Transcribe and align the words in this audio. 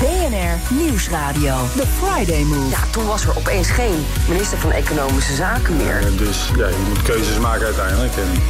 BNR 0.00 0.74
Nieuwsradio. 0.82 1.56
The 1.76 1.86
Friday 2.00 2.42
Move. 2.42 2.68
Ja, 2.68 2.78
toen 2.90 3.06
was 3.06 3.24
er 3.24 3.36
opeens 3.36 3.68
geen 3.70 4.04
minister 4.28 4.58
van 4.58 4.70
Economische 4.72 5.34
Zaken 5.34 5.76
meer. 5.76 6.16
Dus 6.16 6.50
ja, 6.56 6.66
je 6.66 6.84
moet 6.88 7.02
keuzes 7.02 7.38
maken 7.38 7.64
uiteindelijk. 7.66 8.16
En 8.16 8.42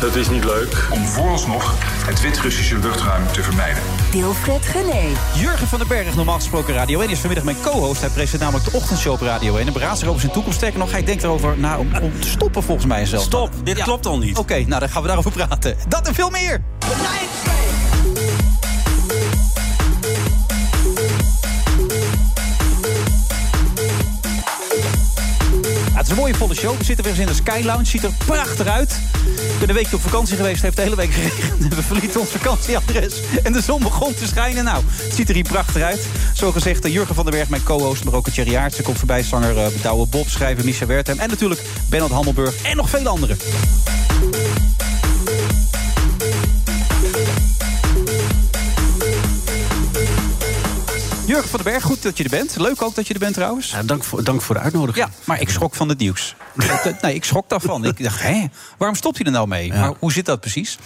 dat 0.00 0.14
is 0.14 0.28
niet 0.28 0.44
leuk. 0.44 0.86
om 0.90 1.06
vooralsnog 1.06 1.74
het 2.06 2.20
Wit-Russische 2.20 2.78
luchtruim 2.78 3.22
te 3.32 3.42
vermijden. 3.42 3.82
Wilfred 4.10 4.66
Gené. 4.66 5.02
Jurgen 5.34 5.66
van 5.68 5.78
den 5.78 5.88
Berg, 5.88 6.14
normaal 6.14 6.34
gesproken 6.34 6.74
Radio 6.74 7.00
1, 7.00 7.10
is 7.10 7.18
vanmiddag 7.18 7.44
mijn 7.44 7.60
co-host. 7.62 8.00
Hij 8.00 8.10
presenteert 8.10 8.40
namelijk 8.42 8.70
de 8.70 8.76
ochtendshow 8.76 9.12
op 9.12 9.20
Radio 9.20 9.56
1. 9.56 9.66
En 9.66 9.72
beraadt 9.72 9.98
zich 9.98 10.08
over 10.08 10.20
zijn 10.20 10.32
toekomst. 10.32 10.58
Sterker 10.58 10.78
nog, 10.78 10.90
hij 10.90 11.04
denkt 11.04 11.22
erover 11.22 11.58
na 11.58 11.78
om, 11.78 11.88
om 12.02 12.20
te 12.20 12.28
stoppen 12.28 12.62
volgens 12.62 12.86
mij 12.86 13.06
zelf. 13.06 13.22
Stop, 13.22 13.50
dit 13.64 13.76
Ja. 13.76 13.84
klopt 13.84 14.06
al 14.06 14.18
niet. 14.18 14.38
Oké, 14.38 14.58
nou 14.66 14.80
dan 14.80 14.88
gaan 14.88 15.00
we 15.02 15.06
daarover 15.06 15.32
praten. 15.32 15.76
Dat 15.88 16.06
en 16.08 16.14
veel 16.14 16.30
meer. 16.30 16.62
Het 26.02 26.10
is 26.10 26.16
een 26.16 26.22
mooie 26.22 26.34
volle 26.34 26.54
show. 26.54 26.78
We 26.78 26.84
zitten 26.84 27.04
weer 27.04 27.12
eens 27.12 27.22
in 27.22 27.28
de 27.28 27.34
Sky 27.34 27.60
Lounge. 27.64 27.84
Ziet 27.84 28.04
er 28.04 28.10
prachtig 28.26 28.66
uit. 28.66 29.00
Ik 29.24 29.58
ben 29.58 29.68
een 29.68 29.74
weekje 29.74 29.96
op 29.96 30.02
vakantie 30.02 30.36
geweest. 30.36 30.62
heeft 30.62 30.76
de 30.76 30.82
hele 30.82 30.96
week 30.96 31.12
geregend. 31.12 31.74
We 31.74 31.82
verlieten 31.82 32.20
ons 32.20 32.30
vakantieadres. 32.30 33.14
En 33.42 33.52
de 33.52 33.60
zon 33.60 33.82
begon 33.82 34.14
te 34.14 34.26
schijnen. 34.26 34.64
Nou, 34.64 34.82
het 34.86 35.14
ziet 35.14 35.28
er 35.28 35.34
hier 35.34 35.48
prachtig 35.48 35.82
uit. 35.82 36.06
Zo 36.34 36.52
gezegd, 36.52 36.84
eh, 36.84 36.92
Jurgen 36.92 37.14
van 37.14 37.24
den 37.24 37.34
Berg, 37.34 37.48
mijn 37.48 37.62
co-host. 37.62 38.04
Maar 38.04 38.14
ook 38.14 38.28
Thierry 38.28 38.56
Aartsen 38.56 38.84
komt 38.84 38.98
voorbij. 38.98 39.22
Zanger 39.22 39.56
uh, 39.56 39.66
Douwe 39.82 40.06
Bob, 40.06 40.28
schrijver 40.28 40.64
Micha 40.64 40.86
Wertheim. 40.86 41.18
En 41.18 41.28
natuurlijk 41.28 41.62
Bernard 41.88 42.12
Hammelburg. 42.12 42.62
En 42.62 42.76
nog 42.76 42.90
veel 42.90 43.06
anderen. 43.06 43.36
Jurgen 51.32 51.50
van 51.50 51.60
den 51.62 51.72
Berg, 51.72 51.84
goed 51.84 52.02
dat 52.02 52.16
je 52.16 52.24
er 52.24 52.30
bent. 52.30 52.56
Leuk 52.56 52.82
ook 52.82 52.94
dat 52.94 53.06
je 53.06 53.14
er 53.14 53.20
bent 53.20 53.34
trouwens. 53.34 53.70
Ja, 53.70 53.82
dank, 53.82 54.04
voor, 54.04 54.24
dank 54.24 54.42
voor 54.42 54.54
de 54.54 54.60
uitnodiging. 54.60 55.06
Ja, 55.06 55.12
maar 55.24 55.40
ik 55.40 55.48
schrok 55.48 55.74
van 55.74 55.88
het 55.88 55.98
nieuws. 55.98 56.34
nee, 57.02 57.14
ik 57.14 57.24
schrok 57.24 57.48
daarvan. 57.48 57.84
Ik 57.84 58.02
dacht, 58.02 58.22
hè, 58.22 58.46
waarom 58.78 58.96
stopt 58.96 59.16
hij 59.16 59.26
er 59.26 59.32
nou 59.32 59.48
mee? 59.48 59.72
Maar 59.72 59.92
hoe 59.98 60.12
zit 60.12 60.26
dat 60.26 60.40
precies? 60.40 60.78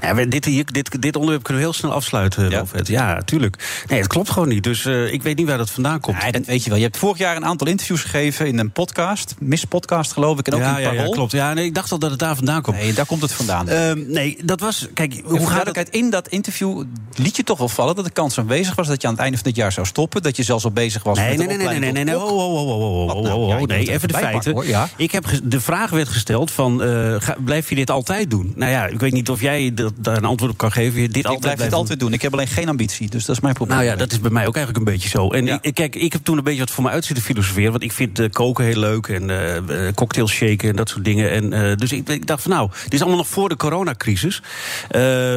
Ja, 0.00 0.14
dit, 0.14 0.44
hier, 0.44 0.64
dit, 0.64 1.02
dit 1.02 1.16
onderwerp 1.16 1.42
kunnen 1.42 1.62
we 1.62 1.68
heel 1.68 1.78
snel 1.78 1.92
afsluiten, 1.92 2.50
Ja? 2.50 2.64
Ja, 2.82 3.22
tuurlijk. 3.22 3.84
Nee, 3.88 3.98
het 3.98 4.08
klopt 4.08 4.30
gewoon 4.30 4.48
niet. 4.48 4.62
Dus 4.62 4.84
eh, 4.84 5.12
ik 5.12 5.22
weet 5.22 5.36
niet 5.36 5.46
waar 5.46 5.58
dat 5.58 5.70
vandaan 5.70 6.00
komt. 6.00 6.22
Nee, 6.22 6.32
dat 6.32 6.46
weet 6.46 6.62
je 6.62 6.68
wel. 6.68 6.78
Je 6.78 6.84
hebt 6.84 6.96
vorig 6.96 7.18
jaar 7.18 7.36
een 7.36 7.44
aantal 7.44 7.66
interviews 7.66 8.00
gegeven 8.00 8.46
in 8.46 8.58
een 8.58 8.72
podcast. 8.72 9.34
Miss 9.38 9.64
Podcast 9.64 10.12
geloof 10.12 10.38
ik. 10.38 10.46
En 10.46 10.54
ook 10.54 10.60
ja, 10.60 10.76
in 10.76 10.82
ja, 10.82 10.88
Parool. 10.88 11.06
ja, 11.06 11.12
klopt. 11.12 11.32
Ja, 11.32 11.52
nee, 11.52 11.64
ik 11.64 11.74
dacht 11.74 11.92
al 11.92 11.98
dat 11.98 12.10
het 12.10 12.18
daar 12.18 12.34
vandaan 12.34 12.62
komt. 12.62 12.76
Nee, 12.76 12.92
daar 12.92 13.06
komt 13.06 13.22
het 13.22 13.32
vandaan. 13.32 13.68
Ehm, 13.68 14.02
nee, 14.06 14.38
dat 14.44 14.60
was... 14.60 14.88
Kijk, 14.94 15.20
Hoe 15.24 15.46
gaat 15.46 15.66
het... 15.66 15.76
het? 15.76 15.88
In 15.88 16.10
dat 16.10 16.28
interview 16.28 16.84
liet 17.14 17.36
je 17.36 17.44
toch 17.44 17.58
wel 17.58 17.68
vallen 17.68 17.94
dat 17.94 18.04
de 18.04 18.10
kans 18.10 18.38
aanwezig 18.38 18.74
was 18.74 18.86
dat 18.86 19.00
je 19.02 19.06
aan 19.06 19.14
het 19.14 19.22
einde 19.22 19.36
van 19.36 19.46
dit 19.46 19.56
jaar 19.56 19.72
zou 19.72 19.83
stoppen. 19.86 20.22
Dat 20.22 20.36
je 20.36 20.42
zelfs 20.42 20.64
al 20.64 20.70
bezig 20.70 21.02
was 21.02 21.18
Nee, 21.18 21.28
met 21.28 21.36
nee, 21.38 21.46
de 21.48 21.54
nee, 21.54 21.66
nee, 21.68 21.78
nee, 21.78 21.92
nee, 21.92 22.04
nee, 22.04 22.16
oh, 22.18 22.22
oh, 22.22 22.54
oh, 22.54 22.68
oh, 22.68 23.08
oh, 23.08 23.24
oh, 23.24 23.48
oh, 23.48 23.62
nee, 23.62 23.90
even 23.90 24.08
de 24.08 24.14
feiten. 24.14 24.66
ja. 24.66 24.88
Ik 24.96 25.12
heb 25.12 25.24
de 25.42 25.60
vraag 25.60 25.90
werd 25.90 26.08
gesteld 26.08 26.50
van, 26.50 26.80
ga- 27.20 27.36
blijf 27.44 27.68
je 27.68 27.74
dit 27.74 27.90
altijd 27.90 28.30
doen? 28.30 28.52
Nou 28.56 28.70
ja, 28.70 28.86
ik 28.86 29.00
weet 29.00 29.12
niet 29.12 29.30
of 29.30 29.40
jij 29.40 29.74
dat, 29.74 29.92
daar 29.96 30.16
een 30.16 30.24
antwoord 30.24 30.52
op 30.52 30.58
kan 30.58 30.72
geven. 30.72 31.00
Dit 31.00 31.16
Ik 31.16 31.24
altijd 31.24 31.40
blijf 31.40 31.42
het 31.44 31.56
blijven 31.56 31.78
altijd 31.78 32.00
doen. 32.00 32.12
Ik 32.12 32.22
heb 32.22 32.32
alleen 32.32 32.46
geen 32.46 32.68
ambitie. 32.68 33.10
Dus 33.10 33.24
dat 33.24 33.36
is 33.36 33.42
mijn 33.42 33.54
probleem. 33.54 33.76
Nou 33.78 33.88
ja, 33.90 33.96
dat 33.96 34.12
is 34.12 34.20
bij 34.20 34.30
mij 34.30 34.46
ook 34.46 34.56
eigenlijk 34.56 34.86
een 34.86 34.92
beetje 34.92 35.08
zo. 35.08 35.28
En 35.30 35.46
Ja. 35.46 35.58
ik, 35.60 35.74
kijk, 35.74 35.94
ik 35.94 36.12
heb 36.12 36.24
toen 36.24 36.36
een 36.38 36.44
beetje 36.44 36.60
wat 36.60 36.70
voor 36.70 36.84
me 36.84 36.90
uit 36.90 37.04
zitten 37.04 37.24
filosoferen. 37.24 37.70
Want 37.70 37.82
ik 37.82 37.92
vind 37.92 38.18
eh, 38.18 38.30
koken 38.30 38.64
heel 38.64 38.78
leuk 38.78 39.06
en 39.06 39.30
eh, 39.30 39.92
cocktails 39.94 40.32
shaken 40.32 40.68
en 40.68 40.76
dat 40.76 40.88
soort 40.88 41.04
dingen. 41.04 41.30
En, 41.30 41.78
dus 41.78 41.92
ik, 41.92 42.08
ik 42.08 42.26
dacht 42.26 42.42
van 42.42 42.50
nou, 42.50 42.70
dit 42.84 42.92
is 42.94 43.00
allemaal 43.00 43.18
nog 43.18 43.28
voor 43.28 43.48
de 43.48 43.56
coronacrisis. 43.56 44.42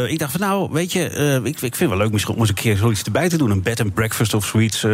Ik 0.08 0.20
dacht 0.20 0.32
van 0.32 0.42
nou, 0.42 0.70
weet 0.72 0.92
je, 0.92 1.00
ik, 1.44 1.54
ik 1.54 1.60
vind 1.60 1.80
het 1.80 1.90
wel 1.90 1.98
leuk 1.98 2.12
misschien 2.12 2.34
om 2.34 2.40
eens 2.40 2.50
een 2.50 2.56
keer 2.56 2.78
zoiets 2.78 3.04
erbij 3.04 3.30
te 3.30 3.38
doen. 3.38 3.52
Een 3.52 3.62
bed 3.62 3.80
and 3.80 3.94
breakfast 3.94 4.27
of 4.34 4.46
zoiets. 4.46 4.84
eh. 4.84 4.92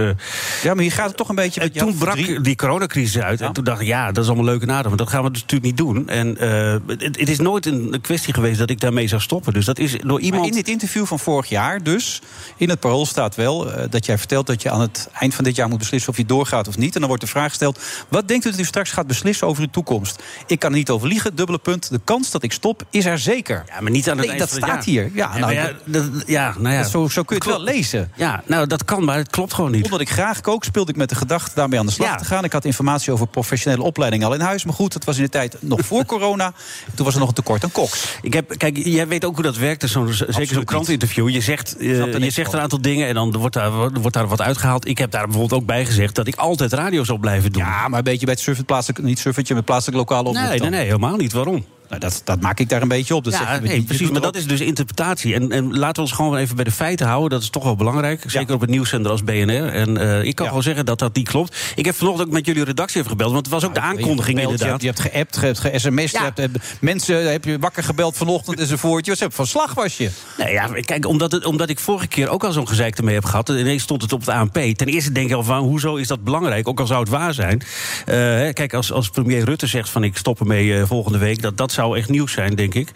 Ja, 0.63 0.73
maar 0.73 0.83
hier 0.83 0.91
gaat 0.91 1.07
het 1.07 1.17
toch 1.17 1.29
een 1.29 1.35
beetje... 1.35 1.61
En 1.61 1.71
toen 1.71 1.97
brak 1.97 2.43
die 2.43 2.55
coronacrisis 2.55 3.21
uit. 3.21 3.39
Ja. 3.39 3.45
En 3.47 3.53
toen 3.53 3.63
dacht 3.63 3.81
ik, 3.81 3.87
ja, 3.87 4.11
dat 4.11 4.23
is 4.23 4.29
allemaal 4.29 4.45
leuk 4.45 4.61
en 4.61 4.71
aardig. 4.71 4.87
Maar 4.87 4.97
dat 4.97 5.09
gaan 5.09 5.23
we 5.23 5.31
dus 5.31 5.41
natuurlijk 5.41 5.69
niet 5.69 5.77
doen. 5.77 6.07
En 6.09 6.37
eh, 6.37 6.75
het, 6.87 7.19
het 7.19 7.29
is 7.29 7.37
nooit 7.39 7.65
een 7.65 7.97
kwestie 8.01 8.33
geweest 8.33 8.59
dat 8.59 8.69
ik 8.69 8.79
daarmee 8.79 9.07
zou 9.07 9.21
stoppen. 9.21 9.53
Dus 9.53 9.65
dat 9.65 9.79
is 9.79 9.91
door 9.91 10.07
Maar 10.11 10.19
iemand... 10.19 10.45
in 10.47 10.51
dit 10.53 10.67
interview 10.67 11.05
van 11.05 11.19
vorig 11.19 11.49
jaar 11.49 11.83
dus, 11.83 12.21
in 12.57 12.69
het 12.69 12.79
parool 12.79 13.05
staat 13.05 13.35
wel 13.35 13.71
eh, 13.73 13.83
dat 13.89 14.05
jij 14.05 14.17
vertelt 14.17 14.47
dat 14.47 14.61
je 14.61 14.69
aan 14.69 14.81
het 14.81 15.09
eind 15.19 15.35
van 15.35 15.43
dit 15.43 15.55
jaar 15.55 15.67
moet 15.69 15.77
beslissen 15.77 16.11
of 16.11 16.17
je 16.17 16.25
doorgaat 16.25 16.67
of 16.67 16.77
niet. 16.77 16.93
En 16.93 16.99
dan 16.99 17.07
wordt 17.09 17.23
de 17.23 17.29
vraag 17.29 17.49
gesteld: 17.49 17.79
wat 18.07 18.27
denkt 18.27 18.45
u 18.45 18.49
dat 18.49 18.59
u 18.59 18.63
straks 18.65 18.91
gaat 18.91 19.07
beslissen 19.07 19.47
over 19.47 19.61
uw 19.63 19.69
toekomst? 19.69 20.23
Ik 20.47 20.59
kan 20.59 20.71
er 20.71 20.77
niet 20.77 20.89
over 20.89 21.07
liegen, 21.07 21.35
dubbele 21.35 21.57
punt. 21.57 21.89
De 21.89 22.01
kans 22.03 22.31
dat 22.31 22.43
ik 22.43 22.51
stop 22.51 22.83
is 22.89 23.05
er 23.05 23.19
zeker. 23.19 23.63
Ja, 23.67 23.81
maar 23.81 23.91
niet 23.91 24.09
aan 24.09 24.17
het 24.17 24.27
Nee, 24.27 24.35
eind 24.35 24.39
dat 24.39 24.59
van 24.59 24.69
het 24.69 24.81
staat 24.83 24.93
jaar. 24.93 25.03
hier. 25.03 25.11
Ja, 25.15 25.21
Ja, 25.33 25.39
nou, 25.39 25.41
maar 25.41 25.53
ja, 25.53 25.71
dat, 25.85 26.03
ja, 26.25 26.53
nou 26.59 26.75
ja. 26.75 26.81
dat- 26.81 26.91
zo, 26.91 27.07
zo 27.07 27.23
kun 27.23 27.35
je 27.37 27.43
het 27.43 27.51
wel 27.51 27.61
lezen. 27.63 28.11
Ja, 28.15 28.43
nou 28.45 28.67
dat 28.67 28.85
kan, 28.85 29.03
maar 29.03 29.22
het 29.23 29.31
klopt 29.31 29.53
gewoon 29.53 29.71
niet. 29.71 29.83
Omdat 29.85 30.01
ik 30.01 30.09
graag 30.09 30.41
kook, 30.41 30.63
speelde 30.63 30.91
ik 30.91 30.97
met 30.97 31.09
de 31.09 31.15
gedachte 31.15 31.51
daarmee 31.55 31.79
aan 31.79 31.85
de 31.85 31.91
slag 31.91 32.09
Ja. 32.09 32.15
te 32.15 32.25
gaan. 32.25 32.43
Ik 32.43 32.51
had 32.53 32.65
informatie 32.65 33.11
over 33.11 33.27
professionele 33.27 33.83
opleiding 33.83 34.23
al 34.23 34.33
in 34.33 34.39
huis. 34.39 34.65
Maar 34.65 34.73
goed, 34.73 34.93
het 34.93 35.03
was 35.05 35.17
in 35.17 35.23
de 35.23 35.29
tijd 35.29 35.55
nog 35.59 35.79
voor 35.89 36.05
corona. 36.05 36.53
Toen 36.95 37.05
was 37.05 37.13
er 37.13 37.19
nog 37.19 37.29
een 37.29 37.35
tekort 37.35 37.63
aan 37.63 37.71
koks. 37.71 38.17
Ik 38.21 38.33
heb, 38.33 38.57
kijk, 38.57 38.77
jij 38.77 39.07
weet 39.07 39.25
ook 39.25 39.33
hoe 39.35 39.43
dat 39.43 39.57
werkt, 39.57 39.81
dus 39.81 39.91
zo'n, 39.91 40.13
zeker 40.13 40.53
zo'n 40.53 40.63
krantinterview. 40.63 41.29
Je 41.29 41.41
zegt, 41.41 41.77
eh, 41.77 42.17
je 42.17 42.29
zegt 42.29 42.53
een 42.53 42.59
aantal 42.59 42.81
dingen 42.81 43.07
en 43.07 43.13
dan 43.13 43.31
wordt 43.37 43.55
daar, 43.55 43.71
wordt 43.71 44.13
daar 44.13 44.27
wat 44.27 44.41
uitgehaald. 44.41 44.87
Ik 44.87 44.97
heb 44.97 45.11
daar 45.11 45.27
bijvoorbeeld 45.27 45.61
ook 45.61 45.67
bij 45.67 45.85
gezegd 45.85 46.15
dat 46.15 46.27
ik 46.27 46.35
altijd 46.35 46.73
radio 46.73 47.03
zal 47.03 47.17
blijven 47.17 47.51
doen. 47.51 47.61
Ja, 47.63 47.87
maar 47.87 47.97
een 47.97 48.03
beetje 48.03 48.25
bij 48.25 48.33
het 48.33 48.43
surfen, 48.43 48.65
plaatselijk, 48.65 49.03
niet 49.05 49.19
surfertje, 49.19 49.53
met 49.55 49.65
plaatselijk 49.65 49.97
lokale 49.97 50.29
omroep. 50.29 50.47
nee, 50.49 50.59
nee, 50.59 50.69
nee, 50.69 50.85
helemaal 50.85 51.15
niet. 51.15 51.33
Waarom? 51.33 51.65
Nou, 51.99 52.11
dat, 52.11 52.21
dat 52.23 52.41
maak 52.41 52.59
ik 52.59 52.69
daar 52.69 52.81
een 52.81 52.87
beetje 52.87 53.15
op. 53.15 53.23
Dat 53.23 53.33
zeg 53.33 53.41
ja, 53.41 53.53
je 53.53 53.61
nee, 53.61 53.69
niet. 53.69 53.81
Je 53.81 53.87
precies, 53.87 54.09
maar 54.09 54.21
dat 54.21 54.35
is 54.35 54.47
dus 54.47 54.59
interpretatie. 54.59 55.33
En, 55.33 55.51
en 55.51 55.77
laten 55.77 55.95
we 55.95 56.01
ons 56.01 56.11
gewoon 56.11 56.37
even 56.37 56.55
bij 56.55 56.63
de 56.65 56.71
feiten 56.71 57.07
houden. 57.07 57.29
Dat 57.29 57.41
is 57.41 57.49
toch 57.49 57.63
wel 57.63 57.75
belangrijk. 57.75 58.23
Zeker 58.27 58.53
op 58.53 58.61
het 58.61 58.69
nieuwszender 58.69 59.11
als 59.11 59.23
BNR. 59.23 59.67
En 59.67 59.97
eh, 59.97 60.23
ik 60.23 60.35
kan 60.35 60.47
gewoon 60.47 60.63
zeggen 60.63 60.85
dat 60.85 60.99
dat 60.99 61.15
niet 61.15 61.29
klopt. 61.29 61.57
Ik 61.75 61.85
heb 61.85 61.95
vanochtend 61.95 62.27
ook 62.27 62.33
met 62.33 62.45
jullie 62.45 62.63
redactie 62.63 62.97
even 62.97 63.09
gebeld. 63.11 63.31
Want 63.31 63.45
het 63.45 63.53
was 63.53 63.65
ook 63.65 63.73
de 63.73 63.79
aankondiging 63.79 64.37
Je 64.37 64.43
inderdaad. 64.43 64.81
Je 64.81 64.87
hebt 64.87 64.99
geappt, 64.99 65.35
je 65.35 65.45
hebt 65.45 65.59
ge-sms'd, 65.59 66.11
Ja. 66.11 66.31
je 66.35 66.41
hebt, 66.41 66.57
mensen 66.79 67.31
heb 67.31 67.45
je 67.45 67.59
wakker 67.59 67.83
gebeld 67.83 68.17
vanochtend 68.17 68.59
enzovoort. 68.59 69.05
Je 69.05 69.15
was 69.19 69.27
van 69.29 69.47
slag 69.47 69.73
was 69.73 69.97
je. 69.97 70.09
Nee, 70.37 70.51
ja, 70.51 70.67
kijk, 70.67 71.07
omdat, 71.07 71.31
het, 71.31 71.45
omdat 71.45 71.69
ik 71.69 71.79
vorige 71.79 72.07
keer 72.07 72.29
ook 72.29 72.43
al 72.43 72.51
zo'n 72.51 72.67
gezeik 72.67 72.97
ermee 72.97 73.13
heb 73.13 73.25
gehad. 73.25 73.49
en 73.49 73.59
Ineens 73.59 73.83
stond 73.83 74.01
het 74.01 74.13
op 74.13 74.19
het 74.19 74.29
ANP. 74.29 74.53
Ten 74.53 74.87
eerste 74.87 75.11
denk 75.11 75.29
ik 75.29 75.35
al 75.35 75.43
van, 75.43 75.63
hoezo 75.63 75.95
is 75.95 76.07
dat 76.07 76.23
belangrijk? 76.23 76.67
Ook 76.67 76.79
al 76.79 76.87
zou 76.87 76.99
het 76.99 77.09
waar 77.09 77.33
zijn. 77.33 77.61
Eh, 78.05 78.15
kijk, 78.53 78.73
als, 78.73 78.91
als 78.91 79.09
premier 79.09 79.43
Rutte 79.43 79.67
zegt 79.67 79.89
van 79.89 80.03
ik 80.03 80.17
stop 80.17 80.39
ermee 80.39 80.77
eh, 80.77 80.85
volgende 80.85 81.17
week. 81.17 81.41
Dat, 81.41 81.57
dat 81.57 81.71
zou 81.71 81.82
echt 81.91 82.09
nieuws 82.09 82.31
zijn, 82.31 82.55
denk 82.55 82.73
ik. 82.73 82.89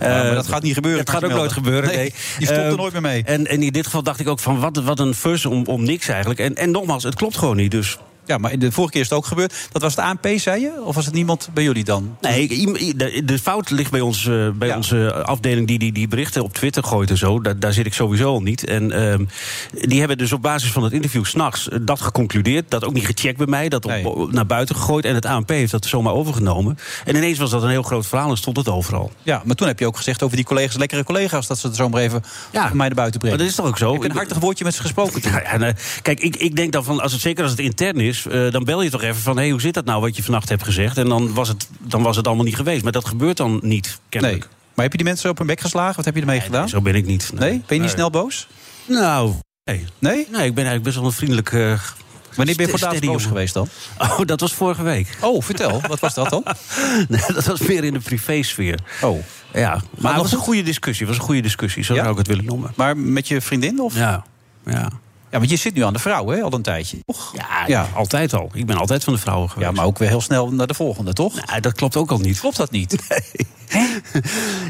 Ja, 0.00 0.08
maar 0.08 0.26
Eh, 0.28 0.34
dat 0.34 0.48
gaat 0.48 0.62
niet 0.62 0.74
gebeuren. 0.74 1.04
Dat 1.04 1.14
gaat 1.14 1.24
ook 1.24 1.30
je 1.30 1.36
nooit 1.36 1.52
gebeuren. 1.52 1.88
Nee, 1.88 1.96
Nee, 1.96 2.12
die 2.38 2.46
stopt 2.46 2.60
er 2.60 2.66
Eh, 2.66 2.74
nooit 2.76 2.92
meer 2.92 3.02
mee. 3.02 3.22
En, 3.24 3.46
en 3.46 3.62
in 3.62 3.72
dit 3.72 3.84
geval 3.84 4.02
dacht 4.02 4.20
ik 4.20 4.28
ook 4.28 4.40
van 4.40 4.60
wat, 4.60 4.76
wat 4.76 4.98
een 5.00 5.14
fus 5.14 5.46
om, 5.46 5.66
om 5.66 5.84
niks 5.84 6.08
eigenlijk. 6.08 6.40
En, 6.40 6.54
en 6.54 6.70
nogmaals, 6.70 7.02
het 7.02 7.14
klopt 7.14 7.36
gewoon 7.38 7.56
niet. 7.56 7.70
Dus 7.70 7.98
Ja, 8.26 8.38
maar 8.38 8.58
de 8.58 8.72
vorige 8.72 8.92
keer 8.92 9.00
is 9.02 9.08
het 9.08 9.18
ook 9.18 9.26
gebeurd. 9.26 9.54
Dat 9.72 9.82
was 9.82 9.96
het 9.96 10.04
ANP, 10.04 10.28
zei 10.36 10.60
je? 10.60 10.82
Of 10.84 10.94
was 10.94 11.04
het 11.04 11.14
niemand 11.14 11.48
bij 11.54 11.62
jullie 11.64 11.84
dan? 11.84 12.16
Nee, 12.20 12.48
de, 13.24 13.38
fout 13.42 13.70
ligt 13.70 13.90
bij, 13.90 14.00
ons, 14.00 14.26
eh, 14.26 14.48
bij 14.54 14.68
Ja. 14.68 14.76
onze 14.76 15.12
afdeling 15.24 15.66
die, 15.66 15.78
die 15.78 15.92
die 15.92 16.08
berichten 16.08 16.42
op 16.42 16.54
Twitter 16.54 16.84
gooit 16.84 17.10
en 17.10 17.16
zo. 17.16 17.40
Daar, 17.40 17.58
daar 17.58 17.72
zit 17.72 17.86
ik 17.86 17.94
sowieso 17.94 18.28
al 18.32 18.42
niet. 18.42 18.64
En 18.64 18.92
ehm, 18.92 19.24
die 19.88 19.98
hebben 19.98 20.18
dus 20.18 20.32
op 20.32 20.42
basis 20.42 20.70
van 20.72 20.82
het 20.82 20.92
interview 20.92 21.24
s'nachts 21.24 21.68
eh, 21.68 21.78
dat 21.82 22.00
geconcludeerd. 22.00 22.70
Dat 22.70 22.84
ook 22.84 22.92
niet 22.92 23.06
gecheckt 23.06 23.36
bij 23.38 23.46
mij. 23.46 23.68
Dat 23.68 23.84
op, 23.84 23.90
Nee. 23.90 24.08
op- 24.08 24.32
naar 24.32 24.46
buiten 24.46 24.74
gegooid. 24.76 25.04
En 25.04 25.14
het 25.14 25.26
ANP 25.26 25.48
heeft 25.48 25.72
dat 25.72 25.86
zomaar 25.86 26.12
overgenomen. 26.12 26.78
En 27.04 27.16
ineens 27.16 27.38
was 27.38 27.50
dat 27.50 27.62
een 27.62 27.68
heel 27.70 27.82
groot 27.82 28.06
verhaal 28.06 28.30
en 28.30 28.36
stond 28.36 28.56
het 28.56 28.68
overal. 28.68 29.12
Ja, 29.22 29.42
maar 29.44 29.56
toen 29.56 29.66
heb 29.66 29.78
je 29.78 29.86
ook 29.86 29.96
gezegd 29.96 30.22
over 30.22 30.36
die 30.36 30.44
collega's, 30.44 30.76
lekkere 30.76 31.04
collega's, 31.04 31.46
dat 31.46 31.58
ze 31.58 31.66
het 31.66 31.76
zomaar 31.76 32.00
even 32.02 32.22
Ja. 32.52 32.70
mij 32.72 32.86
naar 32.86 32.94
buiten 32.96 33.20
brengen. 33.20 33.36
Maar 33.38 33.46
dat 33.46 33.56
is 33.56 33.62
toch 33.62 33.66
ook 33.70 33.78
zo? 33.78 33.94
Ik 33.94 34.02
heb 34.02 34.10
een 34.10 34.16
hartig 34.16 34.38
woordje 34.38 34.64
met 34.64 34.74
ze 34.74 34.80
gesproken. 34.80 35.20
Ja, 35.22 35.40
en, 35.42 35.62
eh, 35.62 35.74
kijk, 36.02 36.20
ik, 36.20 36.36
ik 36.36 36.56
denk 36.56 36.72
dan 36.72 36.84
van, 36.84 37.00
als 37.00 37.12
het, 37.12 37.20
zeker 37.20 37.42
als 37.42 37.50
het 37.52 37.60
intern 37.60 38.00
is, 38.00 38.19
eh, 38.26 38.50
dan 38.50 38.64
bel 38.64 38.82
je 38.82 38.90
toch 38.90 39.02
even 39.02 39.20
van: 39.22 39.34
hé, 39.36 39.42
hey, 39.42 39.50
hoe 39.50 39.60
zit 39.60 39.74
dat 39.74 39.84
nou 39.84 40.00
wat 40.00 40.16
je 40.16 40.22
vannacht 40.22 40.48
hebt 40.48 40.62
gezegd? 40.64 40.98
En 40.98 41.08
dan 41.08 41.34
was, 41.34 41.48
het, 41.48 41.68
dan 41.78 42.02
was 42.02 42.16
het 42.16 42.26
allemaal 42.26 42.44
niet 42.44 42.56
geweest. 42.56 42.82
Maar 42.82 42.92
dat 42.92 43.04
gebeurt 43.08 43.36
dan 43.36 43.58
niet, 43.62 43.86
Nee. 43.86 43.98
kennelijk. 44.08 44.48
Maar 44.74 44.84
heb 44.84 44.92
je 44.92 44.98
die 44.98 45.06
mensen 45.06 45.30
op 45.30 45.38
hun 45.38 45.46
bek 45.46 45.60
geslagen? 45.60 45.96
Wat 45.96 46.04
heb 46.04 46.14
je 46.14 46.20
ermee 46.20 46.40
gedaan? 46.40 46.68
Zo 46.68 46.80
ben 46.80 46.94
ik 46.94 47.06
niet. 47.06 47.30
Nee? 47.34 47.62
Ben 47.66 47.76
je 47.76 47.82
niet 47.82 47.90
snel 47.90 48.10
boos? 48.10 48.48
Nou, 48.86 49.32
nee. 49.64 49.84
Nee? 49.98 50.14
Nee, 50.16 50.24
ik 50.24 50.54
ben 50.54 50.64
eigenlijk 50.64 50.82
best 50.82 50.96
wel 50.96 51.04
een 51.04 51.12
vriendelijk. 51.12 51.52
eh, 51.52 51.58
Wanneer 52.36 52.56
ben 52.56 52.66
je 52.70 52.78
voor 52.78 52.88
het 52.88 53.04
boos 53.04 53.24
geweest 53.24 53.54
dan? 53.54 53.68
Oh, 53.98 54.20
dat 54.24 54.40
was 54.40 54.52
vorige 54.52 54.82
week. 54.82 55.16
Oh, 55.20 55.42
vertel. 55.42 55.80
Wat 55.88 56.00
was 56.00 56.14
dat 56.14 56.30
dan? 56.30 56.44
Nee, 57.08 57.20
dat 57.34 57.44
was 57.46 57.60
meer 57.60 57.84
in 57.84 57.92
de 57.92 57.98
privésfeer. 57.98 58.78
Oh. 59.02 59.18
Ja, 59.52 59.68
maar 59.70 59.80
het 59.80 60.02
nog 60.02 60.16
was 60.16 60.32
een 60.32 60.36
goed? 60.38 60.46
goede 60.46 60.62
discussie. 60.62 61.06
Het 61.06 61.08
was 61.14 61.18
een 61.24 61.28
goede 61.28 61.42
discussie, 61.42 61.82
zo 61.84 61.94
Ja? 61.94 62.00
zou 62.00 62.12
ik 62.12 62.18
het 62.18 62.26
willen 62.26 62.44
noemen. 62.44 62.72
Maar 62.76 62.96
met 62.96 63.28
je 63.28 63.40
vriendin? 63.40 63.80
Of? 63.80 63.94
Ja. 63.94 64.24
Ja. 64.66 64.88
Ja, 65.30 65.38
want 65.38 65.50
je 65.50 65.56
zit 65.56 65.74
nu 65.74 65.82
aan 65.84 65.92
de 65.92 65.98
vrouw, 65.98 66.28
hè, 66.28 66.42
al 66.42 66.52
een 66.52 66.62
tijdje. 66.62 66.98
Toch? 67.06 67.32
Ja, 67.36 67.64
ja, 67.66 67.88
altijd 67.94 68.34
al. 68.34 68.50
Ik 68.52 68.66
ben 68.66 68.76
altijd 68.76 69.04
van 69.04 69.12
de 69.12 69.18
vrouwen 69.18 69.50
geweest. 69.50 69.68
Ja, 69.70 69.76
maar 69.76 69.84
ook 69.84 69.98
weer 69.98 70.08
heel 70.08 70.20
snel 70.20 70.50
naar 70.52 70.66
de 70.66 70.74
volgende, 70.74 71.12
toch? 71.12 71.46
Nou, 71.46 71.60
dat 71.60 71.72
klopt 71.72 71.96
ook 71.96 72.10
al 72.10 72.18
niet. 72.18 72.40
Klopt 72.40 72.56
dat 72.56 72.70
niet? 72.70 72.96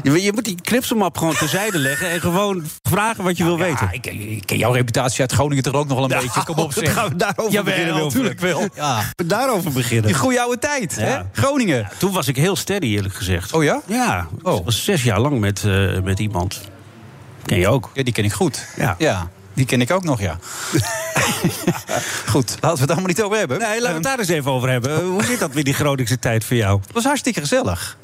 Je, 0.03 0.21
je 0.21 0.31
moet 0.33 0.45
die 0.45 0.61
knipselmap 0.61 1.17
gewoon 1.17 1.33
terzijde 1.35 1.77
leggen 1.77 2.09
en 2.09 2.19
gewoon 2.21 2.63
vragen 2.83 3.23
wat 3.23 3.37
je 3.37 3.43
wil 3.43 3.57
weten. 3.57 3.89
Ik, 3.91 4.05
ik 4.05 4.45
ken 4.45 4.57
jouw 4.57 4.71
reputatie 4.71 5.21
uit 5.21 5.31
Groningen 5.31 5.63
toch 5.63 5.73
ook 5.73 5.87
nog 5.87 5.97
wel 5.99 6.11
een 6.11 6.19
beetje. 6.21 6.43
Kom 6.43 6.55
op, 6.57 6.73
zeg. 6.77 6.93
gaan 6.93 7.09
we 7.09 7.15
daarover 7.15 7.63
beginnen. 7.63 7.95
Natuurlijk 7.95 8.39
wel. 8.39 8.67
Ja. 8.75 9.03
We 9.15 9.25
daarover 9.25 9.71
beginnen. 9.71 10.05
Die 10.05 10.15
goede 10.15 10.41
oude 10.41 10.59
tijd, 10.59 10.95
hè? 10.95 11.19
Groningen. 11.31 11.89
Toen 11.97 12.11
was 12.11 12.27
ik 12.27 12.35
heel 12.35 12.55
steady, 12.55 12.85
eerlijk 12.85 13.13
gezegd. 13.15 13.53
Oh 13.53 13.63
ja? 13.63 13.81
Ja, 13.85 14.27
Oh. 14.43 14.57
ik 14.57 14.65
was 14.65 14.83
zes 14.83 15.03
jaar 15.03 15.19
lang 15.19 15.39
met, 15.39 15.63
eh, 15.63 15.99
met 16.03 16.19
iemand. 16.19 16.61
Ken 17.45 17.57
je 17.57 17.67
ook? 17.67 17.89
Ja, 17.93 18.03
die 18.03 18.13
ken 18.13 18.23
ik 18.23 18.33
goed. 18.33 18.65
Ja. 18.77 18.95
ja. 18.97 19.29
Die 19.53 19.65
ken 19.65 19.81
ik 19.81 19.91
ook 19.91 20.03
nog, 20.03 20.19
ja. 20.19 20.37
Goed, 22.27 22.57
laten 22.59 22.75
we 22.75 22.81
het 22.81 22.89
allemaal 22.89 23.07
niet 23.07 23.21
over 23.21 23.37
hebben. 23.37 23.59
Nee, 23.59 23.69
laten 23.69 23.87
we 23.87 23.93
het 23.93 24.03
daar 24.03 24.19
eens 24.19 24.27
even 24.27 24.51
over 24.51 24.69
hebben. 24.69 25.05
Hoe 25.05 25.23
zit 25.23 25.39
dat 25.39 25.53
met 25.53 25.65
die 25.65 25.73
Groningse 25.73 26.19
tijd 26.19 26.45
voor 26.45 26.57
jou? 26.57 26.79
Het 26.79 26.93
was 26.93 27.03
hartstikke 27.03 27.39
gezellig. 27.39 27.97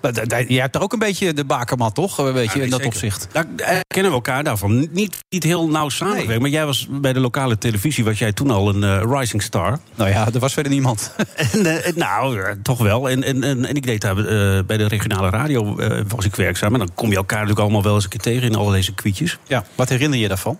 Jij 0.48 0.62
hebt 0.62 0.76
er 0.76 0.82
ook 0.82 0.94
een 0.94 1.00
beetje 1.00 1.34
de 1.34 1.46
bakermat, 1.46 1.96
toch? 1.96 2.18
Een 2.18 2.34
beetje 2.34 2.62
in 2.62 2.70
dat 2.70 2.80
zeker. 2.82 2.96
opzicht. 2.96 3.28
Daar 3.32 3.46
eh, 3.56 3.80
kennen 3.88 4.12
we 4.12 4.18
elkaar 4.18 4.44
daarvan. 4.44 4.88
Niet, 4.92 5.18
niet 5.30 5.44
heel 5.44 5.68
nauw 5.70 5.90
samengewerkt. 5.90 6.42
Maar 6.42 6.50
jij 6.50 6.66
was 6.66 6.88
bij 6.90 7.14
de 7.14 7.20
lokale 7.20 7.58
televisie, 7.58 8.04
was 8.04 8.20
jij 8.20 8.34
toen 8.34 8.52
al 8.52 8.70
een 8.70 8.84
eh, 8.84 9.20
rising 9.20 9.42
star. 9.42 9.80
Nou 9.96 10.10
ja, 10.10 10.28
er 10.34 10.40
was 10.40 10.54
verder 10.54 10.72
niemand. 10.72 11.12
En, 11.54 11.84
eh, 11.84 11.96
nou, 11.96 12.56
toch 12.62 12.80
wel. 12.80 13.10
En, 13.10 13.24
en, 13.24 13.44
en, 13.44 13.66
en 13.66 13.76
ik 13.76 13.86
deed 13.86 14.02
daar 14.02 14.18
eh, 14.18 14.64
bij 14.66 14.78
de 14.78 14.88
regionale 14.88 15.30
radio 15.30 15.78
eh, 15.78 16.02
was 16.08 16.26
ik 16.26 16.36
werkzaam. 16.36 16.74
En 16.74 16.80
dan 16.80 16.90
kom 16.94 17.10
je 17.10 17.16
elkaar 17.16 17.38
natuurlijk 17.38 17.66
allemaal 17.66 17.84
wel 17.84 17.96
eens 17.96 18.04
een 18.04 18.10
keer 18.10 18.20
tegen 18.20 18.48
in 18.48 18.56
al 18.56 18.70
deze 18.70 18.94
kwietjes. 18.94 19.38
Ja, 19.48 19.64
wat 19.76 19.90
herinner 19.90 20.20
je 20.20 20.28
daarvan? 20.28 20.58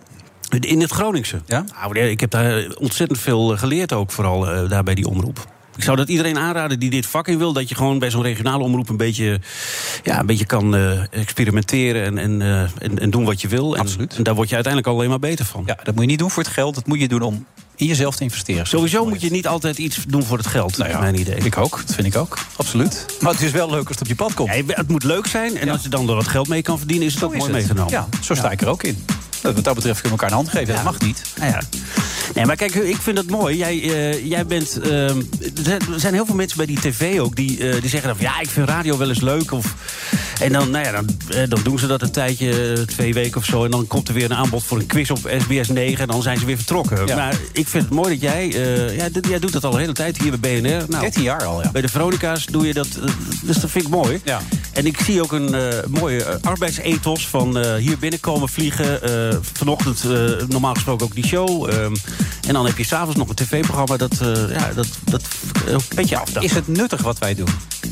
In 0.48 0.80
het 0.80 0.90
Groningse. 0.90 1.40
Ja? 1.46 1.64
Nou, 1.82 1.98
ik 1.98 2.20
heb 2.20 2.30
daar 2.30 2.76
ontzettend 2.78 3.20
veel 3.20 3.52
eh, 3.52 3.58
geleerd 3.58 3.92
ook, 3.92 4.10
vooral 4.10 4.68
daar 4.68 4.82
bij 4.82 4.94
die 4.94 5.08
omroep. 5.08 5.46
Ik 5.78 5.84
zou 5.84 5.96
dat 5.96 6.08
iedereen 6.08 6.38
aanraden 6.38 6.78
die 6.78 6.90
dit 6.90 7.06
vak 7.06 7.28
in 7.28 7.38
wil. 7.38 7.52
Dat 7.52 7.68
je 7.68 7.74
gewoon 7.74 7.98
bij 7.98 8.10
zo'n 8.10 8.22
regionale 8.22 8.64
omroep 8.64 8.88
een 8.88 8.96
beetje, 8.96 9.40
ja, 10.02 10.20
een 10.20 10.26
beetje 10.26 10.46
kan 10.46 10.76
eh, 10.76 11.00
experimenteren 11.10 12.18
en, 12.18 12.40
en, 12.40 12.70
en, 12.78 12.98
en 12.98 13.10
doen 13.10 13.24
wat 13.24 13.40
je 13.40 13.48
wil. 13.48 13.74
En, 13.74 13.80
Absoluut. 13.80 14.16
En 14.16 14.22
daar 14.22 14.34
word 14.34 14.48
je 14.48 14.54
uiteindelijk 14.54 14.94
alleen 14.94 15.08
maar 15.08 15.18
beter 15.18 15.44
van. 15.44 15.62
Ja, 15.66 15.78
dat 15.82 15.94
moet 15.94 16.02
je 16.02 16.10
niet 16.10 16.18
doen 16.18 16.30
voor 16.30 16.42
het 16.42 16.52
geld. 16.52 16.74
Dat 16.74 16.86
moet 16.86 17.00
je 17.00 17.08
doen 17.08 17.22
om 17.22 17.46
in 17.76 17.86
jezelf 17.86 18.16
te 18.16 18.22
investeren. 18.22 18.66
Sowieso 18.66 19.06
moet 19.06 19.20
je 19.20 19.30
niet 19.30 19.46
altijd 19.46 19.78
iets 19.78 20.04
doen 20.08 20.22
voor 20.22 20.36
het 20.36 20.46
geld, 20.46 20.78
Nou 20.78 20.90
ja, 20.90 21.00
mijn 21.00 21.20
idee. 21.20 21.36
Ik 21.36 21.56
ook, 21.56 21.76
dat 21.86 21.94
vind 21.94 22.06
ik 22.06 22.16
ook. 22.16 22.38
Absoluut. 22.56 23.06
Maar 23.20 23.32
het 23.32 23.42
is 23.42 23.50
wel 23.50 23.70
leuk 23.70 23.88
als 23.88 23.90
het 23.90 24.00
op 24.00 24.06
je 24.06 24.14
pad 24.14 24.34
komt. 24.34 24.54
Ja, 24.54 24.62
het 24.66 24.88
moet 24.88 25.04
leuk 25.04 25.26
zijn 25.26 25.58
en 25.58 25.68
als 25.68 25.82
je 25.82 25.88
dan 25.88 26.08
er 26.08 26.14
wat 26.14 26.28
geld 26.28 26.48
mee 26.48 26.62
kan 26.62 26.78
verdienen, 26.78 27.06
is 27.06 27.14
het 27.14 27.22
ook 27.22 27.36
mooi 27.36 27.52
meegenomen. 27.52 27.92
Ja, 27.92 28.08
zo 28.22 28.34
sta 28.34 28.50
ik 28.50 28.60
er 28.60 28.68
ook 28.68 28.82
in. 28.82 29.04
Nou, 29.48 29.54
Wat 29.62 29.64
dat 29.64 29.74
betreft 29.84 30.00
kunnen 30.00 30.18
we 30.18 30.24
elkaar 30.24 30.38
een 30.38 30.44
hand 30.44 30.56
geven. 30.58 30.74
Dat 30.74 30.84
mag 30.84 30.98
niet. 31.00 31.22
Nou 31.38 31.50
ja. 31.50 31.60
Nee, 32.34 32.46
maar 32.46 32.56
kijk, 32.56 32.74
ik 32.74 32.96
vind 32.96 33.18
het 33.18 33.30
mooi. 33.30 33.56
Jij, 33.56 33.82
eh, 33.82 34.26
jij 34.26 34.46
bent. 34.46 34.78
ehm, 34.80 34.90
er 35.66 36.00
zijn- 36.00 36.14
heel 36.14 36.26
veel 36.26 36.34
mensen 36.34 36.56
bij 36.56 36.66
die 36.66 36.80
tv 36.80 37.20
ook 37.20 37.36
die, 37.36 37.68
eh, 37.68 37.80
die 37.80 37.90
zeggen 37.90 38.08
dan 38.08 38.16
van 38.16 38.26
ja, 38.26 38.40
ik 38.40 38.48
vind 38.50 38.68
radio 38.68 38.98
wel 38.98 39.08
eens 39.08 39.20
leuk. 39.20 39.52
Of, 39.52 39.74
en 40.40 40.52
dan, 40.52 40.70
nou 40.70 40.84
ja, 40.84 40.92
dan, 40.92 41.06
eh, 41.28 41.42
dan 41.48 41.60
doen 41.62 41.78
ze 41.78 41.86
dat 41.86 42.02
een 42.02 42.10
tijdje, 42.10 42.84
twee 42.86 43.14
weken 43.14 43.36
of 43.40 43.44
zo. 43.44 43.64
En 43.64 43.70
dan 43.70 43.86
komt 43.86 44.08
er 44.08 44.14
weer 44.14 44.24
een 44.24 44.34
aanbod 44.36 44.64
voor 44.64 44.78
een 44.78 44.86
quiz 44.86 45.10
op 45.10 45.30
SBS 45.38 45.68
9. 45.68 45.98
En 46.00 46.06
dan 46.06 46.22
zijn 46.22 46.38
ze 46.38 46.46
weer 46.46 46.56
vertrokken. 46.56 47.06
Ja. 47.06 47.16
Maar 47.16 47.36
ik 47.52 47.68
vind 47.68 47.84
het 47.84 47.92
mooi 47.92 48.10
dat 48.10 48.20
jij. 48.20 48.48
ja, 48.96 49.08
jij 49.28 49.38
doet 49.38 49.52
dat 49.52 49.64
al 49.64 49.70
de 49.70 49.78
hele 49.78 49.92
tijd 49.92 50.18
hier 50.22 50.38
bij 50.38 50.60
BNR. 50.60 50.84
Nou, 50.88 51.00
13 51.00 51.22
jaar 51.22 51.44
al, 51.44 51.62
ja. 51.62 51.70
bij 51.70 51.80
de 51.82 51.88
Veronica's 51.88 52.46
doe 52.46 52.66
je 52.66 52.72
dat. 52.74 52.88
dus 53.42 53.56
dat 53.56 53.70
vind 53.70 53.84
ik 53.84 53.90
mooi. 53.90 54.20
Ja. 54.24 54.40
En 54.72 54.86
ik 54.86 55.00
zie 55.00 55.22
ook 55.22 55.32
een 55.32 55.54
mooie 55.88 56.38
arbeidsethos 56.42 57.28
van 57.28 57.76
hier 57.76 57.98
binnenkomen 57.98 58.48
vliegen. 58.48 59.00
Vanochtend 59.42 60.04
eh, 60.04 60.46
normaal 60.48 60.74
gesproken 60.74 61.06
ook 61.06 61.14
die 61.14 61.26
show. 61.26 61.70
ehm, 61.70 61.94
en 62.46 62.52
dan 62.52 62.66
heb 62.66 62.78
je 62.78 62.84
s'avonds 62.84 63.16
nog 63.16 63.28
een 63.28 63.34
tv-programma. 63.34 63.96
Dat, 63.96 64.20
eh, 64.20 64.50
ja, 64.50 64.72
dat, 64.74 64.86
dat 65.04 65.22
een 65.66 65.80
beetje. 65.94 66.18
Is 66.40 66.52
het 66.54 66.68
nuttig 66.68 67.02
wat 67.02 67.18
wij 67.18 67.34
doen, 67.34 67.48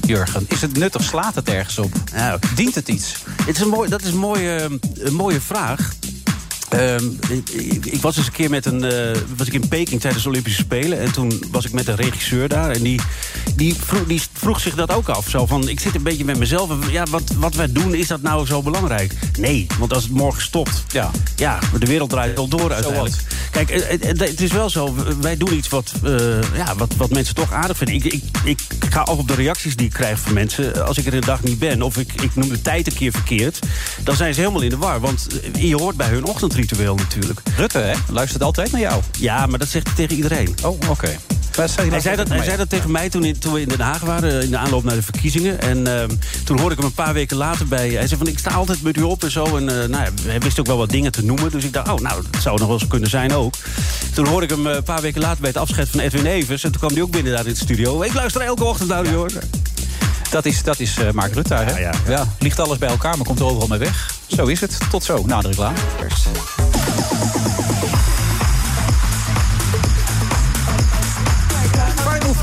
Jurgen? 0.06 0.44
Is 0.48 0.60
het 0.60 0.76
nuttig? 0.76 1.02
Slaat 1.02 1.34
het 1.34 1.48
ergens 1.48 1.78
op? 1.78 1.92
Nou, 2.14 2.38
Dient 2.54 2.74
het 2.74 2.88
iets? 2.88 3.14
het 3.44 3.56
is 3.56 3.62
een 3.62 3.68
mooi, 3.68 3.88
dat 3.88 4.02
is 4.02 4.10
een 4.10 4.18
mooie, 4.18 4.78
een 4.98 5.14
mooie 5.14 5.40
vraag. 5.40 5.92
Ehm, 6.68 7.04
ik, 7.28 7.86
ik- 7.86 8.00
was 8.00 8.16
eens 8.16 8.26
een 8.26 8.32
keer 8.32 8.50
met 8.50 8.66
een. 8.66 8.84
eh, 8.84 9.20
was 9.36 9.46
ik 9.46 9.52
in 9.52 9.68
Peking 9.68 10.00
tijdens 10.00 10.22
de 10.22 10.28
Olympische 10.28 10.60
Spelen. 10.62 11.00
En 11.00 11.12
toen 11.12 11.42
was 11.50 11.64
ik 11.64 11.72
met 11.72 11.88
een 11.88 11.94
regisseur 11.96 12.48
daar. 12.48 12.70
En 12.70 12.82
die, 12.82 13.00
die, 13.56 13.74
vroeg, 13.74 14.06
die 14.06 14.22
vroeg 14.32 14.60
zich 14.60 14.74
dat 14.74 14.92
ook 14.92 15.08
af. 15.08 15.28
Zo 15.30 15.46
van: 15.46 15.68
ik 15.68 15.80
zit 15.80 15.94
een 15.94 16.02
beetje 16.02 16.24
met 16.24 16.38
mezelf. 16.38 16.70
en 16.70 16.90
Ja, 16.90 17.04
wat, 17.10 17.22
wat 17.38 17.54
wij 17.54 17.72
doen, 17.72 17.94
is 17.94 18.06
dat 18.06 18.22
nou 18.22 18.46
zo 18.46 18.62
belangrijk? 18.62 19.12
Nee, 19.38 19.66
want 19.78 19.94
als 19.94 20.02
het 20.02 20.12
morgen 20.12 20.42
stopt. 20.42 20.84
Ja. 20.92 21.10
Ja, 21.36 21.58
de 21.78 21.86
wereld 21.86 22.10
draait 22.10 22.34
wel 22.34 22.48
door 22.48 22.72
uiteindelijk. 22.72 23.14
Kijk, 23.50 23.70
eh, 23.70 23.92
eh, 23.92 24.10
eh, 24.10 24.18
het 24.18 24.40
is 24.40 24.52
wel 24.52 24.70
zo. 24.70 24.94
Wij 25.20 25.36
doen 25.36 25.54
iets 25.54 25.68
wat, 25.68 25.92
eh, 26.04 26.12
ja, 26.54 26.74
wat, 26.76 26.94
wat 26.96 27.10
mensen 27.10 27.34
toch 27.34 27.52
aardig 27.52 27.76
vinden. 27.76 27.94
Ik, 27.96 28.04
ik, 28.04 28.22
ik 28.44 28.60
ga 28.90 29.00
af 29.00 29.18
op 29.18 29.28
de 29.28 29.34
reacties 29.34 29.76
die 29.76 29.86
ik 29.86 29.92
krijg 29.92 30.18
van 30.18 30.32
mensen. 30.32 30.86
Als 30.86 30.98
ik 30.98 31.06
er 31.06 31.14
een 31.14 31.20
dag 31.20 31.42
niet 31.42 31.58
ben, 31.58 31.82
of 31.82 31.96
ik, 31.96 32.12
ik 32.22 32.34
noem 32.34 32.48
de 32.48 32.62
tijd 32.62 32.86
een 32.86 32.94
keer 32.94 33.12
verkeerd. 33.12 33.58
dan 34.02 34.16
zijn 34.16 34.34
ze 34.34 34.40
helemaal 34.40 34.62
in 34.62 34.70
de 34.70 34.76
war. 34.76 35.00
Want 35.00 35.26
eh, 35.52 35.62
je 35.68 35.76
hoort 35.76 35.96
bij 35.96 36.08
hun 36.08 36.24
ochtendritueel 36.60 36.94
natuurlijk. 36.94 37.40
Rutte, 37.56 37.78
hè? 37.78 37.94
Luistert 38.10 38.42
altijd 38.42 38.72
naar 38.72 38.80
jou. 38.80 39.02
Ja, 39.18 39.46
maar 39.46 39.58
dat 39.58 39.68
zegt 39.68 39.86
hij 39.86 39.96
tegen 39.96 40.16
iedereen. 40.16 40.54
Oh, 40.62 40.78
oké. 40.90 41.16
Hij 41.56 42.00
zei, 42.00 42.16
dat, 42.16 42.28
hij 42.28 42.44
zei 42.44 42.56
dat 42.56 42.68
tegen 42.70 42.90
mij 42.90 43.08
toen, 43.10 43.24
in- 43.24 43.38
toen 43.38 43.52
we 43.52 43.60
in 43.60 43.68
Den 43.68 43.80
Haag 43.80 44.00
waren, 44.00 44.42
in 44.42 44.50
de 44.50 44.56
aanloop 44.56 44.84
naar 44.84 44.94
de 44.94 45.02
verkiezingen. 45.02 45.60
En 45.60 45.86
ehm, 46.00 46.08
toen 46.44 46.58
hoorde 46.58 46.74
ik 46.74 46.80
hem 46.80 46.86
een 46.86 46.94
paar 46.94 47.12
weken 47.14 47.36
later 47.36 47.66
bij. 47.66 47.88
Hij 47.88 48.06
zei 48.06 48.18
van 48.18 48.26
ik 48.26 48.38
sta 48.38 48.50
altijd 48.50 48.82
met 48.82 48.96
u 48.96 49.02
op 49.02 49.22
en 49.24 49.30
zo. 49.30 49.44
En 49.56 49.68
eh, 49.82 49.88
nou, 49.88 50.04
ja, 50.04 50.10
hij 50.22 50.38
wist 50.40 50.60
ook 50.60 50.66
wel 50.66 50.76
wat 50.76 50.90
dingen 50.90 51.12
te 51.12 51.24
noemen. 51.24 51.50
Dus 51.50 51.64
ik 51.64 51.72
dacht, 51.72 51.88
oh, 51.88 52.00
nou, 52.00 52.22
dat 52.30 52.42
zou 52.42 52.58
nog 52.58 52.68
wel 52.68 52.78
eens 52.78 52.88
kunnen 52.88 53.10
zijn 53.10 53.32
ook. 53.34 53.54
Toen 54.14 54.26
hoorde 54.26 54.46
ik 54.46 54.52
hem 54.52 54.66
eh, 54.66 54.74
een 54.74 54.82
paar 54.82 55.02
weken 55.02 55.20
later 55.20 55.40
bij 55.40 55.48
het 55.48 55.58
afscheid 55.58 55.88
van 55.88 56.00
Edwin 56.00 56.26
Evers. 56.26 56.64
En 56.64 56.70
toen 56.70 56.80
kwam 56.80 56.92
hij 56.92 57.02
ook 57.02 57.10
binnen 57.10 57.32
daar 57.32 57.46
in 57.46 57.52
de 57.52 57.58
studio. 57.58 58.02
Ik 58.02 58.14
luister 58.14 58.40
elke 58.42 58.64
ochtend 58.64 58.88
naar 58.88 59.04
u 59.06 59.14
hoor. 59.14 59.30
Dat 60.30 60.44
is, 60.44 60.62
dat 60.62 60.80
is 60.80 60.96
eh, 60.96 61.10
Mark 61.10 61.34
Rutte, 61.34 61.54
hè? 61.54 61.78
Ja, 61.78 61.92
ja. 62.08 62.26
Ligt 62.38 62.60
alles 62.60 62.78
bij 62.78 62.88
elkaar, 62.88 63.16
maar 63.16 63.26
komt 63.26 63.38
er 63.38 63.44
overal 63.44 63.68
mee 63.68 63.78
weg. 63.78 64.14
Zo 64.26 64.46
is 64.46 64.60
het. 64.60 64.78
Tot 64.90 65.04
zo, 65.04 65.22
na 65.26 65.40
de 65.40 65.48
reclame. 65.48 65.76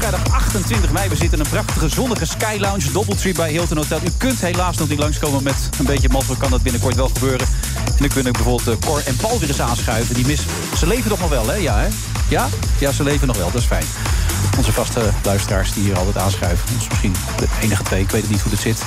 Vrijdag 0.09 0.33
28 0.33 0.91
mei. 0.91 1.09
We 1.09 1.15
zitten 1.15 1.39
in 1.39 1.45
een 1.45 1.51
prachtige 1.51 1.89
zonnige 1.89 2.25
Sky 2.25 2.57
Lounge, 2.59 2.91
Doubletree 2.91 3.33
bij 3.33 3.51
Hilton 3.51 3.77
Hotel. 3.77 3.99
U 4.05 4.09
kunt 4.17 4.41
helaas 4.41 4.77
nog 4.77 4.89
niet 4.89 4.99
langskomen 4.99 5.43
met 5.43 5.69
een 5.79 5.85
beetje 5.85 6.09
mazzel. 6.09 6.35
Kan 6.35 6.49
dat 6.49 6.61
binnenkort 6.61 6.95
wel 6.95 7.09
gebeuren. 7.13 7.47
En 7.85 7.95
dan 7.97 8.07
kunnen 8.07 8.33
bijvoorbeeld 8.33 8.67
eh, 8.67 8.87
Cor 8.87 9.01
en 9.05 9.15
Paul 9.15 9.39
weer 9.39 9.47
eens 9.47 9.61
aanschuiven. 9.61 10.15
Die 10.15 10.25
mis... 10.25 10.41
Ze 10.77 10.87
leven 10.87 11.09
toch 11.09 11.19
nog 11.19 11.29
wel, 11.29 11.47
hè? 11.47 11.55
Ja, 11.55 11.79
hè? 11.79 11.87
Ja? 12.33 12.47
Ja, 12.79 12.91
ze 12.91 13.03
leven 13.03 13.27
nog 13.27 13.37
wel. 13.37 13.51
Dat 13.51 13.61
is 13.61 13.67
fijn. 13.67 13.83
Onze 14.57 14.71
vaste 14.71 15.09
luisteraars 15.23 15.73
die 15.73 15.83
hier 15.83 15.97
altijd 15.97 16.17
aanschuiven. 16.17 16.75
Ons 16.75 16.87
misschien 16.87 17.13
de 17.37 17.47
enige 17.61 17.83
twee, 17.83 18.01
ik 18.01 18.09
weet 18.09 18.21
het 18.21 18.31
niet 18.31 18.41
hoe 18.41 18.51
het 18.51 18.61
zit. 18.61 18.83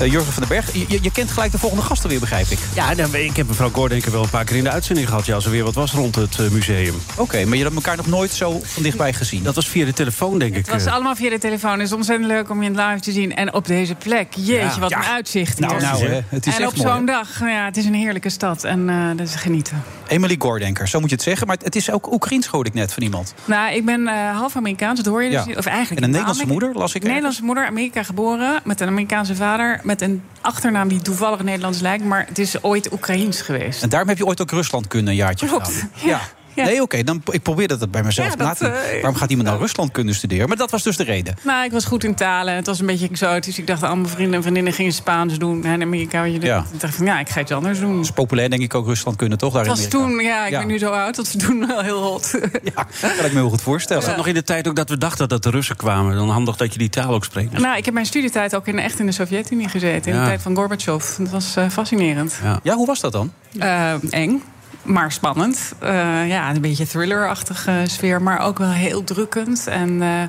Eh 0.00 0.06
Jurgen 0.12 0.32
van 0.32 0.42
den 0.42 0.48
Berg, 0.48 0.72
je, 0.88 0.98
je 1.02 1.10
kent 1.12 1.30
gelijk 1.30 1.52
de 1.52 1.58
volgende 1.58 1.84
gasten 1.84 2.08
weer, 2.08 2.20
begrijp 2.20 2.46
ik. 2.46 2.58
Ja, 2.74 2.94
nou, 2.94 3.16
ik 3.16 3.36
heb 3.36 3.46
mevrouw 3.48 3.70
Gordenker 3.72 4.12
wel 4.12 4.22
een 4.22 4.28
paar 4.30 4.44
keer 4.44 4.56
in 4.56 4.64
de 4.64 4.70
uitzending 4.70 5.08
gehad. 5.08 5.26
Ja, 5.26 5.34
als 5.34 5.44
er 5.44 5.50
weer 5.50 5.64
wat 5.64 5.74
was 5.74 5.92
rond 5.92 6.14
het 6.14 6.38
eh, 6.38 6.48
museum. 6.48 6.94
Oké, 7.16 7.44
maar 7.44 7.56
je 7.56 7.62
hebt 7.62 7.74
elkaar 7.74 7.96
nog 7.96 8.06
nooit 8.06 8.32
zo 8.32 8.60
van 8.64 8.82
dichtbij 8.82 9.12
gezien. 9.12 9.42
Dat 9.42 9.54
was 9.54 9.68
via 9.68 9.84
de 9.84 9.92
telefoon, 9.92 10.38
denk 10.38 10.50
ik. 10.54 10.66
Het 10.66 10.74
was 10.74 10.84
eh. 10.84 10.92
allemaal 10.92 11.16
via 11.16 11.30
de 11.30 11.38
telefoon. 11.38 11.72
Het 11.72 11.80
is 11.80 11.92
ontzettend 11.92 12.28
leuk 12.28 12.50
om 12.50 12.62
je 12.62 12.70
live 12.70 13.00
te 13.00 13.12
zien. 13.12 13.34
En 13.36 13.54
op 13.54 13.66
deze 13.66 13.94
plek. 13.94 14.34
Jeetje, 14.34 14.54
Ja. 14.54 14.78
wat 14.78 14.90
Ja. 14.90 14.98
een 14.98 15.04
uitzicht 15.04 15.58
hier. 15.58 15.66
Nou, 15.68 15.80
nou, 15.80 16.06
hè, 16.06 16.20
het 16.28 16.46
is 16.46 16.54
en 16.54 16.60
echt 16.62 16.70
op 16.70 16.76
zo'n 16.76 17.04
dag, 17.06 17.40
nou 17.40 17.52
ja, 17.52 17.64
het 17.64 17.76
is 17.76 17.84
een 17.84 17.94
heerlijke 17.94 18.30
stad. 18.30 18.64
En 18.64 18.88
eh, 18.88 18.96
dat 19.16 19.26
is 19.28 19.34
genieten. 19.34 19.82
Emily 20.06 20.36
Gordenker, 20.38 20.88
zo 20.88 21.00
moet 21.00 21.08
je 21.08 21.14
het 21.14 21.24
zeggen. 21.24 21.46
Maar 21.46 21.56
het 21.62 21.76
is 21.76 21.90
ook 21.90 22.12
Oekraïens, 22.12 22.46
hoorde 22.46 22.68
ik 22.68 22.74
net 22.74 22.89
van 22.92 23.02
iemand. 23.02 23.34
Nou, 23.44 23.74
ik 23.74 23.84
ben 23.84 24.06
eh, 24.06 24.36
half 24.36 24.56
Amerikaans, 24.56 24.96
dat 25.02 25.12
hoor 25.12 25.22
je 25.22 25.30
dus. 25.30 25.56
Of 25.56 25.66
eigenlijk 25.66 26.00
En 26.00 26.06
een. 26.06 26.10
Nederlandse 26.10 26.46
moeder, 26.46 26.74
las 26.74 26.94
ik 26.94 27.02
Nederlandse 27.02 27.44
moeder, 27.44 27.66
Amerika 27.66 28.02
geboren. 28.02 28.60
Met 28.64 28.80
een 28.80 28.88
Amerikaanse 28.88 29.36
vader. 29.36 29.80
Met 29.82 30.00
een 30.00 30.22
achternaam 30.40 30.88
die 30.88 31.02
toevallig 31.02 31.42
Nederlands 31.42 31.80
lijkt. 31.80 32.04
Maar 32.04 32.26
het 32.28 32.38
is 32.38 32.62
ooit 32.62 32.92
Oekraïens 32.92 33.40
geweest. 33.40 33.82
En 33.82 33.88
daarom 33.88 34.08
heb 34.08 34.18
je 34.18 34.26
ooit 34.26 34.40
ook 34.40 34.50
Rusland 34.50 34.86
kunnen 34.86 35.08
een 35.10 35.16
jaartje 35.16 35.46
Klopt, 35.46 35.86
ja. 35.94 36.20
Ja. 36.54 36.64
Nee, 36.64 36.82
oké, 36.82 37.02
dan 37.02 37.22
ik 37.30 37.42
probeer 37.42 37.68
dat 37.68 37.90
bij 37.90 38.02
mezelf 38.02 38.28
Ja, 38.28 38.34
na 38.36 38.44
dat, 38.48 38.56
te 38.56 38.66
eh, 38.68 38.92
Waarom 39.00 39.14
gaat 39.14 39.30
iemand 39.30 39.48
naar 39.48 39.58
Rusland 39.58 39.90
kunnen 39.90 40.14
studeren? 40.14 40.48
Maar 40.48 40.56
dat 40.56 40.70
was 40.70 40.82
dus 40.82 40.96
de 40.96 41.04
reden. 41.04 41.34
Nou, 41.44 41.64
ik 41.64 41.72
was 41.72 41.84
goed 41.84 42.04
in 42.04 42.14
talen. 42.14 42.54
Het 42.54 42.66
was 42.66 42.80
een 42.80 42.86
beetje 42.86 43.08
exotisch. 43.08 43.58
Ik 43.58 43.66
dacht, 43.66 43.82
al 43.82 43.96
mijn 43.96 44.08
vrienden 44.08 44.34
en 44.34 44.42
vriendinnen 44.42 44.72
gingen 44.72 44.92
Spaans 44.92 45.38
doen. 45.38 45.64
En 45.64 45.72
in 45.72 45.82
Amerika, 45.82 46.22
je, 46.22 46.40
Ja. 46.40 46.64
ik 46.72 46.80
dacht 46.80 46.94
van, 46.94 47.06
ja, 47.06 47.20
ik 47.20 47.28
ga 47.28 47.40
iets 47.40 47.52
anders 47.52 47.78
doen. 47.80 47.96
Het 47.96 48.04
is 48.04 48.10
populair, 48.10 48.50
denk 48.50 48.62
ik, 48.62 48.74
ook 48.74 48.86
Rusland 48.86 49.16
kunnen, 49.16 49.38
toch? 49.38 49.52
Daar 49.52 49.62
in 49.62 49.68
was 49.68 49.86
toen, 49.88 50.18
ja, 50.18 50.44
ik 50.44 50.50
Ja. 50.50 50.58
ben 50.58 50.66
nu 50.68 50.78
zo 50.78 50.90
oud, 50.90 51.14
dat 51.16 51.32
was 51.32 51.42
toen 51.46 51.66
wel 51.66 51.80
heel 51.80 52.02
hot. 52.02 52.30
Ja, 52.74 52.86
kan 53.00 53.10
ik 53.26 53.32
me 53.32 53.38
heel 53.38 53.48
goed 53.48 53.62
voorstellen. 53.62 53.98
Was 54.02 54.08
dat 54.10 54.18
nog 54.18 54.26
in 54.26 54.34
de 54.34 54.42
tijd 54.42 54.68
ook 54.68 54.76
dat 54.76 54.88
we 54.88 54.98
dachten 54.98 55.28
dat 55.28 55.42
de 55.42 55.50
Russen 55.50 55.76
kwamen? 55.76 56.16
Dan 56.16 56.28
handig 56.30 56.56
dat 56.56 56.72
je 56.72 56.78
die 56.78 56.88
taal 56.90 57.14
ook 57.14 57.24
spreekt. 57.24 57.58
Nou, 57.58 57.76
ik 57.76 57.84
heb 57.84 57.94
mijn 57.94 58.06
studietijd 58.06 58.54
ook 58.54 58.66
in, 58.66 58.78
echt 58.78 58.98
in 58.98 59.06
de 59.06 59.12
Sovjet-Unie 59.12 59.68
gezeten. 59.68 60.10
In 60.12 60.16
Ja. 60.18 60.22
de 60.22 60.28
tijd 60.28 60.42
van 60.42 60.54
Gorbachev. 60.56 61.04
Dat 61.18 61.28
was 61.30 61.56
eh, 61.56 61.68
fascinerend. 61.68 62.38
Ja. 62.42 62.60
Ja, 62.62 62.74
hoe 62.74 62.86
was 62.86 63.00
dat 63.00 63.12
dan? 63.12 63.32
Eh, 63.58 63.92
eng, 64.10 64.42
maar 64.82 65.12
spannend. 65.12 65.72
Eh, 65.78 66.28
ja, 66.28 66.50
een 66.50 66.60
beetje 66.60 66.86
thrillerachtige 66.86 67.84
sfeer, 67.86 68.22
maar 68.22 68.40
ook 68.40 68.58
wel 68.58 68.70
heel 68.70 69.04
drukkend. 69.04 69.66
En 69.66 70.02
eh, 70.02 70.22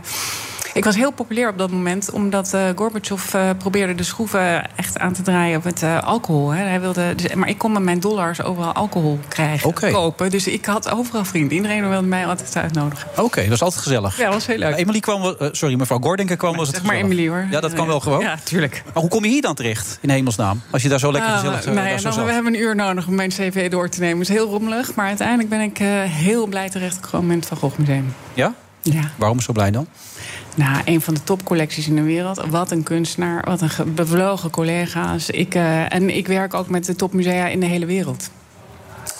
Ik 0.74 0.84
was 0.84 0.96
heel 0.96 1.12
populair 1.12 1.50
op 1.50 1.58
dat 1.58 1.72
moment, 1.72 2.12
omdat 2.12 2.54
uh, 2.56 2.70
Gorbachev 2.76 3.34
uh, 3.34 3.50
probeerde 3.58 3.96
de 3.96 4.04
schroeven 4.04 4.76
echt 4.78 5.00
aan 5.00 5.14
te 5.14 5.22
draaien 5.22 5.58
op 5.58 5.64
het 5.64 5.82
uh, 5.82 6.04
alcohol. 6.04 6.50
Hè. 6.50 6.64
Hij 6.64 6.82
wilde, 6.82 7.16
dus, 7.16 7.34
maar 7.34 7.50
ik 7.50 7.58
kon 7.58 7.72
met 7.72 7.82
mijn 7.82 8.00
dollars 8.00 8.44
overal 8.44 8.72
alcohol 8.72 9.20
krijgen, 9.28 9.70
okay. 9.70 9.92
kopen. 9.92 10.30
Dus 10.30 10.48
ik 10.48 10.66
had 10.66 10.90
overal 10.90 11.26
vrienden. 11.26 11.56
Iedereen 11.58 11.90
wilde 11.90 12.08
mij 12.08 12.26
altijd 12.26 12.56
uitnodigen. 12.56 13.08
Oké, 13.12 13.22
okay, 13.22 13.42
dat 13.42 13.52
was 13.52 13.62
altijd 13.62 13.82
gezellig. 13.82 14.18
Ja, 14.18 14.24
dat 14.24 14.34
was 14.34 14.46
heel 14.46 14.58
leuk. 14.58 14.76
Emily 14.76 15.00
kwam, 15.00 15.22
wel, 15.22 15.36
sorry, 15.52 15.76
mevrouw 15.76 16.00
Gordenker 16.00 16.38
kwam, 16.38 16.56
was 16.56 16.68
het 16.68 16.76
Zeg 16.76 16.86
maar 16.86 16.96
Emily 16.96 17.28
hoor. 17.28 17.48
Ja, 17.50 17.60
dat 17.60 17.74
kan 17.74 17.88
wel 17.88 18.00
gewoon. 18.00 18.20
Ja, 18.20 18.38
tuurlijk. 18.44 18.84
Maar 18.94 19.02
hoe 19.02 19.12
kom 19.12 19.24
je 19.24 19.30
hier 19.30 19.42
dan 19.42 19.56
terecht, 19.56 19.98
in 20.02 20.10
hemelsnaam? 20.10 20.62
Als 20.70 20.82
je 20.82 20.90
daar 20.90 21.00
zo 21.00 21.12
lekker 21.12 21.32
gezellig 21.32 21.66
nou, 21.66 21.88
ja, 21.88 21.98
dan, 21.98 22.26
We 22.26 22.32
hebben 22.32 22.54
een 22.54 22.60
uur 22.60 22.76
nodig 22.76 23.08
om 23.08 23.16
mijn 23.16 23.30
cv 23.30 23.70
door 23.70 23.90
te 23.90 24.00
nemen. 24.00 24.20
Het 24.20 24.30
is 24.30 24.36
heel 24.36 24.50
rommelig, 24.50 24.96
maar 24.96 25.08
uiteindelijk 25.08 25.50
ben 25.50 25.62
ik 25.62 25.78
heel 26.10 26.48
blij 26.48 26.70
terechtgekomen 26.70 27.32
in 27.32 27.38
het 27.38 27.48
Van 27.48 27.58
Gogh 27.58 27.78
Museum. 27.78 28.16
Ja? 28.34 28.54
Ja. 28.82 29.12
Waarom 29.18 29.40
zo 29.42 29.54
blij 29.54 29.72
dan? 29.72 29.88
Nou, 30.56 30.82
een 30.86 31.02
van 31.02 31.14
de 31.14 31.24
topcollecties 31.24 31.88
in 31.88 31.96
de 31.96 32.02
wereld. 32.02 32.46
Wat 32.50 32.72
een 32.72 32.84
kunstenaar, 32.84 33.44
wat 33.46 33.62
een 33.62 33.94
bevlogen 33.94 34.50
collega's. 34.50 35.30
Ik, 35.30 35.56
uh, 35.56 35.94
en 35.94 36.16
ik 36.16 36.28
werk 36.28 36.54
ook 36.54 36.70
met 36.70 36.86
de 36.86 36.96
topmusea 36.96 37.48
in 37.48 37.60
de 37.60 37.66
hele 37.66 37.86
wereld. 37.86 38.30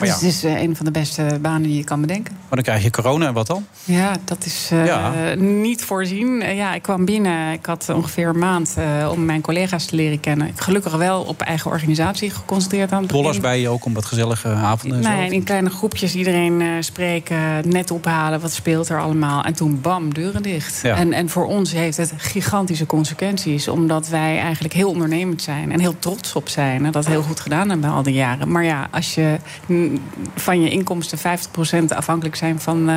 Maar 0.02 0.10
ja. 0.10 0.20
Dus 0.20 0.24
het 0.24 0.44
is 0.44 0.44
uh, 0.58 0.62
een 0.62 0.76
van 0.76 0.86
de 0.86 0.92
beste 0.92 1.38
banen 1.42 1.62
die 1.62 1.76
je 1.78 1.84
kan 1.84 2.02
bedenken. 2.02 2.34
Maar 2.34 2.50
dan 2.50 2.64
krijg 2.64 2.84
je 2.84 2.90
corona 2.90 3.28
en 3.28 3.34
wat 3.34 3.48
dan? 3.48 3.66
Ja, 3.84 4.16
dat 4.26 4.46
is 4.46 4.70
uh, 4.74 4.86
Ja. 4.86 5.34
niet 5.38 5.84
voorzien. 5.84 6.42
Uh, 6.42 6.56
ja, 6.56 6.74
ik 6.74 6.82
kwam 6.82 7.06
binnen. 7.06 7.52
Ik 7.52 7.66
had 7.66 7.90
ongeveer 7.90 8.28
een 8.28 8.40
maand 8.40 8.76
om 9.12 9.26
mijn 9.26 9.42
collega's 9.42 9.86
te 9.86 9.96
leren 9.96 10.20
kennen. 10.20 10.48
Ik 10.48 10.60
gelukkig 10.60 10.96
wel 10.96 11.22
op 11.22 11.42
eigen 11.42 11.72
organisatie 11.72 12.30
geconcentreerd 12.30 12.92
aan 12.92 13.02
het. 13.02 13.12
Dollars 13.12 13.40
bij 13.40 13.60
je 13.60 13.70
ook 13.70 13.86
om 13.86 13.94
wat 13.94 14.06
gezellige 14.06 14.50
avonden 14.50 14.98
en 14.98 15.04
zo? 15.04 15.10
Nee, 15.10 15.32
in 15.32 15.44
kleine 15.44 15.70
groepjes 15.70 16.16
iedereen 16.16 16.84
spreken, 16.84 17.70
net 17.70 17.92
ophalen. 17.92 18.42
Wat 18.42 18.52
speelt 18.52 18.90
er 18.90 19.02
allemaal? 19.02 19.44
En 19.44 19.54
toen 19.54 19.82
bam, 19.82 20.14
deuren 20.14 20.44
dicht. 20.44 20.80
Ja. 20.84 20.96
En, 20.96 21.14
en 21.14 21.30
voor 21.30 21.46
ons 21.46 21.72
heeft 21.72 21.98
het 21.98 22.14
gigantische 22.18 22.86
consequenties. 22.86 23.68
Omdat 23.68 24.08
wij 24.08 24.40
eigenlijk 24.40 24.74
heel 24.74 24.90
ondernemend 24.90 25.42
zijn. 25.42 25.72
En 25.72 25.80
heel 25.80 25.96
trots 26.00 26.36
op 26.36 26.50
zijn. 26.50 26.86
En 26.86 26.92
dat 26.92 27.06
heel 27.06 27.22
goed 27.22 27.40
gedaan 27.40 27.70
hebben 27.70 27.90
al 27.90 28.04
die 28.04 28.14
jaren. 28.14 28.52
Maar 28.52 28.64
ja, 28.64 28.88
als 28.92 29.16
je 29.16 29.38
van 30.36 30.62
je 30.62 30.70
inkomsten 30.70 31.18
50% 31.18 31.22
afhankelijk 31.88 32.36
zijn 32.36 32.60
van 32.60 32.90
uh, 32.90 32.96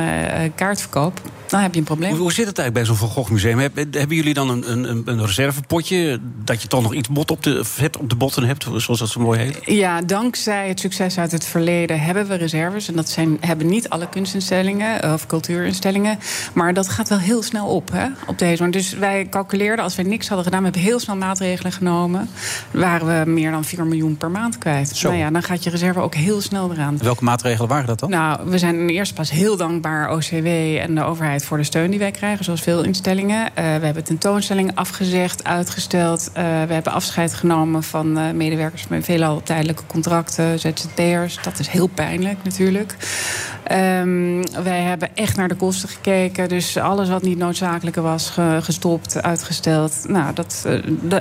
kaartverkoop, 0.55 1.21
dan 1.47 1.59
heb 1.59 1.73
je 1.73 1.79
een 1.79 1.85
probleem. 1.85 2.09
Hoe, 2.09 2.19
hoe 2.19 2.33
zit 2.33 2.47
het 2.47 2.57
eigenlijk 2.57 2.87
bij 2.87 2.95
zo'n 2.95 3.07
Van 3.07 3.15
Gogh 3.15 3.31
museum? 3.31 3.59
Heb, 3.59 3.75
hebben 3.75 4.15
jullie 4.15 4.33
dan 4.33 4.49
een, 4.49 4.71
een, 4.71 5.01
een 5.05 5.25
reservepotje 5.25 6.19
dat 6.43 6.61
je 6.61 6.67
toch 6.67 6.81
nog 6.81 6.93
iets 6.93 7.09
bot 7.09 7.31
op 7.31 7.43
de, 7.43 7.63
vet 7.63 7.97
op 7.97 8.09
de 8.09 8.15
botten 8.15 8.43
hebt, 8.43 8.65
zoals 8.75 8.99
dat 8.99 9.09
zo 9.09 9.19
mooi 9.19 9.39
heet? 9.39 9.59
Ja, 9.65 10.01
dankzij 10.01 10.67
het 10.67 10.79
succes 10.79 11.17
uit 11.17 11.31
het 11.31 11.45
verleden 11.45 11.99
hebben 11.99 12.27
we 12.27 12.35
reserves. 12.35 12.87
En 12.87 12.95
dat 12.95 13.09
zijn, 13.09 13.37
hebben 13.39 13.67
niet 13.67 13.89
alle 13.89 14.09
kunstinstellingen 14.09 15.13
of 15.13 15.27
cultuurinstellingen. 15.27 16.19
Maar 16.53 16.73
dat 16.73 16.89
gaat 16.89 17.09
wel 17.09 17.19
heel 17.19 17.43
snel 17.43 17.67
op 17.67 17.91
hè, 17.91 18.07
op 18.27 18.37
deze 18.37 18.61
manier. 18.61 18.77
Dus 18.77 18.93
wij 18.93 19.27
calculeerden, 19.29 19.83
als 19.83 19.95
we 19.95 20.03
niks 20.03 20.27
hadden 20.27 20.45
gedaan, 20.45 20.59
we 20.59 20.65
hebben 20.65 20.83
heel 20.83 20.99
snel 20.99 21.15
maatregelen 21.15 21.71
genomen. 21.71 22.29
Waren 22.71 23.23
we 23.23 23.29
meer 23.29 23.51
dan 23.51 23.63
4 23.63 23.85
miljoen 23.85 24.17
per 24.17 24.31
maand 24.31 24.57
kwijt. 24.57 24.89
Zo. 24.89 25.07
Nou 25.07 25.19
ja, 25.19 25.29
dan 25.29 25.43
gaat 25.43 25.63
je 25.63 25.69
reserve 25.69 25.99
ook 25.99 26.15
heel 26.15 26.41
snel 26.41 26.71
eraan. 26.71 26.84
Welke 26.97 27.23
maatregelen 27.23 27.69
waren 27.69 27.87
dat 27.87 27.99
dan? 27.99 28.09
Nou, 28.09 28.49
we 28.49 28.57
zijn 28.57 28.75
in 28.75 28.87
de 28.87 28.93
eerste 28.93 29.13
plaats 29.13 29.31
heel 29.31 29.57
dankbaar 29.57 30.11
OCW 30.11 30.47
en 30.79 30.95
de 30.95 31.03
overheid 31.03 31.45
voor 31.45 31.57
de 31.57 31.63
steun 31.63 31.89
die 31.89 31.99
wij 31.99 32.11
krijgen, 32.11 32.45
zoals 32.45 32.61
veel 32.61 32.83
instellingen. 32.83 33.41
Uh, 33.45 33.53
we 33.55 33.85
hebben 33.85 34.03
tentoonstellingen 34.03 34.75
afgezegd, 34.75 35.43
uitgesteld. 35.43 36.27
Uh, 36.29 36.33
we 36.43 36.73
hebben 36.73 36.93
afscheid 36.93 37.33
genomen 37.33 37.83
van 37.83 38.17
uh, 38.17 38.31
medewerkers 38.31 38.87
met 38.87 39.05
veelal 39.05 39.41
tijdelijke 39.43 39.83
contracten, 39.87 40.59
ZZP'ers. 40.59 41.37
Dat 41.43 41.59
is 41.59 41.67
heel 41.67 41.87
pijnlijk 41.87 42.37
natuurlijk. 42.43 42.95
Um, 43.71 44.43
wij 44.63 44.81
hebben 44.81 45.09
echt 45.15 45.37
naar 45.37 45.47
de 45.47 45.55
kosten 45.55 45.89
gekeken. 45.89 46.49
Dus 46.49 46.77
alles 46.77 47.09
wat 47.09 47.21
niet 47.21 47.37
noodzakelijker 47.37 48.01
was, 48.01 48.29
ge 48.29 48.59
gestopt, 48.61 49.21
uitgesteld. 49.21 50.05
Nou, 50.07 50.33
dat, 50.33 50.67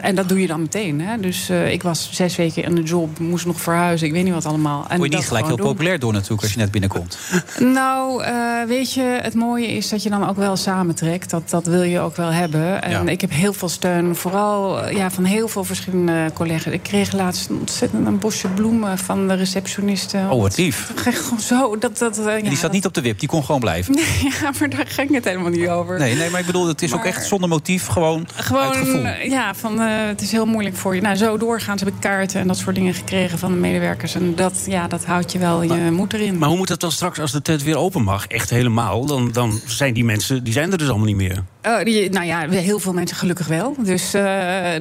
en 0.00 0.14
dat 0.14 0.28
doe 0.28 0.40
je 0.40 0.46
dan 0.46 0.60
meteen. 0.60 1.00
Hè? 1.00 1.20
Dus 1.20 1.50
ik 1.50 1.82
was 1.82 2.08
zes 2.12 2.36
weken 2.36 2.64
in 2.64 2.74
de 2.74 2.82
job, 2.82 3.18
moest 3.18 3.46
nog 3.46 3.60
verhuizen. 3.60 4.06
Ik 4.06 4.12
weet 4.12 4.24
niet 4.24 4.34
wat 4.34 4.46
allemaal. 4.46 4.84
En 4.88 4.96
Word 4.96 5.10
je 5.10 5.16
dat 5.16 5.18
niet 5.18 5.28
gelijk 5.28 5.53
heel 5.56 5.56
gewoon 5.56 5.56
doen. 5.56 5.66
populair 5.76 5.98
door 5.98 6.12
natuurlijk 6.12 6.42
als 6.42 6.52
je 6.52 6.58
net 6.58 6.70
binnenkomt. 6.70 7.18
Nou, 7.58 8.24
uh, 8.24 8.62
weet 8.66 8.92
je, 8.92 9.18
het 9.22 9.34
mooie 9.34 9.66
is 9.66 9.88
dat 9.88 10.02
je 10.02 10.10
dan 10.10 10.28
ook 10.28 10.36
wel 10.36 10.56
samentrekt. 10.56 11.30
Dat, 11.30 11.50
dat 11.50 11.66
wil 11.66 11.82
je 11.82 12.00
ook 12.00 12.16
wel 12.16 12.30
hebben. 12.32 12.82
En 12.82 12.90
Ja. 12.90 13.02
ik 13.10 13.20
heb 13.20 13.30
heel 13.30 13.52
veel 13.52 13.68
steun, 13.68 14.16
vooral 14.16 14.84
uh, 14.84 14.96
ja, 14.96 15.10
van 15.10 15.24
heel 15.24 15.48
veel 15.48 15.64
verschillende 15.64 16.30
collega's. 16.34 16.72
Ik 16.72 16.82
kreeg 16.82 17.12
laatst 17.12 17.48
een 17.48 17.56
ontzettend 17.58 18.06
een 18.06 18.18
bosje 18.18 18.48
bloemen 18.48 18.98
van 18.98 19.28
de 19.28 19.34
receptioniste. 19.34 20.18
Oh, 20.30 20.40
wat 20.42 20.56
lief. 20.56 20.88
Ik 20.90 20.96
kreeg 20.96 21.22
gewoon 21.22 21.40
zo. 21.40 21.78
Dat, 21.78 21.98
dat, 21.98 22.18
uh, 22.18 22.34
En 22.34 22.42
die 22.44 22.56
zat 22.56 22.72
niet 22.72 22.86
op 22.86 22.94
de 22.94 23.00
wip, 23.00 23.18
die 23.18 23.28
kon 23.28 23.44
gewoon 23.44 23.60
blijven. 23.60 23.94
Ja, 24.40 24.50
maar 24.58 24.68
daar 24.70 24.86
ging 24.86 25.14
het 25.14 25.24
helemaal 25.24 25.50
niet 25.50 25.68
over. 25.68 25.98
Nee, 25.98 26.14
nee 26.14 26.30
maar 26.30 26.40
ik 26.40 26.46
bedoel, 26.46 26.66
het 26.68 26.82
is 26.82 26.94
ook 26.94 27.04
echt 27.04 27.26
zonder 27.26 27.48
motief, 27.48 27.86
gewoon, 27.86 28.26
Gewoon, 28.34 28.62
uit 28.62 28.76
gevoel. 28.76 29.04
eh, 29.04 29.30
ja, 29.30 29.54
van 29.54 29.80
eh, 29.80 29.86
het 30.06 30.20
is 30.22 30.32
heel 30.32 30.46
moeilijk 30.46 30.76
voor 30.76 30.94
je. 30.94 31.00
Nou, 31.00 31.16
zo 31.16 31.36
doorgaans 31.38 31.80
heb 31.80 31.88
ik 31.88 32.00
kaarten 32.00 32.40
en 32.40 32.46
dat 32.46 32.56
soort 32.58 32.74
dingen 32.74 32.94
gekregen 32.94 33.38
van 33.38 33.52
de 33.52 33.58
medewerkers. 33.58 34.14
En 34.14 34.34
dat, 34.34 34.62
ja, 34.66 34.88
dat 34.88 35.04
houdt 35.04 35.32
je 35.32 35.33
wel 35.40 35.62
je 35.62 35.90
moed 35.90 36.12
erin. 36.12 36.38
Maar 36.38 36.48
hoe 36.48 36.58
moet 36.58 36.68
dat 36.68 36.80
dan 36.80 36.92
straks 36.92 37.18
als 37.18 37.32
de 37.32 37.42
tent 37.42 37.62
weer 37.62 37.76
open 37.76 38.02
mag? 38.02 38.26
Echt 38.26 38.50
helemaal? 38.50 39.06
Dan, 39.06 39.32
dan 39.32 39.60
zijn 39.66 39.94
die 39.94 40.04
mensen, 40.04 40.44
die 40.44 40.52
zijn 40.52 40.72
er 40.72 40.78
dus 40.78 40.88
allemaal 40.88 41.06
niet 41.06 41.16
meer. 41.16 41.44
Oh, 41.66 42.08
nou 42.10 42.24
ja, 42.24 42.48
heel 42.48 42.78
veel 42.78 42.92
mensen 42.92 43.16
gelukkig 43.16 43.46
wel. 43.46 43.74
Dus 43.78 44.14
eh, 44.14 44.22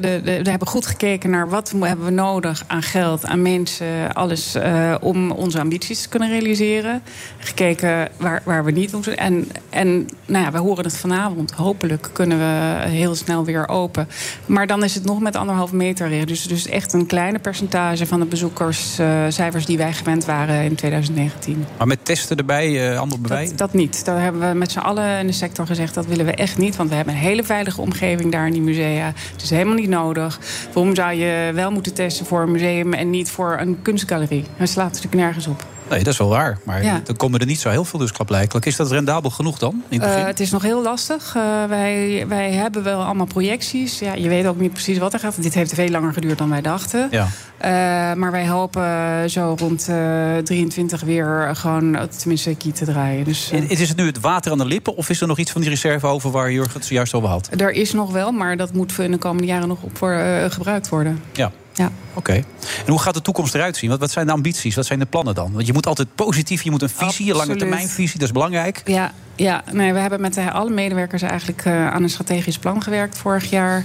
de, 0.02 0.22
de, 0.24 0.40
we 0.44 0.50
hebben 0.50 0.68
goed 0.68 0.86
gekeken 0.86 1.30
naar 1.30 1.50
wat 1.50 1.74
hebben 1.80 2.06
we 2.06 2.12
nodig 2.12 2.64
aan 2.68 2.82
geld, 2.82 3.26
aan 3.26 3.42
mensen, 3.42 4.14
alles 4.14 4.56
eh, 4.56 4.96
om 5.02 5.32
onze 5.32 5.60
ambities 5.60 6.02
te 6.02 6.10
kunnen 6.10 6.30
realiseren. 6.30 7.02
Gekeken 7.38 8.10
waar, 8.18 8.42
waar 8.46 8.66
we 8.66 8.72
niet 8.72 8.92
moeten. 8.92 9.18
En, 9.18 9.48
en 9.70 10.08
nou 10.26 10.46
ja, 10.46 10.52
we 10.52 10.58
horen 10.58 10.84
het 10.84 10.98
vanavond. 10.98 11.52
Hopelijk 11.52 12.10
kunnen 12.14 12.38
we 12.38 12.90
heel 12.90 13.16
snel 13.16 13.46
weer 13.46 13.70
open. 13.70 14.08
Maar 14.46 14.68
dan 14.68 14.84
is 14.84 14.96
het 14.96 15.06
nog 15.06 15.20
met 15.20 15.36
anderhalf 15.36 15.72
meter 15.72 16.08
regel. 16.08 16.26
Dus, 16.26 16.44
dus 16.44 16.68
echt 16.68 16.94
een 16.94 17.06
kleine 17.06 17.40
percentage 17.40 18.06
van 18.06 18.20
de 18.20 18.26
bezoekerscijfers 18.26 19.66
die 19.66 19.78
wij 19.78 19.94
gewend 19.94 20.26
waren 20.26 20.64
in 20.64 20.76
2019. 20.76 21.66
Maar 21.78 21.88
met 21.88 22.06
testen 22.06 22.38
erbij, 22.38 22.92
eh 22.92 23.00
ander 23.00 23.22
bewijs. 23.22 23.50
Dat, 23.50 23.58
dat 23.58 23.74
niet. 23.74 24.06
Daar 24.06 24.22
hebben 24.22 24.50
we 24.50 24.58
met 24.58 24.72
z'n 24.72 24.80
allen 24.80 25.20
in 25.20 25.28
de 25.28 25.34
sector 25.34 25.66
gezegd... 25.66 25.94
dat 25.94 26.06
willen 26.06 26.26
we 26.26 26.32
echt 26.32 26.58
niet, 26.58 26.73
want 26.76 26.90
we 26.90 26.96
hebben 26.96 27.14
een 27.14 27.20
hele 27.20 27.44
veilige 27.44 27.82
omgeving 27.82 28.32
daar 28.32 28.48
in 28.48 28.54
die 28.54 28.62
musea. 28.62 29.06
Het 29.32 29.42
is 29.42 29.50
helemaal 29.50 29.76
niet 29.76 29.90
nodig. 29.90 30.40
Waarom 30.74 30.96
zou 30.96 31.14
je 31.14 31.52
wel 31.54 31.72
moeten 31.72 31.94
testen 31.94 32.26
voor 32.26 32.42
een 32.42 32.52
museum... 32.52 32.94
en 32.94 33.10
niet 33.10 33.32
voor 33.32 33.58
een 33.60 33.82
kunstgalerie? 33.82 34.46
Dat 34.58 34.70
slaat 34.70 34.88
natuurlijk 34.88 35.16
nergens 35.16 35.48
op. 35.48 35.73
Nee, 35.90 36.04
dat 36.04 36.14
is 36.14 36.20
wel 36.20 36.30
waar. 36.30 36.58
Maar 36.64 36.84
Ja. 36.84 37.02
dan 37.04 37.16
komen 37.16 37.40
er 37.40 37.46
niet 37.46 37.60
zo 37.60 37.70
heel 37.70 37.86
veel 37.86 38.00
dus 38.00 38.12
klaarblijkelijk. 38.12 38.66
Is 38.66 38.76
dat 38.76 38.92
rendabel 38.92 39.30
genoeg 39.30 39.58
dan, 39.60 39.84
in 39.90 40.00
het 40.00 40.08
begin? 40.08 40.22
Eh, 40.22 40.26
het 40.28 40.40
is 40.40 40.52
nog 40.52 40.62
heel 40.62 40.82
lastig. 40.82 41.36
Eh, 41.36 41.64
wij, 41.66 42.26
wij 42.28 42.52
hebben 42.52 42.84
wel 42.84 43.04
allemaal 43.04 43.26
projecties. 43.26 44.00
Ja, 44.00 44.14
je 44.14 44.30
weet 44.30 44.46
ook 44.46 44.60
niet 44.60 44.72
precies 44.72 44.98
wat 44.98 45.14
er 45.14 45.20
gaat. 45.20 45.42
Dit 45.44 45.54
heeft 45.54 45.74
veel 45.74 45.90
langer 45.90 46.14
geduurd 46.14 46.38
dan 46.38 46.50
wij 46.50 46.62
dachten. 46.62 47.08
ja. 47.12 47.28
Eh, 47.58 47.70
maar 48.14 48.32
wij 48.32 48.48
hopen 48.48 49.30
zo 49.30 49.56
rond 49.60 49.88
eh 49.90 50.38
23 50.44 51.02
weer 51.02 51.50
gewoon 51.56 51.98
tenminste 52.20 52.56
key 52.56 52.72
te 52.72 52.86
draaien. 52.86 53.24
Dus, 53.26 53.52
En 53.52 53.70
Is 53.70 53.90
het 53.90 53.98
nu 53.98 54.06
het 54.06 54.20
water 54.20 54.52
aan 54.52 54.58
de 54.58 54.66
lippen 54.66 54.96
of 54.96 55.10
is 55.10 55.22
er 55.22 55.28
nog 55.28 55.38
iets 55.38 55.52
van 55.52 55.62
die 55.62 55.70
reserve 55.70 56.08
over 56.08 56.32
waar 56.32 56.52
Jurgen 56.52 56.74
het 56.74 56.86
zojuist 56.86 57.14
over 57.14 57.30
had? 57.30 57.50
er 57.58 57.72
is 57.72 57.94
nog 57.94 58.12
wel, 58.12 58.32
maar 58.32 58.58
dat 58.58 58.74
moet 58.74 59.00
in 59.00 59.12
de 59.12 59.18
komende 59.18 59.48
jaren 59.48 59.68
nog 59.68 59.82
op 59.82 59.98
voor, 59.98 60.24
gebruikt 60.50 60.90
worden. 60.90 61.24
Ja. 61.34 61.52
Ja. 61.74 61.92
Oké. 62.14 62.34
En 62.34 62.44
hoe 62.88 63.00
gaat 63.00 63.14
de 63.14 63.22
toekomst 63.22 63.56
eruit 63.56 63.78
zien? 63.78 63.90
Wat, 63.90 64.00
wat 64.00 64.12
zijn 64.12 64.26
de 64.26 64.32
ambities? 64.32 64.76
Wat 64.76 64.86
zijn 64.86 65.00
de 65.00 65.06
plannen 65.06 65.36
dan? 65.36 65.52
Want 65.52 65.68
je 65.68 65.74
moet 65.74 65.88
altijd 65.88 66.16
positief, 66.16 66.62
je 66.62 66.72
moet 66.72 66.82
een 66.82 66.90
visie, 66.90 67.26
een 67.26 67.32
lange 67.32 67.40
Absoluut. 67.40 67.60
termijn 67.60 67.88
visie, 67.88 68.20
dat 68.20 68.28
is 68.28 68.34
belangrijk. 68.34 68.82
Ja, 68.86 69.12
ja 69.36 69.64
nee, 69.72 69.94
we 69.94 70.00
hebben 70.00 70.22
met 70.22 70.34
de, 70.34 70.52
alle 70.52 70.70
medewerkers 70.70 71.22
eigenlijk 71.22 71.66
eh, 71.66 71.88
aan 71.94 72.04
een 72.04 72.10
strategisch 72.10 72.58
plan 72.58 72.82
gewerkt 72.84 73.18
vorig 73.18 73.50
jaar. 73.50 73.84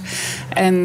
En 0.53 0.75
eh, 0.77 0.83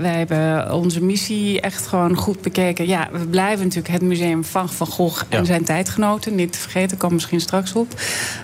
wij 0.00 0.14
hebben 0.16 0.72
onze 0.74 1.02
missie 1.02 1.60
echt 1.60 1.86
gewoon 1.86 2.16
goed 2.16 2.40
bekeken. 2.42 2.86
Ja, 2.86 3.08
we 3.12 3.26
blijven 3.26 3.64
natuurlijk 3.64 3.92
het 3.94 4.02
museum 4.02 4.44
van 4.44 4.68
Van 4.68 4.86
Gogh 4.86 5.22
en 5.28 5.38
Ja. 5.38 5.44
zijn 5.44 5.64
tijdgenoten. 5.64 6.34
Niet 6.34 6.52
te 6.52 6.58
vergeten, 6.58 6.96
komt 6.96 7.12
misschien 7.12 7.40
straks 7.40 7.72
op. 7.72 7.94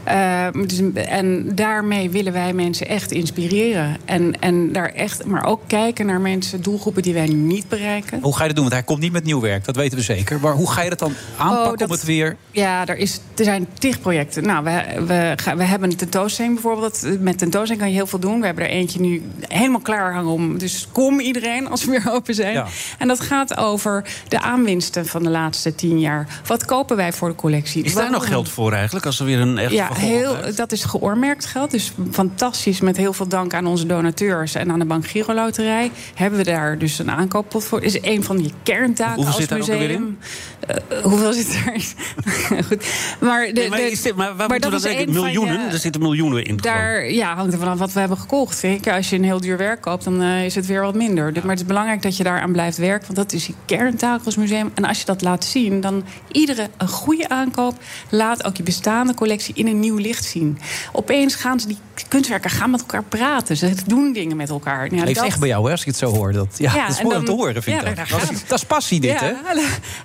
Eh, 0.04 0.46
dus, 0.66 0.80
en 0.94 1.54
daarmee 1.54 2.10
willen 2.10 2.32
wij 2.32 2.52
mensen 2.52 2.88
echt 2.88 3.12
inspireren. 3.12 3.96
En, 4.04 4.40
en 4.40 4.72
daar 4.72 4.88
echt, 4.92 5.24
maar 5.24 5.44
ook 5.44 5.60
kijken 5.66 6.06
naar 6.06 6.20
mensen, 6.20 6.62
doelgroepen 6.62 7.02
die 7.02 7.14
wij 7.14 7.26
niet 7.26 7.68
bereiken. 7.68 8.18
Hoe 8.22 8.34
ga 8.36 8.40
je 8.42 8.46
dat 8.46 8.56
doen? 8.56 8.64
Want 8.64 8.76
hij 8.76 8.82
komt 8.86 9.00
niet 9.00 9.12
met 9.12 9.24
nieuw 9.24 9.40
werk, 9.40 9.64
dat 9.64 9.76
weten 9.76 9.98
we 9.98 10.04
zeker. 10.04 10.40
Maar 10.40 10.52
hoe 10.52 10.70
ga 10.70 10.82
je 10.82 10.88
dat 10.90 10.98
dan 10.98 11.12
aanpakken 11.38 11.64
Oh, 11.72 11.78
dat- 11.78 11.88
om 11.88 11.94
het 11.94 12.04
weer... 12.04 12.36
Ja, 12.50 12.86
er, 12.86 12.96
is, 12.96 13.20
er 13.36 13.44
zijn 13.44 13.66
tig 13.78 14.00
projecten. 14.00 14.42
Nou, 14.42 14.64
we, 14.64 14.82
we, 15.06 15.32
gaan- 15.36 15.45
we 15.54 15.64
hebben 15.64 15.90
een 15.90 15.96
tentoonstelling 15.96 16.54
bijvoorbeeld. 16.54 17.02
Dat- 17.02 17.18
Met 17.20 17.38
tentoonstelling 17.38 17.78
kan 17.78 17.88
je 17.88 17.96
heel 17.96 18.06
veel 18.06 18.18
doen. 18.18 18.40
We 18.40 18.46
hebben 18.46 18.64
er 18.64 18.70
eentje 18.70 19.00
nu 19.00 19.22
helemaal 19.48 19.80
klaar 19.80 20.12
hangen 20.14 20.32
om. 20.32 20.58
Dus 20.58 20.88
kom 20.92 21.20
iedereen 21.20 21.68
als 21.68 21.84
we 21.84 21.90
weer 21.90 22.12
open 22.12 22.34
zijn. 22.34 22.52
Ja. 22.52 22.66
En 22.98 23.08
dat 23.08 23.20
gaat 23.20 23.56
over 23.56 24.04
de 24.28 24.40
aanwinsten 24.40 25.06
van 25.06 25.22
de 25.22 25.30
laatste 25.30 25.74
tien 25.74 26.00
jaar. 26.00 26.40
Wat 26.46 26.64
kopen 26.64 26.96
wij 26.96 27.12
voor 27.12 27.28
de 27.28 27.34
collectie? 27.34 27.82
Is 27.84 27.94
daar 27.94 28.10
nog 28.10 28.26
geld 28.26 28.48
voor 28.48 28.72
eigenlijk? 28.72 29.06
Als 29.06 29.18
er 29.20 29.24
weer 29.26 29.40
een 29.40 29.58
echt 29.58 29.72
Ja, 29.72 29.88
heel, 29.94 30.36
dat 30.54 30.72
is 30.72 30.84
geoormerkt 30.84 31.46
geld. 31.46 31.70
Dus 31.70 31.92
fantastisch. 32.10 32.80
Met 32.80 32.96
heel 32.96 33.12
veel 33.12 33.28
dank 33.28 33.54
aan 33.54 33.66
onze 33.66 33.86
donateurs 33.86 34.54
en 34.54 34.70
aan 34.70 34.78
de 34.78 34.84
Bank 34.84 35.06
Giro 35.06 35.34
Loterij. 35.34 35.90
Hebben 36.14 36.38
we 36.38 36.44
daar 36.44 36.78
dus 36.78 36.98
een 36.98 37.10
aankooppot 37.10 37.64
voor. 37.64 37.82
Is 37.82 37.98
een 38.02 38.24
van 38.24 38.36
die 38.36 38.52
kerntaken 38.62 39.14
Hoeveel 39.14 39.32
als 39.32 39.40
zit 39.40 39.48
daar 39.48 39.60
ook 39.60 39.68
alweer 39.68 39.88
museum. 39.88 40.18
Eh, 40.66 41.02
hoeveel 41.02 41.32
zit 41.32 41.58
er? 41.66 41.84
Goed. 42.68 42.86
Maar, 43.20 43.46
de, 43.46 43.52
Nee, 43.52 43.68
maar 43.68 43.78
de- 43.78 43.90
is 43.90 44.02
dit- 44.02 44.14
maar 44.16 44.26
waar 44.26 44.36
maar 44.36 44.48
moeten 44.48 44.70
dat 44.70 44.82
we 44.82 44.88
is 44.94 45.00
een 45.06 45.14
van 45.14 45.32
miljoenen, 45.40 45.66
ja. 45.66 45.72
er 45.72 45.78
zitten 45.78 46.00
miljoenen 46.00 46.44
in. 46.44 46.60
gewoon. 46.60 46.76
Daar 46.76 47.10
ja, 47.12 47.34
hangt 47.34 47.52
er 47.52 47.58
vanaf 47.58 47.78
wat 47.78 47.92
we 47.92 48.00
hebben 48.00 48.18
gekocht. 48.18 48.58
Zeker 48.58 48.92
als 48.94 49.10
je 49.10 49.16
een 49.16 49.24
heel 49.24 49.40
duur 49.40 49.56
werk 49.56 49.80
koopt, 49.80 50.04
dan 50.04 50.22
eh, 50.22 50.44
is 50.44 50.54
het 50.54 50.66
weer 50.66 50.80
wat 50.82 50.94
minder. 50.94 51.32
Dus- 51.32 51.42
Maar 51.42 51.50
het 51.50 51.60
is 51.60 51.66
belangrijk 51.66 52.02
dat 52.02 52.16
je 52.16 52.22
daaraan 52.24 52.52
blijft 52.52 52.76
werken. 52.76 53.04
Want 53.14 53.16
dat 53.16 53.32
is 53.32 53.46
die 53.46 53.54
kerntaak 53.64 54.20
als 54.24 54.36
museum. 54.36 54.70
En 54.74 54.84
als 54.84 54.98
je 54.98 55.04
dat 55.04 55.22
laat 55.22 55.44
zien, 55.44 55.80
dan 55.80 56.04
iedere 56.32 56.68
een 56.76 56.88
goede 56.88 57.28
aankoop... 57.28 57.74
laat 58.10 58.44
ook 58.44 58.56
je 58.56 58.62
bestaande 58.62 59.14
collectie 59.14 59.54
in 59.54 59.66
een 59.66 59.80
nieuw 59.80 59.96
licht 59.96 60.24
zien. 60.24 60.58
Opeens 60.92 61.34
gaan 61.34 61.60
ze, 61.60 61.66
die 61.66 61.78
kunstwerken 62.08 62.50
gaan 62.50 62.70
met 62.70 62.80
elkaar 62.80 63.04
praten. 63.04 63.56
Ze 63.56 63.74
doen 63.86 64.12
dingen 64.12 64.36
met 64.36 64.50
elkaar. 64.50 64.94
Ja, 64.94 65.04
Leeft 65.04 65.14
dat- 65.16 65.24
echt 65.24 65.38
bij 65.40 65.48
jou, 65.48 65.64
hè, 65.64 65.70
als 65.70 65.80
ik 65.80 65.86
het 65.86 65.96
zo 65.96 66.10
hoor. 66.14 66.32
Dat, 66.32 66.54
ja, 66.56 66.74
Ja, 66.74 66.86
dat 66.86 66.96
is 66.96 67.02
mooi 67.02 67.16
om 67.16 67.24
te 67.24 67.32
horen, 67.32 67.62
vind 67.62 67.80
ja, 67.82 67.88
ik 67.88 67.96
dat. 67.96 68.22
Is, 68.22 68.46
dat 68.46 68.58
is 68.58 68.64
passie, 68.64 69.00
dit, 69.00 69.20
hè? 69.20 69.32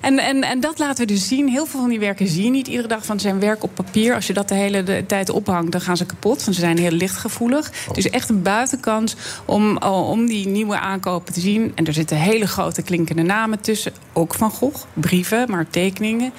En, 0.01 0.19
en, 0.19 0.43
en 0.43 0.59
dat 0.59 0.79
laten 0.79 1.07
we 1.07 1.13
dus 1.13 1.27
zien. 1.27 1.49
Heel 1.49 1.65
veel 1.65 1.79
van 1.79 1.89
die 1.89 1.99
werken 1.99 2.27
zie 2.27 2.43
je 2.43 2.49
niet 2.49 2.67
iedere 2.67 2.87
dag. 2.87 3.05
Van 3.05 3.19
zijn 3.19 3.39
werk 3.39 3.63
op 3.63 3.75
papier. 3.75 4.15
Als 4.15 4.27
je 4.27 4.33
dat 4.33 4.47
de 4.47 4.55
hele 4.55 4.83
de 4.83 5.03
tijd 5.25 5.37
ophangt, 5.37 5.71
dan 5.71 5.81
gaan 5.81 5.97
ze 5.97 6.05
kapot. 6.05 6.43
Want 6.43 6.55
ze 6.55 6.61
zijn 6.61 6.77
heel 6.77 6.91
lichtgevoelig. 6.91 7.71
Dus 7.93 8.09
echt 8.09 8.29
een 8.29 8.41
buitenkans 8.41 9.15
om, 9.45 9.77
om 9.83 10.25
die 10.25 10.47
nieuwe 10.47 10.79
aankopen 10.79 11.33
te 11.33 11.39
zien. 11.39 11.71
En 11.75 11.85
er 11.85 11.93
zitten 11.93 12.17
hele 12.17 12.47
grote 12.47 12.81
klinkende 12.81 13.21
namen 13.21 13.59
tussen. 13.61 13.91
Ook 14.13 14.33
van 14.33 14.51
Gogh. 14.51 14.85
Brieven, 14.93 15.45
maar 15.49 15.65
tekeningen. 15.69 16.31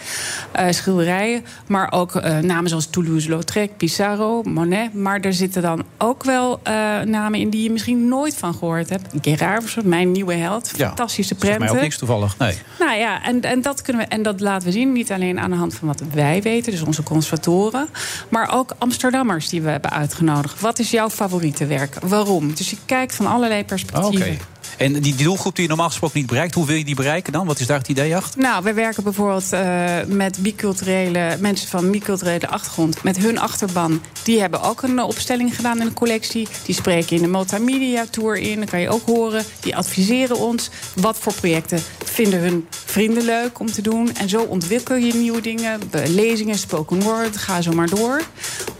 eh, 0.52 0.66
schilderijen. 0.70 1.44
Maar 1.66 1.92
ook 1.92 2.14
eh, 2.16 2.38
namen 2.38 2.68
zoals 2.68 2.86
Toulouse-Lautrec, 2.86 3.76
Pissarro, 3.76 4.42
Monet. 4.42 4.94
Maar 4.94 5.20
er 5.20 5.32
zitten 5.34 5.62
dan 5.62 5.84
ook 5.98 6.24
wel 6.24 6.60
eh, 6.62 6.72
namen 7.00 7.40
in 7.40 7.50
die 7.50 7.62
je 7.62 7.70
misschien 7.70 8.08
nooit 8.08 8.36
van 8.36 8.54
gehoord 8.54 8.88
hebt. 8.90 9.08
Gerard, 9.22 9.84
mijn 9.84 10.12
nieuwe 10.12 10.34
held. 10.34 10.70
Ja, 10.76 10.86
Fantastische 10.86 11.34
Zegt 11.38 11.40
mij 11.48 11.56
prenten. 11.56 11.76
ook 11.76 11.82
niks 11.82 11.98
toevallig. 11.98 12.38
Nee. 12.38 12.58
Nou 12.78 12.96
ja, 12.98 13.22
en, 13.24 13.40
en, 13.40 13.62
dat 13.62 13.82
kunnen 13.82 14.02
we, 14.02 14.08
en 14.08 14.22
dat 14.22 14.40
laten 14.40 14.66
we 14.66 14.72
zien. 14.72 14.92
Niet 14.92 15.12
alleen 15.12 15.40
aan 15.40 15.50
de 15.50 15.56
hand 15.56 15.74
van 15.74 15.88
wat 15.88 16.02
wij 16.12 16.42
weten, 16.42 16.72
dus 16.72 16.82
onze 16.82 17.02
conservatoren. 17.02 17.88
Maar 18.28 18.54
ook 18.54 18.71
Amsterdammers 18.78 19.48
die 19.48 19.62
we 19.62 19.70
hebben 19.70 19.90
uitgenodigd. 19.90 20.60
Wat 20.60 20.78
is 20.78 20.90
jouw 20.90 21.10
favoriete 21.10 21.66
werk? 21.66 21.96
Waarom? 22.02 22.54
Dus 22.54 22.70
je 22.70 22.76
kijkt 22.86 23.14
van 23.14 23.26
allerlei 23.26 23.64
perspectieven. 23.64 24.38
En 24.76 24.92
die, 24.92 25.00
die 25.00 25.24
doelgroep 25.24 25.54
die 25.54 25.62
je 25.62 25.68
normaal 25.68 25.88
gesproken 25.88 26.18
niet 26.18 26.26
bereikt, 26.26 26.54
hoe 26.54 26.66
wil 26.66 26.76
je 26.76 26.84
die 26.84 26.94
bereiken 26.94 27.32
dan? 27.32 27.46
Wat 27.46 27.60
is 27.60 27.66
daar 27.66 27.78
het 27.78 27.88
idee 27.88 28.16
achter? 28.16 28.40
Nou, 28.40 28.62
wij 28.62 28.74
werken 28.74 29.02
bijvoorbeeld 29.02 29.52
eh, 29.52 29.96
met 30.06 30.38
biculturele 30.42 31.36
mensen 31.40 31.68
van 31.68 31.90
biculturele 31.90 32.48
achtergrond. 32.48 33.02
Met 33.02 33.18
hun 33.18 33.38
achterban. 33.38 34.02
Die 34.22 34.40
hebben 34.40 34.62
ook 34.62 34.82
een 34.82 34.98
eh, 34.98 35.06
opstelling 35.06 35.56
gedaan 35.56 35.80
in 35.80 35.86
de 35.86 35.92
collectie. 35.92 36.48
Die 36.64 36.74
spreken 36.74 37.16
in 37.16 37.22
de 37.22 37.28
multimedia 37.28 38.04
tour 38.10 38.36
in. 38.36 38.60
Dat 38.60 38.70
kan 38.70 38.80
je 38.80 38.88
ook 38.88 39.06
horen. 39.06 39.44
Die 39.60 39.76
adviseren 39.76 40.38
ons. 40.38 40.70
Wat 40.94 41.18
voor 41.18 41.34
projecten 41.34 41.82
vinden 42.04 42.40
hun 42.40 42.66
vrienden 42.70 43.24
leuk 43.24 43.58
om 43.58 43.72
te 43.72 43.82
doen. 43.82 44.14
En 44.14 44.28
zo 44.28 44.42
ontwikkel 44.42 44.96
je 44.96 45.14
nieuwe 45.14 45.40
dingen. 45.40 45.80
Lezingen, 46.06 46.58
spoken 46.58 47.02
word, 47.02 47.36
ga 47.36 47.60
zo 47.60 47.72
maar 47.72 47.88
door. 47.88 48.22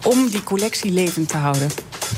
Om 0.05 0.29
die 0.29 0.43
collectie 0.43 0.93
levend 0.93 1.29
te 1.29 1.37
houden. 1.37 1.71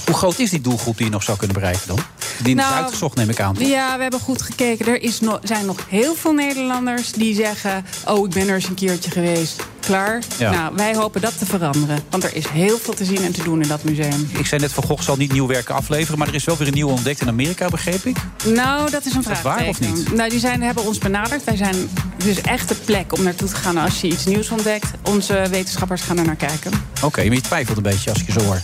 Hoe 0.07 0.15
groot 0.15 0.39
is 0.39 0.51
die 0.51 0.61
doelgroep 0.61 0.97
die 0.97 1.07
je 1.07 1.13
nog 1.13 1.23
zou 1.23 1.39
kunnen 1.39 1.57
bereiken 1.57 1.87
dan? 1.87 1.99
Die 2.43 2.55
is 2.57 2.61
Nou, 2.63 2.75
uitgezocht, 2.75 3.17
neem 3.17 3.31
ik 3.31 3.41
aan. 3.41 3.55
Ja, 3.59 3.97
we 3.97 4.03
hebben 4.03 4.21
goed 4.21 4.43
gekeken. 4.43 4.87
Er 4.87 5.03
is 5.03 5.21
no- 5.21 5.39
zijn 5.43 5.67
nog 5.67 5.79
heel 5.89 6.15
veel 6.15 6.33
Nederlanders 6.33 7.13
die 7.13 7.35
zeggen... 7.35 7.85
oh, 8.07 8.27
ik 8.29 8.35
ben 8.35 8.49
er 8.49 8.55
eens 8.55 8.69
een 8.69 8.75
keertje 8.75 9.11
geweest. 9.11 9.63
Klaar. 9.81 10.23
Ja. 10.39 10.51
Nou, 10.51 10.75
wij 10.75 10.95
hopen 10.95 11.21
dat 11.21 11.39
te 11.39 11.47
veranderen. 11.47 11.99
Want 12.11 12.25
er 12.25 12.35
is 12.35 12.49
heel 12.49 12.79
veel 12.79 12.95
te 12.95 13.05
zien 13.05 13.23
en 13.25 13.33
te 13.33 13.43
doen 13.43 13.63
in 13.63 13.69
dat 13.69 13.85
museum. 13.85 14.31
Ik 14.39 14.47
zei 14.47 14.61
net, 14.61 14.73
Van 14.73 14.85
Gogh 14.85 15.03
zal 15.03 15.17
niet 15.17 15.33
nieuw 15.33 15.47
werken 15.47 15.75
afleveren... 15.75 16.19
maar 16.19 16.29
er 16.29 16.35
is 16.35 16.45
wel 16.45 16.57
weer 16.57 16.67
een 16.67 16.75
nieuw 16.75 16.89
ontdekt 16.89 17.21
in 17.21 17.29
Amerika, 17.29 17.69
begreep 17.69 18.05
ik. 18.05 18.17
Nou, 18.45 18.91
dat 18.91 19.05
is 19.07 19.13
een 19.13 19.19
Is 19.21 19.25
vraag. 19.27 19.43
waar 19.43 19.67
of 19.67 19.81
niet? 19.81 20.15
Nou, 20.15 20.29
die 20.31 20.39
zijn, 20.39 20.63
hebben 20.63 20.85
ons 20.85 20.99
benaderd. 20.99 21.45
Wij 21.45 21.57
zijn 21.57 21.77
dus 22.25 22.41
echt 22.41 22.69
de 22.69 22.75
plek 22.75 23.13
om 23.17 23.23
naartoe 23.23 23.49
te 23.49 23.55
gaan 23.57 23.77
als 23.77 24.01
je 24.01 24.07
iets 24.07 24.25
nieuws 24.25 24.51
ontdekt. 24.51 24.87
Onze 25.03 25.47
wetenschappers 25.51 26.03
gaan 26.03 26.19
er 26.19 26.25
naar 26.25 26.37
kijken. 26.37 26.71
Oké, 27.03 27.25
maar 27.25 27.35
je 27.35 27.41
twijfelt 27.41 27.77
een 27.77 27.83
beetje 27.83 28.11
als 28.11 28.21
ik 28.21 28.27
je 28.27 28.33
zo 28.33 28.41
hoor. 28.47 28.59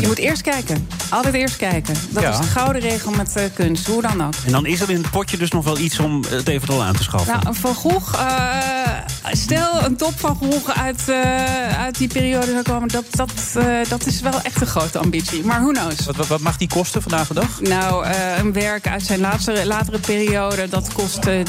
Je 0.00 0.06
moet 0.06 0.18
eerst 0.18 0.42
kijken. 0.42 0.88
Altijd 1.08 1.34
eerst 1.34 1.56
kijken. 1.56 1.94
Dat 2.10 2.22
Ja. 2.22 2.30
is 2.30 2.36
de 2.36 2.42
gouden 2.42 2.82
regel 2.82 2.93
met 3.16 3.36
eh, 3.36 3.44
kunst. 3.54 3.86
Hoe 3.86 4.02
dan 4.02 4.26
ook. 4.26 4.34
En 4.46 4.52
dan 4.52 4.66
is 4.66 4.80
er 4.80 4.90
in 4.90 4.96
het 4.96 5.10
potje 5.10 5.36
dus 5.36 5.50
nog 5.50 5.64
wel 5.64 5.78
iets 5.78 5.98
om 5.98 6.24
het 6.28 6.48
eventueel 6.48 6.82
aan 6.82 6.96
te 6.96 7.02
schaffen. 7.02 7.40
Nou, 7.42 7.56
Van 7.56 7.74
Gogh, 7.74 8.14
eh, 8.14 9.32
stel 9.32 9.84
een 9.84 9.96
top 9.96 10.20
van 10.20 10.36
Gogh 10.36 10.80
uit, 10.82 11.08
eh, 11.08 11.82
uit 11.82 11.98
die 11.98 12.08
periode 12.08 12.50
zou 12.50 12.62
komen... 12.62 12.88
Dat, 12.88 13.04
dat, 13.10 13.32
eh, 13.54 13.64
dat 13.88 14.06
is 14.06 14.20
wel 14.20 14.42
echt 14.42 14.60
een 14.60 14.66
grote 14.66 14.98
ambitie. 14.98 15.44
Maar 15.44 15.60
who 15.60 15.70
knows? 15.70 16.06
Wat, 16.06 16.16
wat, 16.16 16.26
wat 16.26 16.40
mag 16.40 16.56
die 16.56 16.68
kosten 16.68 17.02
vandaag 17.02 17.28
de 17.28 17.34
dag? 17.34 17.60
Nou, 17.60 18.04
eh, 18.06 18.38
een 18.38 18.52
werk 18.52 18.88
uit 18.88 19.02
zijn 19.02 19.20
laatste, 19.20 19.66
latere 19.66 19.98
periode... 19.98 20.68
dat 20.68 20.92
kost 20.92 21.26
eh, 21.26 21.42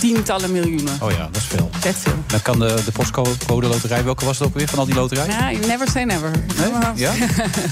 tientallen 0.00 0.52
miljoenen. 0.52 0.98
Oh 1.00 1.10
ja, 1.10 1.28
dat 1.32 1.36
is 1.36 1.44
veel. 1.44 1.68
Dat 1.72 1.84
is 1.84 1.90
echt 1.90 1.98
veel. 1.98 2.24
Dan 2.26 2.42
kan 2.42 2.58
de, 2.58 2.82
de 2.84 2.92
postcode 2.92 3.66
loterij, 3.66 4.04
welke 4.04 4.24
was 4.24 4.38
het 4.38 4.48
ook 4.48 4.54
weer 4.54 4.68
van 4.68 4.78
al 4.78 4.84
die 4.84 4.94
loterijen? 4.94 5.30
Ja, 5.30 5.50
you 5.52 5.66
never 5.66 5.88
say 5.88 6.04
never. 6.04 6.30
Ja? 6.94 7.12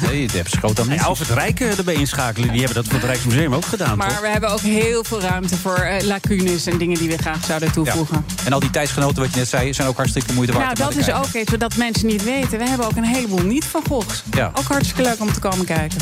Nee, 0.07 0.29
hebben 0.33 0.51
ze 0.51 0.57
groot 0.59 0.79
ambities. 0.81 1.03
Ja, 1.03 1.11
of 1.11 1.19
het 1.19 1.29
Rijk 1.29 1.61
eh, 1.61 1.79
erbij 1.79 1.95
inschakelen. 1.95 2.49
Die 2.53 2.65
hebben 2.65 2.83
dat 2.83 2.93
voor 2.93 3.01
Rijksmuseum 3.11 3.55
ook 3.55 3.65
gedaan, 3.65 3.99
Maar 3.99 4.09
toch? 4.09 4.21
we 4.21 4.29
hebben 4.29 4.51
ook 4.51 4.61
heel 4.61 5.05
veel 5.05 5.21
ruimte 5.21 5.57
voor 5.57 5.75
eh, 5.77 6.05
lacunes 6.07 6.67
en 6.67 6.79
dingen 6.79 6.99
die 6.99 7.09
we 7.09 7.19
graag 7.19 7.45
zouden 7.45 7.73
toevoegen. 7.73 8.25
En 8.45 8.53
al 8.53 8.61
die 8.61 8.71
tijdsgenoten, 8.71 9.23
wat 9.23 9.33
je 9.33 9.39
net 9.39 9.49
zei, 9.49 9.75
zijn 9.75 9.89
ook 9.89 9.97
hartstikke 9.97 10.33
moeite 10.33 10.53
waard. 10.53 10.65
Nou, 10.65 10.77
dat 10.91 10.99
is 10.99 11.05
kijken. 11.05 11.23
ook 11.23 11.35
iets 11.43 11.57
wat 11.59 11.77
mensen 11.77 12.07
niet 12.07 12.25
weten. 12.25 12.59
We 12.59 12.69
hebben 12.69 12.87
ook 12.87 12.97
een 12.97 13.05
heleboel 13.05 13.43
niet 13.43 13.65
van 13.65 13.83
Goghs. 13.89 14.23
Ja. 14.35 14.51
Ook 14.55 14.65
hartstikke 14.65 15.03
leuk 15.03 15.21
om 15.21 15.33
te 15.33 15.41
komen 15.41 15.67
kijken. 15.67 15.99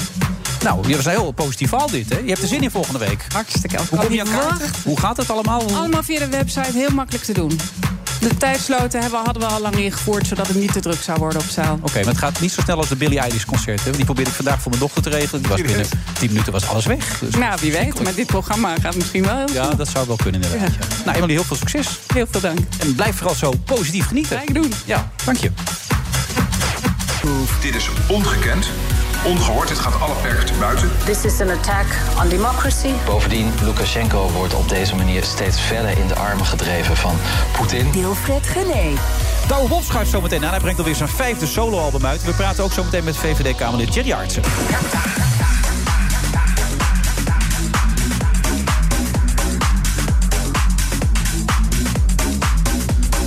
Nou, 0.62 0.88
je 0.88 0.96
was 0.96 1.04
een 1.04 1.10
heel 1.10 1.32
positief 1.32 1.68
verhaal 1.68 1.90
dit, 1.90 2.08
hè? 2.08 2.18
Je 2.18 2.28
hebt 2.28 2.42
er 2.42 2.48
zin 2.48 2.62
in 2.62 2.70
volgende 2.70 2.98
week. 2.98 3.24
Hartstikke. 3.32 3.78
Hoe 3.90 3.98
kom 3.98 4.12
je 4.12 4.20
aan 4.20 4.30
kaarten? 4.30 4.70
Hoe 4.84 5.00
gaat 5.00 5.16
het 5.16 5.30
allemaal? 5.30 5.62
Allemaal 5.74 6.02
via 6.02 6.18
de 6.18 6.28
website, 6.28 6.72
heel 6.72 6.90
makkelijk 6.90 7.24
te 7.24 7.32
doen. 7.32 7.58
De 8.20 8.36
tijdsloten 8.36 9.00
hebben, 9.00 9.20
hadden 9.24 9.42
we 9.42 9.48
al 9.48 9.60
lang 9.60 9.76
ingevoerd... 9.76 10.26
zodat 10.26 10.46
het 10.46 10.56
niet 10.56 10.72
te 10.72 10.80
druk 10.80 11.02
zou 11.02 11.18
worden 11.18 11.40
op 11.40 11.48
zaal. 11.48 11.78
Oké, 11.82 11.98
maar 11.98 12.04
het 12.04 12.18
gaat 12.18 12.40
niet 12.40 12.52
zo 12.52 12.60
snel 12.60 12.76
als 12.76 12.88
de 12.88 12.96
Billie 12.96 13.18
Eilish 13.18 13.44
concert. 13.44 13.84
Hè? 13.84 13.90
Die 13.90 14.04
probeerde 14.04 14.30
ik 14.30 14.36
vandaag 14.36 14.60
voor 14.60 14.70
mijn 14.70 14.82
dochter 14.82 15.02
te 15.02 15.08
regelen. 15.08 15.40
Die 15.42 15.50
was 15.50 15.60
binnen 15.60 15.86
10 16.18 16.28
minuten 16.28 16.52
was 16.52 16.68
alles 16.68 16.86
weg. 16.86 17.18
Dus 17.18 17.34
Nou, 17.34 17.58
wie 17.60 17.72
weet. 17.72 18.02
Met 18.02 18.16
dit 18.16 18.26
programma 18.26 18.74
gaat 18.74 18.82
het 18.82 18.96
misschien 18.96 19.24
wel 19.24 19.36
heel 19.36 19.52
ja, 19.52 19.74
dat 19.74 19.88
zou 19.88 20.06
wel 20.06 20.16
kunnen 20.16 20.42
inderdaad. 20.42 20.70
Ja. 20.70 20.86
Nou, 21.04 21.16
Emily, 21.16 21.32
heel 21.32 21.44
veel 21.44 21.56
succes. 21.56 21.98
Heel 22.14 22.26
veel 22.30 22.40
dank. 22.40 22.58
En 22.78 22.94
blijf 22.94 23.16
vooral 23.16 23.34
zo 23.34 23.52
positief 23.64 24.06
genieten. 24.06 24.36
Kijk 24.36 24.54
doen. 24.54 24.72
Ja, 24.84 25.10
dank 25.24 25.36
je. 25.36 25.50
Dit 27.60 27.74
is 27.74 27.88
ongekend, 28.08 28.70
ongehoord. 29.24 29.68
Dit 29.68 29.78
gaat 29.78 30.00
alle 30.00 30.14
perken 30.22 30.46
te 30.46 30.52
buiten. 30.52 30.90
This 31.04 31.24
is 31.24 31.40
an 31.40 31.50
attack 31.50 31.86
on 32.22 32.28
democracy. 32.28 32.92
Bovendien, 33.04 33.52
Lukashenko 33.62 34.30
wordt 34.30 34.54
op 34.54 34.68
deze 34.68 34.94
manier 34.94 35.22
steeds 35.24 35.60
verder 35.60 35.98
in 35.98 36.06
de 36.06 36.14
armen 36.14 36.46
gedreven 36.46 36.96
van 36.96 37.16
Poetin. 37.52 37.92
Wilfred 37.92 38.46
Gené. 38.46 38.92
Douwe 39.48 39.68
Bob 39.68 39.82
schuift 39.82 40.10
zo 40.10 40.20
meteen 40.20 40.44
aan. 40.44 40.50
Hij 40.50 40.60
brengt 40.60 40.78
alweer 40.78 40.94
zijn 40.94 41.08
vijfde 41.08 41.46
soloalbum 41.46 42.06
uit. 42.06 42.24
We 42.24 42.32
praten 42.32 42.64
ook 42.64 42.72
zo 42.72 42.84
meteen 42.84 43.04
met 43.04 43.16
VVD-Kamerlid 43.16 43.94
Jerry 43.94 44.12
Artsen. 44.12 44.42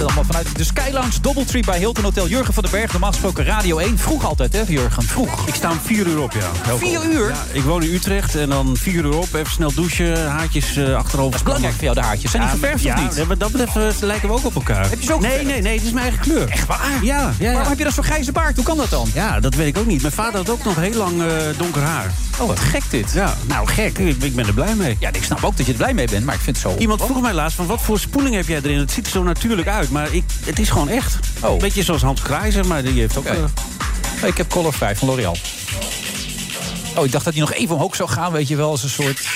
Allemaal 0.02 0.24
vanuit 0.24 0.58
de 0.58 0.64
Sky 0.64 0.90
Lounge 0.92 1.22
Doubletree 1.22 1.64
bij 1.64 1.78
Hilton 1.78 2.04
Hotel. 2.04 2.28
Jurgen 2.28 2.54
van 2.54 2.64
den 2.64 2.72
Berg, 2.72 2.92
normaal 2.92 3.12
gesproken 3.12 3.46
Radio 3.46 3.78
1. 3.78 3.98
Vroeg 3.98 4.26
altijd, 4.26 4.54
hè, 4.54 4.62
Jurgen? 4.68 5.04
Vroeg. 5.04 5.48
Ik 5.48 5.56
sta 5.56 5.72
om 5.72 5.80
vier 5.84 6.08
uur 6.08 6.22
op, 6.22 6.32
ja. 6.32 6.76
Vier 6.78 7.06
uur? 7.06 7.30
Ja, 7.30 7.44
ik 7.52 7.64
woon 7.64 7.84
in 7.84 7.94
Utrecht 7.94 8.36
en 8.36 8.50
dan 8.50 8.78
vier 8.78 9.06
uur 9.06 9.18
op. 9.18 9.34
Even 9.34 9.52
snel 9.52 9.74
douchen, 9.74 10.30
haartjes 10.30 10.76
eh 10.76 10.96
achterover. 10.96 11.32
Dat 11.32 11.40
is 11.40 11.44
belangrijk 11.44 11.74
voor 11.74 11.84
jou, 11.84 11.96
de 11.96 12.02
haartjes. 12.02 12.32
Zijn 12.32 12.44
die 12.44 12.52
geverfd 12.52 12.84
ja, 12.84 12.94
of 12.94 13.02
niet? 13.02 13.16
Ja, 13.16 13.36
dat 13.36 13.52
betreft 13.52 13.76
eh, 13.76 14.02
lijken 14.08 14.28
we 14.30 14.36
ook 14.36 14.46
op 14.46 14.56
elkaar. 14.56 14.90
Heb 14.90 15.00
je 15.00 15.06
ze 15.06 15.14
ook 15.14 15.22
Nee, 15.22 15.46
nee, 15.46 15.62
nee, 15.62 15.76
het 15.78 15.86
is 15.86 15.92
mijn 15.92 16.06
eigen 16.06 16.22
kleur. 16.22 16.50
Echt 16.50 16.68
waar? 16.68 16.80
Ja, 17.02 17.20
ja, 17.20 17.34
ja. 17.40 17.52
Waarom 17.52 17.70
heb 17.70 17.78
je 17.78 17.84
dat 17.84 17.94
zo'n 17.94 18.04
grijze 18.04 18.32
baard? 18.32 18.56
Hoe 18.56 18.66
kan 18.66 18.78
dat 18.78 18.90
dan? 18.90 19.10
Ja, 19.14 19.40
dat 19.40 19.54
weet 19.56 19.68
ik 19.68 19.78
ook 19.78 19.86
niet. 19.86 20.02
Mijn 20.02 20.14
vader 20.14 20.36
had 20.36 20.50
ook 20.50 20.64
nog 20.64 20.76
heel 20.76 20.98
lang 20.98 21.22
eh, 21.22 21.28
donker 21.58 21.82
haar. 21.82 22.12
Oh, 22.40 22.48
wat 22.48 22.60
gek 22.60 22.84
dit. 22.90 23.12
Ja, 23.14 23.36
nou 23.48 23.68
gek. 23.68 23.98
Ik, 23.98 24.24
ik 24.24 24.36
ben 24.36 24.48
er 24.48 24.54
blij 24.54 24.76
mee. 24.76 24.98
Ja, 25.00 25.10
ik 25.14 25.24
snap 25.24 25.44
ook 25.44 25.58
dat 25.58 25.66
je 25.66 25.72
er 25.72 25.78
blij 25.78 25.94
mee 25.94 26.08
bent, 26.08 26.26
maar 26.26 26.36
ik 26.36 26.42
vind 26.42 26.64
het 26.64 26.72
zo... 26.72 26.78
Iemand 26.80 27.02
vroeg 27.02 27.22
mij 27.22 27.34
laatst 27.34 27.56
van 27.56 27.66
wat 27.66 27.82
voor 27.82 28.00
spoeling 28.00 28.36
heb 28.36 28.48
jij 28.48 28.58
erin? 28.64 28.78
Het 28.78 28.92
ziet 28.92 29.06
er 29.06 29.12
zo 29.12 29.24
natuurlijk 29.24 29.68
uit, 29.68 29.90
maar 29.92 30.14
ik, 30.14 30.24
het 30.46 30.60
is 30.60 30.70
gewoon 30.70 30.90
echt. 30.90 31.20
Oh. 31.40 31.60
Beetje 31.60 31.84
zoals 31.84 32.02
Hans 32.02 32.22
Kraai, 32.22 32.52
zeg 32.52 32.66
maar. 32.66 32.84
Die 32.84 33.00
heeft 33.00 33.18
ook... 33.18 33.26
Oké. 33.28 33.50
eh, 34.22 34.28
ik 34.28 34.38
heb 34.38 34.50
Color 34.50 34.74
5 34.74 35.00
van 35.00 35.08
L'Oreal. 35.08 35.38
Oh, 36.96 37.06
ik 37.06 37.12
dacht 37.12 37.26
dat 37.26 37.34
hij 37.34 37.42
nog 37.42 37.54
even 37.54 37.76
omhoog 37.76 37.96
zou 37.96 38.10
gaan, 38.10 38.32
weet 38.32 38.48
je 38.48 38.56
wel, 38.56 38.70
als 38.70 38.84
een 38.84 38.90
soort 38.90 39.28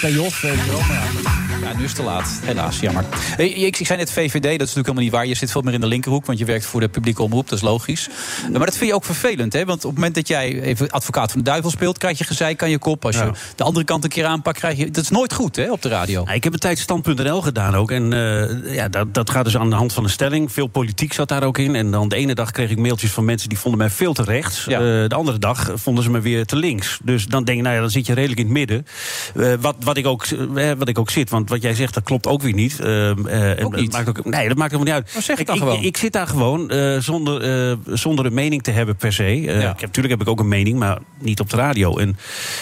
payoff. 0.00 0.40
Weet 0.40 0.64
je 0.64 0.70
wel. 0.70 0.80
Maar 0.80 0.96
ja. 1.24 1.43
Ja, 1.62 1.72
nu 1.76 1.82
is 1.84 1.90
het 1.90 1.94
te 1.94 2.02
laat. 2.02 2.40
Helaas, 2.42 2.80
jammer. 2.80 3.04
Ik, 3.36 3.78
ik 3.78 3.86
zei 3.86 3.98
net 3.98 4.10
VVD, 4.12 4.32
dat 4.32 4.44
is 4.44 4.58
natuurlijk 4.58 4.74
helemaal 4.74 5.02
niet 5.02 5.12
waar. 5.12 5.26
Je 5.26 5.34
zit 5.34 5.50
veel 5.50 5.60
meer 5.60 5.72
in 5.74 5.80
de 5.80 5.86
linkerhoek, 5.86 6.26
want 6.26 6.38
je 6.38 6.44
werkt 6.44 6.66
voor 6.66 6.80
de 6.80 6.88
publieke 6.88 7.22
omroep. 7.22 7.48
Dat 7.48 7.58
is 7.58 7.64
logisch. 7.64 8.08
Maar 8.50 8.66
dat 8.66 8.76
vind 8.76 8.90
je 8.90 8.94
ook 8.94 9.04
vervelend, 9.04 9.52
hè? 9.52 9.64
Want 9.64 9.78
op 9.84 9.90
het 9.90 9.94
moment 9.94 10.14
dat 10.14 10.28
jij 10.28 10.60
even 10.60 10.90
advocaat 10.90 11.30
van 11.32 11.40
de 11.40 11.50
duivel 11.50 11.70
speelt... 11.70 11.98
krijg 11.98 12.18
je 12.18 12.24
gezeik 12.24 12.62
aan 12.62 12.70
je 12.70 12.78
kop. 12.78 13.04
Als 13.04 13.16
je 13.16 13.22
Ja. 13.24 13.32
de 13.56 13.64
andere 13.64 13.84
kant 13.84 14.04
een 14.04 14.10
keer 14.10 14.24
aanpakt, 14.24 14.58
krijg 14.58 14.76
je... 14.78 14.90
Dat 14.90 15.02
is 15.02 15.10
nooit 15.10 15.32
goed, 15.32 15.56
hè, 15.56 15.70
op 15.72 15.82
de 15.82 15.88
radio. 15.88 16.24
Ik 16.32 16.44
heb 16.44 16.52
een 16.52 16.58
tijd 16.58 16.78
stand.nl 16.78 17.42
gedaan 17.42 17.74
ook. 17.76 17.90
En 17.90 18.12
eh, 18.12 18.74
ja, 18.74 18.88
dat, 18.88 19.14
dat 19.14 19.30
gaat 19.30 19.44
dus 19.44 19.56
aan 19.56 19.70
de 19.70 19.76
hand 19.76 19.92
van 19.92 20.04
een 20.04 20.10
stelling. 20.10 20.52
Veel 20.52 20.66
politiek 20.66 21.12
zat 21.12 21.28
daar 21.28 21.42
ook 21.42 21.58
in. 21.58 21.74
En 21.74 21.90
dan 21.90 22.08
de 22.08 22.16
ene 22.16 22.34
dag 22.34 22.50
kreeg 22.50 22.70
ik 22.70 22.78
mailtjes 22.78 23.10
van 23.10 23.24
mensen 23.24 23.48
die 23.48 23.58
vonden 23.58 23.78
mij 23.80 23.90
veel 23.90 24.12
te 24.14 24.22
rechts. 24.22 24.64
Ja. 24.68 24.78
Eh, 24.78 25.08
de 25.08 25.14
andere 25.14 25.38
dag 25.38 25.70
vonden 25.74 26.04
ze 26.04 26.10
me 26.10 26.20
weer 26.20 26.44
te 26.44 26.56
links. 26.56 26.98
Dus 27.02 27.26
dan 27.26 27.44
denk 27.44 27.58
ik, 27.58 27.64
nou 27.64 27.74
ja, 27.74 27.80
dan 27.80 27.90
zit 27.90 28.06
je 28.06 28.12
redelijk 28.14 28.40
in 28.40 28.46
het 28.46 28.54
midden. 28.54 28.86
Eh, 29.36 29.52
wat, 29.60 29.76
wat, 29.80 29.96
ik 29.96 30.06
ook, 30.06 30.24
eh, 30.24 30.70
wat 30.78 30.88
ik 30.88 30.98
ook 30.98 31.10
zit. 31.10 31.30
Want 31.30 31.43
Want 31.44 31.62
wat 31.62 31.62
jij 31.70 31.74
zegt, 31.74 31.94
dat 31.94 32.02
klopt 32.02 32.26
ook 32.26 32.42
weer 32.42 32.52
niet. 32.52 32.80
En 32.80 33.64
Ook 33.64 33.76
niet? 33.76 33.92
Dat 33.92 34.04
maakt 34.04 34.08
ook, 34.08 34.24
nee, 34.24 34.48
dat 34.48 34.56
maakt 34.56 34.70
helemaal 34.72 34.94
niet 34.94 35.02
uit. 35.04 35.12
Nou, 35.12 35.24
zeg 35.24 35.38
ik, 35.38 35.46
dan 35.46 35.54
ik, 35.56 35.62
gewoon. 35.62 35.82
ik 35.82 35.96
zit 35.96 36.12
daar 36.12 36.26
gewoon 36.26 36.70
eh, 36.70 36.98
zonder, 36.98 37.68
eh, 37.70 37.76
zonder 37.86 38.26
een 38.26 38.34
mening 38.34 38.62
te 38.62 38.70
hebben 38.70 38.96
per 38.96 39.12
se. 39.12 39.40
Ik 39.40 39.48
heb, 39.48 39.80
natuurlijk 39.80 40.08
heb 40.08 40.20
ik 40.20 40.28
ook 40.28 40.40
een 40.40 40.48
mening, 40.48 40.78
maar 40.78 40.98
niet 41.18 41.40
op 41.40 41.50
de 41.50 41.56
radio. 41.56 41.98
En 41.98 42.16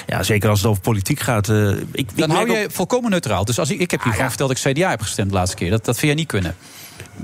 ja, 0.07 0.23
zeker 0.23 0.49
als 0.49 0.59
het 0.61 0.69
over 0.69 0.83
politiek 0.83 1.21
gaat. 1.21 1.49
ik, 1.93 2.17
Dan 2.19 2.31
hou 2.31 2.51
je 2.53 2.65
ook- 2.65 2.71
volkomen 2.73 3.11
neutraal. 3.11 3.45
Dus 3.45 3.59
als 3.59 3.71
ik, 3.71 3.81
ik 3.81 3.91
heb 3.91 4.03
hiervan 4.03 4.29
verteld 4.29 4.49
dat 4.49 4.65
ik 4.67 4.73
CDA 4.73 4.91
heb 4.91 5.01
gestemd 5.01 5.29
de 5.29 5.35
laatste 5.35 5.57
keer. 5.57 5.71
Dat, 5.71 5.85
dat 5.85 5.95
vind 5.95 6.07
jij 6.07 6.15
niet 6.21 6.29
kunnen. 6.29 6.55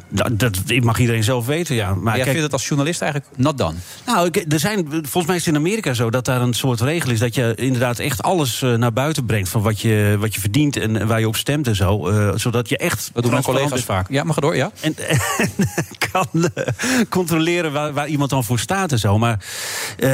Dat, 0.08 0.38
dat 0.38 0.58
mag 0.80 0.98
iedereen 0.98 1.24
zelf 1.24 1.46
weten, 1.46 1.74
ja. 1.74 1.94
Maar 1.94 2.16
jij 2.16 2.24
vindt 2.24 2.42
het 2.42 2.52
als 2.52 2.66
journalist 2.68 3.02
eigenlijk 3.02 3.32
not 3.36 3.58
done. 3.58 3.74
Nou, 4.06 4.30
er 4.48 4.58
zijn, 4.60 4.86
volgens 4.90 5.26
mij 5.26 5.36
is 5.36 5.44
het 5.46 5.54
in 5.54 5.60
Amerika 5.60 5.94
zo 5.94 6.10
dat 6.10 6.24
daar 6.24 6.40
een 6.40 6.54
soort 6.54 6.80
regel 6.80 7.10
is 7.10 7.18
dat 7.18 7.34
je 7.34 7.52
inderdaad 7.56 7.98
echt 7.98 8.22
alles 8.22 8.62
eh, 8.62 8.74
naar 8.74 8.92
buiten 8.92 9.24
brengt 9.26 9.48
van 9.48 9.62
wat 9.62 9.80
je, 9.80 10.16
wat 10.18 10.34
je 10.34 10.40
verdient 10.40 10.76
en 10.76 11.06
waar 11.06 11.20
je 11.20 11.28
op 11.28 11.36
stemt 11.36 11.66
en 11.66 11.76
zo. 11.76 12.08
eh, 12.08 12.32
zodat 12.34 12.68
je 12.68 12.76
echt. 12.76 13.10
Dat 13.12 13.22
doen 13.22 13.32
mijn 13.32 13.44
collega's 13.44 13.84
vaak. 13.84 14.06
Ja, 14.10 14.24
maar 14.24 14.34
ga 14.34 14.40
door, 14.40 14.56
ja. 14.56 14.70
En, 14.80 14.94
en 15.08 15.18
kan 16.10 16.26
eh, 16.54 16.64
controleren 17.08 17.72
waar, 17.72 17.92
waar 17.92 18.08
iemand 18.08 18.30
dan 18.30 18.44
voor 18.44 18.58
staat 18.58 18.92
en 18.92 18.98
zo. 18.98 19.18
Maar 19.18 19.44
eh, 19.98 20.10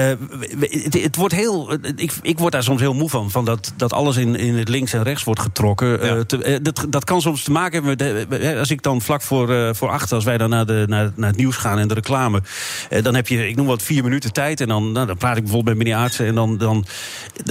het, 0.60 1.02
het 1.02 1.16
wordt 1.16 1.34
heel. 1.34 1.72
Ik, 1.96 2.12
ik 2.22 2.38
word 2.38 2.52
daar 2.52 2.62
soms 2.62 2.80
heel 2.80 2.94
moe 2.94 3.08
van. 3.10 3.30
van 3.30 3.44
dat, 3.44 3.72
dat 3.76 3.92
alles 3.92 4.16
in, 4.16 4.36
in 4.36 4.54
het 4.54 4.68
links 4.68 4.92
en 4.92 5.02
rechts 5.02 5.24
wordt 5.24 5.40
getrokken. 5.40 6.00
Eh, 6.02 6.20
te- 6.20 6.42
eh, 6.42 6.58
dat, 6.62 6.86
dat 6.88 7.04
kan 7.04 7.20
soms 7.20 7.42
te 7.42 7.50
maken 7.50 7.84
hebben 7.84 8.26
met. 8.28 8.40
eh, 8.40 8.58
Als 8.58 8.70
ik 8.70 8.82
dan 8.82 9.00
vlak 9.02 9.22
voor, 9.22 9.50
eh, 9.52 9.63
voor 9.72 9.88
acht, 9.88 10.12
als 10.12 10.24
wij 10.24 10.38
dan 10.38 10.50
naar, 10.50 10.66
de, 10.66 10.84
naar, 10.88 11.12
naar 11.16 11.28
het 11.28 11.38
nieuws 11.38 11.56
gaan 11.56 11.78
en 11.78 11.88
de 11.88 11.94
reclame. 11.94 12.42
eh, 12.90 13.02
dan 13.02 13.14
heb 13.14 13.28
je, 13.28 13.48
ik 13.48 13.56
noem 13.56 13.66
wat, 13.66 13.82
vier 13.82 14.02
minuten 14.02 14.32
tijd. 14.32 14.60
En 14.60 14.68
dan, 14.68 14.92
nou, 14.92 15.06
dan 15.06 15.16
praat 15.16 15.36
ik 15.36 15.42
bijvoorbeeld 15.42 15.76
met 15.76 15.86
meneer 15.86 16.00
Aartsen. 16.02 16.26
En 16.26 16.34
dan. 16.34 16.58
dan 16.58 16.84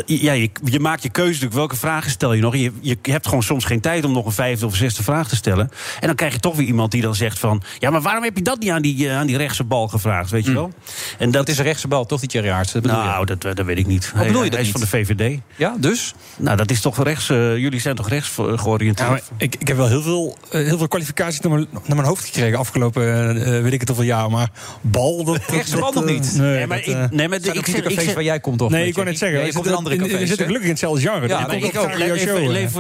ja, 0.06 0.34
je, 0.34 0.50
je 0.64 0.80
maakt 0.80 1.04
je 1.04 1.10
keuze 1.10 1.30
natuurlijk. 1.30 1.56
Welke 1.56 1.76
vragen 1.76 2.12
stel 2.12 2.34
je 2.34 2.42
nog? 2.42 2.56
Je, 2.56 2.72
je 2.82 2.98
hebt 3.02 3.28
gewoon 3.28 3.44
soms 3.44 3.66
geen 3.66 3.82
tijd 3.82 4.06
om 4.06 4.12
nog 4.12 4.26
een 4.26 4.32
vijfde 4.32 4.66
of 4.66 4.76
zesde 4.76 5.04
vraag 5.04 5.28
te 5.28 5.36
stellen. 5.36 5.70
En 6.00 6.08
dan 6.08 6.16
krijg 6.16 6.34
je 6.34 6.40
toch 6.40 6.56
weer 6.56 6.68
iemand 6.68 6.92
die 6.92 7.02
dan 7.02 7.16
zegt 7.16 7.40
van... 7.40 7.62
ja, 7.80 7.90
maar 7.90 8.02
waarom 8.02 8.24
heb 8.24 8.38
je 8.38 8.44
dat 8.44 8.60
niet 8.60 8.70
aan 8.70 8.82
die, 8.82 9.10
eh, 9.10 9.18
aan 9.18 9.28
die 9.28 9.38
rechtse 9.38 9.64
bal 9.64 9.88
gevraagd, 9.88 10.30
weet 10.30 10.46
je 10.46 10.54
wel? 10.54 10.72
En 11.18 11.32
dat 11.32 11.48
is 11.48 11.58
een 11.58 11.64
rechtse 11.64 11.88
bal, 11.88 12.06
toch, 12.06 12.20
die 12.20 12.30
Thierry 12.30 12.50
Aartsen? 12.50 12.82
Nou, 12.84 13.26
dat, 13.26 13.42
dat 13.42 13.66
weet 13.66 13.78
ik 13.78 13.88
niet. 13.88 14.12
Wat 14.16 14.26
bedoel 14.26 14.44
je 14.44 14.50
Hij 14.50 14.58
dat 14.58 14.60
is 14.60 14.72
van 14.72 14.82
de 14.82 14.88
VVD. 14.88 15.40
Ja, 15.56 15.76
dus? 15.80 16.14
Nou, 16.38 16.58
dat 16.58 16.72
is 16.72 16.82
toch 16.82 17.04
rechts... 17.04 17.30
eh, 17.30 17.58
jullie 17.58 17.80
zijn 17.80 17.96
toch 17.96 18.10
rechts 18.10 18.38
eh, 18.38 18.58
georiënteerd? 18.58 19.10
Ja, 19.10 19.36
ik, 19.38 19.56
ik 19.60 19.68
heb 19.68 19.78
wel 19.78 19.88
heel 19.88 20.02
veel, 20.02 20.38
eh, 20.52 20.66
heel 20.66 20.78
veel 20.78 20.88
kwalificaties 20.88 21.40
naar 21.40 21.52
mijn, 21.52 21.68
naar 21.72 21.96
mijn 21.96 22.03
hoofd 22.04 22.26
gekregen 22.26 22.58
afgelopen 22.60 23.04
eh, 23.46 23.62
weet 23.62 23.74
ik 23.74 23.80
het 23.80 23.90
hoeveel 23.90 24.06
jaar. 24.08 24.30
Maar 24.30 24.50
bal, 24.82 25.24
dat. 25.24 25.40
Bal 25.80 25.92
nog 25.94 26.06
eh, 26.06 26.12
niet? 26.14 26.36
Nee, 26.38 26.50
Nee, 26.58 26.68
maar 26.68 26.78
dat, 26.78 26.88
ik- 26.88 26.94
eh, 26.94 27.06
nee, 27.12 27.28
maar 27.28 27.40
Zijn 27.42 27.56
ik 27.56 27.66
de 27.66 27.72
ik 27.78 27.84
cafés 27.96 28.14
waar 28.14 28.24
jij 28.24 28.40
komt, 28.40 28.58
toch? 28.58 28.70
Nee, 28.70 28.88
ik 28.88 28.96
je? 28.96 29.04
net 29.04 29.18
zeggen. 29.18 29.38
Je 29.38 29.44
komt 29.44 29.56
in 29.56 29.62
zitten- 29.64 29.78
andere 29.78 29.96
cafés. 29.96 30.18
zitten 30.28 30.38
hè? 30.38 30.44
gelukkig 30.46 30.64
in 30.64 30.70
hetzelfde 30.70 31.02
genre. 31.02 31.28
Ja, 31.28 31.48
ik 31.52 31.78
ook. 31.78 31.90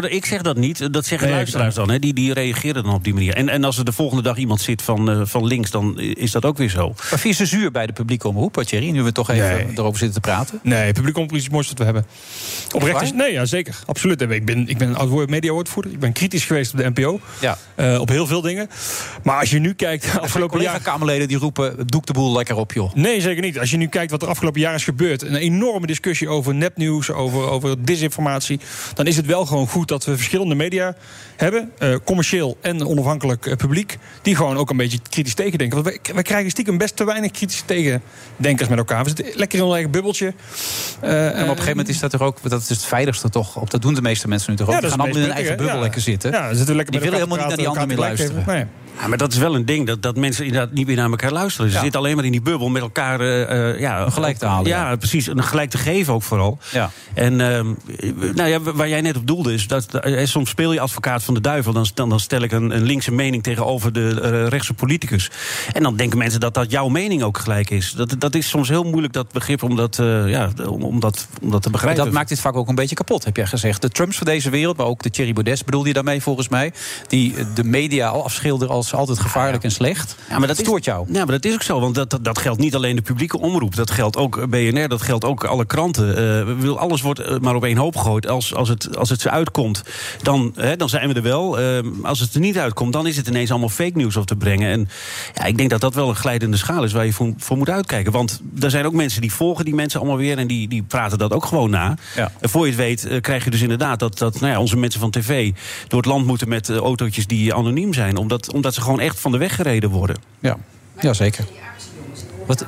eh. 0.06 0.16
ik 0.16 0.26
zeg 0.26 0.42
dat 0.42 0.58
niet. 0.58 0.94
Dat 0.94 1.06
zeggen 1.06 1.28
Nee, 1.28 1.36
luisteraars 1.36 1.76
dan. 1.76 1.90
Hè. 1.90 2.00
Die, 2.00 2.14
die 2.14 2.34
reageren 2.34 2.84
dan 2.84 2.94
op 2.94 3.04
die 3.04 3.14
manier. 3.14 3.36
En, 3.36 3.50
en 3.50 3.64
als 3.64 3.78
er 3.78 3.86
de 3.86 3.92
volgende 3.92 4.24
dag 4.24 4.38
iemand 4.38 4.62
zit 4.62 4.82
van, 4.82 5.10
eh, 5.10 5.22
van 5.24 5.46
links, 5.46 5.72
dan 5.72 6.00
is 6.00 6.32
dat 6.32 6.46
ook 6.46 6.58
weer 6.58 6.70
zo. 6.70 6.88
Maar 6.88 7.20
vind 7.20 7.38
je 7.38 7.46
ze 7.46 7.56
zuur 7.58 7.72
bij 7.72 7.86
de 7.86 7.94
publieke 7.94 8.28
omroep, 8.28 8.58
eh, 8.58 8.66
Thierry? 8.66 8.90
Nu 8.90 9.02
we 9.04 9.12
toch 9.12 9.30
even 9.30 9.72
erover 9.76 9.98
zitten 10.00 10.22
te 10.22 10.28
praten. 10.30 10.60
Nee, 10.64 10.92
publiek 10.94 11.18
omroep 11.18 11.36
is 11.38 11.44
het 11.44 11.52
mooiste 11.52 11.74
wat 11.78 11.88
we 11.88 11.94
hebben. 11.94 12.06
Oprecht 12.76 13.02
is, 13.02 13.12
nee, 13.14 13.32
ja, 13.32 13.46
zeker. 13.46 13.80
Absoluut. 13.86 14.22
Ik 14.22 14.46
ben, 14.46 14.68
ik 14.68 14.78
ben 14.78 14.88
een 14.90 14.96
oud 14.96 15.30
media-woordvoerder. 15.30 15.92
Ik 15.92 16.00
ben 16.00 16.12
kritisch 16.12 16.46
geweest 16.46 16.72
op 16.72 16.78
de 16.78 16.90
NPO. 16.90 17.20
Ja. 17.42 17.58
eh, 17.76 18.00
op 18.00 18.10
heel 18.10 18.28
veel 18.28 18.42
dingen. 18.42 18.70
Maar 19.24 19.40
als 19.40 19.50
je 19.50 19.60
nu 19.60 19.74
kijkt, 19.74 20.20
afgelopen 20.20 20.62
jaar... 20.62 20.72
Collega-Kamerleden 20.72 21.28
die 21.28 21.38
roepen, 21.38 21.88
doek 21.88 22.06
de 22.06 22.14
boel 22.14 22.34
lekker 22.36 22.56
op, 22.56 22.74
joh. 22.74 22.94
Nee, 22.94 23.22
zeker 23.22 23.42
niet. 23.42 23.60
Als 23.60 23.72
je 23.72 23.78
nu 23.78 23.88
kijkt 23.88 24.12
wat 24.12 24.22
er 24.22 24.28
afgelopen 24.28 24.62
jaar 24.62 24.76
is 24.76 24.84
gebeurd... 24.84 25.22
een 25.22 25.36
enorme 25.36 25.88
discussie 25.88 26.30
over 26.30 26.56
nepnieuws, 26.56 27.12
over, 27.12 27.50
over 27.50 27.86
disinformatie... 27.86 28.60
dan 28.94 29.08
is 29.08 29.16
het 29.18 29.26
wel 29.26 29.46
gewoon 29.46 29.68
goed 29.68 29.88
dat 29.88 30.06
we 30.06 30.16
verschillende 30.16 30.56
media 30.56 30.96
hebben... 31.36 31.72
eh, 31.78 31.96
commercieel 32.04 32.58
en 32.62 32.86
onafhankelijk 32.88 33.46
eh, 33.46 33.56
publiek... 33.56 33.98
die 34.22 34.36
gewoon 34.36 34.58
ook 34.58 34.70
een 34.70 34.78
beetje 34.78 35.00
kritisch 35.10 35.34
tegendenken. 35.34 35.84
Want 35.84 35.96
wij, 36.04 36.14
wij 36.14 36.24
krijgen 36.24 36.50
stiekem 36.52 36.78
best 36.78 36.96
te 36.96 37.04
weinig 37.06 37.32
kritische 37.32 37.66
tegendenkers 37.66 38.70
met 38.70 38.78
elkaar. 38.78 39.04
We 39.04 39.12
zitten 39.16 39.26
lekker 39.36 39.58
in 39.58 39.64
ons 39.64 39.74
eigen 39.74 39.92
bubbeltje. 39.92 40.34
Eh, 41.02 41.26
En 41.26 41.30
op 41.32 41.40
een 41.40 41.48
gegeven 41.48 41.70
moment 41.70 41.90
is 41.90 42.00
dat 42.00 42.12
toch 42.12 42.22
ook, 42.22 42.38
dat 42.50 42.62
is 42.62 42.70
het 42.70 42.86
veiligste 42.86 43.30
toch? 43.30 43.56
Op, 43.56 43.70
dat 43.72 43.82
doen 43.82 43.94
de 43.94 44.02
meeste 44.02 44.28
mensen 44.28 44.52
nu 44.52 44.58
toch 44.58 44.68
ook. 44.68 44.74
Ja, 44.74 44.80
dat 44.82 44.90
gaan 44.90 45.00
allemaal 45.00 45.18
in 45.18 45.24
hun 45.24 45.34
eigen 45.34 45.58
bubbel 45.58 45.80
lekker 45.80 46.02
zitten. 46.02 46.32
ja. 46.32 46.54
Zitten 46.54 46.76
lekker 46.76 46.92
die 46.94 47.02
willen 47.02 47.18
helemaal 47.18 47.38
niet 47.38 47.48
naar 47.48 47.58
die 47.58 47.66
praten, 47.66 47.82
anderen 47.82 48.10
meer 48.10 48.20
elkaar 48.20 48.28
te 48.28 48.44
luisteren. 48.46 48.68
Nee. 48.82 48.83
Ja, 49.00 49.08
maar 49.08 49.18
dat 49.18 49.32
is 49.32 49.38
wel 49.38 49.56
een 49.56 49.66
ding, 49.66 49.88
dat, 49.88 50.02
dat 50.02 50.16
mensen 50.16 50.46
inderdaad 50.46 50.72
niet 50.72 50.88
meer 50.88 50.96
naar 50.96 51.10
elkaar 51.10 51.32
luisteren. 51.32 51.70
Ze 51.70 51.76
Ja. 51.76 51.82
zitten 51.82 52.00
alleen 52.00 52.16
maar 52.16 52.26
in 52.26 52.32
die 52.32 52.42
bubbel 52.42 52.70
met 52.70 52.82
elkaar 52.82 53.20
eh, 53.20 53.70
eh, 53.72 53.80
ja, 53.80 54.10
gelijk 54.10 54.38
te 54.38 54.46
halen, 54.46 54.68
Ja, 54.68 54.96
precies. 54.96 55.28
En 55.28 55.44
gelijk 55.44 55.70
te 55.70 55.78
geven 55.78 56.14
ook 56.14 56.24
vooral. 56.24 56.58
Ja. 56.72 56.92
En 57.14 57.42
ehm, 57.42 57.68
nou 58.36 58.50
ja, 58.50 58.62
waar 58.62 58.90
jij 58.90 59.02
net 59.02 59.18
op 59.18 59.28
doelde 59.28 59.54
is... 59.54 59.68
Dat, 59.68 59.94
eh, 59.94 60.26
soms 60.26 60.50
speel 60.50 60.74
je 60.74 60.80
advocaat 60.80 61.24
van 61.24 61.34
de 61.34 61.42
duivel. 61.42 61.74
Dan, 61.74 61.86
dan, 61.94 62.10
dan 62.10 62.20
stel 62.20 62.42
ik 62.42 62.52
een, 62.52 62.76
een 62.76 62.84
linkse 62.84 63.12
mening 63.12 63.44
tegenover 63.44 63.94
de 63.94 64.48
rechtse 64.48 64.74
politicus. 64.74 65.30
En 65.74 65.84
dan 65.84 65.96
denken 65.96 66.18
mensen 66.18 66.40
dat 66.40 66.54
dat 66.54 66.72
jouw 66.72 66.88
mening 66.88 67.24
ook 67.24 67.38
gelijk 67.38 67.70
is. 67.70 67.92
Dat, 67.92 68.16
dat 68.18 68.36
is 68.36 68.50
soms 68.50 68.70
heel 68.70 68.84
moeilijk, 68.84 69.14
dat 69.14 69.32
begrip, 69.32 69.64
om 69.64 69.76
dat, 69.76 69.96
ja, 70.26 70.50
om, 70.68 70.84
om 70.84 71.00
dat, 71.00 71.28
om 71.42 71.52
dat 71.52 71.62
te 71.62 71.70
begrijpen. 71.70 72.04
Dat 72.04 72.14
maakt 72.14 72.30
dit 72.30 72.40
vaak 72.40 72.56
ook 72.56 72.68
een 72.68 72.76
beetje 72.76 72.96
kapot, 72.96 73.26
heb 73.26 73.36
jij 73.36 73.46
gezegd. 73.46 73.82
De 73.82 73.90
Trumps 73.90 74.18
van 74.18 74.28
deze 74.28 74.50
wereld, 74.50 74.78
maar 74.78 74.86
ook 74.86 75.04
de 75.04 75.10
Thierry 75.10 75.34
Baudet 75.34 75.66
bedoelde 75.66 75.88
je 75.88 75.94
daarmee 75.94 76.22
volgens 76.22 76.50
mij... 76.50 76.74
die 77.08 77.36
de 77.54 77.64
media 77.64 78.08
al 78.08 78.24
afschilderen 78.24 78.74
als 78.74 78.83
altijd 78.92 79.20
gevaarlijk 79.20 79.64
en 79.64 79.72
slecht. 79.72 80.16
Ja, 80.30 80.40
maar 80.40 80.48
dat 80.48 80.58
stoort 80.58 80.80
is, 80.80 80.86
jou. 80.86 81.06
Ja, 81.08 81.26
maar 81.26 81.34
dat 81.34 81.46
is 81.46 81.54
ook 81.54 81.62
zo. 81.64 81.80
Want 81.80 81.96
dat, 81.96 82.10
dat, 82.10 82.24
dat 82.24 82.38
geldt 82.38 82.60
niet 82.60 82.76
alleen 82.76 82.96
de 82.96 83.02
publieke 83.02 83.40
omroep. 83.40 83.76
Dat 83.76 83.92
geldt 83.92 84.18
ook 84.18 84.50
BNR, 84.50 84.88
dat 84.88 85.02
geldt 85.02 85.26
ook 85.26 85.44
alle 85.44 85.66
kranten. 85.66 86.10
Eh, 86.10 86.56
willen- 86.58 86.78
alles 86.78 87.02
wordt 87.02 87.20
eh, 87.20 87.38
maar 87.40 87.56
op 87.56 87.64
één 87.64 87.78
hoop 87.78 87.96
gegooid. 87.96 88.28
Als, 88.28 88.56
als, 88.56 88.70
het, 88.70 88.98
als 88.98 89.10
het 89.10 89.22
ze 89.22 89.30
uitkomt, 89.30 89.84
dan, 90.22 90.52
hè, 90.56 90.76
dan 90.76 90.90
zijn 90.90 91.08
we 91.08 91.14
er 91.14 91.22
wel. 91.22 91.60
Eh, 91.60 91.80
als 92.04 92.20
het 92.20 92.34
er 92.34 92.40
niet 92.40 92.58
uitkomt, 92.58 92.94
dan 92.94 93.08
is 93.08 93.18
het 93.18 93.28
ineens 93.28 93.50
allemaal 93.52 93.70
fake 93.70 93.98
news 93.98 94.18
op 94.18 94.26
te 94.26 94.36
brengen. 94.36 94.72
En 94.72 94.90
ja, 95.34 95.44
ik 95.44 95.58
denk 95.58 95.70
dat 95.70 95.82
dat 95.82 95.94
wel 95.94 96.10
een 96.10 96.16
glijdende 96.16 96.58
schaal 96.58 96.84
is 96.84 96.92
waar 96.92 97.06
je 97.06 97.14
voor, 97.14 97.34
voor 97.38 97.58
moet 97.58 97.70
uitkijken. 97.70 98.12
Want 98.12 98.42
er 98.60 98.70
zijn 98.70 98.86
ook 98.86 98.94
mensen 98.94 99.22
die 99.22 99.34
volgen 99.34 99.66
die 99.66 99.76
mensen 99.76 100.00
allemaal 100.00 100.18
weer... 100.18 100.38
en 100.38 100.48
die, 100.48 100.68
die 100.68 100.84
praten 100.84 101.18
dat 101.18 101.32
ook 101.32 101.46
gewoon 101.46 101.70
na. 101.70 101.98
Ja. 102.16 102.32
En 102.40 102.50
voor 102.50 102.62
je 102.66 102.72
het 102.72 102.80
weet 102.80 103.06
eh, 103.06 103.22
krijg 103.22 103.44
je 103.44 103.50
dus 103.50 103.62
inderdaad 103.62 104.00
dat, 104.00 104.18
dat 104.18 104.40
nou 104.40 104.54
ja, 104.54 104.60
onze 104.60 104.78
mensen 104.78 105.00
van 105.00 105.12
tv... 105.12 105.52
door 105.88 106.00
het 106.00 106.10
land 106.10 106.26
moeten 106.26 106.50
met 106.50 106.70
eh, 106.70 106.78
autootjes 106.78 107.28
die 107.28 107.54
anoniem 107.54 107.94
zijn. 107.94 108.18
Omdat, 108.18 108.54
omdat 108.54 108.73
ze 108.74 108.82
gewoon 108.82 109.00
echt 109.00 109.20
van 109.20 109.32
de 109.32 109.38
weg 109.38 109.56
gereden 109.56 109.90
worden. 109.90 110.16
Ja, 110.40 110.58
ja 111.00 111.14
zeker. 111.14 111.46
Wat, 112.48 112.66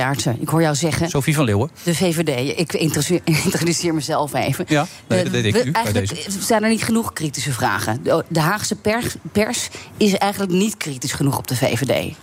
Aartsen, 0.00 0.36
ik 0.40 0.48
hoor 0.48 0.60
jou 0.62 0.74
zeggen. 0.74 1.08
Sophie 1.08 1.34
van 1.34 1.44
Leeuwen. 1.44 1.70
De 1.82 1.94
VVD. 1.94 2.58
Ik 2.58 2.72
introduceer, 2.72 3.94
mezelf 4.00 4.34
even. 4.34 4.64
Ja, 4.68 4.86
nee, 5.06 5.24
dat 5.24 5.26
Eh, 5.26 5.32
deed 5.32 5.44
ik 5.44 5.52
we- 5.52 5.64
nu 5.64 5.70
bij 5.70 5.82
eigenlijk 5.82 6.08
deze. 6.24 6.42
zijn 6.42 6.62
er 6.62 6.68
niet 6.68 6.82
genoeg 6.82 7.12
kritische 7.12 7.52
vragen. 7.52 8.02
De, 8.28 8.40
Haagse 8.40 8.74
pers, 8.74 9.14
pers 9.32 9.68
is 9.96 10.14
eigenlijk 10.14 10.52
niet 10.52 10.76
kritisch 10.76 11.12
genoeg 11.12 11.38
op 11.38 11.46
de 11.46 11.56
VVD. 11.56 12.14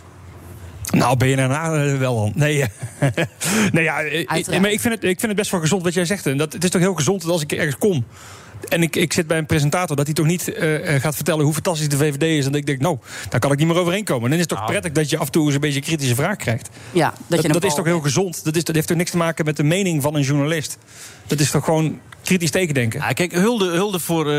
Nou, 0.92 1.18
BNNA 1.18 1.74
eh, 1.74 1.98
wel 1.98 2.16
dan. 2.16 2.32
Nee, 2.36 2.62
eh, 3.00 3.10
nee 3.72 3.84
ja, 3.84 4.02
eh, 4.02 4.24
Uiteraard. 4.28 4.62
maar 4.62 4.72
ik, 4.72 4.80
vind 4.80 4.94
het, 4.94 5.04
ik 5.04 5.20
vind 5.20 5.22
het 5.32 5.36
best 5.36 5.52
wel 5.52 5.60
gezond 5.60 5.84
wat 5.84 5.94
jij 5.94 6.06
zegt. 6.06 6.26
En 6.26 6.38
dat, 6.38 6.54
het 6.54 6.64
is 6.64 6.70
toch 6.70 6.82
heel 6.82 6.94
gezond 6.94 7.22
dat 7.22 7.32
als 7.32 7.42
ik 7.42 7.52
ergens 7.52 7.78
kom... 7.78 8.06
en 8.70 8.82
ik, 8.82 8.96
ik 8.96 9.14
zit 9.14 9.28
bij 9.28 9.38
een 9.38 9.46
presentator... 9.46 9.96
dat 9.96 10.06
hij 10.06 10.14
toch 10.16 10.26
niet 10.26 10.54
eh, 10.54 10.96
eh, 10.96 11.02
gaat 11.02 11.16
vertellen 11.16 11.44
hoe 11.44 11.54
fantastisch 11.54 11.90
de 11.90 11.98
VVD 11.98 12.24
is... 12.24 12.46
en 12.46 12.52
dat 12.52 12.60
ik 12.60 12.66
denk, 12.66 12.80
nou, 12.80 12.98
daar 13.30 13.40
kan 13.40 13.52
ik 13.52 13.58
niet 13.58 13.68
meer 13.68 13.78
overheen 13.78 14.04
komen. 14.04 14.24
En 14.24 14.30
dan 14.30 14.40
is 14.40 14.46
het 14.50 14.58
toch 14.60 14.66
prettig 14.66 14.92
dat 14.92 15.10
je 15.10 15.18
af 15.18 15.26
en 15.26 15.32
toe 15.32 15.46
eens 15.46 15.54
een 15.54 15.60
beetje 15.60 15.80
een 15.80 15.86
kritische 15.86 16.16
vraag 16.16 16.36
krijgt. 16.36 16.70
Ja, 16.92 17.10
dat, 17.10 17.20
Dat, 17.28 17.42
je 17.42 17.48
een 17.48 17.54
dat 17.54 17.64
is 17.64 17.76
toch 17.76 17.86
heel 17.86 18.00
gezond? 18.02 18.44
Dat, 18.44 18.56
is, 18.56 18.64
dat 18.64 18.76
heeft 18.76 18.88
toch 18.88 18.98
niks 18.98 19.12
te 19.12 19.18
maken 19.18 19.46
met 19.46 19.58
de 19.58 19.64
mening 19.64 20.02
van 20.02 20.16
een 20.16 20.22
journalist? 20.22 20.78
Dat 21.28 21.40
is 21.40 21.52
toch 21.52 21.64
gewoon 21.66 22.00
kritisch 22.24 22.52
tegendenken? 22.52 23.00
Ja, 23.00 23.12
kijk, 23.14 23.32
hulde, 23.34 23.66
hulde 23.66 24.00
voor. 24.00 24.26
eh, 24.26 24.34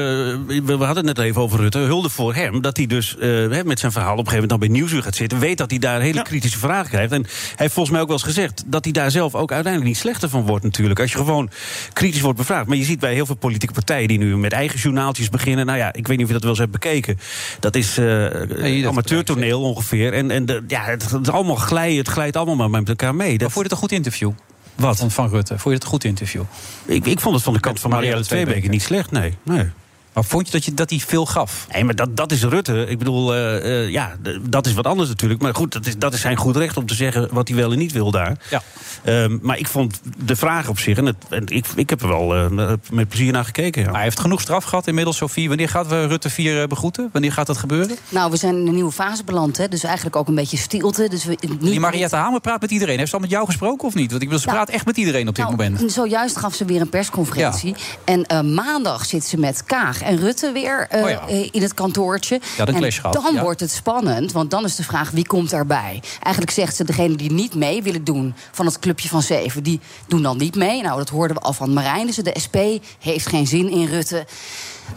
we 0.46 0.62
we 0.64 0.84
hadden 0.84 1.06
het 1.06 1.16
net 1.16 1.26
even 1.26 1.40
over 1.42 1.60
Rutte. 1.60 1.78
Hulde 1.78 2.08
voor 2.10 2.34
hem. 2.34 2.60
Dat 2.60 2.76
hij 2.76 2.86
dus 2.86 3.16
eh, 3.16 3.28
hè, 3.28 3.64
met 3.64 3.78
zijn 3.78 3.92
verhaal 3.92 4.12
op 4.12 4.18
een 4.18 4.24
gegeven 4.26 4.32
moment 4.32 4.48
dan 4.50 4.58
bij 4.58 4.68
Nieuwsuur 4.68 5.02
gaat 5.02 5.14
zitten. 5.14 5.38
Weet 5.38 5.58
dat 5.58 5.70
hij 5.70 5.78
daar 5.78 6.00
hele 6.00 6.22
kritische 6.22 6.58
vragen 6.58 6.90
krijgt. 6.90 7.12
En 7.12 7.22
hij 7.22 7.54
heeft 7.56 7.72
volgens 7.72 7.90
mij 7.90 8.00
ook 8.00 8.08
wel 8.08 8.16
eens 8.16 8.26
gezegd. 8.26 8.62
dat 8.66 8.84
hij 8.84 8.92
daar 8.92 9.10
zelf 9.10 9.34
ook 9.34 9.52
uiteindelijk 9.52 9.92
niet 9.92 10.00
slechter 10.02 10.28
van 10.28 10.46
wordt, 10.46 10.64
natuurlijk. 10.64 11.00
Als 11.00 11.12
je 11.12 11.16
gewoon 11.18 11.50
kritisch 11.92 12.20
wordt 12.20 12.38
bevraagd. 12.38 12.66
Maar 12.66 12.76
je 12.76 12.84
ziet 12.84 13.00
bij 13.00 13.14
heel 13.14 13.26
veel 13.26 13.34
politieke 13.34 13.74
partijen 13.74 14.08
die 14.18 14.28
nu 14.28 14.36
met 14.36 14.52
eigen 14.52 14.78
journaaltjes 14.78 15.28
beginnen. 15.28 15.66
Nou 15.66 15.78
ja, 15.78 15.92
ik 15.92 16.06
weet 16.06 16.16
niet 16.16 16.26
of 16.26 16.32
je 16.32 16.32
dat 16.32 16.42
wel 16.42 16.50
eens 16.50 16.60
hebt 16.60 16.72
bekeken. 16.72 17.18
Dat 17.60 17.76
is 17.76 17.98
eh 17.98 18.86
amateurtoneel 18.86 19.62
ongeveer. 19.62 20.12
En, 20.12 20.30
en 20.30 20.46
de, 20.46 20.62
ja, 20.66 20.82
het, 20.84 21.28
allemaal 21.30 21.56
glijden, 21.56 21.98
het 21.98 22.08
glijdt 22.08 22.36
allemaal 22.36 22.56
maar 22.56 22.70
met 22.70 22.88
elkaar 22.88 23.14
mee. 23.14 23.38
Dat, 23.38 23.52
vond 23.52 23.54
je 23.54 23.62
het 23.62 23.72
een 23.72 23.88
goed 23.88 23.92
interview? 23.92 24.30
Wat? 24.74 24.96
Van, 24.96 25.10
van 25.10 25.28
Rutte. 25.28 25.52
Vond 25.58 25.64
je 25.64 25.70
het 25.70 25.82
een 25.82 25.88
goed 25.88 26.04
interview? 26.04 26.42
Ik, 26.84 27.06
ik 27.06 27.20
vond 27.20 27.34
het 27.34 27.44
van 27.44 27.52
de 27.52 27.60
kant 27.60 27.80
van 27.80 27.90
Marielle 27.90 28.24
Tweebeke 28.24 28.68
niet 28.68 28.82
slecht, 28.82 29.10
nee. 29.10 29.34
nee. 29.42 29.70
Maar 30.14 30.24
vond 30.24 30.46
je 30.46 30.52
dat, 30.52 30.64
je 30.64 30.74
dat 30.74 30.90
hij 30.90 30.98
veel 30.98 31.26
gaf? 31.26 31.66
Nee, 31.72 31.84
maar 31.84 31.94
dat, 31.94 32.16
dat 32.16 32.32
is 32.32 32.42
Rutte. 32.44 32.86
Ik 32.88 32.98
bedoel, 32.98 33.34
eh, 33.34 33.82
eh, 33.82 33.90
ja, 33.90 34.16
dat 34.48 34.66
is 34.66 34.72
wat 34.72 34.86
anders 34.86 35.08
natuurlijk. 35.08 35.42
Maar 35.42 35.54
goed, 35.54 35.72
dat 35.72 35.86
is, 35.86 35.98
dat 35.98 36.14
is 36.14 36.20
zijn 36.20 36.36
goed 36.36 36.56
recht 36.56 36.76
om 36.76 36.86
te 36.86 36.94
zeggen 36.94 37.28
wat 37.30 37.48
hij 37.48 37.56
wel 37.56 37.72
en 37.72 37.78
niet 37.78 37.92
wil 37.92 38.10
daar. 38.10 38.36
Ja. 38.50 38.62
Ehm, 39.04 39.38
maar 39.42 39.58
ik 39.58 39.66
vond 39.66 40.00
de 40.24 40.36
vraag 40.36 40.68
op 40.68 40.78
zich, 40.78 40.98
en, 40.98 41.06
het, 41.06 41.16
en 41.28 41.46
ik, 41.46 41.66
ik 41.74 41.90
heb 41.90 42.02
er 42.02 42.08
wel 42.08 42.34
eh, 42.34 42.72
met 42.90 43.08
plezier 43.08 43.32
naar 43.32 43.44
gekeken. 43.44 43.82
Ja. 43.82 43.92
Hij 43.92 44.02
heeft 44.02 44.20
genoeg 44.20 44.40
straf 44.40 44.64
gehad 44.64 44.86
inmiddels, 44.86 45.16
Sophie. 45.16 45.48
Wanneer 45.48 45.68
gaat 45.68 45.86
we 45.86 46.06
Rutte 46.06 46.30
4 46.30 46.62
eh, 46.62 46.68
begroeten? 46.68 47.08
Wanneer 47.12 47.32
gaat 47.32 47.46
dat 47.46 47.56
gebeuren? 47.56 47.96
Nou, 48.08 48.30
we 48.30 48.36
zijn 48.36 48.56
in 48.56 48.66
een 48.66 48.74
nieuwe 48.74 48.92
fase 48.92 49.24
beland, 49.24 49.56
hè, 49.56 49.68
dus 49.68 49.84
eigenlijk 49.84 50.16
ook 50.16 50.28
een 50.28 50.34
beetje 50.34 50.56
stilte. 50.56 51.08
Dus 51.08 51.24
we, 51.24 51.36
niet, 51.40 51.60
Die 51.60 51.80
Mariette 51.80 52.16
Hamer 52.16 52.40
praat 52.40 52.60
met 52.60 52.70
iedereen. 52.70 52.98
Heeft 52.98 53.08
ze 53.08 53.14
al 53.14 53.20
met 53.20 53.30
jou 53.30 53.46
gesproken 53.46 53.88
of 53.88 53.94
niet? 53.94 54.10
Want 54.10 54.22
ik 54.22 54.28
bedoel, 54.28 54.42
ze 54.42 54.50
Nou, 54.50 54.58
praat 54.58 54.74
echt 54.74 54.86
met 54.86 54.96
iedereen 54.96 55.28
op 55.28 55.34
dit 55.34 55.44
Nou, 55.44 55.56
moment. 55.56 55.92
Zojuist 55.92 56.36
gaf 56.36 56.54
ze 56.54 56.64
weer 56.64 56.80
een 56.80 56.88
persconferentie. 56.88 57.74
En 58.04 58.26
eh, 58.26 58.40
maandag 58.40 59.06
zit 59.06 59.24
ze 59.24 59.38
met 59.38 59.64
Kaag 59.64 60.02
en 60.04 60.16
Rutte 60.16 60.52
weer 60.52 60.86
eh, 60.90 61.02
Oh 61.02 61.08
ja. 61.08 61.28
eh, 61.28 61.48
in 61.50 61.62
het 61.62 61.74
kantoortje. 61.74 62.40
Ja, 62.56 62.66
en 62.66 62.92
dan 63.10 63.34
ja. 63.34 63.42
wordt 63.42 63.60
het 63.60 63.70
spannend, 63.70 64.32
want 64.32 64.50
dan 64.50 64.64
is 64.64 64.76
de 64.76 64.82
vraag 64.82 65.10
wie 65.10 65.26
komt 65.26 65.50
daarbij. 65.50 66.02
Eigenlijk 66.22 66.54
zegt 66.54 66.76
ze, 66.76 66.84
degene 66.84 67.16
die 67.16 67.32
niet 67.32 67.54
mee 67.54 67.82
willen 67.82 68.04
doen 68.04 68.34
van 68.52 68.66
het 68.66 68.78
clubje 68.78 69.08
van 69.08 69.22
zeven... 69.22 69.62
die 69.62 69.80
doen 70.06 70.22
dan 70.22 70.36
niet 70.36 70.54
mee. 70.54 70.82
Nou, 70.82 70.96
dat 70.98 71.08
hoorden 71.08 71.36
we 71.36 71.42
al 71.42 71.52
van 71.52 71.72
Marijn. 71.72 72.06
Dus 72.06 72.16
de 72.16 72.36
SP 72.44 72.56
heeft 72.98 73.26
geen 73.26 73.46
zin 73.46 73.70
in 73.70 73.86
Rutte. 73.86 74.26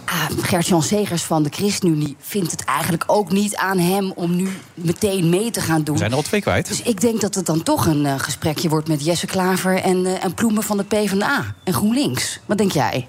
Ah, 0.06 0.26
Gert-Jan 0.42 0.84
Segers 0.84 1.24
van 1.24 1.44
de 1.44 1.50
ChristenUnie 1.50 2.16
vindt 2.20 2.52
het 2.52 2.64
eigenlijk 2.64 3.04
ook 3.08 3.32
niet 3.32 3.56
aan 3.56 3.80
hem... 3.80 4.12
om 4.12 4.36
nu 4.36 4.50
meteen 4.74 5.30
mee 5.30 5.52
te 5.52 5.62
gaan 5.62 5.84
doen. 5.84 5.94
We 5.94 6.00
zijn 6.00 6.12
er 6.12 6.18
al 6.18 6.24
twee 6.24 6.42
kwijt. 6.42 6.68
Dus 6.68 6.82
ik 6.82 7.02
denk 7.02 7.22
dat 7.22 7.36
het 7.36 7.46
dan 7.46 7.64
toch 7.64 7.86
een 7.86 8.06
eh, 8.06 8.20
gesprekje 8.20 8.70
wordt 8.70 8.88
met 8.88 9.06
Jesse 9.06 9.26
Klaver 9.26 9.82
en, 9.82 10.06
eh, 10.06 10.24
en 10.24 10.34
Ploemen 10.34 10.64
van 10.64 10.78
de 10.78 10.84
PvdA 10.84 11.56
en 11.64 11.74
GroenLinks. 11.74 12.40
Wat 12.46 12.58
denk 12.58 12.72
jij? 12.72 13.08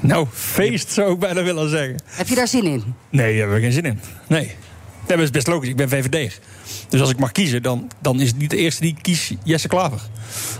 Nou, 0.00 0.26
feest 0.32 0.90
zou 0.92 1.12
ik 1.12 1.18
bijna 1.18 1.42
willen 1.42 1.70
zeggen. 1.70 2.02
Heb 2.04 2.28
je 2.28 2.34
daar 2.34 2.48
zin 2.48 2.64
in? 2.64 2.94
Nee, 3.10 3.26
daar 3.28 3.38
hebben 3.38 3.54
we 3.56 3.62
geen 3.62 3.72
zin 3.72 3.84
in. 3.84 4.00
Nee. 4.26 4.54
Dat 5.06 5.18
is 5.18 5.30
best 5.30 5.46
logisch. 5.46 5.68
Ik 5.68 5.76
ben 5.76 5.88
VVD. 5.88 6.40
Dus 6.88 7.00
als 7.00 7.10
ik 7.10 7.18
mag 7.18 7.32
kiezen, 7.32 7.62
dan, 7.62 7.90
dan 8.00 8.20
is 8.20 8.28
het 8.28 8.38
niet 8.38 8.50
de 8.50 8.56
eerste 8.56 8.80
die 8.80 8.90
ik 8.90 9.02
kies 9.02 9.32
Jesse 9.44 9.68
Klaver. 9.68 10.00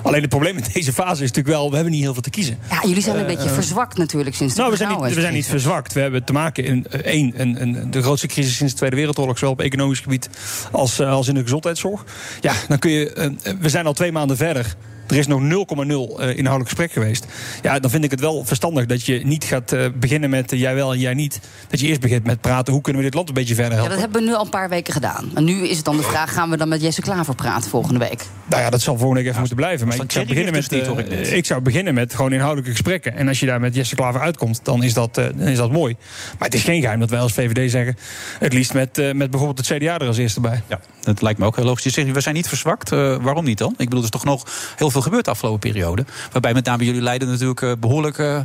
Alleen 0.03 0.21
het 0.21 0.31
probleem 0.31 0.57
in 0.57 0.65
deze 0.73 0.93
fase 0.93 1.23
is 1.23 1.29
natuurlijk 1.29 1.49
wel... 1.49 1.69
we 1.69 1.75
hebben 1.75 1.93
niet 1.93 2.03
heel 2.03 2.13
veel 2.13 2.23
te 2.23 2.31
kiezen. 2.31 2.59
Ja, 2.71 2.81
jullie 2.83 3.03
zijn 3.03 3.17
een 3.17 3.27
Eh, 3.27 3.35
beetje 3.35 3.49
verzwakt 3.49 3.97
natuurlijk 3.97 4.37
sinds 4.37 4.55
de 4.55 4.61
Nou, 4.61 4.73
we 4.73 4.79
zijn, 4.79 4.91
niet, 4.91 5.15
we 5.15 5.21
zijn 5.21 5.33
niet 5.35 5.47
verzwakt. 5.47 5.93
We 5.93 6.01
hebben 6.01 6.25
te 6.25 6.33
maken 6.33 6.65
in 6.65 6.87
eh, 6.91 7.01
één, 7.01 7.33
een, 7.41 7.63
een, 7.63 7.91
de 7.91 8.03
grootste 8.03 8.27
crisis 8.27 8.57
sinds 8.57 8.73
de 8.73 8.79
Tweede 8.79 8.97
Wereldoorlog, 8.97 9.39
zowel 9.39 9.53
op 9.53 9.61
economisch 9.61 10.01
gebied 10.01 10.29
als, 10.73 10.99
eh, 10.99 11.11
als 11.11 11.29
in 11.29 11.35
de 11.35 11.43
gezondheidszorg. 11.43 12.05
Ja, 12.41 12.53
dan 12.69 12.79
kun 12.79 12.91
je. 12.91 13.33
we 13.61 13.69
zijn 13.69 13.87
al 13.87 13.93
twee 13.93 14.13
maanden 14.13 14.37
verder. 14.37 14.77
Er 15.09 15.17
is 15.17 15.27
nog 15.27 15.41
0,0 15.41 15.47
eh, 15.47 16.37
inhoudelijk 16.37 16.69
gesprek 16.69 16.93
geweest. 16.93 17.27
Ja, 17.63 17.79
dan 17.79 17.91
vind 17.91 18.05
ik 18.05 18.11
het 18.11 18.21
wel 18.21 18.45
verstandig 18.45 18.87
dat 18.87 19.05
je 19.05 19.21
niet 19.25 19.45
gaat 19.45 19.73
eh, 19.73 19.87
beginnen 19.95 20.31
met 20.31 20.53
eh, 20.53 20.61
jij 20.61 20.75
wel 20.75 20.93
en 20.93 20.99
jij 20.99 21.15
niet. 21.15 21.41
Dat 21.69 21.81
je 21.81 21.87
eerst 21.87 22.01
begint 22.01 22.25
met 22.25 22.41
praten 22.41 22.73
hoe 22.73 22.83
kunnen 22.83 23.03
we 23.03 23.09
dit 23.09 23.17
land 23.17 23.29
een 23.29 23.35
beetje 23.35 23.55
verder 23.55 23.73
Ja, 23.73 23.79
helpen. 23.79 23.95
dat 23.95 24.05
hebben 24.05 24.23
we 24.23 24.29
nu 24.29 24.35
al 24.35 24.45
een 24.45 24.51
paar 24.51 24.69
weken 24.69 24.93
gedaan. 24.93 25.31
En 25.35 25.45
nu 25.45 25.69
is 25.69 25.77
het 25.77 25.85
dan 25.85 25.97
de 25.97 26.03
vraag, 26.03 26.33
gaan 26.33 26.51
we 26.51 26.57
dan 26.57 26.69
met 26.69 26.83
Jesse 26.83 27.01
Klaver 27.01 27.35
praten 27.35 27.71
volgende 27.71 27.99
week? 27.99 28.25
Nou 28.49 28.63
ja, 28.63 28.71
dat 28.71 28.81
zal 28.81 28.97
volgende 28.97 29.15
week 29.15 29.27
even 29.29 29.39
moeten 29.39 29.57
blijven. 29.57 29.87
Maar 29.87 29.97
ik 30.03 30.13
zou, 30.13 30.27
beginnen 30.27 30.53
met, 30.53 30.69
dus 30.69 30.79
niet, 30.79 30.87
hoor 30.87 31.01
ik 31.01 31.47
zou 31.47 31.61
beginnen 31.61 31.95
met 31.95 32.15
gewoon 32.15 32.33
inhoudelijke 32.33 32.71
gesprekken. 32.71 33.17
En 33.17 33.29
als 33.29 33.41
je 33.41 33.47
daar 33.47 33.61
met 33.61 33.75
Jesse 33.75 33.95
Klaver 33.95 34.21
uitkomt, 34.21 34.61
dan 34.63 34.83
is 34.83 34.95
dat, 34.95 35.19
eh, 35.19 35.25
dan 35.35 35.47
is 35.47 35.57
dat 35.57 35.73
mooi. 35.73 35.97
Maar 36.39 36.49
het 36.49 36.55
is 36.55 36.63
geen 36.63 36.81
geheim 36.81 37.01
dat 37.01 37.11
wij 37.11 37.21
als 37.21 37.33
VVD 37.33 37.71
zeggen... 37.71 37.97
het 38.39 38.53
liefst 38.53 38.75
met, 38.75 38.99
eh, 38.99 39.13
met 39.13 39.31
bijvoorbeeld 39.31 39.69
het 39.69 39.79
CDA 39.79 39.99
er 39.99 40.07
als 40.07 40.19
eerste 40.19 40.41
bij. 40.41 40.63
Ja, 40.67 40.81
dat 41.01 41.23
lijkt 41.23 41.39
me 41.39 41.47
ook 41.47 41.57
heel 41.57 41.65
logisch. 41.65 41.85
Je 41.85 41.91
zegt, 41.91 42.13
we 42.13 42.21
zijn 42.21 42.35
niet 42.35 42.49
verzwakt. 42.49 42.93
Eh, 42.93 43.17
waarom 43.17 43.45
niet 43.45 43.59
dan? 43.59 43.71
Ik 43.71 43.77
bedoel, 43.77 43.99
er 43.99 44.05
is 44.05 44.11
toch 44.11 44.25
nog 44.25 44.47
heel 44.77 44.91
veel 44.91 44.98
gebeurd 45.03 45.25
de 45.25 45.31
afgelopen 45.31 45.71
periode. 45.71 46.05
Waarbij 46.33 46.55
met 46.55 46.65
name 46.65 46.85
jullie 46.85 47.03
Leiden 47.03 47.29
natuurlijk 47.29 47.63
eh, 47.63 47.73
behoorlijk 47.81 48.19
eh, 48.19 48.41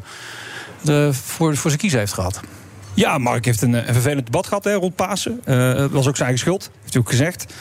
de, 0.82 1.10
voor, 1.14 1.56
voor 1.56 1.70
zijn 1.70 1.82
kiezen 1.82 2.00
heeft 2.00 2.14
gehad. 2.14 2.40
Ja, 2.94 3.18
Mark 3.18 3.46
heeft 3.46 3.62
een, 3.62 3.76
eh, 3.76 3.88
een 3.88 3.94
vervelend 3.94 4.26
debat 4.26 4.48
gehad 4.48 4.64
hè, 4.64 4.74
rond 4.74 4.96
Pasen. 4.96 5.42
Dat 5.46 5.92
was 5.92 6.08
ook 6.08 6.16
zijn 6.16 6.30
eigen 6.30 6.38
schuld, 6.38 6.72
heeft 6.82 6.94
hij 6.94 7.02
ook 7.02 7.10
gezegd. 7.10 7.54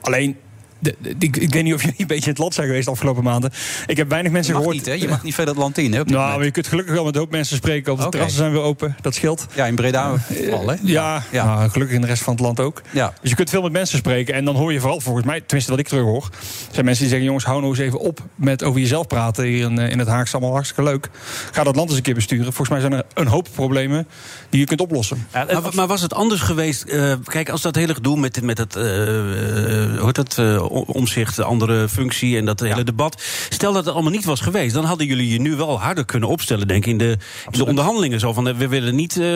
Alleen, 0.00 0.36
de, 0.82 0.94
de- 1.00 1.14
ik, 1.18 1.36
ik 1.36 1.52
weet 1.52 1.62
niet 1.64 1.74
of 1.74 1.80
jullie 1.82 2.00
een 2.00 2.06
beetje 2.06 2.24
in 2.24 2.30
het 2.30 2.38
land 2.38 2.54
zijn 2.54 2.66
geweest 2.66 2.84
de 2.84 2.90
afgelopen 2.90 3.22
maanden. 3.24 3.50
Ik 3.86 3.96
heb 3.96 4.08
weinig 4.08 4.32
mensen 4.32 4.52
Je 4.52 4.58
gehoord... 4.58 4.76
niet, 4.76 4.86
hè? 4.86 4.92
Je 4.92 5.08
mag 5.08 5.22
niet 5.22 5.34
verder 5.34 5.54
het 5.54 5.62
land 5.62 5.78
in, 5.78 5.92
hè? 5.92 5.98
Nou, 5.98 6.06
moment. 6.10 6.36
maar 6.36 6.44
je 6.44 6.50
kunt 6.50 6.66
gelukkig 6.66 6.94
wel 6.94 7.04
met 7.04 7.14
een 7.14 7.20
hoop 7.20 7.30
mensen 7.30 7.56
spreken. 7.56 7.92
Op 7.92 7.98
de 8.00 8.08
terrassen 8.08 8.38
zijn 8.38 8.52
weer 8.52 8.60
open, 8.60 8.96
dat 9.00 9.14
scheelt. 9.14 9.46
Ja, 9.54 9.66
in 9.66 9.74
Breda 9.74 10.14
vooral, 10.18 10.68
hè? 10.68 10.74
Ja, 10.82 11.22
nou, 11.32 11.70
gelukkig 11.70 11.94
in 11.96 12.00
de 12.02 12.06
rest 12.06 12.22
van 12.22 12.32
het 12.32 12.42
land 12.42 12.60
ook. 12.60 12.82
Ja. 12.90 13.12
Dus 13.20 13.30
je 13.30 13.36
kunt 13.36 13.50
veel 13.50 13.62
met 13.62 13.72
mensen 13.72 13.98
spreken. 13.98 14.34
En 14.34 14.44
dan 14.44 14.56
hoor 14.56 14.72
je 14.72 14.80
vooral, 14.80 15.00
volgens 15.00 15.26
mij, 15.26 15.40
tenminste 15.40 15.70
wat 15.70 15.80
ik 15.80 15.88
terug 15.88 16.02
hoor... 16.04 16.28
zijn 16.70 16.84
mensen 16.84 17.02
die 17.02 17.08
zeggen, 17.08 17.24
jongens, 17.26 17.44
hou 17.44 17.60
nou 17.60 17.72
eens 17.72 17.82
even 17.82 17.98
op 17.98 18.20
met 18.34 18.62
over 18.64 18.80
jezelf 18.80 19.06
praten 19.06 19.44
hier 19.44 19.70
in, 19.70 19.78
eh, 19.78 19.90
in 19.90 19.98
het 19.98 20.08
Haagse. 20.08 20.32
Allemaal 20.36 20.54
hartstikke 20.54 20.82
leuk. 20.82 21.08
Ga 21.52 21.64
dat 21.64 21.76
land 21.76 21.88
eens 21.88 21.96
een 21.96 22.02
keer 22.04 22.14
besturen. 22.14 22.44
Volgens 22.44 22.68
mij 22.68 22.80
zijn 22.80 22.92
er 22.92 23.04
een 23.14 23.26
hoop 23.26 23.48
problemen 23.54 24.06
die 24.50 24.60
je 24.60 24.66
kunt 24.66 24.80
oplossen. 24.80 25.26
Maar, 25.32 25.58
maar 25.74 25.86
was 25.86 26.00
het 26.00 26.14
anders 26.14 26.40
geweest? 26.40 26.82
eh, 26.82 27.14
kijk, 27.24 27.48
als 27.48 27.62
dat 27.62 27.74
hele 27.74 27.94
gedoe 27.94 28.18
met, 28.18 28.42
met 28.42 28.58
het, 28.58 28.76
eh, 28.76 29.02
eh, 29.02 29.96
hoe 29.98 30.06
heet 30.06 30.16
het 30.16 30.38
eh, 30.38 30.62
o- 30.62 30.71
omzicht, 30.72 31.36
de 31.36 31.44
andere 31.44 31.88
functie 31.88 32.36
en 32.36 32.44
dat 32.44 32.60
hele 32.60 32.84
debat. 32.84 33.22
Stel 33.48 33.72
dat 33.72 33.84
het 33.84 33.94
allemaal 33.94 34.12
niet 34.12 34.24
was 34.24 34.40
geweest, 34.40 34.74
dan 34.74 34.84
hadden 34.84 35.06
jullie 35.06 35.32
je 35.32 35.40
nu 35.40 35.56
wel 35.56 35.80
harder 35.80 36.04
kunnen 36.04 36.28
opstellen, 36.28 36.68
denk 36.68 36.84
ik, 36.84 36.90
in 36.90 36.98
de, 36.98 37.18
in 37.50 37.58
de 37.58 37.66
onderhandelingen. 37.66 38.20
Zo 38.20 38.32
van, 38.32 38.48
eh, 38.48 38.54
we 38.54 38.68
willen 38.68 38.94
niet 38.94 39.16
eh, 39.16 39.26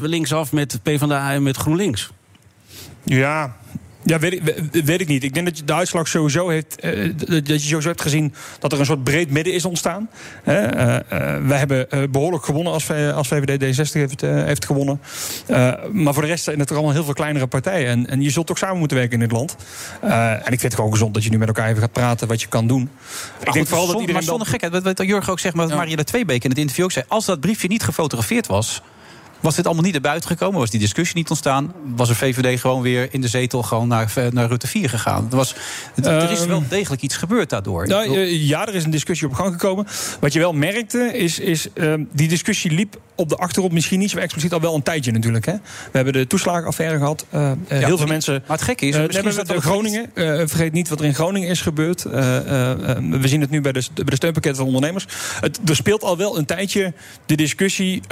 linksaf 0.00 0.52
met 0.52 0.78
PvdA 0.82 1.32
en 1.32 1.42
met 1.42 1.56
GroenLinks. 1.56 2.10
Ja, 3.04 3.56
ja 4.02 4.18
weet, 4.18 4.32
ik, 4.32 4.42
we- 4.42 4.82
weet 4.84 5.00
ik 5.00 5.08
niet. 5.08 5.24
Ik 5.24 5.34
denk 5.34 5.46
dat 5.46 5.58
je 5.58 5.64
de 5.64 5.72
uitslag 5.74 6.08
sowieso 6.08 6.48
heeft. 6.48 6.80
eh, 6.80 7.10
dat 7.26 7.46
je 7.46 7.58
sowieso 7.58 7.88
hebt 7.88 8.00
gezien 8.02 8.34
dat 8.58 8.72
er 8.72 8.78
een 8.78 8.84
soort 8.86 9.04
breed 9.04 9.30
midden 9.30 9.52
is 9.52 9.64
ontstaan. 9.64 10.10
Eh, 10.44 10.54
wij 11.46 11.58
hebben 11.58 11.90
eh, 11.90 12.02
behoorlijk 12.10 12.44
gewonnen 12.44 12.72
als, 12.72 12.90
als 13.14 13.28
VVD 13.28 13.76
D60 13.76 13.92
heeft, 13.92 14.20
heeft 14.20 14.64
gewonnen. 14.64 15.00
Maar 15.92 16.12
voor 16.14 16.22
de 16.22 16.28
rest 16.28 16.44
zijn 16.44 16.58
het 16.58 16.68
er 16.70 16.76
allemaal 16.76 16.94
heel 16.94 17.04
veel 17.04 17.12
kleinere 17.14 17.46
partijen. 17.46 17.88
En, 17.88 18.06
en 18.06 18.22
je 18.22 18.30
zult 18.30 18.50
ook 18.50 18.58
samen 18.58 18.78
moeten 18.78 18.96
werken 18.96 19.14
in 19.14 19.28
dit 19.28 19.32
land. 19.36 19.56
En 20.00 20.38
ik 20.38 20.46
vind 20.48 20.62
het 20.62 20.74
gewoon 20.74 20.90
gezond 20.92 21.14
dat 21.14 21.24
je 21.24 21.30
nu 21.30 21.38
met 21.38 21.48
elkaar 21.48 21.68
even 21.68 21.80
gaat 21.80 21.92
praten 21.92 22.28
wat 22.28 22.40
je 22.40 22.46
kan 22.48 22.66
doen. 22.66 22.88
ik 23.44 23.52
denk 23.52 23.66
vooral 23.66 23.84
dat 23.86 23.92
maar 23.94 24.00
iedereen. 24.00 24.22
zonder 24.22 24.46
dan- 24.46 24.60
gekheid, 24.60 24.72
wat, 24.84 24.96
wat 24.96 25.06
Jurgen 25.06 25.32
ook 25.32 25.38
zegt, 25.40 25.54
maar 25.54 25.66
wat 25.68 25.76
Marielle 25.76 26.04
Tweebeek 26.04 26.44
in 26.44 26.50
het 26.50 26.58
interview 26.58 26.84
ook 26.84 26.92
zei... 26.92 27.04
als 27.08 27.24
dat 27.26 27.40
briefje 27.40 27.68
niet 27.68 27.82
gefotografeerd 27.82 28.46
was... 28.46 28.82
Was 29.40 29.54
dit 29.54 29.64
allemaal 29.64 29.82
niet 29.84 29.92
naar 29.92 30.00
buiten 30.02 30.30
gekomen? 30.30 30.60
Was 30.60 30.70
die 30.70 30.80
discussie 30.80 31.16
niet 31.16 31.28
ontstaan? 31.30 31.72
Was 31.96 32.08
er 32.08 32.16
VVD 32.16 32.60
gewoon 32.60 32.82
weer 32.82 33.08
in 33.10 33.20
de 33.20 33.28
zetel 33.28 33.62
gewoon 33.62 33.88
naar, 33.88 34.12
naar 34.30 34.48
Rutte 34.48 34.66
4 34.66 34.88
gegaan? 34.88 35.26
Er, 35.30 35.36
was, 35.36 35.54
het- 35.94 36.06
er 36.06 36.30
is 36.30 36.40
Ehm, 36.40 36.48
wel 36.48 36.62
degelijk 36.68 37.02
iets 37.02 37.16
gebeurd 37.16 37.50
daardoor. 37.50 37.86
Nou, 37.86 38.16
eh, 38.16 38.48
ja, 38.48 38.66
er 38.68 38.74
is 38.74 38.84
een 38.84 38.90
discussie 38.90 39.26
op 39.28 39.34
gang 39.34 39.52
gekomen. 39.52 39.86
Wat 40.20 40.32
je 40.32 40.38
wel 40.38 40.52
merkte, 40.52 40.98
is, 41.18 41.38
is 41.38 41.68
ehm, 41.72 42.04
die 42.12 42.28
discussie 42.28 42.70
liep 42.70 42.96
op 43.20 43.28
de 43.28 43.36
achtergrond 43.36 43.72
misschien 43.72 43.98
niet 43.98 44.10
zo 44.10 44.18
expliciet 44.18 44.52
al 44.52 44.60
wel 44.60 44.74
een 44.74 44.82
tijdje 44.82 45.12
natuurlijk. 45.12 45.46
Hè. 45.46 45.52
We 45.52 45.60
hebben 45.92 46.12
de 46.12 46.26
toeslagenaffaire 46.26 46.98
gehad. 46.98 47.26
Eh, 47.30 47.50
eh, 47.50 47.56
heel 47.68 47.98
veel 47.98 48.06
mensen. 48.06 48.42
maar 48.46 48.56
het 48.56 48.66
gekke 48.66 48.86
is, 48.86 48.94
Eh, 48.94 49.06
misschien 49.06 49.30
de 49.30 49.44
wel 49.46 49.60
Groningen. 49.60 50.10
vergeet 50.48 50.72
niet 50.72 50.88
wat 50.88 51.00
er 51.00 51.04
in 51.04 51.14
Groningen 51.14 51.48
is 51.48 51.60
gebeurd. 51.60 52.02
We 52.02 53.20
zien 53.22 53.40
het 53.40 53.50
nu 53.50 53.60
bij 53.60 53.72
de, 53.72 53.82
bij 53.94 54.04
de 54.04 54.14
steunpakketten 54.14 54.64
van 54.64 54.66
ondernemers. 54.66 55.06
Het, 55.40 55.60
er 55.68 55.76
speelt 55.76 56.02
al 56.02 56.16
wel 56.16 56.38
een 56.38 56.44
tijdje 56.44 56.92
de 57.26 57.34
discussie. 57.34 58.02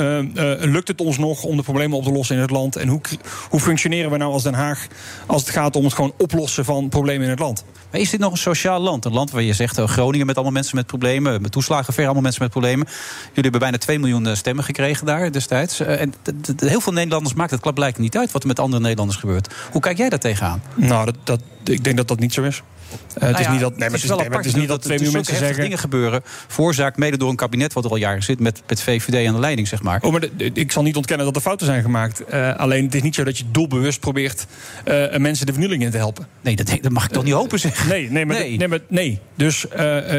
lukt 0.59 0.89
het 0.89 1.01
ons 1.01 1.19
nog 1.19 1.43
om 1.43 1.57
de 1.57 1.63
problemen 1.63 1.97
op 1.97 2.05
te 2.05 2.13
lossen 2.13 2.37
in 2.37 2.43
het 2.43 2.51
land? 2.51 2.77
En 2.77 2.89
hoe, 2.89 3.01
hoe 3.49 3.61
functioneren 3.61 4.11
we 4.11 4.17
nou 4.17 4.33
als 4.33 4.43
Den 4.43 4.55
Haag 4.55 4.87
als 5.27 5.43
het 5.43 5.51
gaat 5.51 5.77
om 5.77 5.85
het 5.85 5.95
gewoon 5.95 6.13
oplossen 6.19 6.65
van 6.65 6.89
problemen 6.89 7.25
in 7.25 7.31
het 7.31 7.39
land? 7.39 7.65
Maar 7.91 8.01
is 8.01 8.11
dit 8.11 8.21
nog 8.21 8.33
een 8.33 8.39
sociaal 8.39 8.81
land? 8.81 9.05
Een 9.05 9.13
land 9.13 9.31
waar 9.31 9.43
je 9.43 9.53
zegt, 9.53 9.81
Groningen 9.81 10.27
met 10.27 10.35
allemaal 10.35 10.55
mensen 10.55 10.77
met 10.77 10.87
problemen... 10.87 11.43
met 11.43 11.53
toeslagenver, 11.53 12.05
allemaal 12.05 12.23
mensen 12.23 12.43
met 12.43 12.51
problemen. 12.51 12.87
Jullie 13.27 13.43
hebben 13.43 13.61
bijna 13.61 13.79
2 13.79 13.99
miljoen 13.99 14.37
stemmen 14.37 14.65
gekregen 14.65 14.98
daar 15.07 15.33
destijds. 15.33 15.81
Eh, 15.81 16.01
En 16.01 16.15
heel 16.57 16.81
veel 16.81 16.93
Nederlanders 16.93 17.35
maakt 17.35 17.51
het 17.51 17.61
blijkbaar 17.61 18.03
niet 18.03 18.17
uit... 18.17 18.33
wat 18.33 18.43
er 18.43 18.49
met 18.49 18.59
andere 18.59 18.83
Nederlanders 18.83 19.19
gebeurt. 19.21 19.55
Hoe 19.71 19.81
kijk 19.81 19.97
jij 19.97 20.09
daar 20.09 20.19
tegenaan? 20.19 20.63
Nou, 20.75 21.05
dat, 21.05 21.17
dat, 21.25 21.41
ik 21.65 21.85
denk 21.85 21.97
dat 21.97 22.09
dat 22.09 22.19
niet 22.19 22.33
zo 22.33 22.43
is. 22.43 22.63
Eh, 22.91 22.99
het 23.15 23.21
Nou 23.21 23.35
is 23.39 23.45
ja, 23.47 23.51
niet 23.53 23.61
dat, 23.61 23.77
nee, 23.77 23.89
het 23.89 24.03
is, 24.03 24.09
nee, 24.09 24.19
apart 24.19 24.35
het 24.37 24.45
is 24.47 24.55
niet 24.55 24.69
dat 24.69 24.83
twee 24.83 24.97
miljoen 24.97 25.15
mensen 25.15 25.37
zeggen. 25.37 25.63
dingen 25.63 25.79
gebeuren. 25.79 26.21
Veroorzaakt 26.47 26.97
mede 26.97 27.17
door 27.17 27.31
een 27.31 27.37
kabinet 27.37 27.73
wat 27.73 27.85
er 27.85 27.91
al 27.91 27.97
jaren 27.97 28.23
zit... 28.23 28.41
met, 28.41 28.63
met 28.67 28.83
VVD 28.83 29.27
aan 29.27 29.35
de 29.35 29.41
leiding, 29.41 29.69
zeg 29.69 29.83
maar. 29.83 29.99
Oh, 30.03 30.13
maar 30.13 30.21
de- 30.21 30.51
ik 30.55 30.73
zal 30.73 30.83
niet 30.83 30.97
ontkennen 30.97 31.27
dat 31.27 31.37
er 31.37 31.43
fouten 31.43 31.67
zijn 31.67 31.83
gemaakt. 31.83 32.25
Eh, 32.25 32.57
alleen 32.57 32.85
het 32.85 32.95
is 32.95 33.03
niet 33.03 33.15
zo 33.15 33.25
dat 33.25 33.39
je 33.39 33.45
doelbewust 33.51 34.01
probeert 34.01 34.47
eh, 34.85 35.17
mensen 35.17 35.47
de 35.47 35.53
vernieling 35.53 35.83
in 35.83 35.91
te 35.91 35.97
helpen. 35.97 36.27
Nee, 36.41 36.57
dat, 36.57 36.79
dat 36.81 36.93
mag 36.93 37.05
ik 37.05 37.11
toch 37.11 37.25
niet 37.25 37.33
hopen 37.33 37.59
zeggen? 37.59 37.89
Nee, 37.89 38.11
nee, 38.11 38.27
maar, 38.27 38.37
Nee. 38.39 38.57
nee. 38.57 38.69
maar, 38.69 38.79
nee. 38.89 39.19
Dus 39.35 39.61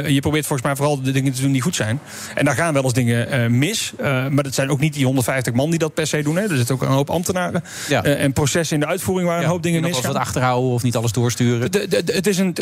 je 0.08 0.18
probeert 0.22 0.46
volgens 0.46 0.62
mij 0.68 0.76
vooral 0.76 1.02
de 1.02 1.12
dingen 1.12 1.34
te 1.34 1.42
doen 1.42 1.52
die 1.52 1.62
goed 1.62 1.76
zijn. 1.76 2.00
En 2.36 2.46
daar 2.46 2.56
gaan 2.56 2.74
wel 2.74 2.84
eens 2.84 2.94
dingen 2.94 3.58
mis. 3.58 3.94
Maar 4.00 4.44
dat 4.44 4.54
zijn 4.54 4.70
ook 4.70 4.80
niet 4.80 4.94
die 4.94 5.06
150 5.06 5.54
man 5.54 5.70
die 5.70 5.80
dat 5.80 5.94
per 5.94 6.08
se 6.08 6.24
doen. 6.24 6.36
Hè. 6.36 6.42
Er 6.50 6.58
zitten 6.58 6.76
ook 6.76 6.82
een 6.82 6.88
hoop 6.88 7.10
ambtenaren. 7.10 7.64
Ja. 7.90 8.04
en 8.04 8.34
processen 8.34 8.76
in 8.76 8.82
de 8.82 8.88
uitvoering 8.88 9.30
waar 9.30 9.40
een 9.42 9.48
hoop 9.50 9.64
dingen 9.64 9.82
misgaan. 9.82 9.98
eens 10.04 10.08
wat 10.14 10.22
achterhouden 10.22 10.70
of 10.72 10.84
niet 10.84 10.96
alles 10.96 11.12
doorsturen. 11.12 11.70
Het 12.06 12.28
is 12.28 12.38
een, 12.38 12.56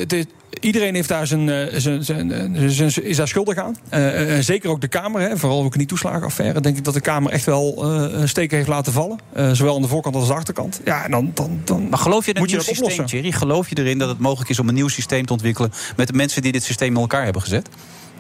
iedereen 0.59 0.95
heeft 0.95 1.07
daar 1.09 1.27
zijn, 1.27 1.49
eh, 1.49 1.79
zijn, 1.79 2.03
zijn, 2.03 2.31
eh, 2.31 2.67
zijn- 2.67 3.03
is 3.03 3.17
daar 3.17 3.27
schuldig 3.27 3.57
aan. 3.57 3.75
Eh, 3.89 4.37
eh, 4.37 4.43
zeker 4.43 4.69
ook 4.69 4.81
de 4.81 4.87
Kamer. 4.87 5.21
Hè, 5.21 5.37
vooral 5.37 5.63
ook 5.63 5.71
in 5.71 5.77
die 5.77 5.87
toeslagenaffaire. 5.87 6.61
Denk 6.61 6.77
ik 6.77 6.83
dat 6.83 6.93
de 6.93 7.01
Kamer 7.01 7.31
echt 7.31 7.45
wel 7.45 7.83
eh, 7.83 8.21
steken 8.25 8.57
heeft 8.57 8.69
laten 8.69 8.93
vallen. 8.93 9.19
Zowel 9.55 9.75
aan 9.75 9.81
de 9.81 9.87
voorkant 9.87 10.15
als 10.15 10.23
aan 10.23 10.29
de 10.29 10.35
achterkant. 10.35 10.81
Ja, 10.85 11.03
en 11.05 11.11
dan, 11.11 11.31
dan, 11.33 11.61
dan 11.63 11.89
Maar 11.89 11.99
geloof 11.99 12.25
je 12.25 12.33
in 12.33 12.43
nieuw 12.43 12.55
dat 12.55 12.65
systeem. 12.65 13.05
Thierry? 13.05 13.31
Geloof 13.31 13.69
je 13.69 13.77
erin 13.77 13.97
dat 13.97 14.09
het 14.09 14.19
mogelijk 14.19 14.49
is 14.49 14.59
om 14.59 14.67
een 14.67 14.73
nieuw 14.75 14.87
systeem 14.87 15.25
te 15.25 15.33
ontwikkelen... 15.33 15.71
met 15.95 16.07
de 16.07 16.13
mensen 16.13 16.41
die 16.41 16.51
dit 16.51 16.63
systeem 16.63 16.93
in 16.95 17.01
elkaar 17.01 17.23
hebben 17.23 17.41
gezet? 17.41 17.69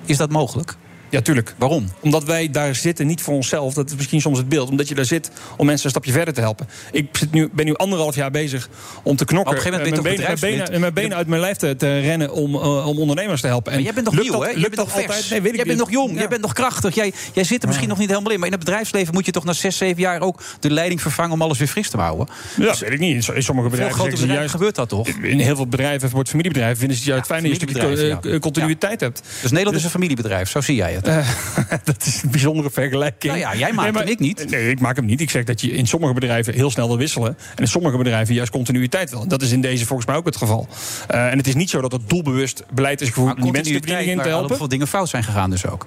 Is 0.05 0.17
dat 0.17 0.31
mogelijk? 0.31 0.75
Ja, 1.09 1.21
tuurlijk. 1.21 1.53
Waarom? 1.57 1.91
Omdat 1.99 2.23
wij 2.23 2.49
daar 2.51 2.75
zitten, 2.75 3.07
niet 3.07 3.21
voor 3.21 3.33
onszelf. 3.33 3.73
Dat 3.73 3.89
is 3.89 3.95
misschien 3.95 4.21
soms 4.21 4.37
het 4.37 4.49
beeld. 4.49 4.69
Omdat 4.69 4.87
je 4.87 4.95
daar 4.95 5.05
zit 5.05 5.31
om 5.57 5.65
mensen 5.65 5.85
een 5.85 5.91
stapje 5.91 6.11
verder 6.11 6.33
te 6.33 6.41
helpen. 6.41 6.67
Ik 6.91 7.07
zit 7.11 7.31
nu, 7.31 7.49
ben 7.53 7.65
nu 7.65 7.73
anderhalf 7.75 8.15
jaar 8.15 8.31
bezig 8.31 8.69
om 9.03 9.15
te 9.15 9.25
knokken. 9.25 9.51
Op 9.51 9.57
een 9.57 9.63
gegeven 9.63 9.85
moment 9.85 9.97
eh, 9.97 10.03
ben 10.03 10.11
je 10.11 10.17
mijn 10.17 10.31
toch 10.31 10.49
benen, 10.49 10.65
benen, 10.65 10.79
mijn 10.81 10.93
benen 10.93 11.17
uit 11.17 11.27
mijn 11.27 11.41
lijf 11.41 11.57
te, 11.57 11.75
te 11.75 11.99
rennen 11.99 12.31
om, 12.33 12.55
eh, 12.55 12.87
om 12.87 12.97
ondernemers 12.99 13.41
te 13.41 13.47
helpen. 13.47 13.71
En 13.71 13.77
Maar 13.77 13.85
jij 13.85 13.93
bent 13.93 14.05
nog 14.05 14.13
lukt 14.15 14.29
nieuw, 14.29 14.39
dat- 14.39 14.47
hè? 14.49 14.51
Jij 14.51 14.61
bent 14.61 14.75
dat 14.75 14.85
nog 14.85 14.93
vers. 14.95 15.05
altijd? 15.07 15.29
Nee, 15.29 15.41
weet 15.41 15.49
ik 15.51 15.55
jij 15.55 15.65
bent 15.65 15.77
niet. 15.77 15.87
nog 15.87 15.95
jong, 16.03 16.11
Ja. 16.13 16.19
jij 16.19 16.27
bent 16.27 16.41
nog 16.41 16.53
krachtig. 16.53 16.95
Jij, 16.95 17.13
jij 17.33 17.43
zit 17.43 17.61
er 17.61 17.67
misschien 17.67 17.89
nog 17.89 17.97
niet 17.97 18.09
helemaal 18.09 18.31
in. 18.31 18.37
Maar 18.37 18.47
in 18.47 18.53
het 18.53 18.63
bedrijfsleven 18.63 19.13
moet 19.13 19.25
je 19.25 19.31
toch 19.31 19.43
na 19.43 19.53
zes, 19.53 19.77
zeven 19.77 20.01
jaar 20.01 20.21
ook 20.21 20.41
de 20.59 20.69
leiding 20.71 21.01
vervangen 21.01 21.31
om 21.31 21.41
alles 21.41 21.57
weer 21.57 21.67
fris 21.67 21.89
te 21.89 21.97
houden. 21.97 22.27
Ja, 22.57 22.75
weet 22.79 22.91
ik 22.91 22.99
niet. 22.99 23.15
In 23.15 23.23
sommige 23.23 23.43
Veel 23.53 23.69
bedrijven 23.69 23.95
grote 23.95 24.09
bedrijven 24.09 24.35
juist... 24.35 24.51
gebeurt 24.51 24.75
dat 24.75 24.89
toch? 24.89 25.07
In 25.07 25.39
heel 25.39 25.55
veel 25.55 25.67
bedrijven, 25.67 26.09
voor 26.09 26.19
het 26.19 26.29
familiebedrijf, 26.29 26.77
vinden 26.77 26.97
ze 26.97 27.03
het 27.03 27.11
juist 27.11 27.25
fijn 27.27 27.41
dat 27.43 27.51
je 27.51 27.55
een 27.57 27.61
stukje 27.61 27.81
familiebedrijven, 27.81 28.33
eh, 28.33 28.39
continuïteit 28.39 28.99
hebt. 28.99 29.21
Dus 29.41 29.51
Nederland 29.51 29.77
is 29.77 29.83
een 29.83 29.89
familiebedrijf, 29.89 30.49
zo 30.49 30.61
zie 30.61 30.75
jij 30.75 30.95
het. 30.97 31.07
Uh, 31.07 31.27
dat 31.83 32.05
is 32.05 32.21
een 32.23 32.31
bijzondere 32.31 32.69
vergelijking. 32.69 33.33
Nou 33.33 33.45
ja, 33.45 33.55
jij 33.55 33.73
maakt 33.73 33.93
nee, 33.93 34.01
hem, 34.01 34.11
ik 34.11 34.19
niet. 34.19 34.49
Nee, 34.49 34.69
ik 34.69 34.79
maak 34.79 34.95
hem 34.95 35.05
niet. 35.05 35.21
Ik 35.21 35.29
zeg 35.29 35.43
dat 35.43 35.61
je 35.61 35.71
in 35.71 35.87
sommige 35.87 36.13
bedrijven 36.13 36.53
heel 36.53 36.71
snel 36.71 36.87
wil 36.87 36.97
wisselen. 36.97 37.37
En 37.55 37.63
in 37.63 37.67
sommige 37.67 37.97
bedrijven 37.97 38.33
juist 38.33 38.51
continuïteit 38.51 39.09
wil. 39.09 39.27
Dat 39.27 39.41
is 39.41 39.51
in 39.51 39.61
deze 39.61 39.85
volgens 39.85 40.07
mij 40.07 40.17
ook 40.17 40.25
het 40.25 40.35
geval. 40.35 40.67
Uh, 41.11 41.31
en 41.31 41.37
het 41.37 41.47
is 41.47 41.55
niet 41.55 41.69
zo 41.69 41.81
dat 41.81 41.91
het 41.91 42.09
doelbewust 42.09 42.63
beleid 42.71 43.01
is 43.01 43.09
gevoerd 43.09 43.35
om 43.35 43.41
die 43.41 43.51
mensen 43.51 43.73
de 43.73 43.79
bediening 43.79 44.09
in 44.09 44.21
te 44.21 44.27
helpen. 44.27 44.47
Waar 44.49 44.57
veel 44.57 44.67
dingen 44.67 44.87
fout 44.87 45.09
zijn 45.09 45.23
gegaan 45.23 45.49
dus 45.49 45.65
ook. 45.65 45.85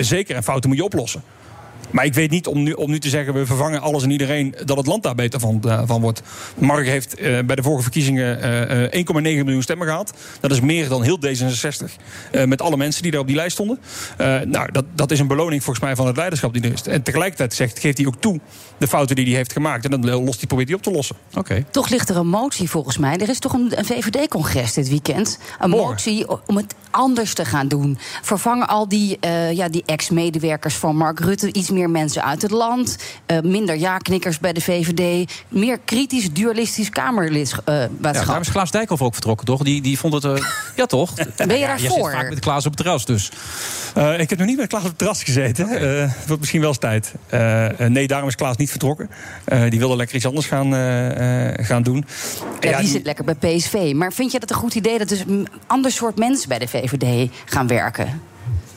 Zeker, 0.00 0.36
en 0.36 0.42
fouten 0.42 0.68
moet 0.68 0.78
je 0.78 0.84
oplossen. 0.84 1.22
Maar 1.90 2.04
ik 2.04 2.14
weet 2.14 2.30
niet 2.30 2.46
om 2.46 2.62
nu, 2.62 2.72
om 2.72 2.90
nu 2.90 2.98
te 2.98 3.08
zeggen, 3.08 3.34
we 3.34 3.46
vervangen 3.46 3.80
alles 3.80 4.02
en 4.02 4.10
iedereen, 4.10 4.54
dat 4.64 4.76
het 4.76 4.86
land 4.86 5.02
daar 5.02 5.14
beter 5.14 5.40
van, 5.40 5.62
uh, 5.66 5.82
van 5.86 6.00
wordt. 6.00 6.22
Mark 6.58 6.86
heeft 6.86 7.20
uh, 7.20 7.38
bij 7.40 7.56
de 7.56 7.62
vorige 7.62 7.82
verkiezingen 7.82 8.38
uh, 8.94 9.04
1,9 9.04 9.22
miljoen 9.22 9.62
stemmen 9.62 9.86
gehad. 9.86 10.12
Dat 10.40 10.50
is 10.50 10.60
meer 10.60 10.88
dan 10.88 11.02
heel 11.02 11.18
D66. 11.26 11.84
met 12.46 12.62
alle 12.62 12.76
mensen 12.76 13.02
die 13.02 13.10
daar 13.10 13.20
op 13.20 13.26
die 13.26 13.36
lijst 13.36 13.52
stonden. 13.52 13.78
nou, 14.44 14.72
dat, 14.72 14.84
dat 14.94 15.10
is 15.10 15.18
een 15.18 15.26
beloning 15.26 15.62
volgens 15.62 15.84
mij 15.84 15.96
van 15.96 16.06
het 16.06 16.16
leiderschap 16.16 16.52
die 16.52 16.62
er 16.62 16.72
is. 16.72 16.82
En 16.82 17.02
tegelijkertijd 17.02 17.54
zegt, 17.54 17.78
geeft 17.78 17.98
hij 17.98 18.06
ook 18.06 18.20
toe 18.20 18.40
de 18.78 18.88
fouten 18.88 19.16
die 19.16 19.24
hij 19.24 19.34
heeft 19.34 19.52
gemaakt. 19.52 19.84
En 19.84 19.90
dan 19.90 20.24
lost 20.24 20.38
hij, 20.38 20.46
probeert 20.46 20.68
hij 20.68 20.76
op 20.76 20.82
te 20.82 20.90
lossen. 20.90 21.16
Okay. 21.34 21.64
Toch 21.70 21.88
ligt 21.88 22.08
er 22.08 22.16
een 22.16 22.28
motie 22.28 22.70
volgens 22.70 22.98
mij. 22.98 23.16
Er 23.18 23.28
is 23.28 23.38
toch 23.38 23.52
een, 23.52 23.78
een 23.78 23.84
VVD-congres 23.84 24.72
dit 24.72 24.88
weekend. 24.88 25.38
Een 25.58 25.70
Morgen. 25.70 25.88
motie 25.88 26.46
om 26.46 26.56
het 26.56 26.74
anders 26.90 27.34
te 27.34 27.44
gaan 27.44 27.68
doen. 27.68 27.98
Vervangen 28.22 28.68
al 28.68 28.88
die, 28.88 29.18
ja, 29.52 29.68
die 29.68 29.82
ex-medewerkers 29.86 30.74
van 30.74 30.96
Mark 30.96 31.20
Rutte 31.20 31.52
iets 31.52 31.70
meer 31.70 31.75
mensen 31.84 32.24
uit 32.24 32.42
het 32.42 32.50
land. 32.50 32.96
Uh, 33.26 33.40
minder 33.40 33.76
ja-knikkers 33.76 34.38
bij 34.38 34.52
de 34.52 34.60
VVD. 34.60 35.32
Meer 35.48 35.78
kritisch, 35.84 36.32
dualistisch 36.32 36.90
Kamerlidmaatschap. 36.90 37.68
Uh, 37.68 37.74
ja, 38.00 38.24
daar 38.24 38.40
is 38.40 38.50
Klaas 38.50 38.70
Dijkhoff 38.70 39.02
ook 39.02 39.12
vertrokken, 39.12 39.46
toch? 39.46 39.62
Die, 39.62 39.82
die 39.82 39.98
vond 39.98 40.12
het... 40.12 40.24
Uh, 40.24 40.36
ja, 40.76 40.86
toch? 40.86 41.14
Ben 41.14 41.48
je 41.48 41.58
ja, 41.58 41.66
daarvoor? 41.66 41.98
Je 41.98 42.04
zit 42.04 42.20
vaak 42.20 42.28
met 42.28 42.38
Klaas 42.38 42.66
op 42.66 42.72
het 42.76 42.80
terras, 42.80 43.04
dus. 43.04 43.30
ik 44.18 44.30
heb 44.30 44.38
nog 44.38 44.46
niet 44.46 44.56
met 44.56 44.68
Klaas 44.68 44.82
op 44.82 44.88
het 44.88 44.98
terras 44.98 45.22
gezeten. 45.22 45.64
Okay. 45.64 45.78
het 45.78 46.26
wordt 46.26 46.38
misschien 46.38 46.60
wel 46.60 46.68
eens 46.68 46.78
tijd. 46.78 47.14
nee, 47.90 48.06
daarom 48.06 48.28
is 48.28 48.34
Klaas 48.34 48.56
niet 48.56 48.70
vertrokken. 48.70 49.10
die 49.68 49.78
wilde 49.78 49.96
lekker 49.96 50.16
iets 50.16 50.26
anders 50.26 50.46
gaan, 50.46 50.72
gaan 51.64 51.82
doen. 51.82 52.04
Ja, 52.60 52.70
ja 52.70 52.76
die, 52.76 52.84
die, 52.84 52.94
zit 52.94 53.04
lekker 53.04 53.24
bij 53.24 53.34
PSV. 53.34 53.92
Maar 53.94 54.12
vind 54.12 54.32
je 54.32 54.40
dat 54.40 54.50
een 54.50 54.56
goed 54.56 54.74
idee 54.74 54.98
dat 54.98 55.08
dus 55.08 55.20
een 55.20 55.48
ander 55.66 55.90
soort 55.90 56.18
mensen 56.18 56.48
bij 56.48 56.58
de 56.58 56.68
VVD 56.68 57.30
gaan 57.44 57.66
werken? 57.66 58.20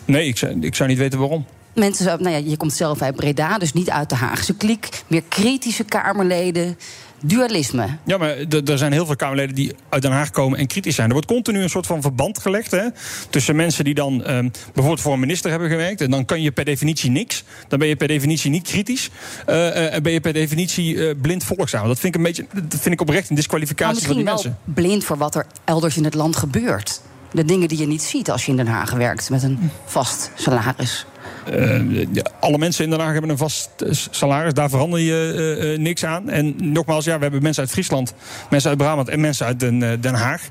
Nee, 0.06 0.28
ik 0.28 0.38
zou, 0.38 0.58
ik 0.62 0.76
zou 0.76 0.90
niet 0.90 0.98
weten 0.98 1.20
waarom. 1.20 1.46
Mensen, 1.80 2.06
nou 2.06 2.30
ja, 2.30 2.50
je 2.50 2.58
komt 2.58 2.74
zelf 2.74 3.02
uit 3.02 3.16
Breda, 3.16 3.58
dus 3.58 3.74
niet 3.74 3.90
uit 3.90 4.10
de 4.10 4.16
Haagse 4.16 4.56
kliek. 4.56 4.90
Meer 5.08 5.24
kritische 5.28 5.84
Kamerleden. 5.84 6.78
Dualisme. 7.22 7.88
Ja, 8.06 8.18
maar 8.18 8.38
er 8.66 8.78
zijn 8.78 8.92
heel 8.92 9.06
veel 9.06 9.16
Kamerleden 9.16 9.56
die 9.56 9.76
uit 9.90 10.02
Den 10.02 10.12
Haag 10.12 10.30
komen 10.30 10.60
en 10.60 10.68
kritisch 10.68 10.96
zijn. 10.96 11.08
Er 11.08 11.14
wordt 11.14 11.28
continu 11.28 11.62
een 11.62 11.70
soort 11.70 11.86
van 11.86 12.02
verband 12.02 12.40
gelegd 12.40 12.72
hè, 12.72 12.88
tussen 13.30 13.56
mensen 13.56 13.84
die 13.84 13.94
dan 13.94 14.14
um, 14.14 14.52
bijvoorbeeld 14.74 15.02
voor 15.02 15.14
een 15.14 15.20
minister 15.20 15.50
hebben 15.50 15.70
gewerkt. 15.70 16.02
En 16.02 16.12
dan 16.12 16.26
kan 16.26 16.42
je 16.42 16.52
per 16.52 16.66
definitie 16.66 17.10
niks. 17.10 17.44
Dan 17.68 17.80
ben 17.80 17.88
je 17.88 17.96
per 17.96 18.08
definitie 18.08 18.52
niet 18.52 18.68
kritisch. 18.68 19.10
Uh, 19.50 19.56
uh, 19.56 19.94
en 19.94 20.04
ben 20.04 20.12
je 20.12 20.20
per 20.20 20.34
definitie 20.34 20.94
uh, 20.94 21.14
blind 21.22 21.44
volgzaam. 21.44 21.88
Dat 21.88 22.00
vind 22.00 22.16
ik 22.16 22.20
een 22.20 22.26
beetje, 22.26 22.46
dat 22.54 22.80
vind 22.80 22.94
ik 22.94 23.02
oprecht 23.02 23.30
een 23.30 23.36
disqualificatie 23.36 24.08
van 24.08 24.16
die 24.16 24.24
mensen. 24.24 24.58
blind 24.64 25.04
voor 25.04 25.18
wat 25.18 25.36
er 25.36 25.46
elders 25.66 25.98
in 25.98 26.04
het 26.04 26.14
land 26.14 26.36
gebeurt. 26.36 27.02
De 27.32 27.46
dingen 27.46 27.68
die 27.68 27.78
je 27.78 27.88
niet 27.88 28.02
ziet 28.02 28.32
als 28.32 28.46
je 28.46 28.52
in 28.52 28.58
Den 28.58 28.68
Haag 28.68 28.92
werkt 28.92 29.30
met 29.30 29.44
een 29.44 29.72
vast 29.86 30.32
salaris. 30.36 31.06
Uh, 31.54 32.06
alle 32.40 32.58
mensen 32.58 32.84
in 32.84 32.90
Den 32.90 33.00
Haag 33.00 33.12
hebben 33.12 33.30
een 33.30 33.38
vast 33.38 33.70
salaris. 34.12 34.54
Daar 34.54 34.70
verander 34.70 35.00
je 35.00 35.34
uh, 35.60 35.72
uh, 35.72 35.80
niks 35.80 36.06
aan. 36.06 36.30
En 36.30 36.56
nogmaals, 36.58 37.06
ja, 37.06 37.16
we 37.16 37.22
hebben 37.22 37.42
mensen 37.44 37.64
uit 37.64 37.72
Friesland, 37.72 38.14
mensen 38.50 38.70
uit 38.70 38.78
Brabant 38.78 39.10
en 39.10 39.20
mensen 39.20 39.46
uit 39.46 39.60
Den, 39.60 40.02
Den 40.02 40.14
Haag. 40.14 40.42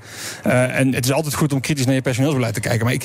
en 0.43 0.95
het 0.95 1.05
is 1.05 1.13
altijd 1.13 1.35
goed 1.35 1.53
om 1.53 1.61
kritisch 1.61 1.87
naar 1.87 1.95
je 1.95 2.03
personeelsbeleid 2.03 2.55
te 2.55 2.61
kijken. 2.61 2.85
Maar 2.85 2.95
ik, 2.95 3.05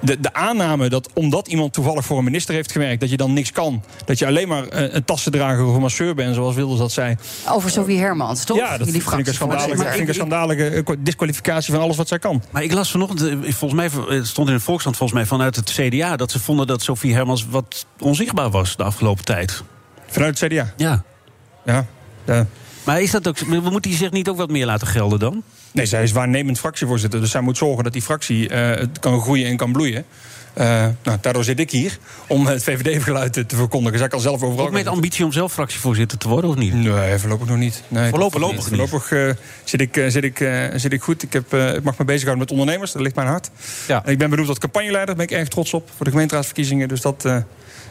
de, 0.00 0.20
de, 0.20 0.32
aanname 0.32 0.88
dat 0.88 1.08
omdat 1.14 1.48
iemand 1.48 1.72
toevallig 1.72 2.04
voor 2.04 2.18
een 2.18 2.24
minister 2.24 2.54
heeft 2.54 2.72
gewerkt, 2.72 3.00
dat 3.00 3.10
je 3.10 3.16
dan 3.16 3.32
niks 3.32 3.52
kan. 3.52 3.82
Dat 4.04 4.18
je 4.18 4.26
alleen 4.26 4.48
maar 4.48 4.64
een 4.68 5.04
tassendrager 5.04 5.64
of 5.64 5.74
een 5.74 5.80
masseur 5.80 6.14
bent, 6.14 6.34
zoals 6.34 6.54
Wilders 6.54 6.78
dat 6.78 6.92
zei. 6.92 7.16
Over 7.48 7.70
Sofie 7.70 7.98
Hermans, 7.98 8.44
toch? 8.44 8.56
Ja, 8.56 8.78
dat 8.78 8.90
vind 8.90 9.02
ik 9.02 9.26
een 9.26 9.34
schandalige, 9.34 9.76
vind 9.76 10.00
ik 10.00 10.08
een 10.08 10.14
schandalige 10.14 10.84
disqualificatie 10.98 11.72
van 11.72 11.82
alles 11.82 11.96
wat 11.96 12.08
zij 12.08 12.18
kan. 12.18 12.42
Maar 12.50 12.62
ik 12.62 12.72
las 12.72 12.90
vanochtend, 12.90 13.20
volgens 13.54 13.72
mij 13.72 14.16
het 14.16 14.26
stond 14.26 14.48
in 14.48 14.54
de 14.54 14.60
Volkskrant 14.60 14.96
volgens 14.96 15.18
mij 15.18 15.28
vanuit 15.28 15.56
het 15.56 15.70
CDA, 15.70 16.16
dat 16.16 16.30
ze 16.30 16.40
vonden 16.40 16.66
dat 16.66 16.82
Sofie 16.82 17.14
Hermans 17.14 17.33
wat 17.42 17.86
onzichtbaar 17.98 18.50
was 18.50 18.76
de 18.76 18.82
afgelopen 18.82 19.24
tijd. 19.24 19.62
Vanuit 20.06 20.40
het 20.40 20.52
CDA? 20.52 20.72
Ja. 20.76 21.04
Ja. 21.64 21.86
ja. 22.24 22.46
Maar 22.84 23.02
is 23.02 23.10
dat 23.10 23.28
ook, 23.28 23.46
moet 23.46 23.84
hij 23.84 23.94
zich 23.94 24.10
niet 24.10 24.28
ook 24.28 24.36
wat 24.36 24.50
meer 24.50 24.66
laten 24.66 24.86
gelden 24.86 25.18
dan? 25.18 25.42
Nee, 25.72 25.86
zij 25.86 26.02
is 26.02 26.12
waarnemend 26.12 26.58
fractievoorzitter. 26.58 27.20
Dus 27.20 27.30
zij 27.30 27.40
moet 27.40 27.56
zorgen 27.56 27.84
dat 27.84 27.92
die 27.92 28.02
fractie 28.02 28.50
uh, 28.50 28.82
kan 29.00 29.20
groeien 29.20 29.46
en 29.46 29.56
kan 29.56 29.72
bloeien. 29.72 30.04
Uh, 30.58 30.86
nou, 31.02 31.18
daardoor 31.20 31.44
zit 31.44 31.60
ik 31.60 31.70
hier 31.70 31.98
om 32.26 32.46
het 32.46 32.62
VVD-geluid 32.62 33.32
te 33.32 33.56
verkondigen. 33.56 33.98
Zij 33.98 34.08
kan 34.08 34.20
zelf 34.20 34.42
overal. 34.42 34.66
Ook 34.66 34.72
met 34.72 34.86
ambitie 34.86 35.24
om 35.24 35.32
zelf 35.32 35.52
fractievoorzitter 35.52 36.18
te 36.18 36.28
worden, 36.28 36.50
of 36.50 36.56
niet? 36.56 36.74
Nee, 36.74 37.18
voorlopig 37.18 37.48
nog 37.48 37.56
niet. 37.56 37.82
Nee, 37.88 38.10
voorlopig, 38.10 38.40
voorlopig 38.40 38.70
niet. 38.70 38.88
Voorlopig 38.88 39.10
uh, 39.10 39.30
zit, 39.64 39.80
ik, 39.80 39.96
uh, 39.96 40.08
zit, 40.08 40.24
ik, 40.24 40.38
zit 40.74 40.92
ik 40.92 41.02
goed. 41.02 41.22
Ik, 41.22 41.32
heb, 41.32 41.54
ik 41.54 41.82
mag 41.82 41.98
me 41.98 42.04
bezighouden 42.04 42.38
met 42.38 42.50
ondernemers, 42.50 42.92
dat 42.92 43.02
ligt 43.02 43.14
mijn 43.14 43.28
hart. 43.28 43.50
Ja. 43.88 44.04
En 44.04 44.12
ik 44.12 44.18
ben 44.18 44.30
benoemd 44.30 44.48
tot 44.48 44.58
campagneleider, 44.58 45.16
daar 45.16 45.26
ben 45.26 45.36
ik 45.36 45.40
erg 45.42 45.48
trots 45.48 45.74
op 45.74 45.90
voor 45.96 46.04
de 46.04 46.10
gemeenteraadsverkiezingen. 46.10 46.88
Dus 46.88 47.00
dat 47.00 47.24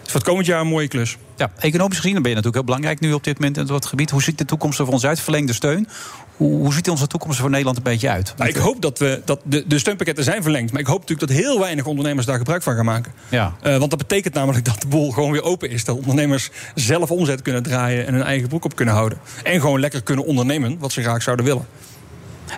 is 0.06 0.12
voor 0.12 0.20
het 0.20 0.30
komend 0.30 0.46
jaar 0.46 0.62
een 0.62 0.68
mooie 0.68 0.88
klus. 0.88 1.18
Ja, 1.36 1.52
economisch 1.60 2.00
gezien 2.00 2.14
ben 2.14 2.22
je 2.22 2.36
natuurlijk 2.36 2.56
heel 2.56 2.64
belangrijk 2.64 3.00
nu 3.00 3.14
op 3.14 3.24
dit 3.24 3.40
moment 3.40 3.58
in 3.58 3.66
dat 3.66 3.86
gebied. 3.86 4.10
Hoe 4.10 4.24
ziet 4.24 4.38
de 4.38 4.46
toekomst 4.46 4.80
er 4.80 4.86
voor 4.86 4.94
ons 4.94 5.06
uit? 5.06 5.20
Verlengde 5.20 5.54
steun. 5.54 5.88
Hoe, 6.38 6.58
hoe 6.58 6.74
ziet 6.74 6.90
onze 6.90 7.08
toekomst 7.08 7.40
voor 7.40 7.50
Nederland 7.50 7.78
een 7.78 7.84
beetje 7.84 8.10
uit? 8.10 8.34
Nou, 8.38 8.50
ik 8.50 8.56
hoop 8.56 8.82
dat, 8.82 9.00
we, 9.00 9.22
dat 9.26 9.40
de, 9.44 9.68
de 9.68 9.80
steunpakketten 9.80 10.24
zijn 10.24 10.42
verlengd. 10.42 10.72
Maar 10.72 10.82
ik 10.82 10.88
hoop 10.88 11.00
natuurlijk 11.00 11.28
dat 11.28 11.38
heel 11.38 11.60
weinig 11.60 11.86
ondernemers 11.86 12.26
daar 12.26 12.38
gebruik 12.38 12.64
van 12.64 12.76
gaan 12.76 12.86
maken. 12.86 13.14
Ja. 13.30 13.56
Uh, 13.64 13.78
want 13.78 13.90
dat 13.90 14.00
betekent 14.00 14.34
namelijk 14.34 14.66
dat 14.66 14.82
de 14.82 14.88
boel 14.88 15.12
gewoon 15.12 15.32
weer 15.32 15.44
open 15.44 15.70
is. 15.70 15.86
Dat 15.86 15.98
ondernemers 15.98 16.50
zelf 16.76 17.12
omzet 17.12 17.42
kunnen 17.42 17.64
draaien 17.64 18.08
en 18.08 18.14
hun 18.14 18.24
eigen 18.24 18.48
broek 18.48 18.66
op 18.66 18.76
kunnen 18.76 18.94
houden. 18.94 19.18
En 19.44 19.62
gewoon 19.62 19.80
lekker 19.80 20.04
kunnen 20.04 20.26
ondernemen 20.26 20.78
wat 20.80 20.92
ze 20.92 21.02
graag 21.02 21.22
zouden 21.22 21.46
willen. 21.46 21.66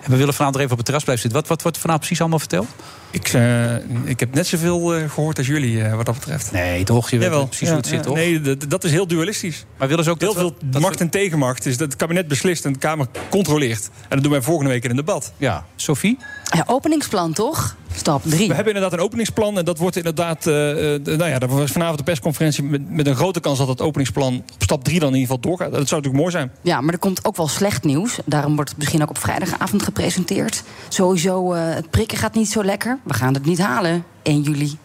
En 0.02 0.10
we 0.10 0.16
willen 0.16 0.34
vanavond 0.34 0.58
even 0.58 0.70
op 0.70 0.76
het 0.76 0.86
terras 0.86 1.04
blijven 1.04 1.24
zitten. 1.24 1.40
Wat, 1.40 1.50
wat 1.50 1.62
wordt 1.62 1.78
vanavond 1.78 2.04
precies 2.04 2.20
allemaal 2.20 2.38
verteld? 2.38 2.68
Ik, 3.16 3.32
uh, 3.32 3.74
ik 4.04 4.20
heb 4.20 4.34
net 4.34 4.46
zoveel 4.46 4.96
uh, 4.96 5.10
gehoord 5.10 5.38
als 5.38 5.46
jullie 5.46 5.76
uh, 5.76 5.94
wat 5.94 6.06
dat 6.06 6.14
betreft. 6.14 6.52
Nee, 6.52 6.84
toch? 6.84 7.10
Je 7.10 7.18
weet 7.18 7.28
wel 7.28 7.46
precies 7.46 7.68
ja, 7.68 7.74
hoe 7.74 7.82
het 7.82 7.86
zit, 7.86 8.02
toch? 8.02 8.14
Nee, 8.14 8.56
dat 8.68 8.84
is 8.84 8.90
heel 8.90 9.06
dualistisch. 9.06 9.64
Maar 9.78 9.88
willen 9.88 10.04
ze 10.04 10.10
ook 10.10 10.20
heel 10.20 10.34
dat 10.34 10.42
veel 10.42 10.56
dat 10.64 10.82
macht 10.82 11.00
en 11.00 11.10
tegenmacht 11.10 11.66
is 11.66 11.76
dat 11.76 11.88
het 11.88 11.96
kabinet 11.96 12.28
beslist 12.28 12.64
en 12.64 12.72
de 12.72 12.78
Kamer 12.78 13.06
controleert. 13.30 13.90
En 14.02 14.08
dat 14.08 14.22
doen 14.22 14.32
wij 14.32 14.42
volgende 14.42 14.70
week 14.70 14.84
in 14.84 14.90
een 14.90 14.96
debat. 14.96 15.32
Ja, 15.36 15.66
Sophie? 15.76 16.18
Ja, 16.44 16.64
openingsplan 16.66 17.32
toch? 17.32 17.76
Stap 17.96 18.22
3. 18.24 18.48
We 18.48 18.54
hebben 18.54 18.74
inderdaad 18.74 18.98
een 18.98 19.04
openingsplan. 19.04 19.58
En 19.58 19.64
dat 19.64 19.78
wordt 19.78 19.96
inderdaad. 19.96 20.46
Uh, 20.46 20.54
nou 20.54 21.26
ja, 21.26 21.38
er 21.38 21.48
was 21.48 21.70
vanavond 21.70 21.98
de 21.98 22.04
persconferentie. 22.04 22.64
Met, 22.64 22.90
met, 22.90 23.06
een 23.06 23.16
grote 23.16 23.40
kans 23.40 23.58
dat 23.58 23.68
het 23.68 23.80
openingsplan 23.80 24.34
op 24.36 24.62
stap 24.62 24.84
3 24.84 25.00
dan 25.00 25.08
in 25.08 25.18
ieder 25.18 25.34
geval 25.34 25.50
doorgaat. 25.50 25.72
Dat 25.72 25.88
zou 25.88 26.02
natuurlijk 26.02 26.22
mooi 26.22 26.30
zijn. 26.30 26.50
Ja, 26.62 26.80
maar 26.80 26.92
er 26.92 26.98
komt 26.98 27.24
ook 27.24 27.36
wel 27.36 27.48
slecht 27.48 27.84
nieuws. 27.84 28.18
Daarom 28.24 28.54
wordt 28.54 28.70
het 28.70 28.78
misschien 28.78 29.02
ook 29.02 29.10
op 29.10 29.18
vrijdagavond 29.18 29.82
gepresenteerd. 29.82 30.62
Sowieso, 30.88 31.54
uh, 31.54 31.60
het 31.74 31.90
prikken 31.90 32.18
gaat 32.18 32.34
niet 32.34 32.50
zo 32.50 32.64
lekker. 32.64 32.98
We 33.06 33.14
gaan 33.14 33.34
het 33.34 33.44
niet 33.44 33.58
halen 33.58 34.04
1 34.22 34.42
juli. 34.42 34.78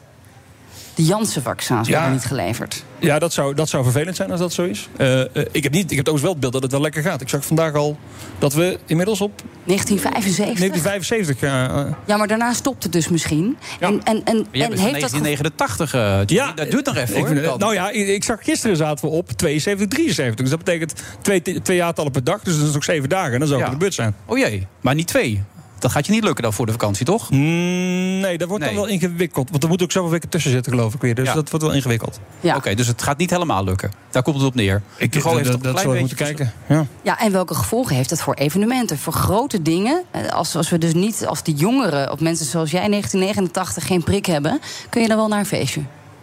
De 0.95 1.03
Janssen-vaccins 1.03 1.87
ja. 1.87 1.93
worden 1.93 2.13
niet 2.13 2.25
geleverd. 2.25 2.83
Ja, 2.99 3.19
dat 3.19 3.33
zou, 3.33 3.53
dat 3.53 3.69
zou 3.69 3.83
vervelend 3.83 4.15
zijn 4.15 4.31
als 4.31 4.39
dat 4.39 4.53
zo 4.53 4.63
is. 4.63 4.89
Uh, 4.97 5.17
uh, 5.17 5.25
ik 5.51 5.63
heb, 5.63 5.71
niet, 5.71 5.91
ik 5.91 5.97
heb 5.97 6.09
ook 6.09 6.17
wel 6.17 6.31
het 6.31 6.39
beeld 6.39 6.53
dat 6.53 6.61
het 6.61 6.71
wel 6.71 6.81
lekker 6.81 7.01
gaat. 7.03 7.21
Ik 7.21 7.29
zag 7.29 7.45
vandaag 7.45 7.73
al 7.73 7.97
dat 8.39 8.53
we 8.53 8.79
inmiddels 8.85 9.21
op... 9.21 9.41
1975? 9.63 10.57
1975, 10.57 11.39
ja. 11.39 11.85
Uh. 11.85 11.93
Ja, 12.05 12.17
maar 12.17 12.27
daarna 12.27 12.53
stopt 12.53 12.83
het 12.83 12.91
dus 12.91 13.07
misschien. 13.09 13.57
Ja. 13.79 13.87
En, 13.87 14.03
en, 14.03 14.03
en, 14.03 14.23
en 14.25 14.35
heeft 14.51 14.77
1989, 14.77 15.91
dat 15.91 16.29
ja, 16.29 16.51
dat 16.51 16.71
duurt 16.71 16.85
nog 16.85 16.95
even 16.95 17.15
hoor. 17.15 17.29
Ik, 17.29 17.57
nou 17.57 17.73
ja, 17.73 17.89
ik, 17.89 18.07
ik, 18.07 18.23
zag 18.23 18.43
gisteren 18.43 18.77
zaten 18.77 19.09
we 19.09 19.11
op 19.11 19.31
72, 19.31 19.87
73. 19.87 20.35
Dus 20.35 20.49
dat 20.49 20.63
betekent 20.63 20.93
twee, 21.21 21.61
twee 21.61 21.77
jaartallen 21.77 22.11
per 22.11 22.23
dag. 22.23 22.41
Dus 22.41 22.59
dat 22.59 22.69
is 22.69 22.75
ook 22.75 22.83
zeven 22.83 23.09
dagen. 23.09 23.33
En 23.33 23.39
dan 23.39 23.47
zou 23.47 23.59
het 23.59 23.69
ja. 23.69 23.75
de 23.75 23.79
beurt 23.79 23.93
zijn. 23.93 24.15
Oh 24.25 24.37
jee, 24.37 24.67
maar 24.81 24.95
niet 24.95 25.07
twee. 25.07 25.43
Dat 25.81 25.91
gaat 25.91 26.05
je 26.05 26.11
niet 26.11 26.23
lukken 26.23 26.43
dan 26.43 26.53
voor 26.53 26.65
de 26.65 26.71
vakantie, 26.71 27.05
toch? 27.05 27.29
Mm, 27.29 28.19
nee, 28.19 28.37
dat 28.37 28.47
wordt 28.47 28.63
nee. 28.63 28.73
dan 28.73 28.83
wel 28.83 28.91
ingewikkeld. 28.91 29.49
Want 29.49 29.63
er 29.63 29.69
moet 29.69 29.83
ook 29.83 29.91
zoveel 29.91 30.11
weken 30.11 30.29
tussen 30.29 30.51
zitten, 30.51 30.71
geloof 30.71 30.93
ik 30.93 31.01
weer. 31.01 31.15
Dus 31.15 31.27
ja. 31.27 31.33
dat 31.33 31.49
wordt 31.49 31.65
wel 31.65 31.75
ingewikkeld. 31.75 32.19
Ja. 32.39 32.49
Oké, 32.49 32.57
okay, 32.57 32.75
dus 32.75 32.87
het 32.87 33.01
gaat 33.01 33.17
niet 33.17 33.29
helemaal 33.29 33.63
lukken. 33.63 33.91
Daar 34.09 34.23
komt 34.23 34.35
het 34.35 34.45
op 34.45 34.55
neer. 34.55 34.81
Ik 34.95 35.13
Hugo 35.13 35.35
heeft 35.35 35.51
dat, 35.51 35.63
dat 35.63 35.79
zou 35.79 35.99
moeten 35.99 36.17
kijken. 36.17 36.53
Ja. 36.67 36.85
ja, 37.01 37.19
en 37.19 37.31
welke 37.31 37.53
gevolgen 37.53 37.95
heeft 37.95 38.09
het 38.09 38.21
voor 38.21 38.33
evenementen? 38.33 38.97
Voor 38.97 39.13
grote 39.13 39.61
dingen. 39.61 40.03
Als, 40.29 40.55
als 40.55 40.69
we 40.69 40.77
dus 40.77 40.93
niet, 40.93 41.25
als 41.25 41.43
die 41.43 41.55
jongeren 41.55 42.11
of 42.11 42.19
mensen 42.19 42.45
zoals 42.45 42.71
jij 42.71 42.87
1989 42.87 43.87
geen 43.87 44.03
prik 44.03 44.25
hebben, 44.25 44.59
kun 44.89 45.01
je 45.01 45.07
dan 45.07 45.17
wel 45.17 45.27
naar 45.27 45.39
een 45.39 45.45
feestje. 45.45 45.81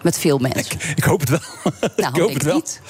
Met 0.09 0.19
veel 0.19 0.39
mensen. 0.39 0.79
Ik 0.97 1.05
hoop 1.05 1.21
het 1.21 1.29
wel. 1.29 1.39
Nou, 1.97 2.15
ik 2.15 2.21
hoop 2.21 2.35
het 2.35 2.43
wel. 2.43 2.55
niet. 2.55 2.81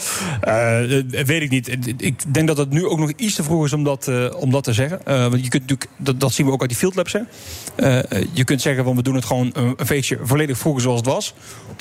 Eh, 0.40 0.98
eh, 0.98 1.26
weet 1.26 1.42
ik 1.42 1.50
niet. 1.50 1.68
Ik 1.96 2.34
denk 2.34 2.46
dat 2.46 2.56
het 2.56 2.70
nu 2.70 2.86
ook 2.86 2.98
nog 2.98 3.12
iets 3.16 3.34
te 3.34 3.42
vroeg 3.42 3.64
is 3.64 3.72
om 3.72 3.84
dat, 3.84 4.08
eh, 4.08 4.26
om 4.36 4.50
dat 4.50 4.64
te 4.64 4.72
zeggen. 4.72 5.00
Want 5.04 5.44
je 5.44 5.48
kunt 5.48 5.62
natuurlijk, 5.62 5.86
dat, 5.96 6.20
dat 6.20 6.32
zien 6.32 6.46
we 6.46 6.52
ook 6.52 6.60
uit 6.60 6.68
die 6.68 6.78
field 6.78 6.94
labs. 6.94 7.12
Hè. 7.12 7.20
Je 8.32 8.44
kunt 8.44 8.62
zeggen 8.62 8.84
van 8.84 8.96
we 8.96 9.02
doen 9.02 9.14
het 9.14 9.24
gewoon 9.24 9.50
een, 9.52 9.74
een 9.76 9.86
feestje 9.86 10.18
volledig 10.22 10.58
vroeger 10.58 10.82
zoals 10.82 10.96
het 10.96 11.06
was. 11.06 11.34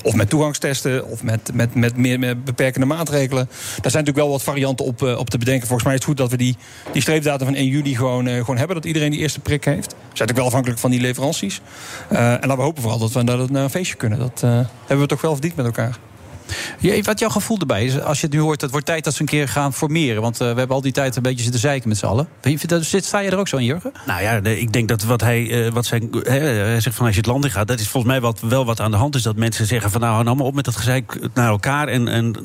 Of 0.03 0.14
met 0.14 0.30
toegangstesten, 0.30 1.07
of 1.07 1.24
met, 1.24 1.53
met, 1.53 1.76
met 1.76 1.97
meer 1.97 2.20
met 2.20 2.45
beperkende 2.45 2.88
maatregelen. 2.88 3.45
Daar 3.45 3.91
zijn 3.91 4.03
natuurlijk 4.03 4.18
wel 4.18 4.30
wat 4.30 4.43
varianten 4.43 4.86
op, 4.86 5.01
op 5.01 5.30
te 5.30 5.38
bedenken. 5.38 5.68
Volgens 5.68 5.88
mij 5.88 5.93
is 5.93 5.99
het 5.99 6.09
goed 6.09 6.18
dat 6.18 6.32
we 6.32 6.38
die, 6.38 6.57
die 6.91 7.01
streefdatum 7.01 7.47
van 7.47 7.55
1 7.55 7.68
juli 7.68 7.95
gewoon, 7.95 8.28
gewoon 8.28 8.57
hebben. 8.57 8.76
Dat 8.76 8.86
iedereen 8.86 9.11
die 9.11 9.20
eerste 9.20 9.39
prik 9.39 9.66
heeft. 9.66 9.91
We 9.91 9.93
zijn 9.93 10.09
natuurlijk 10.09 10.38
wel 10.38 10.45
afhankelijk 10.45 10.80
van 10.80 10.91
die 10.91 11.01
leveranties. 11.01 11.61
En 12.09 12.18
laten 12.18 12.57
we 12.57 12.61
hopen 12.61 12.82
vooral 12.82 12.99
dat 12.99 13.11
we 13.11 13.24
dat 13.24 13.39
het 13.39 13.49
naar 13.49 13.64
een 13.64 13.70
feestje 13.70 13.95
kunnen. 13.95 14.20
Dat 14.20 14.41
hebben 14.41 14.99
we 14.99 15.07
toch 15.07 15.22
wel 15.22 15.26
verdiend 15.34 15.55
met 15.55 15.65
elkaar. 15.65 15.97
Ja, 16.80 17.02
wat 17.02 17.20
jouw 17.20 17.30
gevoel 17.30 17.58
erbij 17.60 17.86
is, 17.86 18.00
als 18.02 18.20
je 18.20 18.26
het 18.26 18.36
nu 18.36 18.41
hoort, 18.41 18.62
het 18.62 18.72
wordt 18.72 18.86
tijd 18.86 19.04
dat 19.04 19.14
ze 19.14 19.22
een 19.22 19.28
keer 19.28 19.48
gaan 19.48 19.74
formeren. 19.74 20.22
Want 20.22 20.41
eh, 20.41 20.52
we 20.52 20.58
hebben 20.58 20.76
al 20.76 20.82
die 20.82 20.91
tijd 20.91 21.16
een 21.16 21.22
beetje 21.22 21.43
zitten 21.43 21.60
zeiken 21.60 21.89
met 21.89 21.98
z'n 21.98 22.06
allen. 22.06 22.28
Zit- 22.82 23.06
Sta 23.06 23.20
je 23.20 23.30
er 23.30 23.38
ook 23.38 23.48
zo 23.48 23.58
in, 23.58 23.66
Jurgen? 23.66 23.91
Nou 24.06 24.22
ja, 24.22 24.39
nee, 24.39 24.60
ik 24.60 24.74
denk 24.74 24.88
dat 24.88 25.04
wat 25.04 25.22
hij, 25.22 25.66
eh, 25.66 25.72
wat 25.72 25.86
zijn, 25.86 26.10
hij 26.24 26.80
zegt 26.82 26.95
van 26.95 27.06
als 27.06 27.16
je 27.16 27.22
het 27.22 27.30
land 27.30 27.43
in 27.45 27.52
gaat, 27.52 27.68
dat 27.68 27.80
is 27.80 27.88
volgens 27.88 28.12
mij 28.14 28.22
wat, 28.22 28.39
wel 28.39 28.66
wat 28.66 28.80
aan 28.80 28.91
de 28.91 28.98
hand 28.98 29.16
is. 29.16 29.22
Dat 29.22 29.36
mensen 29.36 29.66
zeggen 29.66 29.91
van 29.91 30.00
nou, 30.02 30.12
hou 30.14 30.24
nou 30.26 30.38
maar 30.38 30.45
op 30.45 30.54
met 30.56 30.66
dat 30.66 30.76
gezeik 30.76 31.20
naar 31.34 31.48
elkaar 31.50 31.88
en, 31.88 32.08
en 32.08 32.36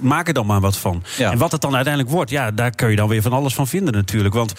maak 0.00 0.28
er 0.28 0.34
dan 0.34 0.46
maar 0.46 0.60
wat 0.60 0.76
van. 0.76 1.02
En 1.30 1.38
wat 1.38 1.52
het 1.52 1.60
dan 1.60 1.74
uiteindelijk 1.74 2.14
wordt, 2.14 2.30
ja, 2.30 2.50
daar 2.50 2.70
kun 2.70 2.90
je 2.90 2.96
dan 2.96 3.08
weer 3.08 3.22
van 3.22 3.32
alles 3.32 3.54
van 3.54 3.66
vinden 3.68 3.92
natuurlijk. 3.92 4.34
Want 4.34 4.52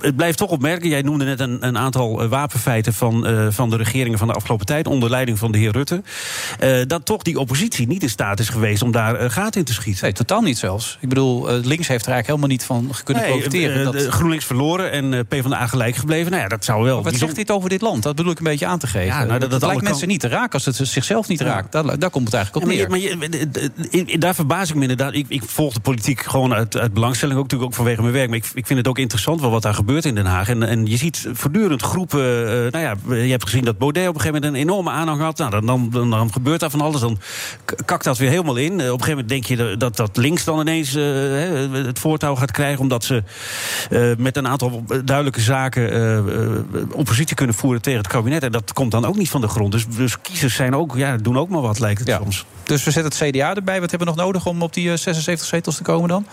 het 0.00 0.16
blijft 0.16 0.38
toch 0.38 0.50
opmerken, 0.50 0.88
jij 0.88 1.02
noemde 1.02 1.24
net 1.24 1.40
een, 1.40 1.66
een 1.66 1.78
aantal 1.78 2.22
eh, 2.22 2.28
wapenfeiten 2.28 2.94
van, 2.94 3.26
van 3.50 3.70
de 3.70 3.76
regeringen 3.76 4.18
van 4.18 4.28
de 4.28 4.34
afgelopen 4.34 4.66
tijd, 4.66 4.86
onder 4.86 5.10
leiding 5.10 5.38
van 5.38 5.52
de 5.52 5.58
heer 5.58 5.72
Rutte. 5.72 6.02
dat 6.86 7.04
toch 7.04 7.22
die 7.22 7.38
oppositie 7.38 7.86
niet 7.86 8.02
in 8.02 8.10
staat 8.10 8.35
is 8.40 8.48
geweest 8.48 8.82
om 8.82 8.90
daar 8.90 9.14
eh, 9.14 9.30
gaten 9.30 9.60
in 9.60 9.66
te 9.66 9.72
schieten. 9.72 10.02
Nee, 10.04 10.12
totaal 10.12 10.40
niet 10.40 10.58
zelfs. 10.58 10.98
Ik 11.00 11.08
bedoel, 11.08 11.48
eh, 11.48 11.54
links 11.64 11.88
heeft 11.88 12.06
er 12.06 12.12
eigenlijk 12.12 12.26
helemaal 12.26 12.48
niet 12.48 12.64
van 12.64 12.90
kunnen 13.04 13.22
Nee, 13.22 13.32
profiteren. 13.32 13.78
eh, 13.86 13.92
Dat- 13.92 14.06
GroenLinks 14.14 14.44
verloren 14.44 14.90
en 14.92 15.26
PvdA 15.26 15.66
gelijk 15.66 15.96
gebleven. 15.96 16.30
Nou 16.30 16.42
ja, 16.42 16.48
dat 16.48 16.64
zou 16.64 16.84
wel. 16.84 17.02
Wat 17.02 17.14
zegt 17.14 17.34
dit 17.36 17.50
over 17.50 17.68
dit 17.68 17.80
land? 17.80 18.02
Dat 18.02 18.16
bedoel 18.16 18.32
ik 18.32 18.38
een 18.38 18.44
beetje 18.44 18.66
aan 18.66 18.78
te 18.78 18.86
geven. 18.86 19.06
Ja, 19.06 19.24
nou, 19.24 19.38
dat- 19.48 19.62
lijkt 19.62 19.82
mensen 19.82 19.98
kan- 20.00 20.08
niet 20.08 20.20
te 20.20 20.28
raken 20.28 20.52
als 20.52 20.64
het 20.64 20.76
zichzelf 20.88 21.28
niet 21.28 21.40
raakt. 21.40 21.72
Daar, 21.72 21.98
daar 21.98 22.10
komt 22.10 22.24
het 22.24 22.34
eigenlijk 22.34 22.64
op 22.66 22.72
Ja, 22.72 22.76
neer. 22.78 22.88
maar 22.90 22.98
je, 22.98 23.16
maar 23.16 24.18
daar 24.18 24.34
verbaas 24.34 24.68
ik 24.68 24.74
me 24.74 24.80
inderdaad. 24.82 25.14
Ik, 25.14 25.26
ik 25.28 25.42
volg 25.46 25.72
de 25.74 25.80
politiek 25.80 26.20
gewoon 26.20 26.54
uit, 26.54 26.76
uit 26.76 26.92
belangstelling, 26.94 27.36
ook 27.36 27.42
natuurlijk 27.42 27.70
ook 27.70 27.76
vanwege 27.76 28.00
mijn 28.00 28.12
werk. 28.12 28.28
Maar 28.28 28.38
ik, 28.38 28.44
ik 28.54 28.66
vind 28.66 28.78
het 28.78 28.88
ook 28.88 28.98
interessant 28.98 29.40
wel 29.40 29.50
wat 29.50 29.62
daar 29.62 29.74
gebeurt 29.74 30.04
in 30.04 30.14
Den 30.14 30.26
Haag. 30.26 30.48
En, 30.48 30.62
en 30.62 30.86
je 30.86 30.96
ziet 30.96 31.28
voortdurend 31.32 31.82
groepen. 31.82 32.46
eh, 32.46 32.72
nou 32.72 32.78
ja, 32.78 32.94
je 33.24 33.30
hebt 33.30 33.44
gezien 33.44 33.64
dat 33.64 33.78
Baudet 33.78 34.08
op 34.08 34.14
een 34.14 34.20
gegeven 34.20 34.40
moment 34.42 34.54
een 34.62 34.68
enorme 34.68 34.90
aanhang 34.90 35.20
had. 35.20 35.38
Nou, 35.38 35.50
dan, 35.50 35.66
dan, 35.66 35.88
dan, 35.90 36.10
dan 36.10 36.32
gebeurt 36.32 36.60
daar 36.60 36.70
van 36.70 36.80
alles. 36.80 37.00
Dan 37.00 37.18
kakt 37.84 38.04
dat 38.04 38.18
weer 38.18 38.25
helemaal 38.28 38.56
in. 38.56 38.70
Eh, 38.70 38.72
op 38.72 38.80
een 38.80 39.04
gegeven 39.04 39.08
moment 39.08 39.28
denk 39.28 39.44
je 39.44 39.76
dat, 39.76 39.96
dat 39.96 40.16
links 40.16 40.44
dan 40.44 40.60
ineens 40.60 40.94
eh, 40.94 41.04
het 41.86 41.98
voortouw 41.98 42.34
gaat 42.34 42.50
krijgen. 42.50 42.80
Omdat 42.80 43.04
ze 43.04 43.22
eh, 43.90 44.10
met 44.18 44.36
een 44.36 44.48
aantal 44.48 44.84
duidelijke 45.04 45.40
zaken 45.40 45.74
oppositie 46.92 47.36
kunnen 47.36 47.54
voeren 47.54 47.82
tegen 47.82 47.98
het 47.98 48.08
kabinet. 48.08 48.42
En 48.42 48.52
dat 48.52 48.72
komt 48.72 48.90
dan 48.90 49.04
ook 49.04 49.16
niet 49.16 49.30
van 49.30 49.40
de 49.40 49.48
grond. 49.48 49.72
Dus, 49.72 49.86
dus 49.86 50.20
kiezers 50.20 50.54
zijn 50.54 50.74
ook, 50.74 50.96
ja, 50.96 51.16
doen 51.16 51.38
ook 51.38 51.48
maar 51.48 51.60
wat, 51.60 51.78
lijkt 51.78 51.98
het 51.98 52.18
soms. 52.18 52.44
Dus 52.66 52.84
we 52.84 52.90
zetten 52.90 53.12
het 53.18 53.36
CDA 53.36 53.54
erbij. 53.54 53.80
Wat 53.80 53.90
hebben 53.90 54.08
we 54.08 54.14
nog 54.14 54.24
nodig 54.24 54.46
om 54.46 54.62
op 54.62 54.74
die 54.74 54.90
eh, 54.90 54.96
76 54.96 55.46
zetels 55.46 55.76
te 55.76 55.82
komen 55.82 56.08
dan? 56.08 56.26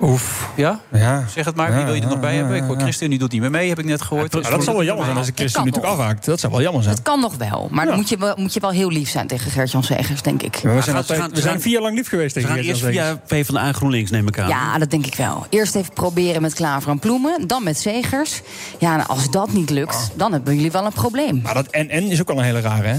Oef. 0.00 0.48
Ja? 0.56 0.80
Ja. 0.92 1.24
Zeg 1.28 1.44
het 1.44 1.56
maar, 1.56 1.74
wie 1.74 1.84
wil 1.84 1.94
je 1.94 2.00
er 2.00 2.08
nog 2.08 2.20
bij 2.20 2.34
hebben? 2.34 2.56
Ik 2.56 2.62
hoor 2.62 2.76
Christen, 2.78 3.10
die 3.10 3.18
doet 3.18 3.32
niet 3.32 3.40
meer 3.40 3.50
mee, 3.50 3.68
heb 3.68 3.78
ik 3.78 3.84
net 3.84 4.02
gehoord. 4.02 4.32
Dat 4.32 4.64
zou 4.64 4.76
wel 4.76 4.84
jammer 4.84 5.04
zijn 5.04 5.16
als 5.16 5.26
de 5.26 5.32
Christen 5.34 5.62
kan 5.62 5.70
natuurlijk 5.70 6.00
afhaakt. 6.00 6.24
Dat 6.24 6.40
zou 6.40 6.52
wel 6.52 6.62
jammer 6.62 6.82
zijn. 6.82 6.94
Het 6.94 7.04
kan 7.04 7.20
nog 7.20 7.36
wel, 7.36 7.68
maar 7.70 7.86
dan 7.86 7.94
moet 7.94 8.08
je 8.08 8.18
wel, 8.18 8.34
moet 8.36 8.52
je 8.52 8.60
wel 8.60 8.70
heel 8.70 8.90
lief 8.90 9.08
zijn 9.08 9.26
tegen 9.26 9.50
Gert-Jan 9.50 9.84
Segers, 9.84 10.22
denk 10.22 10.42
ik. 10.42 10.60
We 10.62 10.80
zijn, 10.82 10.96
altijd, 10.96 11.32
we 11.32 11.40
zijn 11.40 11.60
vier 11.60 11.72
jaar 11.72 11.82
lang 11.82 11.96
lief 11.96 12.08
geweest 12.08 12.34
We 12.34 12.40
tegen 12.40 12.56
gaan 12.56 12.64
eerst 12.64 12.80
Gert-Jan 12.80 13.04
Segers. 13.04 13.20
via 13.28 13.42
PvdA 13.42 13.66
en 13.66 13.74
GroenLinks, 13.74 14.10
neem 14.10 14.28
ik 14.28 14.38
aan. 14.38 14.48
Ja, 14.48 14.78
dat 14.78 14.90
denk 14.90 15.06
ik 15.06 15.14
wel. 15.14 15.46
Eerst 15.48 15.74
even 15.74 15.92
proberen 15.92 16.42
met 16.42 16.54
Klaver 16.54 16.90
en 16.90 16.98
Ploemen, 16.98 17.46
dan 17.46 17.62
met 17.62 17.78
Segers. 17.78 18.40
Ja, 18.78 18.98
en 18.98 19.06
als 19.06 19.30
dat 19.30 19.52
niet 19.52 19.70
lukt, 19.70 20.10
dan 20.14 20.32
hebben 20.32 20.54
jullie 20.54 20.70
wel 20.70 20.84
een 20.84 20.92
probleem. 20.92 21.40
Maar 21.42 21.54
dat 21.54 21.66
en-en 21.66 22.10
is 22.10 22.20
ook 22.20 22.28
wel 22.28 22.38
een 22.38 22.44
hele 22.44 22.60
rare, 22.60 22.86
hè? 22.88 22.98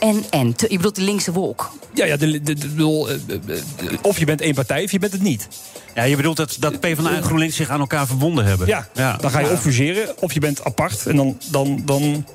En, 0.00 0.24
en, 0.30 0.54
te- 0.54 0.66
je 0.70 0.76
bedoelt 0.76 0.94
de 0.94 1.02
linkse 1.02 1.32
wolk. 1.32 1.70
Ja, 1.94 2.04
ja 2.04 2.16
de, 2.16 2.30
de, 2.30 2.42
de- 2.42 2.54
de- 2.54 2.68
bedoel, 2.68 3.08
eh, 3.08 3.14
eh, 3.14 3.56
eh, 3.86 3.98
of 4.02 4.18
je 4.18 4.24
bent 4.24 4.40
één 4.40 4.54
partij 4.54 4.84
of 4.84 4.90
je 4.90 4.98
bent 4.98 5.12
het 5.12 5.22
niet. 5.22 5.48
Ja, 5.94 6.02
je 6.02 6.16
bedoelt 6.16 6.36
dat, 6.36 6.56
dat 6.58 6.80
PvdA 6.80 7.10
en 7.14 7.22
GroenLinks 7.22 7.56
zich 7.56 7.68
aan 7.68 7.80
elkaar 7.80 8.06
verbonden 8.06 8.44
hebben. 8.44 8.66
Ja, 8.66 8.88
dan 9.20 9.30
ga 9.30 9.38
je 9.40 9.46
Ja. 9.46 9.52
of 9.52 9.60
fuseren 9.60 10.22
of 10.22 10.32
je 10.32 10.40
bent 10.40 10.64
apart. 10.64 11.06
En 11.06 11.16
dan, 11.16 11.38
dan, 11.50 11.82
dan 11.84 12.26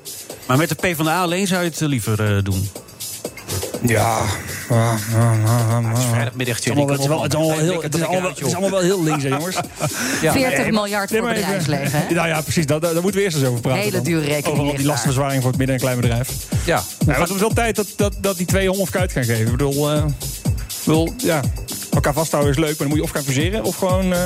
Maar 0.46 0.56
met 0.56 0.68
de 0.68 0.74
PvdA 0.74 1.22
alleen 1.22 1.46
zou 1.46 1.62
je 1.64 1.68
het 1.70 1.80
liever 1.80 2.44
doen. 2.44 2.68
Ja. 3.86 4.20
Het 4.68 5.98
is 5.98 6.04
vrijdagmiddagje. 6.04 6.70
Het 6.70 6.90
is 6.90 7.08
allemaal- 7.08 7.22
het 7.22 7.32
het 7.82 7.94
is 7.94 8.02
allemaal 8.02 8.30
het 8.30 8.38
het 8.38 8.46
is 8.46 8.70
wel 8.70 8.80
heel 8.80 9.02
links, 9.02 9.22
hè, 9.22 9.28
jongens. 9.28 9.56
40 10.20 10.70
miljard 10.70 11.10
voor 11.10 11.22
maar 11.22 11.34
bedrijfsleven, 11.34 11.90
hè? 11.90 12.14
Nou 12.14 12.28
ja, 12.28 12.40
precies. 12.40 12.66
Daar, 12.66 12.80
daar 12.80 12.92
daar 12.92 13.02
moeten 13.02 13.20
we 13.20 13.26
eerst 13.26 13.36
eens 13.36 13.46
over 13.46 13.60
praten. 13.60 13.82
Hele 13.82 14.00
dure 14.02 14.26
rekening 14.26 14.60
Over 14.60 14.76
die 14.76 14.86
lastenverzwaring 14.86 15.40
voor 15.42 15.50
het 15.50 15.58
midden- 15.58 15.76
en 15.76 15.82
kleinbedrijf. 15.82 16.28
Ja. 16.64 16.82
Nou, 17.06 17.20
het 17.20 17.30
is 17.30 17.40
wel 17.40 17.48
tijd 17.52 17.76
dat, 17.76 17.86
dat, 17.96 18.14
dat 18.20 18.36
die 18.36 18.46
twee 18.46 18.72
of 18.72 18.90
kuit 18.90 19.12
gaan 19.12 19.24
geven. 19.24 19.44
Ik 19.44 19.50
bedoel, 19.50 19.92
eh, 19.92 20.04
bedoel, 20.84 21.12
ja, 21.16 21.40
elkaar 21.92 22.12
vasthouden 22.14 22.52
is 22.52 22.58
leuk, 22.58 22.68
maar 22.68 22.78
dan 22.78 22.88
moet 22.88 22.96
je 22.96 23.02
of 23.02 23.10
gaan 23.10 23.22
fuseren 23.22 23.64
of 23.64 23.76
gewoon 23.76 24.12
eh, 24.12 24.18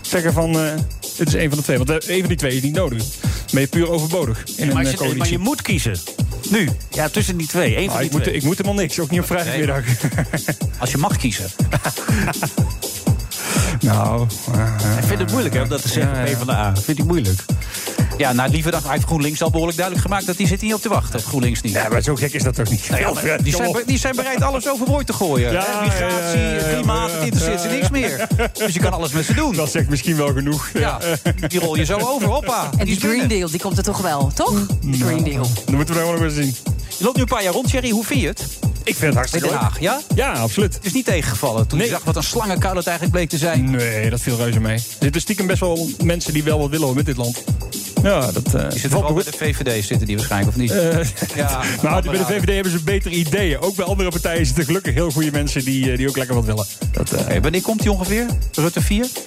zeggen 0.00 0.32
van... 0.32 0.58
eh 0.60 0.72
het 1.18 1.28
is 1.28 1.34
een 1.34 1.48
van 1.48 1.58
de 1.58 1.64
twee. 1.64 1.76
Want 1.78 1.90
eh, 1.90 2.14
een 2.14 2.18
van 2.18 2.28
die 2.28 2.36
twee 2.36 2.56
is 2.56 2.62
niet 2.62 2.74
nodig. 2.74 2.98
Dan 2.98 3.28
ben 3.52 3.60
je 3.60 3.66
puur 3.68 3.90
overbodig 3.90 4.44
in 4.56 4.66
maar, 4.72 4.84
een 4.84 4.90
je, 4.90 5.04
eh, 5.04 5.14
maar 5.14 5.28
je 5.30 5.38
moet 5.38 5.62
kiezen. 5.62 5.96
Nu. 6.50 6.68
Ja, 6.90 7.08
tussen 7.08 7.36
die 7.36 7.46
twee. 7.46 7.78
Eén 7.78 7.88
van 7.90 7.96
die 7.96 8.06
ik, 8.06 8.12
moet, 8.12 8.26
ik 8.26 8.42
moet 8.42 8.56
helemaal 8.56 8.80
niks, 8.80 9.00
ook 9.00 9.10
niet 9.10 9.20
op 9.20 9.26
vrijdagmiddag. 9.26 9.84
Als 10.78 10.90
je 10.90 10.98
mag 10.98 11.16
kiezen. 11.16 11.50
nou, 13.80 14.26
Ik 14.98 15.04
vind 15.04 15.18
het 15.18 15.30
moeilijk 15.30 15.54
hè, 15.54 15.62
om 15.62 15.68
dat 15.68 15.82
te 15.82 15.88
zeggen, 15.88 16.14
Ja, 16.16 16.24
ja. 16.24 16.36
PvdA. 16.36 16.76
Vind 16.76 16.98
ik 16.98 17.04
moeilijk. 17.04 17.40
Ja, 18.16 18.32
nou, 18.32 18.50
liever 18.50 18.70
dan 18.70 18.82
hij 18.82 18.92
heeft 18.92 19.04
GroenLinks 19.04 19.42
al 19.42 19.50
behoorlijk 19.50 19.76
duidelijk 19.78 20.06
gemaakt... 20.06 20.26
dat 20.26 20.36
die 20.36 20.46
zit 20.46 20.60
niet 20.62 20.74
op 20.74 20.80
te 20.80 20.88
wachten, 20.88 21.20
GroenLinks 21.20 21.60
niet. 21.60 21.72
Ja, 21.72 21.88
maar 21.88 22.02
zo 22.02 22.14
gek 22.14 22.32
is 22.32 22.42
dat 22.42 22.54
toch 22.54 22.70
niet? 22.70 22.88
Nou 22.88 23.00
ja, 23.00 23.12
maar 23.12 23.42
die, 23.42 23.54
zijn, 23.54 23.76
die 23.86 23.98
zijn 23.98 24.16
bereid 24.16 24.42
alles 24.42 24.68
overboord 24.68 25.06
te 25.06 25.12
gooien. 25.12 25.52
Ja, 25.52 25.66
Eh, 25.66 25.82
Migratie, 25.82 26.40
ja, 26.40 26.48
ja, 26.50 26.56
ja, 26.56 26.72
klimaat, 26.74 27.10
het 27.12 27.22
interesseert 27.22 27.60
ze 27.60 27.68
niks 27.68 27.90
meer. 27.90 28.26
Dus 28.52 28.74
je 28.74 28.80
kan 28.80 28.92
alles 28.92 29.12
met 29.12 29.24
ze 29.24 29.34
doen. 29.34 29.52
Dat 29.54 29.70
zegt 29.70 29.88
misschien 29.88 30.16
wel 30.16 30.32
genoeg. 30.32 30.70
Ja, 30.74 30.98
die 31.48 31.60
rol 31.60 31.76
je 31.76 31.84
zo 31.84 31.98
over, 31.98 32.28
hoppa. 32.28 32.70
En 32.78 32.84
die 32.86 33.00
Green 33.00 33.28
Deal, 33.28 33.50
die 33.50 33.60
komt 33.60 33.76
er 33.78 33.84
toch 33.84 33.98
wel, 34.00 34.30
toch? 34.34 34.66
De 34.80 34.98
Green 34.98 35.24
Deal. 35.24 35.46
Dan 35.64 35.74
moeten 35.74 35.94
we 35.94 36.00
daar 36.00 36.12
nog 36.12 36.22
eens 36.22 36.34
zien. 36.34 36.54
Je 36.98 37.04
loopt 37.04 37.16
nu 37.16 37.22
een 37.22 37.28
paar 37.28 37.42
jaar 37.42 37.52
rond, 37.52 37.68
Thierry. 37.68 37.90
Hoe 37.90 38.04
vind 38.04 38.20
je 38.20 38.26
het? 38.26 38.40
Ik 38.84 38.96
vind 38.96 38.98
het 39.00 39.10
In 39.10 39.16
hartstikke 39.16 39.46
Den 39.46 39.54
leuk. 39.56 39.64
Haag, 39.64 39.80
ja? 39.80 40.00
Ja, 40.14 40.32
absoluut. 40.32 40.74
Het 40.74 40.84
is 40.84 40.92
niet 40.92 41.04
tegengevallen 41.04 41.66
toen 41.66 41.78
je 41.78 41.86
zag 41.86 42.04
wat 42.04 42.16
een 42.16 42.22
slangenkuil 42.22 42.76
het 42.76 42.86
eigenlijk 42.86 43.16
bleek 43.16 43.28
te 43.28 43.38
zijn. 43.38 43.70
Nee, 43.70 44.10
dat 44.10 44.20
viel 44.20 44.36
reuze 44.36 44.60
mee. 44.60 44.74
Er 44.74 44.82
zitten 45.00 45.20
stiekem 45.20 45.46
best 45.46 45.60
wel 45.60 45.88
mensen 46.02 46.32
die 46.32 46.44
wel 46.44 46.58
wat 46.58 46.70
willen 46.70 46.86
hoor, 46.86 46.94
met 46.94 47.06
dit 47.06 47.16
land. 47.16 47.44
Ja, 48.02 48.32
dat 48.32 48.54
eh 48.54 48.70
Die 48.70 48.80
zitten 48.80 49.00
wel 49.00 49.12
bij 49.12 49.24
de 49.24 49.32
VVD, 49.36 49.84
zitten 49.84 50.06
die 50.06 50.16
waarschijnlijk, 50.16 50.56
of 50.56 50.62
niet? 50.62 50.70
Eh, 50.70 51.04
ja, 51.34 51.60
nou, 51.82 52.02
bij 52.02 52.18
de 52.18 52.24
VVD 52.24 52.54
hebben 52.54 52.72
ze 52.72 52.82
betere 52.82 53.14
ideeën. 53.14 53.60
Ook 53.60 53.76
bij 53.76 53.84
andere 53.84 54.10
partijen 54.10 54.46
zitten 54.46 54.64
gelukkig 54.64 54.94
heel 54.94 55.10
goede 55.10 55.30
mensen 55.30 55.64
die, 55.64 55.90
eh, 55.90 55.96
die 55.96 56.08
ook 56.08 56.16
lekker 56.16 56.34
wat 56.34 56.44
willen. 56.44 56.66
Dat 56.92 57.12
Oké, 57.12 57.40
wanneer 57.40 57.62
komt 57.62 57.80
die 57.80 57.92
ongeveer? 57.92 58.26
Rutte 58.54 58.80
4? 58.80 59.04
Oké, 59.04 59.20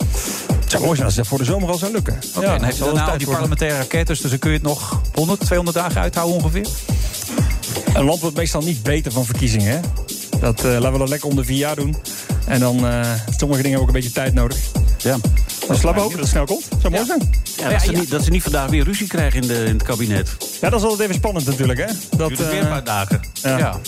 het 0.60 0.72
zou 0.72 0.84
mooi 0.84 0.96
zijn 0.96 1.06
als 1.08 1.16
dat 1.16 1.28
voor 1.28 1.38
de 1.38 1.44
zomer 1.44 1.70
al 1.70 1.78
zou 1.78 1.92
lukken. 1.92 2.20
Ja, 2.34 2.42
dan 2.42 2.64
heeft 2.64 2.78
wel 2.78 2.94
daarna 2.94 3.18
die 3.18 3.28
parlementaire 3.28 3.78
rakettes... 3.78 4.22
dus 4.22 4.30
dan 4.30 4.40
kun 4.40 4.50
je 4.50 4.58
het 4.58 4.66
nog 4.66 5.02
100, 5.14 5.40
200 5.40 5.78
dagen 5.78 6.02
uithouden 6.02 6.36
ongeveer. 6.36 6.68
Een 7.94 8.04
land 8.04 8.22
wordt 8.22 8.36
meestal 8.36 8.62
niet 8.62 8.84
beter 8.84 9.12
van 9.12 9.26
verkiezingen. 9.26 9.72
Hè? 9.72 9.80
Dat, 10.40 10.64
laten 10.64 10.92
we 10.92 10.98
dat 10.98 11.10
lekker 11.10 11.30
om 11.30 11.36
de 11.36 11.44
vier 11.44 11.58
jaar 11.58 11.76
doen. 11.76 11.96
En 12.46 12.60
dan, 12.60 12.88
eh 12.88 13.12
sommige 13.38 13.62
dingen 13.62 13.80
hebben 13.80 13.82
ook 13.82 13.88
een 13.88 13.94
beetje 13.94 14.12
tijd 14.12 14.34
nodig. 14.34 14.58
Ja. 14.98 15.18
We 15.78 15.88
hopen 15.88 16.10
dat 16.10 16.20
het 16.20 16.28
snel 16.28 16.46
komt. 16.46 16.68
Zou 16.82 16.94
mooi 16.94 17.06
zijn. 17.06 17.30
Ja, 17.58 17.70
dat, 17.70 17.82
ze 17.82 17.92
Niet, 17.92 18.10
dat 18.10 18.24
ze 18.24 18.30
niet 18.30 18.44
vandaag 18.44 18.70
weer 18.70 18.84
ruzie 18.84 19.08
krijgen 19.08 19.42
in, 19.42 19.48
de, 19.48 19.64
in 19.64 19.74
het 19.74 19.84
kabinet. 19.84 20.38
Ja, 20.62 20.70
dat 20.70 20.80
is 20.80 20.86
altijd 20.86 21.02
even 21.02 21.16
spannend 21.16 21.46
natuurlijk. 21.46 21.80
Hè? 21.80 22.18
Dat, 22.18 22.30
weer 22.30 22.50
eh, 22.50 22.58
een 22.58 22.68
paar 22.68 22.84
dagen. 22.84 23.22
ja. 23.34 23.58
Ja. 23.58 23.80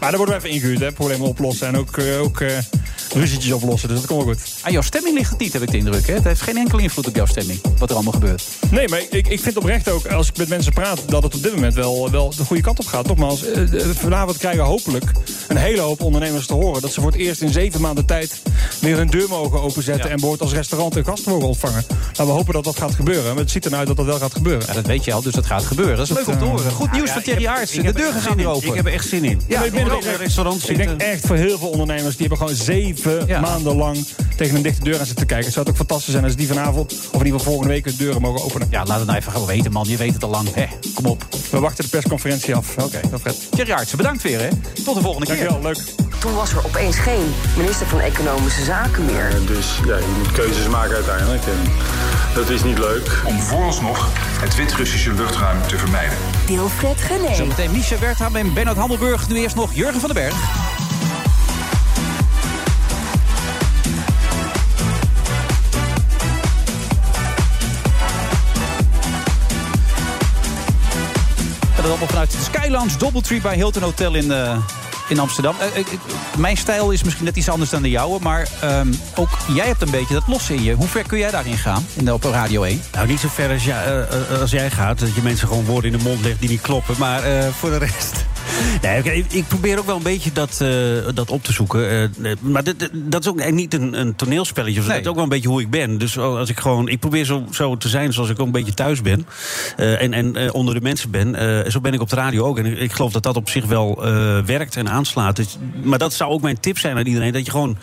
Maar 0.00 0.10
daar 0.10 0.18
worden 0.18 0.40
we 0.40 0.46
even 0.46 0.56
ingehuurd, 0.56 0.80
hè? 0.80 0.92
problemen 0.92 1.26
oplossen. 1.26 1.66
En 1.66 1.76
ook, 1.76 1.96
eh, 1.96 2.20
ook 2.20 2.40
eh, 2.40 2.58
ruzietjes 3.12 3.52
oplossen. 3.52 3.88
Dus 3.88 3.98
dat 3.98 4.06
komt 4.06 4.24
wel 4.24 4.34
goed. 4.34 4.42
Aan 4.60 4.72
jouw 4.72 4.82
stemming 4.82 5.16
ligt 5.16 5.30
het 5.30 5.38
niet, 5.38 5.52
heb 5.52 5.62
ik 5.62 5.70
de 5.70 5.76
indruk. 5.76 6.06
Hè? 6.06 6.14
Het 6.14 6.24
heeft 6.24 6.40
geen 6.40 6.56
enkele 6.56 6.82
invloed 6.82 7.06
op 7.06 7.14
jouw 7.14 7.26
stemming, 7.26 7.60
wat 7.78 7.88
er 7.88 7.94
allemaal 7.94 8.12
gebeurt. 8.12 8.42
Nee, 8.70 8.88
maar 8.88 9.02
ik, 9.10 9.28
ik 9.28 9.40
vind 9.40 9.56
oprecht 9.56 9.88
ook, 9.88 10.06
als 10.06 10.28
ik 10.28 10.36
met 10.36 10.48
mensen 10.48 10.72
praat, 10.72 11.02
dat 11.06 11.22
het 11.22 11.34
op 11.34 11.42
dit 11.42 11.54
moment 11.54 11.74
wel, 11.74 12.10
wel 12.10 12.34
de 12.36 12.44
goede 12.44 12.62
kant 12.62 12.78
op 12.78 12.86
gaat. 12.86 13.06
Nogmaals, 13.06 13.44
eh, 13.44 13.62
vanavond 13.94 14.36
krijgen 14.36 14.64
hopelijk 14.64 15.12
een 15.48 15.56
hele 15.56 15.80
hoop 15.80 16.02
ondernemers 16.02 16.46
te 16.46 16.54
horen 16.54 16.82
dat 16.82 16.92
ze 16.92 17.00
voor 17.00 17.10
het 17.10 17.20
eerst 17.20 17.40
in 17.40 17.52
zeven 17.52 17.80
maanden 17.80 18.04
tijd 18.04 18.42
weer 18.80 18.96
hun 18.96 19.06
deur 19.06 19.28
mogen 19.28 19.60
openzetten... 19.60 20.04
en 20.04 20.10
bijvoorbeeld 20.10 20.40
als 20.40 20.52
restaurant 20.52 20.96
en 20.96 21.04
gasten 21.04 21.32
mogen 21.32 21.48
ontvangen. 21.48 21.84
Nou, 22.16 22.28
we 22.28 22.34
hopen 22.34 22.52
dat 22.52 22.64
dat 22.64 22.78
gaat 22.78 22.94
gebeuren. 22.94 23.34
Maar 23.34 23.42
het 23.42 23.50
ziet 23.50 23.64
ernaar 23.64 23.78
uit 23.78 23.88
dat 23.88 23.96
dat 23.96 24.06
wel 24.06 24.18
gaat 24.18 24.34
gebeuren. 24.34 24.66
Ja, 24.66 24.72
dat 24.72 24.86
weet 24.86 25.04
je 25.04 25.12
al, 25.12 25.22
dus 25.22 25.34
dat 25.34 25.46
gaat 25.46 25.64
gebeuren. 25.64 25.96
Dat 25.96 26.10
is 26.10 26.16
leuk 26.16 26.26
om 26.26 26.38
te 26.38 26.44
horen. 26.44 26.70
Goed 26.70 26.92
nieuws 26.92 27.10
van 27.10 27.22
Thierry 27.22 27.46
Aarts. 27.46 27.72
De 27.72 27.92
deuren 27.92 28.20
gaan 28.20 28.36
weer 28.36 28.46
open. 28.46 28.68
Ik 28.68 28.74
heb 28.74 28.86
er 28.86 28.92
echt 28.92 29.08
zin 29.08 29.24
in. 29.24 29.40
Ja, 29.46 29.62
ik, 29.62 29.72
ben 29.72 29.90
ook 29.90 30.02
in 30.02 30.08
een 30.08 30.16
restaurant 30.16 30.70
ik 30.70 30.76
denk 30.76 31.00
echt 31.00 31.26
voor 31.26 31.36
heel 31.36 31.58
veel 31.58 31.68
ondernemers... 31.68 32.16
die 32.16 32.26
hebben 32.26 32.38
gewoon 32.38 32.64
zeven 32.64 32.97
maanden 33.40 33.76
lang 33.76 34.06
tegen 34.36 34.56
een 34.56 34.62
dichte 34.62 34.84
deur 34.84 34.98
aan 34.98 35.06
zitten 35.06 35.26
kijken. 35.26 35.44
Het 35.44 35.54
zou 35.54 35.66
het 35.66 35.74
ook 35.74 35.86
fantastisch 35.86 36.12
zijn 36.12 36.24
als 36.24 36.36
die 36.36 36.46
vanavond... 36.46 36.92
of 36.92 37.20
in 37.20 37.26
ieder 37.26 37.38
geval 37.38 37.38
volgende 37.38 37.72
week 37.72 37.84
de 37.84 37.96
deuren 37.96 38.20
mogen 38.20 38.44
openen. 38.44 38.68
Ja, 38.70 38.84
laat 38.84 38.98
het 38.98 39.06
nou 39.06 39.18
even 39.18 39.32
gewoon 39.32 39.46
weten, 39.46 39.72
man. 39.72 39.88
Je 39.88 39.96
weet 39.96 40.14
het 40.14 40.24
al 40.24 40.30
lang. 40.30 40.54
Hè, 40.54 40.66
kom 40.94 41.06
op. 41.06 41.26
We 41.50 41.58
wachten 41.60 41.84
de 41.84 41.90
persconferentie 41.90 42.54
af. 42.54 42.76
Oké, 42.76 43.00
dat 43.10 43.20
vet. 43.20 43.36
Thierry 43.50 43.72
Aarts, 43.72 43.94
bedankt 43.94 44.22
weer. 44.22 44.40
Hè. 44.40 44.48
Tot 44.84 44.94
de 44.94 45.00
volgende 45.00 45.26
keer. 45.26 45.48
Dankjewel, 45.48 45.72
leuk. 45.72 46.08
Toen 46.18 46.34
was 46.34 46.52
er 46.52 46.64
opeens 46.64 46.96
geen 46.96 47.34
minister 47.56 47.86
van 47.86 48.00
Economische 48.00 48.64
Zaken 48.64 49.04
meer. 49.04 49.30
Dus 49.46 49.66
ja, 49.86 49.96
je 49.96 50.14
moet 50.18 50.32
keuzes 50.32 50.68
maken 50.68 50.94
uiteindelijk. 50.94 51.42
En 51.46 51.72
dat 52.34 52.48
is 52.48 52.62
niet 52.64 52.78
leuk. 52.78 53.22
Om 53.26 53.40
vooralsnog 53.40 54.08
het 54.40 54.56
Wit-Russische 54.56 55.12
luchtruim 55.12 55.62
te 55.66 55.78
vermijden. 55.78 56.16
Wilfred 56.46 57.00
Gené. 57.00 57.34
Zometeen 57.34 57.70
Misha 57.70 57.98
Wertham 57.98 58.36
en 58.36 58.54
Bernard 58.54 58.76
Handelburg. 58.76 59.28
Nu 59.28 59.36
eerst 59.36 59.54
nog 59.54 59.74
Jurgen 59.74 60.00
van 60.00 60.10
den 60.12 60.22
Berg. 60.22 60.77
Allemaal 71.88 72.08
vanuit 72.08 72.36
Skylounge 72.42 72.96
Doubletree 72.98 73.40
bij 73.40 73.54
Hilton 73.54 73.82
Hotel 73.82 74.14
in, 74.14 74.32
eh, 74.32 74.56
in 75.08 75.18
Amsterdam. 75.18 75.54
Eh, 75.60 75.78
ik- 75.78 75.86
mijn 76.36 76.56
stijl 76.56 76.90
is 76.90 77.02
misschien 77.02 77.24
net 77.24 77.36
iets 77.36 77.48
anders 77.48 77.70
dan 77.70 77.82
de 77.82 77.90
jouwe. 77.90 78.18
Maar 78.22 78.48
ehm, 78.60 78.92
ook 79.16 79.28
jij 79.54 79.66
hebt 79.66 79.82
een 79.82 79.90
beetje 79.90 80.14
dat 80.14 80.22
losse 80.26 80.54
in 80.54 80.62
je. 80.62 80.74
Hoe 80.74 80.88
ver 80.88 81.02
kun 81.06 81.18
jij 81.18 81.30
daarin 81.30 81.56
gaan 81.58 81.86
in 81.94 82.04
de, 82.04 82.12
op 82.14 82.24
Radio 82.24 82.62
1? 82.62 82.80
Nou, 82.92 83.06
niet 83.06 83.20
zo 83.20 83.28
ver 83.28 83.52
als, 83.52 83.64
ja, 83.64 83.82
eh, 83.82 84.00
eh, 84.00 84.40
als 84.40 84.50
jij 84.50 84.70
gaat. 84.70 84.98
Dat 84.98 85.14
je 85.14 85.22
mensen 85.22 85.48
gewoon 85.48 85.64
woorden 85.64 85.92
in 85.92 85.98
de 85.98 86.04
mond 86.04 86.24
legt 86.24 86.40
die 86.40 86.48
niet 86.48 86.60
kloppen. 86.60 86.94
Maar 86.98 87.22
eh, 87.22 87.48
voor 87.58 87.70
de 87.70 87.78
rest... 87.78 88.12
Nee, 88.82 89.24
ik, 89.28 89.44
probeer 89.48 89.78
ook 89.78 89.86
wel 89.86 89.96
een 89.96 90.02
beetje 90.02 90.32
dat, 90.32 90.60
eh, 90.60 90.68
dat 91.14 91.30
op 91.30 91.44
te 91.44 91.52
zoeken. 91.52 91.88
Eh, 91.90 92.02
eh, 92.30 92.36
maar 92.40 92.64
dit- 92.64 92.90
dat 92.92 93.20
is 93.22 93.28
ook 93.30 93.50
niet 93.50 93.74
een, 93.74 94.00
een 94.00 94.14
toneelspelletje. 94.16 94.82
zo. 94.82 94.88
Dat 94.88 95.00
is 95.00 95.06
ook 95.06 95.14
wel 95.14 95.22
een 95.22 95.28
beetje 95.28 95.48
hoe 95.48 95.60
ik 95.60 95.70
ben. 95.70 95.98
Dus 95.98 96.18
als 96.18 96.48
ik 96.50 96.60
gewoon... 96.60 96.88
Ik 96.88 96.98
probeer 97.00 97.24
zo, 97.24 97.44
zo 97.50 97.76
te 97.76 97.88
zijn 97.88 98.12
zoals 98.12 98.30
ik 98.30 98.40
ook 98.40 98.46
een 98.46 98.52
beetje 98.52 98.74
thuis 98.74 99.02
ben. 99.02 99.26
eh, 99.76 100.02
en 100.02 100.12
en 100.12 100.36
eh, 100.36 100.54
onder 100.54 100.74
de 100.74 100.80
mensen 100.80 101.10
ben. 101.10 101.34
Eh, 101.64 101.70
zo 101.70 101.80
ben 101.80 101.92
ik 101.92 102.00
op 102.00 102.08
de 102.08 102.16
radio 102.16 102.44
ook. 102.44 102.58
En 102.58 102.66
ik, 102.66 102.78
ik 102.78 102.92
geloof 102.92 103.12
dat 103.12 103.22
dat 103.22 103.36
op 103.36 103.48
zich 103.48 103.64
wel 103.64 104.04
eh, 104.06 104.38
werkt 104.44 104.76
en 104.76 104.88
aanslaat. 104.98 105.36
Dus, 105.36 105.58
maar 105.82 105.98
dat 105.98 106.12
zou 106.12 106.30
ook 106.30 106.42
mijn 106.42 106.60
tip 106.60 106.78
zijn 106.78 106.96
aan 106.96 107.06
iedereen. 107.06 107.32
Dat 107.32 107.44
je 107.44 107.50
gewoon 107.50 107.78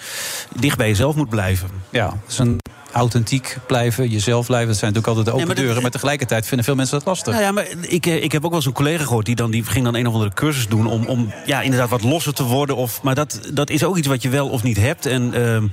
dicht 0.60 0.78
bij 0.78 0.88
jezelf 0.88 1.16
moet 1.16 1.30
blijven. 1.30 1.70
Ja, 1.90 2.10
dat 2.10 2.18
is 2.28 2.38
een 2.38 2.60
authentiek 2.96 3.58
blijven, 3.68 4.10
jezelf 4.10 4.46
blijven. 4.46 4.68
Dat 4.68 4.78
zijn 4.78 4.94
natuurlijk 4.94 5.18
altijd 5.18 5.26
de 5.26 5.32
open 5.32 5.38
Nee, 5.38 5.46
maar 5.46 5.56
dat- 5.56 5.64
deuren. 5.66 5.82
Maar 5.82 5.92
tegelijkertijd 5.92 6.46
vinden 6.48 6.66
veel 6.66 6.76
mensen 6.76 6.98
dat 6.98 7.08
lastig. 7.08 7.34
Nou 7.34 7.46
ja, 7.46 7.52
maar 7.52 7.68
ik, 7.82 8.06
eh, 8.06 8.24
ik 8.24 8.32
heb 8.32 8.42
ook 8.44 8.50
wel 8.50 8.60
eens 8.60 8.66
een 8.68 8.74
collega 8.74 9.04
gehoord... 9.04 9.26
die, 9.26 9.36
dan, 9.36 9.52
die 9.52 9.64
ging 9.64 9.86
dan 9.86 9.96
een 9.96 10.08
of 10.08 10.14
andere 10.14 10.34
cursus 10.34 10.68
doen 10.68 10.88
om, 10.88 11.06
om 11.06 11.34
ja, 11.46 11.62
inderdaad 11.62 11.90
wat 11.90 12.04
losser 12.04 12.34
te 12.34 12.44
worden. 12.44 12.76
Of, 12.76 13.02
maar 13.02 13.16
dat, 13.16 13.40
dat 13.54 13.70
is 13.70 13.84
ook 13.84 13.98
iets 13.98 14.08
wat 14.08 14.22
je 14.22 14.30
wel 14.30 14.50
of 14.50 14.64
niet 14.64 14.78
hebt. 14.78 15.06
En 15.06 15.34
ehm, 15.34 15.68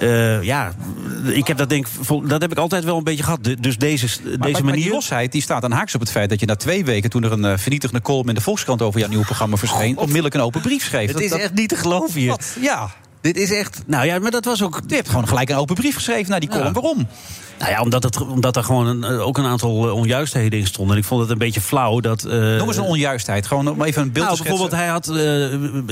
eh, 0.00 0.42
ja, 0.42 0.72
ik 1.24 1.46
heb 1.46 1.56
dat 1.56 1.68
denk 1.68 1.86
dat 2.24 2.40
heb 2.42 2.50
ik 2.52 2.58
altijd 2.58 2.84
wel 2.84 2.96
een 2.96 3.04
beetje 3.04 3.22
gehad. 3.24 3.44
De- 3.44 3.60
Dus 3.60 3.76
deze, 3.78 4.06
Maar- 4.06 4.38
deze 4.38 4.52
maar, 4.52 4.64
manier... 4.64 4.82
die 4.82 4.92
losheid 4.92 5.32
die 5.32 5.42
staat 5.42 5.64
aan 5.64 5.72
haaks 5.72 5.94
op 5.94 6.00
het 6.00 6.10
feit 6.10 6.28
dat 6.30 6.40
je 6.40 6.46
na 6.46 6.56
twee 6.56 6.84
weken... 6.84 7.10
toen 7.10 7.22
er 7.24 7.32
een 7.32 7.44
eh, 7.44 7.52
vernietigende 7.58 8.02
column 8.02 8.28
in 8.28 8.34
de 8.34 8.40
Volkskrant 8.40 8.82
over 8.82 9.00
jouw 9.00 9.08
nieuwe 9.08 9.24
programma 9.24 9.56
verscheen... 9.56 9.96
onmiddellijk 9.98 10.34
een 10.34 10.40
open 10.40 10.60
brief 10.60 10.84
schreef. 10.84 11.06
Het 11.06 11.12
Dat- 11.12 11.22
is 11.24 11.30
dat- 11.30 11.38
echt 11.40 11.54
niet 11.54 11.68
te 11.68 11.76
geloven 11.76 12.20
hier. 12.20 12.28
Wat? 12.28 12.56
Ja. 12.60 12.90
Dit 13.26 13.36
is 13.36 13.50
echt... 13.50 13.82
Nou 13.86 14.06
ja, 14.06 14.18
maar 14.18 14.30
dat 14.30 14.44
was 14.44 14.62
ook... 14.62 14.80
Je 14.86 14.94
hebt 14.94 15.08
gewoon 15.08 15.28
gelijk 15.28 15.48
een 15.48 15.56
open 15.56 15.74
brief 15.74 15.94
geschreven 15.94 16.30
naar 16.30 16.40
die 16.40 16.48
column. 16.48 16.72
Waarom? 16.72 17.08
Nou 17.58 17.70
ja, 17.70 17.80
omdat, 17.80 18.02
het, 18.02 18.20
omdat 18.26 18.56
er 18.56 18.64
gewoon 18.64 18.86
een, 18.86 19.04
eh, 19.04 19.26
ook 19.26 19.38
een 19.38 19.44
aantal 19.44 19.86
eh, 19.86 19.94
onjuistheden 19.94 20.58
in 20.58 20.66
stonden. 20.66 20.94
En 20.96 21.00
ik 21.02 21.08
vond 21.08 21.20
het 21.20 21.30
een 21.30 21.38
beetje 21.38 21.60
flauw 21.60 22.00
dat... 22.00 22.24
eh, 22.24 22.32
Noem 22.32 22.66
eens 22.66 22.76
een 22.76 22.82
onjuistheid. 22.82 23.46
Gewoon 23.46 23.68
om 23.68 23.82
even 23.82 24.02
een 24.02 24.12
beeld 24.12 24.24
nou, 24.26 24.36
te 24.36 24.42
bijvoorbeeld, 24.42 24.72
hij 24.80 24.86
had. 24.86 25.12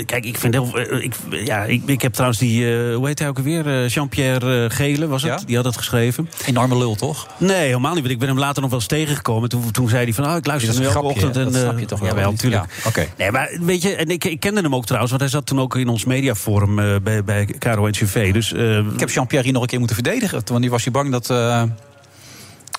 kijk, 0.07 0.25
ik 0.25 0.39
vind 0.39 0.55
heel. 0.55 0.79
ik, 1.03 1.15
ja, 1.31 1.65
ik, 1.65 1.83
ik 1.87 2.03
heb 2.03 2.13
trouwens 2.13 2.41
die. 2.41 2.67
hoe 2.95 3.07
heet 3.07 3.19
hij 3.19 3.29
ook 3.29 3.37
alweer? 3.37 3.67
Eh, 3.83 3.89
Jean-Pierre 3.89 4.71
Gele 4.71 5.07
was 5.07 5.23
het. 5.23 5.41
Ja? 5.41 5.47
Die 5.47 5.57
had 5.57 5.65
het 5.65 5.77
geschreven. 5.77 6.29
Enorme 6.47 6.77
lul, 6.79 6.95
toch? 6.95 7.27
Nee, 7.37 7.57
helemaal 7.67 7.93
niet. 7.93 8.01
Want 8.01 8.13
ik 8.13 8.19
ben 8.19 8.29
hem 8.29 8.39
later 8.39 8.61
nog 8.63 8.71
wel 8.71 8.79
eens 8.79 8.89
tegengekomen. 8.89 9.49
Toen, 9.49 9.71
toen 9.71 9.89
zei 9.89 10.05
hij 10.05 10.13
van. 10.13 10.25
Oh, 10.27 10.37
ik 10.37 10.47
luister 10.47 10.79
nu 10.81 10.87
elke 10.87 11.03
ochtend. 11.03 11.35
hè? 11.35 11.45
Dat 11.45 11.55
snap 11.55 11.79
je 11.79 11.87
toch 11.87 11.99
wel, 12.01 12.17
Ja, 12.19 12.31
natuurlijk. 12.31 12.65
Ja, 12.83 12.89
oké. 12.89 13.07
Nee, 13.19 13.31
maar 13.31 13.51
weet 13.61 13.83
je. 13.83 13.95
En 13.95 14.09
ik, 14.09 14.25
ik 14.25 14.41
kende 14.41 14.61
hem 14.61 14.75
ook 14.75 14.85
trouwens. 14.85 15.11
Want 15.13 15.23
hij 15.23 15.33
zat 15.33 15.47
toen 15.47 15.61
ook 15.61 15.77
in 15.77 15.89
ons 15.89 16.05
mediaforum 16.05 16.75
bij, 17.03 17.25
bij 17.25 17.47
Caro 17.59 17.87
NCV. 17.89 18.33
Dus. 18.33 18.53
eh, 18.53 18.77
Ik 18.79 19.01
heb 19.01 19.11
Jean-Pierre 19.11 19.45
hier 19.45 19.53
nog 19.53 19.63
een 19.63 19.69
keer 19.69 19.79
moeten 19.79 19.97
verdedigen. 19.97 20.43
Want 20.45 20.61
die 20.61 20.71
was 20.71 20.85
hij 20.85 20.93
bang 20.93 21.11
dat... 21.11 21.31
eh, 21.55 21.67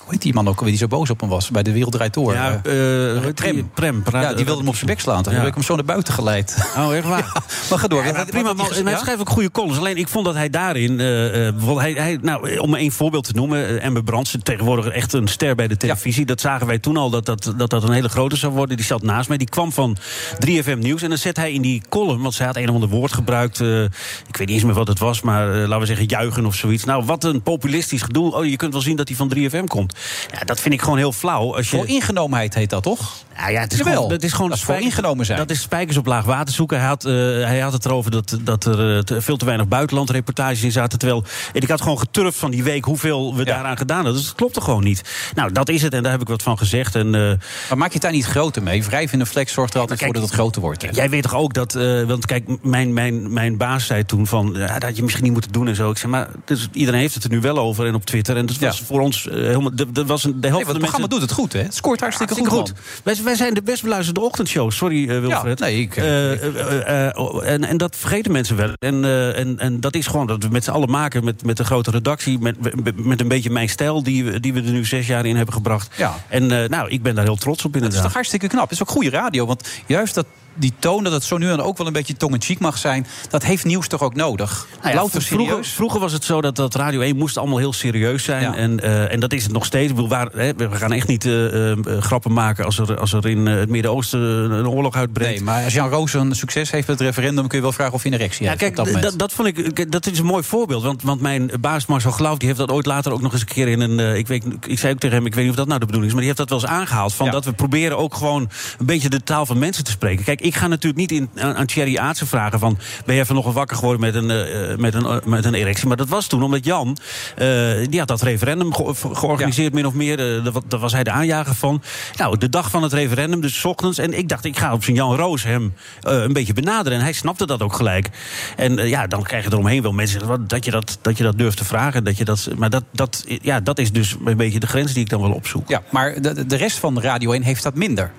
hoe 0.05 0.13
heet 0.13 0.21
die 0.21 0.33
man 0.33 0.47
ook 0.47 0.55
alweer 0.57 0.69
die 0.71 0.77
zo 0.81 0.87
boos 0.87 1.09
op 1.09 1.19
hem 1.19 1.29
was? 1.29 1.49
Bij 1.49 1.63
de 1.63 1.71
Wereld 1.71 1.91
Draait 1.93 2.13
Door. 2.13 2.33
ja, 2.33 2.59
Eh, 2.63 3.15
eh, 3.17 3.23
heet 3.23 3.37
die? 3.37 3.63
Prem. 3.63 4.03
Prem. 4.03 4.21
ja, 4.21 4.33
die 4.33 4.45
wilde 4.45 4.59
hem 4.59 4.69
op 4.69 4.75
zijn 4.75 4.85
bek 4.85 4.99
slaan. 4.99 5.23
Toen 5.23 5.33
Ja. 5.33 5.39
heb 5.39 5.47
ik 5.47 5.53
hem 5.53 5.63
zo 5.63 5.75
naar 5.75 5.85
buiten 5.85 6.13
geleid. 6.13 6.57
Oh, 6.77 6.95
echt 6.95 7.07
waar? 7.07 7.31
Maar 7.69 7.79
ga 7.79 7.87
door. 7.87 8.05
Ja, 8.05 8.11
maar 8.11 8.25
prima. 8.25 8.49
En 8.49 8.85
hij 8.87 8.97
schrijft 8.97 9.19
ook 9.21 9.29
goede 9.29 9.51
columns. 9.51 9.77
Alleen 9.77 9.97
ik 9.97 10.07
vond 10.07 10.25
dat 10.25 10.35
hij 10.35 10.49
daarin... 10.49 10.99
eh, 10.99 11.47
eh, 11.47 11.53
bijvoorbeeld 11.55 11.79
hij, 11.81 11.91
hij, 12.03 12.17
nou, 12.21 12.57
om 12.57 12.75
één 12.75 12.91
voorbeeld 12.91 13.23
te 13.23 13.31
noemen... 13.33 13.79
eh, 13.79 13.85
Amber 13.87 14.03
Brands, 14.03 14.35
tegenwoordig 14.43 14.87
echt 14.87 15.13
een 15.13 15.27
ster 15.27 15.55
bij 15.55 15.67
de 15.67 15.77
televisie. 15.77 16.25
Dat 16.25 16.41
zagen 16.41 16.67
wij 16.67 16.79
toen 16.79 16.97
al, 16.97 17.09
dat 17.09 17.25
dat, 17.25 17.53
dat 17.57 17.69
dat 17.69 17.83
een 17.83 17.91
hele 17.91 18.09
grote 18.09 18.35
zou 18.35 18.53
worden. 18.53 18.77
Die 18.77 18.85
zat 18.85 19.01
naast 19.03 19.27
mij. 19.27 19.37
Die 19.37 19.49
kwam 19.49 19.71
van 19.71 19.97
3FM 20.45 20.77
Nieuws. 20.77 21.01
En 21.01 21.09
dan 21.09 21.17
zet 21.17 21.37
hij 21.37 21.51
in 21.53 21.61
die 21.61 21.81
column... 21.89 22.21
want 22.21 22.33
zij 22.33 22.45
had 22.45 22.55
een 22.55 22.67
of 22.67 22.73
ander 22.73 22.89
woord 22.89 23.13
gebruikt. 23.13 23.59
eh, 23.61 23.83
ik 23.83 24.37
weet 24.37 24.47
niet 24.47 24.49
eens 24.49 24.63
meer 24.63 24.73
wat 24.73 24.87
het 24.87 24.99
was, 24.99 25.21
maar 25.21 25.51
eh, 25.53 25.59
laten 25.59 25.79
we 25.79 25.85
zeggen 25.85 26.05
juichen 26.05 26.45
of 26.45 26.55
zoiets. 26.55 26.83
Nou, 26.83 27.05
wat 27.05 27.23
een 27.23 27.41
populistisch 27.41 28.01
gedoe. 28.01 28.33
Oh, 28.35 28.45
je 28.45 28.55
kunt 28.55 28.73
wel 28.73 28.81
zien 28.81 28.95
dat 28.95 29.07
hij 29.07 29.17
van 29.17 29.31
3FM 29.37 29.63
komt. 29.67 29.94
Ja, 30.31 30.39
dat 30.39 30.59
vind 30.59 30.73
ik 30.73 30.81
gewoon 30.81 30.97
heel 30.97 31.11
flauw. 31.11 31.55
Als 31.55 31.69
je... 31.69 31.77
Voor 31.77 31.87
ingenomenheid 31.87 32.53
heet 32.53 32.69
dat, 32.69 32.83
toch? 32.83 33.13
Nou 33.37 33.51
ja, 33.51 33.61
het 33.61 33.71
is 33.71 33.77
Jawel, 33.77 33.93
gewoon, 33.93 34.09
dat 34.09 34.23
is 34.23 34.33
gewoon 34.33 34.49
dat 34.49 34.79
ingenomen 34.79 35.25
zijn. 35.25 35.37
Dat 35.37 35.49
is 35.49 35.61
spijkers 35.61 35.97
op 35.97 36.05
laag 36.05 36.25
water 36.25 36.53
zoeken. 36.53 36.79
Hij 36.79 36.87
had, 36.87 37.05
eh, 37.05 37.13
hij 37.43 37.59
had 37.59 37.73
het 37.73 37.85
erover 37.85 38.11
dat, 38.11 38.37
dat 38.41 38.65
er 38.65 38.97
eh, 38.97 39.19
veel 39.21 39.37
te 39.37 39.45
weinig 39.45 39.67
buitenlandreportages 39.67 40.63
in 40.63 40.71
zaten. 40.71 40.99
Terwijl 40.99 41.23
en 41.53 41.61
ik 41.61 41.69
had 41.69 41.81
gewoon 41.81 41.99
geturfd 41.99 42.37
van 42.37 42.51
die 42.51 42.63
week 42.63 42.85
hoeveel 42.85 43.35
we 43.35 43.43
daaraan 43.45 43.77
gedaan 43.77 43.95
hadden. 43.95 44.13
Dus 44.13 44.25
dat 44.25 44.35
klopte 44.35 44.61
gewoon 44.61 44.83
niet. 44.83 45.01
Nou, 45.35 45.51
dat 45.51 45.69
is 45.69 45.81
het 45.81 45.93
en 45.93 46.03
daar 46.03 46.11
heb 46.11 46.21
ik 46.21 46.27
wat 46.27 46.43
van 46.43 46.57
gezegd. 46.57 46.95
En, 46.95 47.15
eh, 47.15 47.21
Maar 47.69 47.77
maak 47.77 47.87
je 47.87 47.93
het 47.93 48.01
daar 48.01 48.11
niet 48.11 48.25
groter 48.25 48.63
mee? 48.63 48.83
Wrijf 48.83 49.13
in 49.13 49.19
een 49.19 49.25
flex 49.25 49.53
zorgt 49.53 49.73
er 49.73 49.79
altijd 49.79 50.03
voor 50.03 50.13
dat 50.13 50.21
het 50.21 50.31
groter 50.31 50.61
wordt. 50.61 50.81
hè? 50.81 50.89
Jij 50.91 51.09
weet 51.09 51.23
toch 51.23 51.35
ook 51.35 51.53
dat. 51.53 51.73
want 52.07 52.25
kijk, 52.25 52.47
mijn, 52.61 52.93
mijn, 52.93 53.33
mijn 53.33 53.57
baas 53.57 53.85
zei 53.85 54.05
toen 54.05 54.27
van. 54.27 54.53
Dat 54.53 54.83
had 54.83 54.95
je 54.95 55.03
misschien 55.03 55.23
niet 55.23 55.33
moeten 55.33 55.51
doen 55.51 55.67
en 55.67 55.75
zo. 55.75 55.89
Ik 55.89 55.97
zei, 55.97 56.11
maar 56.11 56.27
dus, 56.45 56.67
iedereen 56.71 56.99
heeft 56.99 57.13
het 57.13 57.23
er 57.23 57.29
nu 57.29 57.39
wel 57.39 57.57
over 57.57 57.85
en 57.87 57.95
op 57.95 58.05
Twitter. 58.05 58.37
En 58.37 58.45
dat 58.45 58.57
was 58.57 58.81
voor 58.81 58.99
ons 58.99 59.27
helemaal. 59.31 59.71
Dat 59.91 60.05
was 60.05 60.23
een, 60.23 60.41
de 60.41 60.47
helft 60.47 60.65
Nee, 60.65 60.73
van 60.73 60.73
de 60.73 60.79
het 60.85 60.89
programma 60.89 61.07
mensen. 61.07 61.09
doet 61.09 61.21
het 61.21 61.31
goed, 61.31 61.53
hè? 61.53 61.59
Het 61.59 61.75
scoort 61.75 61.99
hartstikke, 61.99 62.33
Hartstikke 62.33 62.63
goed. 62.65 62.77
goed. 62.77 63.03
Wij, 63.03 63.23
wij 63.23 63.35
zijn 63.35 63.53
de 63.53 63.61
best 63.61 63.83
beluisterde 63.83 64.19
ochtendshow. 64.19 64.71
Sorry, 64.71 65.09
eh, 65.09 65.19
Wilfred. 65.19 65.59
Ja, 65.59 65.65
nee, 65.65 65.81
ik- 65.81 65.95
Eh, 65.97 67.07
eh, 67.07 67.17
oh, 67.17 67.45
en, 67.47 67.63
en 67.63 67.77
dat 67.77 67.95
vergeten 67.95 68.31
mensen 68.31 68.55
wel. 68.55 68.69
En, 68.79 69.05
en, 69.35 69.59
en 69.59 69.79
dat 69.79 69.95
is 69.95 70.07
gewoon 70.07 70.27
dat 70.27 70.43
we 70.43 70.49
met 70.49 70.63
z'n 70.63 70.71
allen 70.71 70.89
maken 70.89 71.23
met, 71.23 71.43
met 71.43 71.59
een 71.59 71.65
grote 71.65 71.91
redactie. 71.91 72.39
Met, 72.39 72.55
met, 73.03 73.21
een 73.21 73.27
beetje 73.27 73.49
mijn 73.49 73.69
stijl 73.69 74.03
die 74.03 74.23
we, 74.25 74.39
die 74.39 74.53
we 74.53 74.61
er 74.61 74.71
nu 74.71 74.85
zes 74.85 75.07
jaar 75.07 75.25
in 75.25 75.35
hebben 75.35 75.53
gebracht. 75.53 75.89
Ja. 75.97 76.13
En 76.29 76.47
nou, 76.47 76.89
ik 76.89 77.01
ben 77.03 77.15
daar 77.15 77.23
heel 77.25 77.35
trots 77.35 77.65
op 77.65 77.71
Dat 77.73 77.73
is 77.73 77.77
inderdaad. 77.81 78.03
toch 78.03 78.13
hartstikke 78.13 78.47
knap. 78.47 78.63
Het 78.63 78.71
is 78.71 78.81
ook 78.81 78.89
goede 78.89 79.09
radio. 79.09 79.45
Want 79.45 79.67
juist 79.85 80.13
dat, 80.15 80.25
die 80.55 80.73
toon, 80.79 81.03
dat 81.03 81.13
het 81.13 81.23
zo 81.23 81.37
nu 81.37 81.49
en 81.49 81.57
dan 81.57 81.65
ook 81.65 81.77
wel 81.77 81.87
een 81.87 81.93
beetje 81.93 82.17
tong-in-cheek 82.17 82.59
mag 82.59 82.77
zijn... 82.77 83.07
dat 83.29 83.43
heeft 83.43 83.65
nieuws 83.65 83.87
toch 83.87 84.01
ook 84.01 84.15
nodig? 84.15 84.67
Nou 84.81 84.93
ja, 84.93 84.99
vroeger, 84.99 85.21
serieus. 85.21 85.69
vroeger 85.69 85.99
was 85.99 86.11
het 86.11 86.23
zo 86.23 86.41
dat, 86.41 86.55
dat 86.55 86.75
Radio 86.75 87.01
1 87.01 87.17
moest 87.17 87.37
allemaal 87.37 87.57
heel 87.57 87.73
serieus 87.73 88.23
zijn. 88.23 88.41
Ja. 88.41 88.55
En, 88.55 88.79
eh, 88.79 89.11
en 89.11 89.19
dat 89.19 89.33
is 89.33 89.43
het 89.43 89.51
nog 89.51 89.65
steeds. 89.65 89.89
Ik 89.89 89.95
bedoel, 89.95 90.09
waar, 90.09 90.29
hè, 90.33 90.55
we 90.55 90.71
gaan 90.71 90.91
echt 90.91 91.07
niet 91.07 91.25
eh, 91.25 91.71
eh, 91.71 91.77
grappen 91.99 92.33
maken 92.33 92.65
als 92.65 92.79
er, 92.79 92.99
als 92.99 93.13
er 93.13 93.27
in 93.27 93.45
het 93.45 93.69
Midden-Oosten 93.69 94.19
een 94.19 94.67
oorlog 94.67 94.95
uitbreekt. 94.95 95.29
Nee, 95.29 95.43
maar 95.43 95.63
als 95.63 95.73
Jan 95.73 95.89
Roos 95.89 96.13
een 96.13 96.35
succes 96.35 96.71
heeft 96.71 96.87
met 96.87 96.99
het 96.99 97.07
referendum... 97.07 97.47
kun 97.47 97.57
je 97.57 97.63
wel 97.63 97.73
vragen 97.73 97.93
of 97.93 98.03
hij 98.03 98.11
een 98.11 98.17
erectie 98.17 98.43
Ja, 98.43 98.49
heeft 98.49 98.61
kijk, 98.61 98.77
op 98.77 98.85
dat 98.85 98.93
moment. 98.93 99.19
dat, 99.19 99.31
vond 99.31 99.47
ik, 99.47 99.91
dat 99.91 100.05
is 100.05 100.19
een 100.19 100.25
mooi 100.25 100.43
voorbeeld. 100.43 100.83
Want, 100.83 101.01
want 101.01 101.21
mijn 101.21 101.51
baas 101.59 101.85
Marcel 101.85 102.11
Glauw, 102.11 102.37
die 102.37 102.47
heeft 102.47 102.59
dat 102.59 102.71
ooit 102.71 102.85
later 102.85 103.11
ook 103.11 103.21
nog 103.21 103.31
eens 103.31 103.41
een 103.41 103.47
keer 103.47 103.67
in 103.67 103.81
een. 103.81 104.15
ik, 104.17 104.27
weet, 104.27 104.45
ik 104.67 104.79
zei 104.79 104.93
ook 104.93 104.99
tegen 104.99 105.15
hem, 105.15 105.25
ik 105.25 105.33
weet 105.35 105.43
niet 105.43 105.51
of 105.51 105.57
dat 105.57 105.67
nou 105.67 105.79
de 105.79 105.85
bedoeling 105.85 106.13
is, 106.13 106.19
maar 106.19 106.27
die 106.27 106.35
heeft 106.37 106.49
dat 106.49 106.61
wel 106.61 106.69
eens 106.69 106.79
aangehaald. 106.79 107.13
Van 107.13 107.31
dat 107.31 107.45
we 107.45 107.53
proberen 107.53 107.97
ook 107.97 108.15
gewoon 108.15 108.49
een 108.77 108.85
beetje 108.85 109.09
de 109.09 109.23
taal 109.23 109.45
van 109.45 109.59
mensen 109.59 109.83
te 109.83 109.91
spreken. 109.91 110.25
Kijk, 110.25 110.41
ik 110.45 110.55
ga 110.55 110.67
natuurlijk 110.67 110.97
niet 111.09 111.11
in, 111.11 111.29
aan, 111.35 111.55
aan 111.55 111.65
Thierry 111.65 111.97
Aartsen 111.97 112.27
vragen 112.27 112.59
van. 112.59 112.77
Ben 113.05 113.15
jij 113.15 113.25
vanochtend 113.25 113.55
wakker 113.55 113.75
geworden 113.77 114.01
met 114.01 114.15
een, 114.15 114.29
eh, 114.31 114.77
met, 114.77 114.93
een, 114.93 115.05
eh, 115.05 115.17
met 115.25 115.45
een 115.45 115.53
erectie? 115.53 115.87
Maar 115.87 115.97
dat 115.97 116.09
was 116.09 116.27
toen 116.27 116.43
omdat 116.43 116.65
Jan, 116.65 116.97
eh, 117.37 117.47
die 117.89 117.99
had 117.99 118.07
dat 118.07 118.21
referendum 118.21 118.73
ge- 118.73 118.93
georganiseerd, 119.13 119.73
min 119.73 119.85
of 119.85 119.93
meer. 119.93 120.17
Daar 120.17 120.51
wa- 120.51 120.61
daar 120.67 120.79
was 120.79 120.91
hij 120.91 121.03
de 121.03 121.11
aanjager 121.11 121.55
van. 121.55 121.81
Nou, 122.17 122.37
de 122.37 122.49
dag 122.49 122.69
van 122.69 122.83
het 122.83 122.93
referendum, 122.93 123.41
dus 123.41 123.59
's 123.59 123.65
ochtends. 123.65 123.97
En 123.97 124.17
ik 124.17 124.29
dacht, 124.29 124.45
ik 124.45 124.57
ga 124.57 124.73
op 124.73 124.83
zijn 124.83 124.95
Jan 124.95 125.15
Roos 125.15 125.43
hem 125.43 125.73
een 126.01 126.33
beetje 126.33 126.53
benaderen. 126.53 126.97
En 126.97 127.03
hij 127.03 127.13
snapte 127.13 127.45
dat 127.45 127.61
ook 127.61 127.73
gelijk. 127.73 128.09
En 128.55 128.87
ja, 128.87 129.07
dan 129.07 129.23
krijg 129.23 129.43
je 129.43 129.51
eromheen 129.51 129.81
wel 129.81 129.91
mensen 129.93 130.47
dat, 130.47 130.65
je 130.65 130.71
dat, 130.71 130.97
dat 131.01 131.17
je 131.17 131.23
dat 131.23 131.37
durft 131.37 131.57
te 131.57 131.65
vragen. 131.65 132.03
Dat 132.03 132.17
je 132.17 132.25
dat, 132.25 132.49
maar 132.57 132.69
dat, 132.69 132.83
dat, 132.91 133.25
ja, 133.41 133.59
dat 133.59 133.79
is 133.79 133.91
dus 133.91 134.15
een 134.25 134.37
beetje 134.37 134.59
de 134.59 134.67
grens 134.67 134.93
die 134.93 135.03
ik 135.03 135.09
dan 135.09 135.21
wel 135.21 135.31
opzoek. 135.31 135.69
Ja, 135.69 135.81
maar 135.91 136.21
de, 136.21 136.45
de 136.45 136.55
rest 136.55 136.77
van 136.77 137.01
Radio 137.01 137.31
1 137.31 137.41
heeft 137.43 137.63
dat 137.63 137.75
minder. 137.75 138.11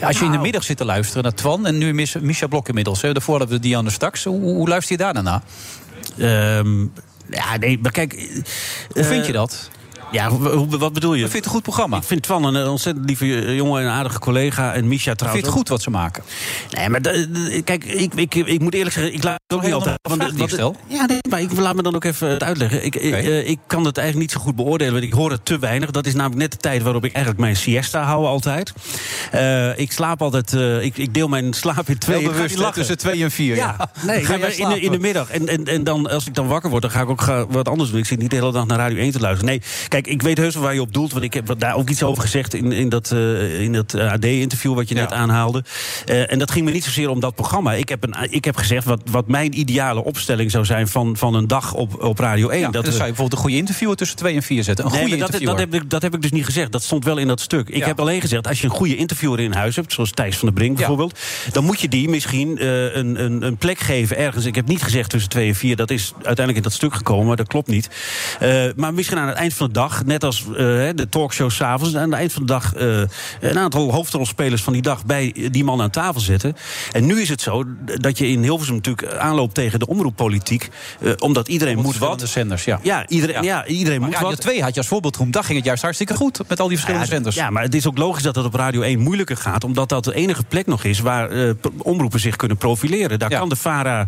Ja, 0.00 0.06
als 0.06 0.16
je 0.16 0.22
in 0.24 0.28
Nou. 0.28 0.36
de 0.38 0.44
middag 0.44 0.64
zit 0.64 0.76
te 0.76 0.84
luisteren 0.84 1.22
naar 1.22 1.34
Twan... 1.34 1.66
en 1.66 1.78
nu 1.78 1.94
Mis- 1.94 2.16
Misha 2.20 2.46
Blok 2.46 2.68
inmiddels, 2.68 3.02
hè, 3.02 3.12
daarvoor 3.12 3.38
hadden 3.38 3.56
we 3.56 3.62
Diane 3.62 3.90
straks... 3.90 4.24
Hoe, 4.24 4.40
hoe 4.40 4.68
luister 4.68 4.96
je 4.96 5.02
daar 5.02 5.14
dan 5.14 5.24
naar? 5.24 5.42
Ehm, 6.18 6.80
ja, 7.30 7.56
nee, 7.60 7.78
maar 7.82 7.90
kijk... 7.92 8.12
Hoe 8.92 9.02
eh, 9.02 9.08
vind 9.08 9.26
je 9.26 9.32
dat? 9.32 9.70
Ja, 10.12 10.30
wat 10.68 10.92
bedoel 10.92 11.14
je? 11.14 11.24
Ik 11.24 11.30
vind 11.30 11.32
het 11.32 11.44
een 11.44 11.50
goed 11.50 11.62
programma. 11.62 11.96
Ik 11.96 12.02
vind 12.02 12.22
Twan 12.22 12.44
een 12.44 12.68
ontzettend 12.68 13.06
lieve 13.06 13.24
eh, 13.44 13.56
jongen 13.56 13.82
en 13.82 13.88
aardige 13.88 14.18
collega. 14.18 14.72
En 14.74 14.88
Misha 14.88 15.04
Vind 15.04 15.18
trouwens 15.18 15.44
je 15.44 15.50
het 15.50 15.58
goed 15.58 15.68
wat 15.68 15.82
ze 15.82 15.90
maken? 15.90 16.22
Nee, 16.70 16.88
maar 16.88 17.00
kijk, 17.64 17.84
ik, 17.84 18.14
ik, 18.14 18.34
ik 18.34 18.60
moet 18.60 18.74
eerlijk 18.74 18.94
zeggen, 18.94 19.14
ik 19.14 19.22
laat 19.22 19.40
het 19.46 19.58
ook 19.58 19.64
niet 19.64 19.72
altijd. 19.72 19.98
ik 20.36 20.48
stel? 20.48 20.76
Ja, 20.86 21.06
nee, 21.06 21.18
maar 21.30 21.40
ik 21.40 21.58
laat 21.58 21.74
me 21.74 21.82
dan 21.82 21.94
ook 21.94 22.04
even 22.04 22.28
het 22.28 22.42
uitleggen. 22.42 22.84
Ik, 22.84 22.94
ik, 22.94 23.12
eh, 23.12 23.48
ik 23.48 23.58
kan 23.66 23.84
het 23.84 23.98
eigenlijk 23.98 24.28
niet 24.28 24.38
zo 24.38 24.44
goed 24.46 24.56
beoordelen, 24.56 24.92
want 24.92 25.04
ik 25.04 25.12
hoor 25.12 25.30
het 25.30 25.44
te 25.44 25.58
weinig. 25.58 25.90
Dat 25.90 26.06
is 26.06 26.14
namelijk 26.14 26.40
net 26.40 26.50
de 26.50 26.56
tijd 26.56 26.82
waarop 26.82 27.04
ik 27.04 27.12
eigenlijk 27.12 27.42
mijn 27.44 27.56
siesta 27.56 28.02
hou 28.02 28.26
altijd. 28.26 28.72
Eh, 29.30 29.78
ik 29.78 29.92
slaap 29.92 30.22
altijd, 30.22 30.52
ik, 30.82 30.96
ik 30.96 31.14
deel 31.14 31.28
mijn 31.28 31.52
slaap 31.54 31.88
in 31.88 31.98
twee. 31.98 32.18
Heel 32.18 32.28
Ik 32.28 32.34
bewust, 32.34 32.58
hè, 32.58 32.72
tussen 32.72 32.98
twee 32.98 33.22
en 33.22 33.30
vier. 33.30 33.56
Ja, 33.56 33.74
Ja. 33.78 33.90
nee, 34.06 34.24
Ga 34.24 34.36
maar 34.36 34.58
in, 34.58 34.68
de, 34.68 34.80
in 34.80 34.92
de 34.92 34.98
middag. 34.98 35.30
En, 35.30 35.48
en, 35.48 35.64
en 35.64 35.84
dan, 35.84 36.10
als 36.10 36.26
ik 36.26 36.34
dan 36.34 36.46
wakker 36.46 36.70
word, 36.70 36.82
dan 36.82 36.90
ga 36.90 37.00
ik 37.00 37.08
ook 37.08 37.20
ga 37.20 37.46
wat 37.46 37.68
anders 37.68 37.90
doen. 37.90 37.98
Ik 37.98 38.06
zit 38.06 38.18
niet 38.18 38.30
de 38.30 38.36
hele 38.36 38.52
dag 38.52 38.66
naar 38.66 38.78
Radio 38.78 38.98
1 38.98 39.10
te 39.12 39.20
luisteren. 39.20 39.50
Nee, 39.50 39.62
kijk, 39.88 39.95
ik 40.02 40.22
weet 40.22 40.38
heus 40.38 40.54
wel 40.54 40.62
waar 40.62 40.74
je 40.74 40.80
op 40.80 40.92
doelt. 40.94 41.12
Want 41.12 41.24
ik 41.24 41.34
heb 41.34 41.54
daar 41.58 41.74
ook 41.74 41.88
iets 41.90 42.02
over 42.02 42.22
gezegd 42.22 42.54
in, 42.54 42.72
in 42.72 42.88
dat, 42.88 43.10
eh, 43.12 43.60
in 43.60 43.72
dat 43.72 43.94
AD-interview 43.94 44.74
wat 44.74 44.88
je 44.88 44.94
net 44.94 45.12
aanhaalde. 45.12 45.64
Eh, 46.06 46.32
en 46.32 46.38
dat 46.38 46.50
ging 46.50 46.64
me 46.64 46.70
niet 46.70 46.84
zozeer 46.84 47.08
om 47.08 47.20
dat 47.20 47.34
programma. 47.34 47.72
Ik 47.72 47.88
heb, 47.88 48.02
een, 48.04 48.14
ik 48.30 48.44
heb 48.44 48.56
gezegd 48.56 48.84
wat, 48.84 49.00
wat 49.10 49.28
mijn 49.28 49.58
ideale 49.58 50.04
opstelling 50.04 50.50
zou 50.50 50.64
zijn 50.64 50.88
van, 50.88 51.16
van 51.16 51.34
een 51.34 51.46
dag 51.46 51.74
op, 51.74 52.02
op 52.04 52.18
Radio 52.18 52.48
1. 52.48 52.60
Ja, 52.60 52.64
dat 52.64 52.72
dan 52.74 52.82
we- 52.82 52.90
zou 52.90 53.02
je 53.02 53.06
bijvoorbeeld 53.06 53.32
een 53.32 53.44
goede 53.44 53.56
interviewer 53.56 53.96
tussen 53.96 54.16
twee 54.16 54.34
en 54.34 54.42
vier 54.42 54.64
zetten. 54.64 54.84
Een 54.84 54.90
Nee, 54.92 55.00
goede 55.00 55.16
dat, 55.16 55.26
interviewer. 55.26 55.56
dat, 55.56 55.72
heb 55.72 55.82
ik, 55.82 55.90
dat 55.90 56.02
heb 56.02 56.14
ik 56.14 56.22
dus 56.22 56.30
niet 56.30 56.44
gezegd. 56.44 56.72
Dat 56.72 56.82
stond 56.82 57.04
wel 57.04 57.16
in 57.16 57.26
dat 57.26 57.40
stuk. 57.40 57.68
Ik 57.68 57.76
Ja. 57.76 57.86
heb 57.86 58.00
alleen 58.00 58.20
gezegd, 58.20 58.46
als 58.48 58.58
je 58.60 58.64
een 58.64 58.70
goede 58.72 58.96
interviewer 58.96 59.40
in 59.40 59.52
huis 59.52 59.76
hebt... 59.76 59.92
zoals 59.92 60.10
Thijs 60.10 60.36
van 60.36 60.48
der 60.48 60.56
Brink 60.56 60.76
bijvoorbeeld... 60.76 61.18
dan 61.52 61.64
moet 61.64 61.80
je 61.80 61.88
die 61.88 62.08
misschien 62.08 62.58
eh, 62.58 62.94
een, 62.96 63.24
een, 63.24 63.42
een 63.42 63.56
plek 63.56 63.78
geven 63.78 64.16
ergens. 64.16 64.44
Ik 64.44 64.54
heb 64.54 64.66
niet 64.66 64.82
gezegd 64.82 65.10
tussen 65.10 65.30
twee 65.30 65.48
en 65.48 65.54
vier. 65.54 65.76
Dat 65.76 65.90
is 65.90 66.12
uiteindelijk 66.14 66.56
in 66.56 66.62
dat 66.62 66.72
stuk 66.72 66.94
gekomen, 66.94 67.26
maar 67.26 67.36
dat 67.36 67.48
klopt 67.48 67.68
niet. 67.68 67.88
Eh, 68.40 68.64
maar 68.76 68.94
misschien 68.94 69.18
aan 69.18 69.28
het 69.28 69.36
eind 69.36 69.54
van 69.54 69.66
de 69.66 69.72
dag, 69.72 69.85
net 70.04 70.24
als 70.24 70.44
eh, 70.46 70.54
de 70.94 71.06
talkshow 71.10 71.50
s'avonds... 71.50 71.96
aan 71.96 72.10
het 72.10 72.18
eind 72.18 72.32
van 72.32 72.42
de 72.42 72.48
dag 72.48 72.74
eh, 72.74 73.00
een 73.40 73.58
aantal 73.58 73.92
hoofdrolspelers 73.92 74.62
van 74.62 74.72
die 74.72 74.82
dag... 74.82 75.04
bij 75.04 75.48
die 75.50 75.64
man 75.64 75.82
aan 75.82 75.90
tafel 75.90 76.20
zetten. 76.20 76.56
En 76.92 77.06
nu 77.06 77.20
is 77.20 77.28
het 77.28 77.40
zo 77.40 77.64
dat 77.84 78.18
je 78.18 78.28
in 78.28 78.42
Hilversum 78.42 78.74
natuurlijk 78.74 79.14
aanloopt 79.14 79.54
tegen 79.54 79.78
de 79.78 79.86
omroeppolitiek... 79.86 80.68
eh, 81.00 81.12
omdat 81.18 81.48
iedereen 81.48 81.78
moet 81.78 81.98
wat. 81.98 82.20
De 82.20 82.26
zenders, 82.26 82.64
ja. 82.64 82.78
Ja, 82.82 83.08
iedereen, 83.08 83.42
ja. 83.42 83.66
iedereen 83.66 84.00
Maar 84.00 84.08
moet 84.08 84.18
Radio 84.18 84.30
wat. 84.30 84.40
2 84.40 84.62
had 84.62 84.74
je 84.74 84.80
als 84.80 84.88
voorbeeld 84.88 85.16
genoemd. 85.16 85.34
Daar 85.34 85.44
ging 85.44 85.56
het 85.56 85.66
juist 85.66 85.82
hartstikke 85.82 86.14
goed. 86.14 86.40
Met 86.48 86.60
al 86.60 86.68
die 86.68 86.76
verschillende 86.76 87.06
Ja, 87.06 87.12
zenders. 87.14 87.36
Ja, 87.36 87.50
maar 87.50 87.62
het 87.62 87.74
is 87.74 87.86
ook 87.86 87.98
logisch 87.98 88.22
dat 88.22 88.36
het 88.36 88.44
op 88.44 88.54
Radio 88.54 88.80
1 88.80 88.98
moeilijker 88.98 89.36
gaat. 89.36 89.64
Omdat 89.64 89.88
dat 89.88 90.04
de 90.04 90.14
enige 90.14 90.44
plek 90.48 90.66
nog 90.66 90.84
is 90.84 91.00
waar 91.00 91.54
omroepen 91.78 92.20
zich 92.20 92.36
kunnen 92.36 92.56
profileren. 92.56 93.18
Daar 93.18 93.30
kan 93.30 93.48
de 93.48 93.56
VARA 93.56 94.06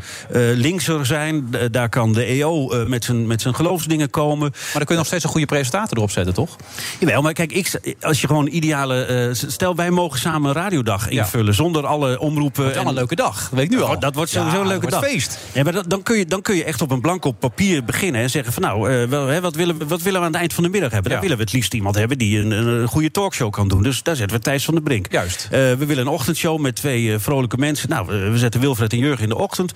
linkser 0.55 1.07
zijn. 1.07 1.51
daar 1.71 1.89
kan 1.89 2.13
de 2.13 2.25
EO 2.25 2.85
met 2.87 3.05
zijn 3.05 3.27
met 3.27 3.41
zijn 3.43 3.55
geloofsdingen 3.55 4.11
komen. 4.11 4.51
Maar 4.51 4.73
dan 4.73 4.85
kun 4.85 4.95
je 4.95 4.97
nog 4.97 5.07
steeds 5.07 5.25
een 5.25 5.31
goede 5.31 5.47
presentator 5.71 5.97
erop 5.97 6.11
zetten, 6.11 6.35
toch? 6.35 6.57
Jawel, 7.01 7.23
maar 7.23 7.33
kijk, 7.33 7.53
ik, 7.53 7.97
als 8.01 8.21
je 8.21 8.27
gewoon 8.27 8.47
ideale... 8.47 9.03
eh, 9.05 9.29
stel, 9.33 9.75
wij 9.77 9.91
mogen 9.91 10.19
samen 10.19 10.49
een 10.49 10.57
radiodag 10.57 11.09
invullen. 11.09 11.55
Zonder 11.55 11.87
alle 11.87 12.19
omroepen. 12.21 12.63
wordt 12.63 12.75
wel 12.77 12.83
en- 12.85 12.89
een 12.89 12.95
leuke 12.95 13.15
dag. 13.15 13.41
Dat 13.41 13.51
weet 13.51 13.65
ik 13.65 13.71
nu 13.71 13.81
al. 13.83 13.95
Oh, 13.95 14.01
Dat 14.01 14.15
wordt 14.15 14.31
Ja, 14.31 14.39
sowieso 14.39 14.61
een 14.61 14.67
leuke 14.67 14.81
dat 14.87 14.91
wordt 14.91 15.05
dag. 15.07 15.15
feest. 15.15 15.39
Ja, 15.53 15.63
maar 15.63 15.73
dat- 15.73 15.91
dan, 15.91 16.03
kun 16.03 16.19
je, 16.19 16.27
dan 16.27 16.43
kun 16.43 16.57
je 16.57 16.65
echt 16.65 16.83
op 16.83 16.91
een 16.91 17.01
blanco 17.01 17.31
papier 17.33 17.85
beginnen 17.85 18.21
en 18.21 18.31
zeggen 18.31 18.53
van 18.53 18.63
nou, 18.63 18.91
eh, 18.91 19.09
wel, 19.09 19.27
hè, 19.27 19.41
wat, 19.41 19.55
willen, 19.55 19.79
we- 19.79 19.87
wat 19.87 20.03
willen 20.03 20.21
we 20.21 20.27
aan 20.27 20.33
het 20.33 20.41
eind 20.41 20.53
van 20.53 20.63
de 20.65 20.71
middag 20.71 20.91
hebben? 20.91 21.11
Dan 21.11 21.21
willen 21.21 21.37
we 21.37 21.43
het 21.43 21.53
liefst 21.53 21.75
iemand 21.75 21.95
hebben 21.95 22.19
die 22.19 22.39
een, 22.39 22.51
een, 22.51 22.89
goede 22.89 23.11
talkshow 23.11 23.51
kan 23.51 23.69
doen. 23.69 23.83
Dus 23.83 24.03
daar 24.03 24.17
zetten 24.17 24.37
we 24.37 24.43
Thijs 24.43 24.65
van 24.65 24.75
der 24.75 24.83
Brink. 24.83 25.07
Juist. 25.13 25.45
Eh, 25.51 25.51
we 25.51 25.85
willen 25.87 26.07
een 26.07 26.13
ochtendshow 26.13 26.59
met 26.61 26.77
twee 26.77 27.19
vrolijke 27.19 27.57
mensen. 27.57 27.89
Nou, 27.89 28.07
we- 28.07 28.39
zetten 28.39 28.61
Wilfred 28.61 28.93
en 28.93 28.99
Jurgen 28.99 29.23
in 29.23 29.29
de 29.29 29.37
ochtend. 29.39 29.73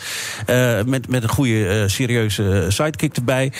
met, 0.87 1.09
met 1.09 1.23
een 1.23 1.29
goede, 1.29 1.89
serieuze 1.89 2.65
sidekick 2.69 3.17
erbij. 3.17 3.53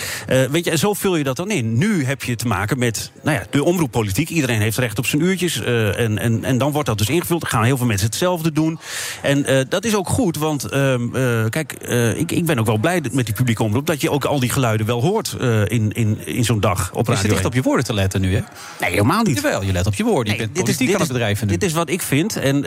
Weet 0.51 0.65
je, 0.65 0.71
en 0.71 0.77
zo 0.79 0.93
vul 0.93 1.15
je 1.15 1.23
dat 1.23 1.35
dan 1.35 1.51
in. 1.51 1.77
Nu 1.77 2.05
heb 2.05 2.22
je 2.23 2.35
te 2.35 2.47
maken 2.47 2.77
met 2.79 3.11
nou 3.23 3.37
ja, 3.37 3.43
de 3.49 3.63
omroeppolitiek. 3.63 4.29
Iedereen 4.29 4.61
heeft 4.61 4.77
recht 4.77 4.97
op 4.97 5.05
zijn 5.05 5.21
uurtjes. 5.21 5.61
eh, 5.63 5.99
en, 5.99 6.17
en, 6.17 6.43
en 6.43 6.57
dan 6.57 6.71
wordt 6.71 6.87
dat 6.87 6.97
dus 6.97 7.09
ingevuld. 7.09 7.41
Dan 7.41 7.49
gaan 7.49 7.63
heel 7.63 7.77
veel 7.77 7.85
mensen 7.85 8.07
hetzelfde 8.07 8.51
doen. 8.51 8.79
En 9.21 9.45
eh, 9.45 9.65
dat 9.69 9.85
is 9.85 9.95
ook 9.95 10.09
goed, 10.09 10.37
want 10.37 10.65
ehm, 10.65 11.15
eh, 11.15 11.45
kijk, 11.49 11.73
ik, 12.17 12.31
ik 12.31 12.45
ben 12.45 12.59
ook 12.59 12.65
wel 12.65 12.77
blij 12.77 13.01
met 13.11 13.25
die 13.25 13.35
publieke 13.35 13.63
omroep... 13.63 13.85
dat 13.85 14.01
je 14.01 14.09
ook 14.11 14.25
al 14.25 14.39
die 14.39 14.49
geluiden 14.49 14.85
wel 14.85 15.01
hoort 15.01 15.35
in, 15.67 15.91
in, 15.91 16.25
in 16.25 16.43
zo'n 16.45 16.59
dag 16.59 16.91
op 16.93 17.07
Radio 17.07 17.21
zit 17.21 17.31
echt 17.31 17.39
1. 17.39 17.47
op 17.47 17.53
je 17.53 17.61
woorden 17.61 17.85
te 17.85 17.93
letten 17.93 18.21
nu, 18.21 18.33
hè? 18.35 18.41
Nee, 18.79 18.89
helemaal 18.89 19.23
niet. 19.23 19.35
Jawel, 19.41 19.63
je 19.63 19.71
let 19.71 19.85
op 19.87 19.93
je 19.95 20.03
woorden. 20.03 20.33
Je 20.33 20.39
Nee, 20.39 20.47
bent 20.47 20.57
dit 20.57 20.67
is- 20.67 20.77
dit 20.77 20.87
aan 20.87 20.93
het 20.93 21.01
is- 21.01 21.07
bedrijven 21.07 21.47
nu. 21.47 21.53
Dit 21.53 21.63
is 21.63 21.73
wat 21.73 21.89
ik 21.89 22.01
vind. 22.01 22.35
En, 22.37 22.61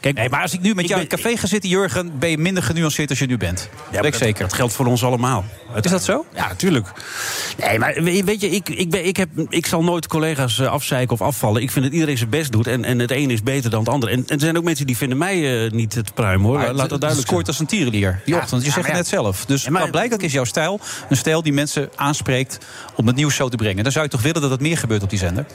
kijk, 0.00 0.14
Nee, 0.14 0.28
maar 0.28 0.42
als 0.42 0.52
ik 0.52 0.60
nu 0.60 0.74
met 0.74 0.88
jou 0.88 1.00
in 1.00 1.06
het 1.10 1.20
café 1.20 1.36
ga 1.36 1.46
zitten, 1.46 1.70
Jurgen... 1.70 2.18
ben 2.18 2.30
je 2.30 2.38
minder 2.38 2.62
genuanceerd 2.62 3.10
als 3.10 3.18
je 3.18 3.26
nu 3.26 3.36
bent. 3.36 3.68
Ja, 3.92 4.02
dat, 4.02 4.14
zeker. 4.16 4.42
Dat 4.42 4.52
geldt 4.52 4.72
voor 4.72 4.86
ons 4.86 5.04
allemaal. 5.04 5.44
Is 5.82 5.90
dat 5.90 6.04
zo? 6.04 6.24
Ja, 6.34 6.48
natuurlijk. 6.48 6.86
Nee, 7.66 7.78
maar 7.78 7.94
we- 7.94 8.22
weet 8.24 8.40
je, 8.40 8.50
ik, 8.50 8.68
ik, 8.68 8.89
ben, 8.90 9.06
ik, 9.06 9.16
heb, 9.16 9.28
ik 9.48 9.66
zal 9.66 9.82
nooit 9.82 10.06
collega's 10.06 10.58
eh, 10.58 10.66
afzeiken 10.66 11.12
of 11.14 11.22
afvallen. 11.22 11.62
Ik 11.62 11.70
vind 11.70 11.84
dat 11.84 11.94
iedereen 11.94 12.18
zijn 12.18 12.30
best 12.30 12.52
doet. 12.52 12.66
En, 12.66 12.84
en 12.84 12.98
het 12.98 13.10
een 13.10 13.30
is 13.30 13.42
beter 13.42 13.70
dan 13.70 13.80
het 13.80 13.88
ander. 13.88 14.08
En, 14.08 14.18
en 14.18 14.34
er 14.34 14.40
zijn 14.40 14.56
ook 14.56 14.64
mensen 14.64 14.86
die 14.86 14.96
vinden 14.96 15.18
mij 15.18 15.64
eh, 15.64 15.70
niet 15.70 15.94
het 15.94 16.14
pruim, 16.14 16.42
hoor. 16.42 16.58
Maar 16.58 16.64
Laat 16.74 16.76
dat 16.76 17.00
duidelijk 17.00 17.18
Het 17.18 17.26
scoort 17.28 17.46
als 17.48 17.58
een 17.58 17.66
tierenlier, 17.66 18.20
die 18.24 18.34
Ja, 18.34 18.40
ochtend. 18.40 18.60
Je 18.62 18.66
ja, 18.68 18.74
zegt 18.74 18.86
het 18.86 18.96
net 18.96 19.06
zelf. 19.08 19.44
Dus 19.46 19.62
Ja, 19.64 19.70
maar- 19.70 19.80
maar 19.82 19.90
blijkbaar 19.90 20.22
is 20.22 20.32
jouw 20.32 20.44
stijl 20.44 20.80
een 21.08 21.16
stijl 21.16 21.42
die 21.42 21.52
mensen 21.52 21.90
aanspreekt... 21.96 22.58
om 22.96 23.06
het 23.06 23.16
nieuws 23.16 23.34
zo 23.34 23.48
te 23.48 23.56
brengen. 23.56 23.82
Dan 23.82 23.92
zou 23.92 24.04
je 24.04 24.10
toch 24.10 24.22
willen 24.22 24.40
dat 24.42 24.50
het 24.50 24.60
meer 24.60 24.78
gebeurt 24.78 25.02
op 25.02 25.10
die 25.10 25.18
zender? 25.18 25.46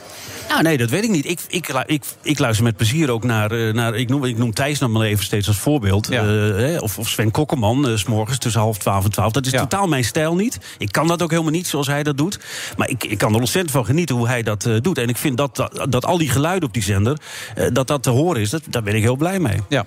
Nou, 0.48 0.62
nee, 0.62 0.76
dat 0.76 0.90
weet 0.90 1.04
ik 1.04 1.10
niet. 1.10 1.26
Ik, 1.28 1.40
ik, 1.48 1.68
ik, 1.86 2.04
ik 2.22 2.38
luister 2.38 2.64
met 2.64 2.76
plezier 2.76 3.10
ook 3.10 3.24
naar... 3.24 3.50
eh, 3.50 3.72
naar 3.74 3.94
ik, 3.94 4.08
noem, 4.08 4.24
ik 4.24 4.36
noem 4.38 4.52
Thijs 4.54 4.78
nog 4.78 4.90
maar 4.90 5.06
even 5.06 5.24
steeds 5.24 5.48
als 5.48 5.56
voorbeeld. 5.56 6.08
Ja. 6.10 6.22
Eh, 6.24 6.82
of, 6.82 6.98
of 6.98 7.08
Sven 7.08 7.30
Kokkelman, 7.30 7.88
eh, 7.88 7.96
s 7.96 8.04
morgens 8.04 8.38
tussen 8.38 8.60
half 8.60 8.78
twaalf 8.78 9.04
en 9.04 9.10
twaalf. 9.10 9.32
Dat 9.32 9.46
is 9.46 9.52
Ja. 9.52 9.58
totaal 9.60 9.86
mijn 9.86 10.04
stijl 10.04 10.34
niet. 10.34 10.58
Ik 10.78 10.92
kan 10.92 11.06
dat 11.06 11.22
ook 11.22 11.30
helemaal 11.30 11.50
niet 11.52 11.66
zoals 11.66 11.86
hij 11.86 12.02
dat 12.02 12.16
doet. 12.16 12.38
Maar 12.76 12.88
ik, 12.88 13.04
ik 13.04 13.18
kan 13.26 13.34
er 13.34 13.40
ontzettend 13.40 13.74
van 13.74 13.84
genieten 13.84 14.16
hoe 14.16 14.26
hij 14.26 14.42
dat 14.42 14.66
eh, 14.66 14.74
doet. 14.80 14.98
En 14.98 15.08
ik 15.08 15.16
vind 15.16 15.36
dat, 15.36 15.68
dat, 15.88 16.04
al 16.04 16.18
die 16.18 16.30
geluiden 16.30 16.68
op 16.68 16.74
die 16.74 16.82
zender... 16.82 17.18
eh, 17.54 17.66
dat 17.72 17.86
dat 17.86 18.02
te 18.02 18.10
horen 18.10 18.40
is, 18.40 18.50
dat, 18.50 18.62
daar 18.70 18.82
ben 18.82 18.94
ik 18.94 19.02
heel 19.02 19.16
blij 19.16 19.38
mee. 19.38 19.60
Ja. 19.68 19.84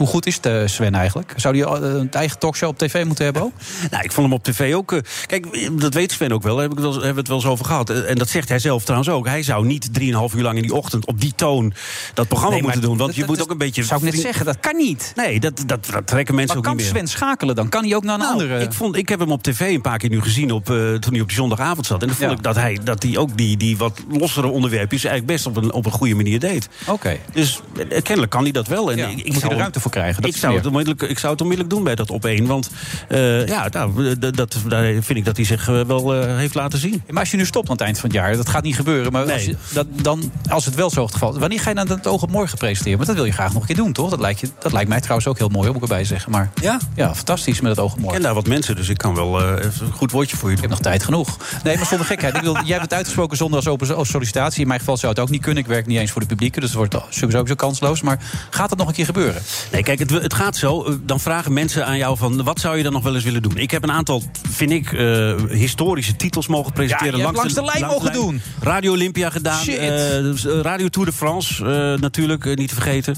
Hoe 0.00 0.08
goed 0.08 0.26
is 0.26 0.40
de 0.40 0.68
Sven 0.68 0.94
eigenlijk? 0.94 1.32
Zou 1.36 1.58
hij 1.58 1.66
eh, 1.80 1.94
een 1.98 2.10
eigen 2.10 2.38
talkshow 2.38 2.68
op 2.68 2.78
tv 2.78 3.04
moeten 3.04 3.24
hebben 3.24 3.42
ook? 3.42 3.52
Nou, 3.90 4.02
ik 4.04 4.12
vond 4.12 4.26
hem 4.26 4.36
op 4.36 4.44
tv 4.44 4.74
ook. 4.74 4.92
eh, 4.92 4.98
kijk, 5.26 5.70
dat 5.80 5.94
weet 5.94 6.12
Sven 6.12 6.32
ook 6.32 6.42
wel. 6.42 6.56
Daar 6.56 6.68
heb 6.68 6.76
hebben 6.78 7.00
we 7.12 7.18
het 7.18 7.28
wel 7.28 7.36
eens 7.36 7.46
over 7.46 7.64
gehad. 7.64 7.90
Eh, 7.90 8.10
En 8.10 8.16
dat 8.16 8.28
zegt 8.28 8.48
hij 8.48 8.58
zelf 8.58 8.82
trouwens 8.84 9.10
ook. 9.10 9.26
Hij 9.26 9.42
zou 9.42 9.66
niet 9.66 9.88
3,5 9.92 10.34
uur 10.36 10.42
lang 10.42 10.56
in 10.56 10.62
die 10.62 10.74
ochtend 10.74 11.06
op 11.06 11.20
die 11.20 11.32
toon 11.36 11.72
dat 12.14 12.28
programma 12.28 12.54
Nee, 12.54 12.62
moeten 12.62 12.80
doen. 12.82 12.96
Want 12.96 13.14
je 13.14 13.24
moet 13.26 13.42
ook 13.42 13.50
een 13.50 13.58
beetje. 13.58 13.82
Zou 13.84 14.04
ik 14.06 14.12
net 14.12 14.20
zeggen, 14.22 14.44
dat 14.46 14.60
kan 14.60 14.76
niet. 14.76 15.12
Nee, 15.16 15.40
dat, 15.40 15.62
dat, 15.66 15.86
dat 15.90 16.06
trekken 16.06 16.34
mensen 16.34 16.56
Maar 16.60 16.70
ook 16.70 16.76
kan 16.76 16.84
niet 16.84 16.92
meer. 16.92 17.02
Sven 17.02 17.18
schakelen 17.18 17.54
dan? 17.54 17.68
Kan 17.68 17.84
hij 17.84 17.94
ook 17.96 18.04
naar 18.04 18.14
een 18.14 18.20
Nou, 18.20 18.32
andere... 18.32 18.60
ik, 18.60 18.72
vond, 18.72 18.96
ik 18.96 19.08
heb 19.08 19.18
hem 19.20 19.32
op 19.32 19.42
tv 19.42 19.60
een 19.60 19.80
paar 19.80 19.98
keer 19.98 20.10
nu 20.10 20.20
gezien 20.20 20.50
op, 20.52 20.70
eh, 20.70 20.76
toen 20.76 21.12
hij 21.12 21.20
op 21.20 21.28
die 21.28 21.36
zondagavond 21.36 21.86
zat. 21.86 22.00
En 22.00 22.06
dan 22.06 22.16
vond 22.16 22.30
Ja. 22.30 22.36
ik 22.36 22.42
dat 22.42 22.54
hij, 22.54 22.78
dat 22.84 23.02
hij 23.02 23.16
ook 23.16 23.36
die, 23.36 23.56
die 23.56 23.76
wat 23.76 23.98
lossere 24.08 24.46
onderwerpjes 24.46 25.04
eigenlijk 25.04 25.32
best 25.34 25.46
op 25.46 25.56
een, 25.56 25.72
op 25.72 25.86
een 25.86 25.92
goede 25.92 26.14
manier 26.14 26.40
deed. 26.40 26.68
Oké. 26.86 27.16
Dus 27.32 27.60
eh, 27.76 28.02
kennelijk 28.02 28.30
kan 28.32 28.42
hij 28.42 28.52
dat 28.52 28.66
wel. 28.66 28.90
En 28.90 28.96
Ja, 28.96 29.06
ik, 29.06 29.18
ik 29.20 29.34
zou 29.34 29.52
er 29.52 29.58
ruimte 29.58 29.80
voor 29.80 29.89
krijgen. 29.90 30.22
Dat 30.22 30.30
Ik 30.30 30.36
zou, 30.36 30.56
het 30.56 30.66
onmiddellijk, 30.66 31.02
ik 31.02 31.18
zou 31.18 31.32
het 31.32 31.40
onmiddellijk 31.42 31.74
doen 31.76 31.84
bij 31.84 31.94
dat 31.94 32.10
op 32.10 32.24
één. 32.24 32.46
Want 32.46 32.70
eh, 33.08 33.46
ja, 33.46 33.68
nou, 33.70 34.18
dat, 34.18 34.56
daar 34.68 34.84
vind 34.92 35.18
ik 35.18 35.24
dat 35.24 35.36
hij 35.36 35.44
zich 35.46 35.68
eh, 35.68 35.80
wel 35.80 36.14
eh, 36.14 36.36
heeft 36.36 36.54
laten 36.54 36.78
zien. 36.78 37.02
Maar 37.08 37.20
als 37.20 37.30
je 37.30 37.36
nu 37.36 37.46
stopt 37.46 37.66
aan 37.68 37.72
het 37.76 37.84
eind 37.84 37.98
van 37.98 38.08
het 38.10 38.18
jaar, 38.18 38.36
dat 38.36 38.48
gaat 38.48 38.62
niet 38.62 38.74
gebeuren. 38.76 39.12
Maar 39.12 39.32
als, 39.32 39.44
je, 39.44 39.56
dat, 39.72 39.86
dan, 40.02 40.32
als 40.48 40.64
het 40.64 40.74
wel 40.74 40.90
zo 40.90 41.02
het 41.04 41.12
geval 41.12 41.32
is, 41.32 41.38
wanneer 41.38 41.60
ga 41.60 41.68
je 41.68 41.74
dan 41.74 41.88
het 41.88 42.06
oog 42.06 42.22
op 42.22 42.30
morgen 42.30 42.58
presenteren? 42.58 42.96
Want 42.96 43.08
dat 43.08 43.16
wil 43.16 43.26
je 43.26 43.32
graag 43.32 43.52
nog 43.52 43.60
een 43.60 43.66
keer 43.66 43.76
doen, 43.76 43.92
toch? 43.92 44.10
Dat 44.10 44.20
lijkt, 44.20 44.40
je, 44.40 44.48
dat 44.58 44.72
lijkt 44.72 44.88
mij 44.88 45.00
trouwens 45.00 45.28
ook 45.28 45.38
heel 45.38 45.48
mooi, 45.48 45.66
moet 45.66 45.76
ik 45.76 45.82
erbij 45.82 46.04
zeggen. 46.04 46.30
Maar 46.30 46.50
Ja? 46.62 46.78
ja, 46.94 47.14
fantastisch 47.14 47.60
met 47.60 47.70
het 47.70 47.80
oog 47.80 47.90
op 47.92 47.96
Ik 47.96 48.02
morgen. 48.02 48.18
ken 48.20 48.26
daar 48.26 48.34
wat 48.36 48.46
mensen, 48.48 48.76
dus 48.76 48.88
ik 48.88 48.98
kan 48.98 49.14
wel 49.14 49.40
een 49.42 49.72
goed 49.92 50.10
woordje 50.10 50.36
voor 50.36 50.48
je 50.50 50.54
Ik 50.54 50.60
doen. 50.60 50.70
heb 50.70 50.78
nog 50.82 50.88
tijd 50.92 51.04
genoeg. 51.04 51.36
Nee, 51.64 51.76
maar 51.76 51.86
zonder 51.86 52.06
gekheid. 52.06 52.34
Ik 52.36 52.42
wil, 52.42 52.52
jij 52.54 52.62
hebt 52.66 52.82
het 52.82 52.92
uitgesproken 52.94 53.36
zonder 53.36 53.56
als 53.56 53.66
open 53.68 53.96
als 53.96 54.08
sollicitatie. 54.08 54.60
In 54.62 54.68
mijn 54.68 54.78
geval 54.80 54.96
zou 54.96 55.12
het 55.12 55.20
ook 55.22 55.30
niet 55.30 55.42
kunnen. 55.42 55.62
Ik 55.62 55.68
werk 55.68 55.86
niet 55.86 55.98
eens 55.98 56.10
voor 56.10 56.20
de 56.20 56.26
publieke, 56.26 56.60
dus 56.60 56.68
het 56.68 56.78
wordt 56.78 56.96
sowieso 57.08 57.46
zo 57.46 57.54
kansloos. 57.54 58.02
Maar 58.02 58.18
gaat 58.50 58.70
het 58.70 58.78
nog 58.78 58.88
een 58.88 58.94
keer 58.94 59.04
gebeuren? 59.04 59.42
Nee, 59.72 59.79
kijk, 59.82 59.98
het, 59.98 60.10
het 60.10 60.34
gaat 60.34 60.56
zo. 60.56 60.82
eh, 60.84 60.94
Dan 61.02 61.20
vragen 61.20 61.52
mensen 61.52 61.86
aan 61.86 61.98
jou 61.98 62.16
van... 62.16 62.42
wat 62.44 62.60
zou 62.60 62.76
je 62.76 62.82
dan 62.82 62.92
nog 62.92 63.02
wel 63.02 63.14
eens 63.14 63.24
willen 63.24 63.42
doen? 63.42 63.56
Ik 63.56 63.70
heb 63.70 63.82
een 63.82 63.92
aantal, 63.92 64.22
vind 64.50 64.70
ik, 64.70 64.92
eh, 64.92 65.34
historische 65.48 66.16
titels 66.16 66.46
mogen 66.46 66.72
presenteren. 66.72 67.12
Ja, 67.12 67.18
je 67.18 67.24
hebt 67.24 67.36
langs 67.36 67.54
de 67.54 67.64
lijn 67.64 67.84
mogen 67.86 68.12
doen. 68.12 68.40
Radio 68.60 68.92
Olympia 68.92 69.30
gedaan. 69.30 69.62
Shit. 69.62 69.78
eh, 69.78 70.60
Radio 70.62 70.88
Tour 70.88 71.06
de 71.08 71.14
France, 71.14 71.64
natuurlijk, 72.00 72.56
niet 72.56 72.68
te 72.68 72.74
vergeten. 72.74 73.16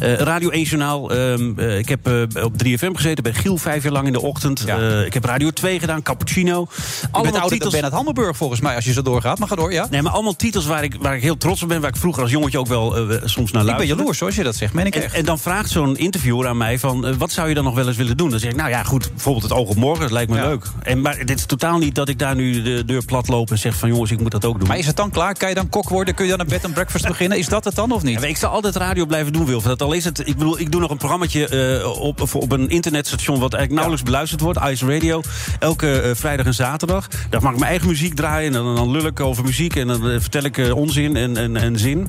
Radio 0.00 0.50
1 0.50 0.62
Journaal. 0.62 1.10
ehm, 1.10 1.52
eh, 1.58 1.78
ik 1.78 1.88
heb 1.88 2.06
op 2.42 2.58
3FM 2.58 2.94
gezeten, 2.94 3.22
bij 3.22 3.32
Giel 3.34 3.56
vijf 3.56 3.82
jaar 3.82 3.92
lang 3.92 4.06
in 4.06 4.12
de 4.12 4.20
ochtend. 4.22 4.62
Ja. 4.66 5.02
Ik 5.04 5.14
heb 5.14 5.24
Radio 5.24 5.50
2 5.50 5.78
gedaan, 5.80 6.02
Cappuccino. 6.02 6.66
Je 6.70 6.96
bent 7.00 7.14
Allemaal 7.14 7.48
titels... 7.48 7.72
Bernard 7.72 7.94
Hammelburg 7.94 8.36
volgens 8.36 8.60
mij, 8.60 8.74
als 8.74 8.84
je 8.84 8.92
zo 8.92 9.02
doorgaat. 9.02 9.38
Maar 9.38 9.48
ga 9.48 9.54
door, 9.54 9.72
ja? 9.72 9.86
Nee, 9.90 10.02
maar 10.02 10.12
allemaal 10.12 10.36
titels 10.36 10.66
waar 10.66 10.84
ik, 10.84 10.96
waar 11.00 11.16
ik 11.16 11.22
heel 11.22 11.36
trots 11.36 11.62
op 11.62 11.68
ben. 11.68 11.80
Waar 11.80 11.90
ik 11.90 11.96
vroeger 11.96 12.22
als 12.22 12.30
jongetje 12.30 12.58
ook 12.58 12.66
wel 12.66 12.90
soms 12.92 13.34
naar 13.34 13.44
Ik 13.44 13.52
ben 13.52 13.64
luisterde. 13.64 13.86
jaloers 13.86 14.18
hoor, 14.18 14.28
als 14.28 14.36
je 14.36 14.42
dat 14.44 14.56
zegt. 14.56 14.72
Meen 14.72 14.86
ik 14.86 14.94
En, 14.94 15.02
echt. 15.02 15.14
en 15.14 15.24
dan 15.24 15.38
vraagt 15.38 15.70
zo'n 15.70 15.96
interviewer 16.04 16.48
aan 16.48 16.56
mij 16.56 16.78
van... 16.78 17.06
eh, 17.06 17.14
wat 17.14 17.32
zou 17.32 17.48
je 17.48 17.54
dan 17.54 17.64
nog 17.64 17.74
wel 17.74 17.86
eens 17.86 17.96
willen 17.96 18.16
doen? 18.16 18.30
Dan 18.30 18.38
zeg 18.38 18.50
ik, 18.50 18.56
nou 18.56 18.70
ja, 18.70 18.82
goed, 18.82 19.10
bijvoorbeeld 19.10 19.44
het 19.44 19.52
oog 19.52 19.68
op 19.68 19.76
morgen, 19.76 20.00
dat 20.00 20.10
lijkt 20.10 20.30
me 20.30 20.40
leuk. 20.40 20.66
En, 20.82 21.00
maar 21.00 21.24
dit 21.24 21.38
is 21.38 21.46
totaal 21.46 21.78
niet 21.78 21.94
dat 21.94 22.08
ik 22.08 22.18
daar 22.18 22.34
nu 22.34 22.62
de 22.62 22.84
deur 22.84 23.04
plat 23.04 23.28
loop 23.28 23.50
en 23.50 23.58
zeg 23.58 23.76
van... 23.76 23.88
jongens, 23.88 24.10
ik 24.10 24.20
moet 24.20 24.30
dat 24.30 24.44
ook 24.44 24.58
doen. 24.58 24.68
Maar 24.68 24.78
is 24.78 24.86
het 24.86 24.96
dan 24.96 25.10
klaar? 25.10 25.34
Kan 25.34 25.48
je 25.48 25.54
dan 25.54 25.68
kok 25.68 25.88
worden? 25.88 26.14
Kun 26.14 26.24
je 26.24 26.30
dan 26.30 26.40
een 26.40 26.46
bed 26.46 26.64
and 26.64 26.74
breakfast 26.74 27.06
beginnen? 27.06 27.38
Is 27.38 27.48
dat 27.48 27.64
het 27.64 27.74
dan 27.74 27.92
of 27.92 28.02
niet? 28.02 28.20
Ja, 28.20 28.26
ik 28.26 28.36
zal 28.36 28.50
altijd 28.50 28.76
radio 28.76 29.06
blijven 29.06 29.32
doen, 29.32 29.46
Wilf. 29.46 29.62
Dat 29.62 29.82
al 29.82 29.92
is 29.92 30.04
het. 30.04 30.18
Ik 30.18 30.36
bedoel, 30.36 30.60
ik 30.60 30.72
doe 30.72 30.80
nog 30.80 30.90
een 30.90 30.96
programmaatje 30.96 31.48
eh, 31.48 32.00
op, 32.00 32.34
op 32.34 32.52
een 32.52 32.68
internetstation 32.68 33.38
wat 33.38 33.52
eigenlijk 33.52 33.72
nauwelijks 33.72 34.02
beluisterd 34.02 34.40
wordt, 34.40 34.60
Ice 34.64 34.86
Radio. 34.86 35.22
Elke 35.58 36.00
eh, 36.00 36.10
vrijdag 36.14 36.46
en 36.46 36.54
zaterdag. 36.54 37.08
Daar 37.30 37.42
mag 37.42 37.52
ik 37.52 37.58
mijn 37.58 37.70
eigen 37.70 37.88
muziek 37.88 38.14
draaien. 38.14 38.54
En 38.54 38.64
dan, 38.64 38.76
dan 38.76 38.90
lul 38.90 39.06
ik 39.06 39.20
over 39.20 39.44
muziek 39.44 39.76
en 39.76 39.86
dan 39.86 40.00
vertel 40.20 40.42
ik 40.42 40.70
onzin 40.74 41.16
en, 41.16 41.36
en, 41.36 41.56
en 41.56 41.78
zin. 41.78 42.08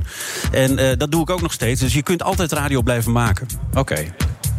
En 0.52 0.98
dat 0.98 1.12
doe 1.12 1.22
ik 1.22 1.30
ook 1.30 1.41
nog 1.41 1.54
steeds. 1.54 1.82
Dus 1.82 1.93
je 1.93 2.02
kunt 2.02 2.24
altijd 2.24 2.52
radio 2.52 2.82
blijven 2.82 3.12
maken. 3.12 3.48
Oké. 3.76 4.08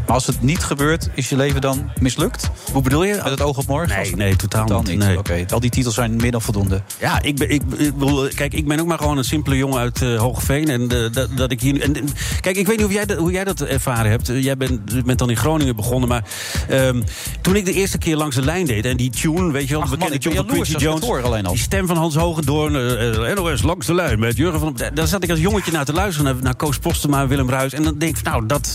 Maar 0.07 0.15
als 0.15 0.27
het 0.27 0.43
niet 0.43 0.65
gebeurt, 0.65 1.09
is 1.15 1.29
je 1.29 1.37
leven 1.37 1.61
dan 1.61 1.91
mislukt? 2.01 2.51
Hoe 2.73 2.83
bedoel 2.83 3.05
je? 3.05 3.15
Met 3.15 3.25
het 3.25 3.41
oog 3.43 3.57
op 3.59 3.67
morgen? 3.67 3.97
Nee, 3.97 4.17
nee, 4.17 4.37
totaal, 4.37 4.83
niet. 4.83 4.99
Nee. 4.99 5.19
Oké, 5.19 5.45
al 5.51 5.61
die 5.61 5.71
titels 5.71 5.95
zijn 5.95 6.17
meer 6.17 6.31
dan 6.31 6.43
voldoende. 6.43 6.83
Ja, 7.01 7.23
ik 7.23 7.37
ben, 7.37 7.51
ik, 7.51 7.63
ik 7.77 7.97
bedoel, 7.97 8.29
kijk, 8.35 8.55
ik 8.55 8.67
ben 8.69 8.81
ook 8.81 8.87
maar 8.87 8.99
gewoon 8.99 9.19
een 9.19 9.25
simpele 9.25 9.57
jongen 9.57 9.79
uit 9.79 10.03
eh, 10.03 10.19
Hogeveen. 10.19 10.69
En 10.69 10.83
eh, 10.91 11.13
dat, 11.13 11.29
dat 11.37 11.51
ik 11.51 11.61
hier. 11.61 11.81
En, 11.81 11.93
kijk, 12.41 12.57
ik 12.57 12.67
weet 12.67 12.77
niet 12.77 12.85
hoe 12.87 12.95
jij, 12.95 13.05
dat, 13.05 13.19
hoe 13.19 13.33
jij 13.33 13.45
dat 13.45 13.61
ervaren 13.61 14.11
hebt. 14.11 14.29
Eh, 14.29 14.43
Jij 14.43 14.57
bent, 14.57 15.05
bent 15.05 15.19
dan 15.19 15.31
in 15.31 15.37
Groningen 15.37 15.77
begonnen. 15.77 16.09
Maar 16.09 16.25
ehm, 16.69 17.03
toen 17.41 17.57
ik 17.57 17.65
de 17.65 17.73
eerste 17.73 17.99
keer 17.99 18.17
langs 18.17 18.37
de 18.37 18.43
lijn 18.43 18.67
deed. 18.67 18.85
En 18.85 18.97
die 18.97 19.11
tune, 19.11 19.53
weet 19.53 19.69
je 19.69 19.75
wel, 19.77 19.85
de 19.85 19.91
bekende 19.91 20.19
tune 20.19 20.35
van 20.35 20.47
Quincy 20.47 20.77
Jones. 20.77 21.01
hoor. 21.05 21.23
Die 21.43 21.59
stem 21.59 21.87
van 21.87 21.97
Hans 21.97 22.15
Hogendoorn. 22.15 22.77
eh, 22.77 23.35
NOS 23.35 23.63
langs 23.63 23.87
de 23.87 23.95
lijn 23.95 24.19
met 24.19 24.37
Jurgen 24.37 24.61
van. 24.61 24.77
Daar 24.95 25.07
zat 25.07 25.23
ik 25.23 25.31
als 25.31 25.39
jongetje 25.41 25.73
naar 25.73 25.85
te 25.85 25.93
luisteren. 25.93 26.33
Naar, 26.35 26.43
naar 26.43 26.55
Koos 26.57 26.79
Postema 26.79 27.21
en 27.21 27.29
Willem 27.29 27.51
Ruis. 27.51 27.73
En 27.73 27.83
dan 27.83 27.99
denk 27.99 28.17
ik, 28.19 28.25
nou, 28.25 28.47
dat. 28.47 28.75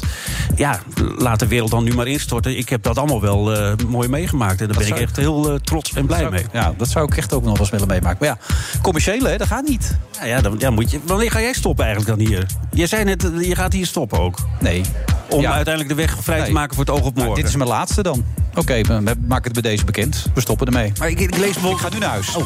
Ja, 0.55 0.79
laat 1.21 1.39
de 1.39 1.47
wereld 1.47 1.71
dan 1.71 1.83
nu 1.83 1.93
maar 1.93 2.07
instorten. 2.07 2.57
Ik 2.57 2.69
heb 2.69 2.83
dat 2.83 2.97
allemaal 2.97 3.21
wel 3.21 3.53
eh, 3.55 3.73
mooi 3.87 4.07
meegemaakt. 4.09 4.61
En 4.61 4.67
daar 4.67 4.77
ben 4.77 4.87
ik 4.87 4.97
echt 4.99 5.15
heel 5.15 5.49
eh, 5.49 5.55
trots 5.55 5.93
en 5.93 6.05
blij 6.05 6.29
mee. 6.29 6.39
ik- 6.39 6.47
Ja, 6.53 6.73
dat 6.77 6.89
zou 6.89 7.05
ik 7.05 7.17
echt 7.17 7.33
ook 7.33 7.41
nog 7.43 7.51
wel 7.51 7.59
eens 7.61 7.69
willen 7.69 7.87
meemaken. 7.87 8.17
Maar 8.19 8.27
ja, 8.27 8.37
commerciële, 8.81 9.29
hè, 9.29 9.37
dat 9.37 9.47
gaat 9.47 9.67
niet. 9.67 9.97
Ja, 10.19 10.25
ja, 10.25 10.41
dan, 10.41 10.55
ja, 10.59 10.69
moet 10.69 10.91
je, 10.91 10.99
wanneer 11.05 11.31
ga 11.31 11.41
jij 11.41 11.53
stoppen 11.53 11.85
eigenlijk 11.85 12.17
dan 12.17 12.27
hier? 12.27 12.45
Jij 12.71 12.87
zei 12.87 13.03
net, 13.03 13.31
eh, 13.33 13.47
je 13.47 13.55
gaat 13.55 13.73
hier 13.73 13.85
stoppen 13.85 14.19
ook. 14.19 14.37
Nee. 14.59 14.81
Om 15.29 15.41
Ja. 15.41 15.51
uiteindelijk 15.53 15.95
de 15.95 16.01
weg 16.01 16.17
vrij 16.21 16.45
te 16.45 16.51
maken 16.51 16.75
voor 16.75 16.85
het 16.85 16.93
oog 16.93 17.05
op 17.05 17.13
Nou, 17.15 17.17
morgen. 17.27 17.35
dit 17.35 17.51
is 17.51 17.57
mijn 17.57 17.69
laatste 17.69 18.03
dan. 18.03 18.25
Oké, 18.55 18.81
we 18.81 19.01
we 19.01 19.15
maken 19.27 19.51
het 19.51 19.61
bij 19.61 19.71
deze 19.71 19.85
bekend. 19.85 20.25
We 20.33 20.41
stoppen 20.41 20.67
ermee. 20.67 20.91
Maar 20.99 21.09
ik, 21.09 21.19
ik 21.19 21.37
lees 21.37 21.55
Ik 21.55 21.77
ga 21.77 21.89
nu 21.89 21.97
naar 21.99 22.09
huis. 22.09 22.35
Oh. 22.35 22.43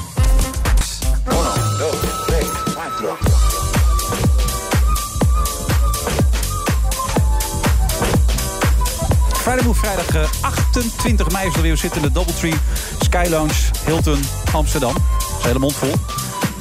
Move, 9.63 9.79
vrijdag 9.79 10.15
eh, 10.15 10.27
28 10.41 11.31
mei 11.31 11.47
is 11.47 11.55
er 11.55 11.61
weer. 11.61 11.71
We 11.71 11.77
zitten 11.77 12.01
in 12.01 12.07
de 12.07 12.13
Doubletree 12.13 12.53
Sky 12.99 13.25
Lounge, 13.29 13.53
Hilton, 13.85 14.19
Amsterdam. 14.53 14.93
Dat 14.93 15.37
is 15.39 15.45
hele 15.45 15.59
mond 15.59 15.75
vol. 15.75 15.91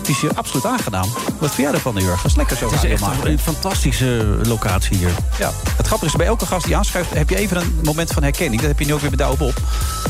Het 0.04 0.12
is 0.14 0.20
hier 0.20 0.34
absoluut 0.34 0.66
aangenaam. 0.66 1.08
Wat 1.38 1.54
vind 1.54 1.66
jij 1.68 1.76
ervan, 1.76 1.94
Jurgen? 1.94 2.16
Dat 2.16 2.24
is 2.30 2.36
lekker 2.36 2.56
zo 2.56 2.70
Het 2.70 2.82
is 2.84 2.90
echt 2.90 3.00
maken. 3.00 3.30
een 3.30 3.38
fantastische 3.38 4.38
locatie 4.42 4.96
hier. 4.96 5.10
Ja, 5.38 5.50
het 5.76 5.86
grappige 5.86 6.10
is, 6.10 6.16
bij 6.18 6.26
elke 6.26 6.46
gast 6.46 6.64
die 6.66 6.76
aanschuift... 6.76 7.14
heb 7.14 7.30
je 7.30 7.36
even 7.36 7.56
een 7.56 7.80
moment 7.82 8.12
van 8.12 8.22
herkenning. 8.22 8.60
Dat 8.60 8.70
heb 8.70 8.78
je 8.78 8.86
nu 8.86 8.92
ook 8.94 9.00
weer 9.00 9.08
bij 9.08 9.18
Douwe 9.18 9.36
Bob. 9.36 9.52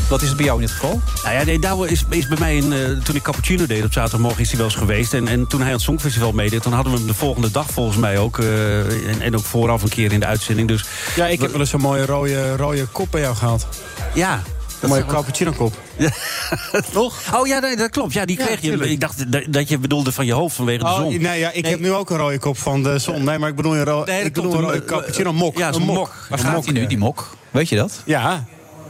Wat 0.09 0.23
is 0.23 0.29
het 0.29 0.37
bij 0.37 0.47
jou 0.47 0.61
in 0.61 0.67
dit 0.67 0.75
geval? 0.75 1.01
Nou 1.23 1.35
ja, 1.35 1.45
nee, 1.45 1.59
Douwe 1.59 1.89
is, 1.89 2.05
is 2.09 2.27
bij 2.29 2.39
mij, 2.39 2.57
in, 2.57 2.73
eh, 2.73 2.79
toen 3.05 3.15
ik 3.15 3.23
Cappuccino 3.23 3.67
deed 3.67 3.85
op 3.85 3.93
zaterdagmorgen, 3.93 4.41
is 4.41 4.49
hij 4.49 4.57
wel 4.57 4.67
eens 4.67 4.77
geweest. 4.77 5.15
En, 5.15 5.29
en 5.29 5.47
toen 5.47 5.59
hij 5.61 5.69
aan 5.69 5.75
het 5.75 5.83
Songfestival 5.83 6.33
meedeed, 6.33 6.63
dan 6.63 6.73
hadden 6.73 6.93
we 6.93 6.99
hem 6.99 7.07
de 7.07 7.15
volgende 7.15 7.51
dag 7.51 7.67
volgens 7.71 7.97
mij 7.97 8.19
ook. 8.19 8.39
eh, 8.39 9.09
en, 9.09 9.21
en 9.21 9.37
ook 9.37 9.45
vooraf 9.45 9.83
een 9.83 9.89
keer 9.89 10.13
in 10.13 10.21
de 10.21 10.27
uitzending. 10.27 10.69
Dus 10.69 10.85
Ja, 11.17 11.27
ik 11.27 11.41
heb 11.41 11.51
wel 11.51 11.61
eens 11.61 11.73
een 11.73 11.81
mooie 11.81 12.07
rode, 12.07 12.57
rode 12.57 12.87
kop 12.87 13.09
bij 13.11 13.21
jou 13.21 13.37
gehad. 13.37 13.67
ja. 14.15 14.43
Een 14.85 14.91
mooie 14.91 15.07
cappuccino 15.07 15.53
kop. 15.53 15.75
Toch? 16.93 17.21
Oh 17.35 17.47
ja, 17.47 17.59
nee, 17.59 17.77
dat 17.77 17.91
klopt. 17.91 18.13
Ja, 18.13 18.25
die 18.25 18.39
Ja, 18.39 18.45
kreeg 18.47 18.61
je. 18.61 18.91
Ik 18.91 19.01
dacht 19.01 19.33
dat- 19.33 19.45
dat 19.49 19.69
je 19.69 19.79
bedoelde 19.79 20.13
van 20.13 20.27
je 20.27 20.33
hoofd 20.33 20.57
vanwege 20.57 20.79
de 20.79 20.85
Oh, 20.85 20.97
zon. 20.97 21.21
nee, 21.23 21.39
ja, 21.39 21.51
ik 21.53 21.67
heb 21.67 21.81
nu 21.81 21.93
ook 21.93 22.11
een 22.11 22.17
rode 22.17 22.39
kop 22.39 22.59
van 22.59 22.83
de 22.83 22.99
zon. 22.99 23.25
Nee, 23.25 23.39
maar 23.39 23.49
ik 23.49 23.57
bedoel 23.57 23.77
een, 23.77 23.85
ro 23.85 24.05
Nee, 24.05 24.17
dat 24.17 24.27
ik 24.27 24.33
bedoel 24.33 24.55
een 24.55 24.61
rode 24.61 24.77
Een, 24.77 24.85
cappuccino 24.85 25.31
eh, 25.31 25.37
mok. 25.37 25.59
ja, 25.59 25.73
een 25.73 25.83
mok. 25.83 25.97
mok. 25.97 26.27
Waar 26.29 26.39
gaat 26.39 26.65
hij 26.65 26.73
nu, 26.75 26.81
ja. 26.81 26.87
die 26.89 26.99
mok? 26.99 27.37
Weet 27.51 27.69
je 27.69 27.77
dat? 27.77 28.03
Ja, 28.05 28.45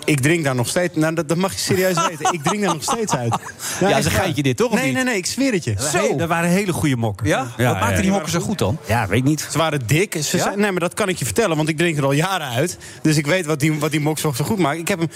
ik 0.05 0.20
drink 0.20 0.45
daar 0.45 0.55
nog 0.55 0.68
steeds. 0.68 0.97
Nou, 0.97 1.14
dat, 1.14 1.28
dat 1.28 1.36
mag 1.36 1.53
je 1.53 1.59
serieus 1.59 1.95
weten. 2.09 2.32
Ik 2.32 2.42
drink 2.42 2.62
daar 2.62 2.72
nog 2.74 2.82
steeds 2.82 3.12
uit. 3.14 3.36
Ja, 3.80 3.97
is 3.97 4.05
een 4.05 4.12
waar. 4.12 4.20
geintje 4.20 4.42
dit, 4.42 4.57
toch, 4.57 4.70
of 4.70 4.74
Nee, 4.76 4.84
niet? 4.84 4.95
nee, 4.95 5.05
nee, 5.05 5.16
ik 5.16 5.26
zweer 5.26 5.53
het 5.53 5.64
je. 5.64 5.74
Zo. 5.92 6.16
Dat 6.16 6.28
waren 6.28 6.51
hele 6.51 6.72
goede 6.72 6.97
mokken. 6.97 7.26
Ja? 7.26 7.47
Wat 7.57 7.80
maakte 7.80 8.01
die 8.03 8.11
mokken 8.11 8.30
zo 8.30 8.40
goed 8.40 8.59
dan? 8.59 8.78
Ja, 8.86 9.07
weet 9.07 9.24
niet. 9.24 9.47
Ze 9.51 9.59
waren 9.59 9.80
dik. 9.86 10.16
Ze 10.22 10.36
Ja? 10.36 10.42
zijn, 10.42 10.59
nee, 10.61 10.70
maar 10.70 10.80
dat 10.80 10.95
kan 10.95 11.09
ik 11.09 11.16
je 11.18 11.24
vertellen, 11.24 11.57
want 11.57 11.68
ik 11.68 11.76
drink 11.76 11.97
er 11.99 12.05
al 12.05 12.12
jaren 12.12 12.49
uit. 12.49 12.78
Dus 13.03 13.16
ik 13.16 13.26
weet 13.26 13.47
wat 13.47 13.61
die, 13.61 13.78
wat 13.78 13.90
die 13.90 14.01
mok 14.01 14.18
zo, 14.18 14.32
zo 14.32 14.45
goed 14.45 14.59
maakt. 14.59 14.78
Ik 14.78 14.88
heb 14.88 14.99
hem... 14.99 15.09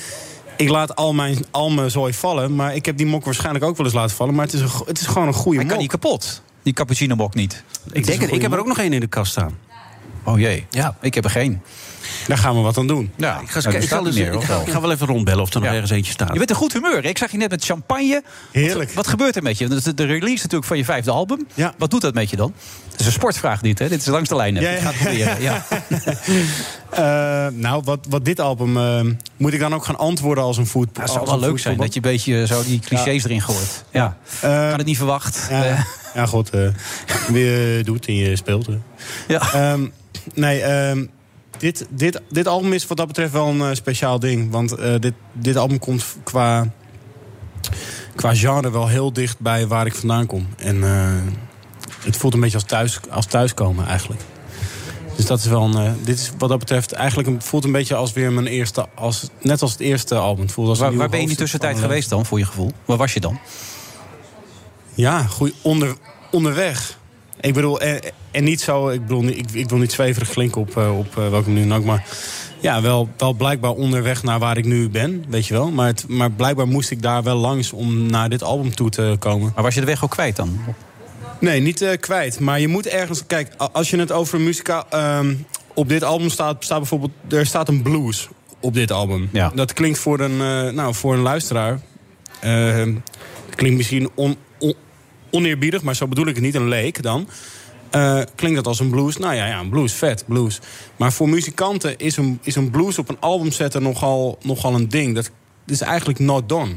Ik 0.59 0.69
laat 0.69 0.97
al 0.97 1.13
mijn, 1.15 1.39
al 1.51 1.71
mijn 1.71 1.91
zooi 1.91 2.13
vallen, 2.13 2.55
maar 2.55 2.75
ik 2.75 2.87
heb 2.87 2.97
die 2.97 3.07
mok 3.07 3.25
waarschijnlijk 3.25 3.65
ook 3.65 3.77
wel 3.77 3.87
eens 3.87 3.95
laten 3.95 4.17
vallen. 4.17 4.35
Maar 4.35 4.45
het 4.45 4.55
is, 4.55 4.61
een, 4.61 4.71
het 4.87 5.01
is 5.01 5.07
gewoon 5.07 5.29
een 5.29 5.35
goede 5.35 5.57
Hij 5.57 5.59
mok. 5.67 5.69
kan 5.73 5.83
niet 5.83 5.91
kapot. 5.91 6.43
Die 6.63 6.73
cappuccino 6.73 7.15
mok 7.15 7.35
niet. 7.35 7.63
Ik 7.93 8.07
denk 8.07 8.21
het. 8.21 8.33
Ik 8.33 8.43
heb 8.43 8.53
er 8.53 8.59
ook 8.59 8.67
nog 8.67 8.79
één 8.79 8.93
in 8.93 9.01
de 9.01 9.07
kast 9.07 9.31
staan. 9.33 9.59
Oh 10.25 10.39
jee. 10.39 10.67
Ja. 10.71 10.97
Ik 11.01 11.15
heb 11.15 11.25
er 11.25 11.31
geen. 11.31 11.61
Daar 12.29 12.39
gaan 12.39 12.55
we 12.55 12.61
wat 12.61 12.77
aan 12.79 12.87
doen. 12.87 13.13
Ja, 13.17 13.41
Ik 13.41 13.49
ga, 13.51 13.55
eens 13.57 13.65
nou, 13.65 13.77
ik, 14.07 14.15
niet 14.15 14.15
meer, 14.25 14.33
ik 14.35 14.41
ga, 14.43 14.49
wel? 14.53 14.61
ik 14.67 14.73
ga 14.73 14.81
wel 14.81 14.93
even 14.93 15.07
rondbellen 15.07 15.43
of 15.43 15.49
er 15.55 15.55
nog 15.61 15.65
Ja. 15.69 15.73
ergens 15.75 15.91
eentje 15.91 16.13
staat. 16.13 16.33
Je 16.33 16.39
bent 16.39 16.51
in 16.51 16.57
goed 16.57 16.73
humeur. 16.73 17.05
Ik 17.05 17.19
zag 17.19 17.31
je 17.31 17.37
net 17.37 17.51
met 17.51 17.65
champagne. 17.65 18.23
Heerlijk. 18.53 18.87
Wat, 18.87 18.95
wat 18.95 19.07
gebeurt 19.07 19.37
er 19.37 19.43
met 19.43 19.59
je? 19.59 19.69
Dat 19.69 19.79
is 19.79 19.85
de 19.95 20.05
release 20.05 20.43
natuurlijk 20.43 20.65
van 20.65 20.77
je 20.77 20.85
vijfde 20.85 21.11
album. 21.11 21.47
Ja. 21.55 21.75
Wat 21.79 21.91
doet 21.91 22.01
dat 22.01 22.15
met 22.15 22.31
je 22.31 22.37
dan? 22.37 22.53
Het 22.91 23.01
is 23.01 23.07
een 23.07 23.13
sportvraag 23.13 23.61
dit, 23.61 23.79
hè? 23.79 23.89
Dit 23.89 24.01
is 24.01 24.07
langs 24.07 24.29
de 24.29 24.37
lijn. 24.37 24.55
Ja, 24.55 24.61
ja. 24.61 24.69
Ik 24.71 24.79
ga 24.81 24.87
het 24.93 24.99
proberen. 25.03 25.43
Ja. 25.43 25.65
Eh, 26.91 27.47
nou, 27.53 27.83
wat, 27.85 28.07
wat 28.09 28.25
dit 28.25 28.41
album... 28.41 28.77
eh, 28.77 29.01
moet 29.37 29.53
ik 29.53 29.61
dan 29.61 29.75
ook 29.75 29.85
gaan 29.85 29.99
antwoorden 29.99 30.45
als 30.45 30.57
een 30.57 30.67
voet? 30.67 30.89
Het 30.93 31.09
zou 31.09 31.19
als 31.21 31.29
wel 31.31 31.39
een 31.43 31.49
leuk 31.49 31.59
zijn 31.59 31.77
dat 31.77 31.89
je 31.95 32.01
een 32.03 32.11
beetje 32.11 32.47
zo 32.47 32.65
die 32.65 32.81
clichés 32.81 33.25
erin 33.25 33.43
gooit. 33.43 33.85
Ja. 33.93 34.17
Eh, 34.41 34.69
Had 34.69 34.77
het 34.77 34.87
niet 34.87 34.97
verwacht. 34.97 35.47
Ja, 35.51 35.85
ja 36.15 36.27
god. 36.27 36.51
eh, 36.51 36.69
wie 37.29 37.83
doet 37.85 38.07
en 38.07 38.15
je 38.15 38.37
speelt. 38.37 38.67
hè. 38.67 38.79
ja. 39.29 39.53
Ehm, 39.53 39.87
nee, 40.35 40.61
ehm, 40.63 41.05
dit, 41.59 41.87
dit, 41.91 42.21
dit 42.29 42.47
album 42.47 42.73
is 42.73 42.87
wat 42.87 42.97
dat 42.97 43.07
betreft 43.07 43.33
wel 43.33 43.49
een 43.49 43.61
eh, 43.61 43.75
speciaal 43.75 44.19
ding. 44.19 44.51
Want 44.51 44.73
eh, 44.73 44.95
dit, 44.99 45.13
dit 45.33 45.57
album 45.57 45.79
komt 45.79 46.17
qua, 46.25 46.73
qua 48.15 48.35
genre 48.35 48.71
wel 48.71 48.89
heel 48.89 49.13
dicht 49.13 49.41
bij 49.41 49.67
waar 49.67 49.87
ik 49.87 49.95
vandaan 49.95 50.27
kom. 50.27 50.47
En 50.57 50.85
eh, 50.85 51.15
het 52.05 52.17
voelt 52.17 52.35
een 52.35 52.41
beetje 52.41 52.57
als, 52.57 52.67
thuis, 52.67 53.01
als 53.11 53.27
thuiskomen 53.27 53.87
eigenlijk. 53.87 54.21
Dus 55.17 55.27
dat 55.27 55.39
is 55.39 55.47
wel 55.47 55.63
een, 55.63 55.97
dit 56.05 56.19
is 56.19 56.33
wat 56.39 56.49
dat 56.49 56.59
betreft 56.59 56.93
eigenlijk 56.93 57.29
een, 57.29 57.43
voelt 57.43 57.65
een 57.65 57.73
beetje 57.73 57.95
als 57.95 58.13
weer 58.13 58.33
mijn 58.33 58.47
eerste, 58.47 58.87
als, 58.95 59.29
net 59.41 59.63
als 59.63 59.73
het 59.73 59.81
eerste 59.81 60.15
album. 60.15 60.45
Het 60.45 60.53
voelt 60.53 60.69
als 60.69 60.79
Waar, 60.79 60.95
waar 60.95 61.09
ben 61.09 61.17
je 61.17 61.23
in 61.23 61.29
die 61.29 61.39
tussentijd 61.39 61.79
geweest 61.79 62.09
dan, 62.09 62.27
voor 62.27 62.39
je 62.39 62.45
gevoel? 62.45 62.73
Waar 62.85 62.97
was 62.97 63.15
je 63.15 63.21
dan? 63.21 63.39
Ja, 64.95 65.23
goed, 65.23 65.53
onder, 65.63 65.97
onderweg. 66.31 66.98
Ik 67.41 67.55
bedoel, 67.55 67.81
en, 67.81 68.01
en 68.31 68.45
niet 68.45 68.61
zo, 68.61 68.89
ik, 68.89 69.01
bedoel, 69.07 69.25
ik, 69.25 69.51
ik 69.53 69.69
wil 69.69 69.79
niet 69.79 69.93
zweverig 69.93 70.29
klinken 70.31 70.61
op, 70.61 70.77
eh, 70.77 70.99
op 70.99 71.19
eh, 71.19 71.29
welke 71.31 71.49
manier 71.49 71.69
dan 71.69 71.79
ook, 71.79 71.85
maar 71.85 72.05
ja, 72.61 72.83
wel, 72.83 73.09
wel 73.17 73.33
blijkbaar 73.33 73.71
onderweg 73.71 74.23
naar 74.23 74.39
waar 74.39 74.57
ik 74.57 74.65
nu 74.65 74.89
ben, 74.89 75.25
weet 75.29 75.47
je 75.47 75.55
wel. 75.55 75.71
Maar, 75.71 75.87
het, 75.87 76.09
maar 76.09 76.31
blijkbaar 76.31 76.67
moest 76.69 76.91
ik 76.91 77.03
daar 77.03 77.23
wel 77.23 77.37
langs 77.37 77.73
om 77.73 78.07
naar 78.07 78.29
dit 78.29 78.43
album 78.43 78.75
toe 78.75 78.91
te 78.91 79.17
komen. 79.19 79.53
Maar 79.55 79.65
was 79.65 79.75
je 79.75 79.81
de 79.81 79.87
weg 79.87 80.05
ook 80.05 80.11
kwijt 80.11 80.37
dan? 80.37 80.59
Nee, 81.41 81.61
niet 81.61 81.83
eh, 81.83 81.99
kwijt. 82.01 82.41
Maar 82.41 82.61
je 82.61 82.69
moet 82.69 82.87
ergens. 82.87 83.27
Kijk, 83.27 83.53
als 83.73 83.91
je 83.91 83.99
het 83.99 84.13
over 84.13 84.41
muzika. 84.41 84.85
ehm, 84.91 85.35
op 85.75 85.89
dit 85.89 86.05
album 86.05 86.29
staat, 86.29 86.65
staat 86.65 86.79
bijvoorbeeld. 86.79 87.11
Er 87.29 87.47
staat 87.47 87.69
een 87.69 87.83
blues 87.83 88.29
op 88.61 88.75
dit 88.75 88.91
album. 88.93 89.29
Ja. 89.33 89.53
Dat 89.55 89.73
klinkt 89.73 89.99
voor 89.99 90.21
een, 90.21 90.41
eh, 90.41 90.73
nou, 90.75 90.95
voor 90.95 91.15
een 91.15 91.21
luisteraar. 91.21 91.81
eh, 92.41 92.83
klinkt 93.55 93.77
misschien 93.77 94.11
on, 94.15 94.37
on- 94.59 94.75
oneerbiedig, 95.31 95.83
maar 95.83 95.97
zo 95.97 96.07
bedoel 96.07 96.27
ik 96.27 96.35
het 96.35 96.45
niet. 96.45 96.55
Een 96.55 96.69
leek 96.69 97.03
dan. 97.03 97.29
Eh, 97.91 98.21
klinkt 98.35 98.57
dat 98.57 98.67
als 98.67 98.81
een 98.81 98.91
blues? 98.91 99.17
Nou 99.17 99.35
ja, 99.35 99.47
ja, 99.47 99.61
een 99.61 99.69
blues, 99.69 99.93
vet, 99.93 100.25
blues. 100.27 100.61
Maar 100.97 101.13
voor 101.13 101.29
muzikanten 101.29 101.99
is 101.99 102.17
een, 102.17 102.39
is 102.43 102.55
een 102.55 102.71
blues 102.71 102.99
op 102.99 103.09
een 103.09 103.21
album 103.21 103.53
zetten 103.53 103.83
nogal, 103.83 104.39
nogal 104.43 104.75
een 104.75 104.89
ding. 104.89 105.15
Dat 105.15 105.31
is 105.67 105.81
eigenlijk 105.81 106.19
not 106.19 106.49
done, 106.49 106.75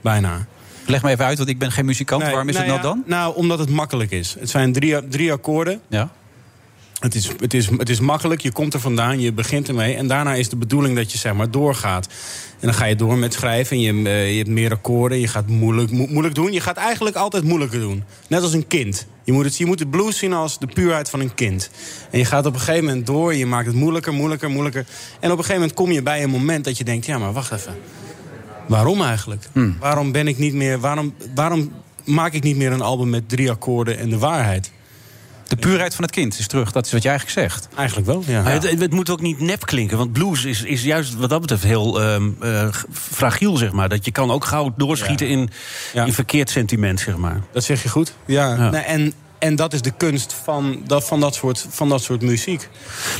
bijna. 0.00 0.46
Leg 0.86 1.02
me 1.02 1.10
even 1.10 1.24
uit, 1.24 1.36
want 1.36 1.48
ik 1.48 1.58
ben 1.58 1.72
geen 1.72 1.84
muzikant. 1.84 2.22
Nee, 2.22 2.30
Waarom 2.30 2.48
is 2.48 2.54
nou 2.56 2.66
het 2.66 2.82
nou 2.82 2.96
ja, 2.96 3.02
dan? 3.02 3.18
Nou, 3.18 3.36
omdat 3.36 3.58
het 3.58 3.68
makkelijk 3.68 4.10
is. 4.10 4.36
Het 4.38 4.50
zijn 4.50 4.72
drie, 4.72 5.08
drie 5.08 5.32
akkoorden. 5.32 5.80
Ja. 5.88 6.10
Het 6.98 7.14
is, 7.14 7.30
het, 7.40 7.54
is, 7.54 7.68
het 7.70 7.88
is 7.88 8.00
makkelijk, 8.00 8.40
je 8.40 8.52
komt 8.52 8.74
er 8.74 8.80
vandaan, 8.80 9.20
je 9.20 9.32
begint 9.32 9.68
ermee. 9.68 9.94
En 9.94 10.06
daarna 10.06 10.34
is 10.34 10.48
de 10.48 10.56
bedoeling 10.56 10.96
dat 10.96 11.12
je 11.12 11.18
zeg 11.18 11.34
maar 11.34 11.50
doorgaat. 11.50 12.08
En 12.60 12.70
dan 12.70 12.74
ga 12.74 12.84
je 12.84 12.96
door 12.96 13.18
met 13.18 13.32
schrijven. 13.32 13.76
En 13.76 13.82
je, 13.82 14.08
eh, 14.08 14.30
je 14.30 14.36
hebt 14.36 14.48
meer 14.48 14.72
akkoorden. 14.72 15.20
Je 15.20 15.28
gaat 15.28 15.46
moeilijk, 15.48 15.90
mo- 15.90 16.06
moeilijk 16.06 16.34
doen. 16.34 16.52
Je 16.52 16.60
gaat 16.60 16.76
eigenlijk 16.76 17.16
altijd 17.16 17.44
moeilijker 17.44 17.80
doen. 17.80 18.04
Net 18.28 18.42
als 18.42 18.52
een 18.52 18.66
kind. 18.66 19.06
Je 19.24 19.32
moet, 19.32 19.44
het, 19.44 19.56
je 19.56 19.66
moet 19.66 19.78
de 19.78 19.86
blues 19.86 20.18
zien 20.18 20.32
als 20.32 20.58
de 20.58 20.66
puurheid 20.66 21.10
van 21.10 21.20
een 21.20 21.34
kind. 21.34 21.70
En 22.10 22.18
je 22.18 22.24
gaat 22.24 22.46
op 22.46 22.54
een 22.54 22.60
gegeven 22.60 22.84
moment 22.84 23.06
door. 23.06 23.34
Je 23.34 23.46
maakt 23.46 23.66
het 23.66 23.74
moeilijker, 23.76 24.12
moeilijker, 24.12 24.50
moeilijker. 24.50 24.86
En 25.20 25.30
op 25.30 25.38
een 25.38 25.44
gegeven 25.44 25.54
moment 25.54 25.74
kom 25.74 25.90
je 25.92 26.02
bij 26.02 26.22
een 26.22 26.30
moment 26.30 26.64
dat 26.64 26.78
je 26.78 26.84
denkt... 26.84 27.06
ja, 27.06 27.18
maar 27.18 27.32
wacht 27.32 27.52
even. 27.52 27.74
Waarom 28.68 29.02
eigenlijk? 29.02 29.44
Waarom 29.80 30.12
ben 30.12 30.28
ik 30.28 30.38
niet 30.38 30.54
meer... 30.54 30.78
Waarom, 30.80 31.14
waarom 31.34 31.72
maak 32.04 32.32
ik 32.32 32.42
niet 32.42 32.56
meer 32.56 32.72
een 32.72 32.80
album 32.82 33.10
met 33.10 33.28
drie 33.28 33.50
akkoorden 33.50 33.98
en 33.98 34.08
de 34.10 34.18
waarheid? 34.18 34.70
De 35.48 35.56
puurheid 35.56 35.94
van 35.94 36.04
het 36.04 36.12
kind 36.12 36.38
is 36.38 36.46
terug. 36.46 36.72
Dat 36.72 36.86
is 36.86 36.92
wat 36.92 37.02
je 37.02 37.08
eigenlijk 37.08 37.38
zegt. 37.38 37.68
Eigenlijk 37.76 38.06
wel, 38.06 38.22
ja. 38.26 38.42
Maar 38.42 38.52
het, 38.52 38.80
het 38.80 38.92
moet 38.92 39.10
ook 39.10 39.20
niet 39.20 39.40
nep 39.40 39.66
klinken. 39.66 39.98
Want 39.98 40.12
blues 40.12 40.44
is, 40.44 40.62
is 40.62 40.82
juist 40.82 41.14
wat 41.14 41.30
dat 41.30 41.40
betreft 41.40 41.62
heel 41.62 42.02
ehm, 42.02 42.30
eh, 42.40 42.68
fragiel, 42.92 43.56
zeg 43.56 43.72
maar. 43.72 43.88
Dat 43.88 44.04
je 44.04 44.10
kan 44.10 44.30
ook 44.30 44.44
gauw 44.44 44.74
doorschieten 44.76 45.28
in, 45.28 45.50
in 45.92 46.12
verkeerd 46.12 46.50
sentiment, 46.50 47.00
zeg 47.00 47.16
maar. 47.16 47.40
Dat 47.52 47.64
zeg 47.64 47.82
je 47.82 47.88
goed. 47.88 48.14
Ja. 48.26 48.54
Ja. 48.54 48.70
Nee, 48.70 48.82
en, 48.82 49.14
en 49.38 49.56
dat 49.56 49.72
is 49.72 49.82
de 49.82 49.90
kunst 49.96 50.32
van 50.44 50.82
dat, 50.86 51.04
van 51.06 51.20
dat, 51.20 51.34
soort, 51.34 51.66
van 51.70 51.88
dat 51.88 52.02
soort 52.02 52.22
muziek. 52.22 52.68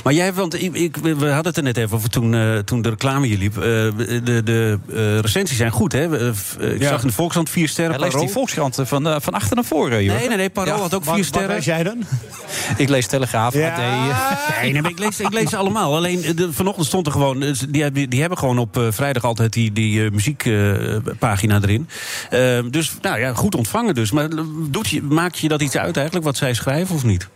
Maar 0.05 0.13
jij, 0.13 0.33
want 0.33 0.63
ik, 0.63 0.75
ik- 0.75 0.97
we 0.97 1.11
hadden 1.27 1.45
het 1.47 1.57
er 1.57 1.63
net 1.63 1.77
even 1.77 1.97
over 1.97 2.11
toen, 2.11 2.35
eh, 2.35 2.59
toen 2.59 2.83
de 2.83 2.89
reclame 2.89 3.27
hier 3.27 3.39
liep. 3.39 3.57
Eh, 3.57 3.63
de 3.63 4.41
de 4.45 4.79
eh, 4.93 5.19
recensies 5.19 5.57
zijn 5.57 5.71
goed, 5.71 5.93
hè? 5.93 6.29
Ik 6.31 6.81
Ja. 6.81 6.89
zag 6.89 7.01
in 7.03 7.07
de 7.09 7.13
Volkskrant 7.15 7.51
vier 7.51 7.69
sterren. 7.69 7.95
Hij 7.95 8.05
leest 8.05 8.19
die. 8.19 8.29
Volkskrant 8.29 8.79
van, 8.85 9.21
van 9.23 9.33
achter 9.33 9.55
naar 9.57 9.65
voren, 9.65 10.05
joh. 10.05 10.17
Nee, 10.17 10.29
nee, 10.29 10.37
nee, 10.37 10.51
Parool 10.51 10.79
had 10.81 10.95
ook 10.95 11.05
vier 11.05 11.25
sterren. 11.25 11.61
jij 11.61 11.83
dan? 11.83 11.97
Ik 12.77 12.89
lees 12.89 13.07
Telegraaf, 13.07 13.55
Ja. 13.55 13.73
AD. 13.73 14.61
Nee, 14.63 14.73
nee, 14.73 14.83
maar 14.83 14.91
ik 14.91 14.99
lees, 14.99 15.21
ik 15.21 15.33
lees 15.33 15.51
ze 15.51 15.57
allemaal. 15.57 15.95
Alleen 15.97 16.25
de, 16.37 16.53
vanochtend 16.53 16.87
stond 16.87 17.07
er 17.07 17.13
gewoon. 17.13 17.41
Die, 17.69 17.83
hebben- 17.83 18.11
die 18.11 18.21
hebben 18.21 18.39
gewoon 18.39 18.59
op 18.59 18.79
eh, 18.79 18.87
vrijdag 18.91 19.25
altijd 19.25 19.53
die, 19.53 19.73
die 19.73 20.05
eh, 20.05 20.11
muziekpagina 20.11 21.59
erin. 21.63 21.89
Eh, 22.31 22.59
dus 22.71 22.93
nou 23.03 23.19
ja, 23.19 23.35
goed 23.35 23.55
ontvangen 23.55 23.95
dus. 23.95 24.11
Maar 24.11 24.29
doet 24.71 24.89
je, 24.89 25.03
maakt 25.03 25.39
je 25.39 25.49
dat 25.49 25.63
iets 25.63 25.77
uit 25.77 25.97
eigenlijk, 25.97 26.13
wat 26.23 26.37
zij 26.37 26.55
schrijven 26.55 26.95
of 26.95 27.05
niet? 27.05 27.29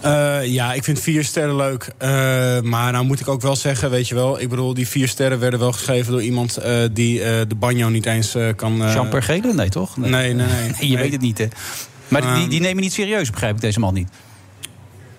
Eh, 0.00 0.38
ja, 0.46 0.72
ik 0.72 0.84
vind 0.84 1.00
vier 1.00 1.24
sterren 1.24 1.56
leuk. 1.56 1.92
Eh, 1.98 2.08
maar 2.60 2.92
nou 2.92 3.04
moet 3.04 3.20
ik 3.20 3.28
ook 3.28 3.40
wel 3.42 3.56
zeggen, 3.56 3.90
weet 3.90 4.08
je 4.08 4.14
wel... 4.14 4.40
ik 4.40 4.48
bedoel, 4.48 4.74
die 4.74 4.88
vier 4.88 5.08
sterren 5.08 5.38
werden 5.38 5.60
wel 5.60 5.72
geschreven 5.72 6.12
door 6.12 6.22
iemand... 6.22 6.56
eh, 6.56 6.78
die 6.92 7.22
eh, 7.22 7.40
de 7.48 7.54
banjo 7.54 7.88
niet 7.88 8.06
eens 8.06 8.36
kan... 8.56 8.76
Jean 8.76 9.08
Pergele? 9.08 9.52
Nee, 9.54 9.68
toch? 9.68 9.96
Nee, 9.96 10.10
nee, 10.10 10.34
nee. 10.34 10.46
je 10.90 10.94
Nee. 10.94 10.96
weet 10.96 11.12
het 11.12 11.20
niet, 11.20 11.38
hè? 11.38 11.46
Maar 12.08 12.20
die, 12.20 12.30
Ehm. 12.30 12.48
die 12.48 12.60
nemen 12.60 12.82
niet 12.82 12.92
serieus, 12.92 13.30
begrijp 13.30 13.54
ik 13.54 13.60
deze 13.60 13.80
man 13.80 13.94
niet. 13.94 14.08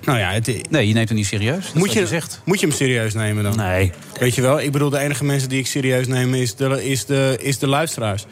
Nou 0.03 0.19
ja, 0.19 0.31
het, 0.31 0.69
Nee, 0.69 0.87
je 0.87 0.93
neemt 0.93 1.07
hem 1.09 1.17
niet 1.17 1.27
serieus. 1.27 1.71
Moet 1.73 1.93
je, 1.93 2.07
zegt. 2.07 2.41
moet 2.45 2.59
je 2.59 2.65
hem 2.67 2.75
serieus 2.75 3.13
nemen 3.13 3.43
dan? 3.43 3.55
Nee. 3.55 3.91
Weet 4.19 4.35
je 4.35 4.41
wel, 4.41 4.59
ik 4.61 4.71
bedoel, 4.71 4.89
de 4.89 4.99
enige 4.99 5.23
mensen 5.25 5.49
die 5.49 5.59
ik 5.59 5.67
serieus 5.67 6.07
neem 6.07 6.33
is 6.33 6.55
de, 6.55 6.85
is 6.89 7.05
de, 7.05 7.37
is 7.41 7.57
de 7.59 7.67
luisteraars. 7.67 8.25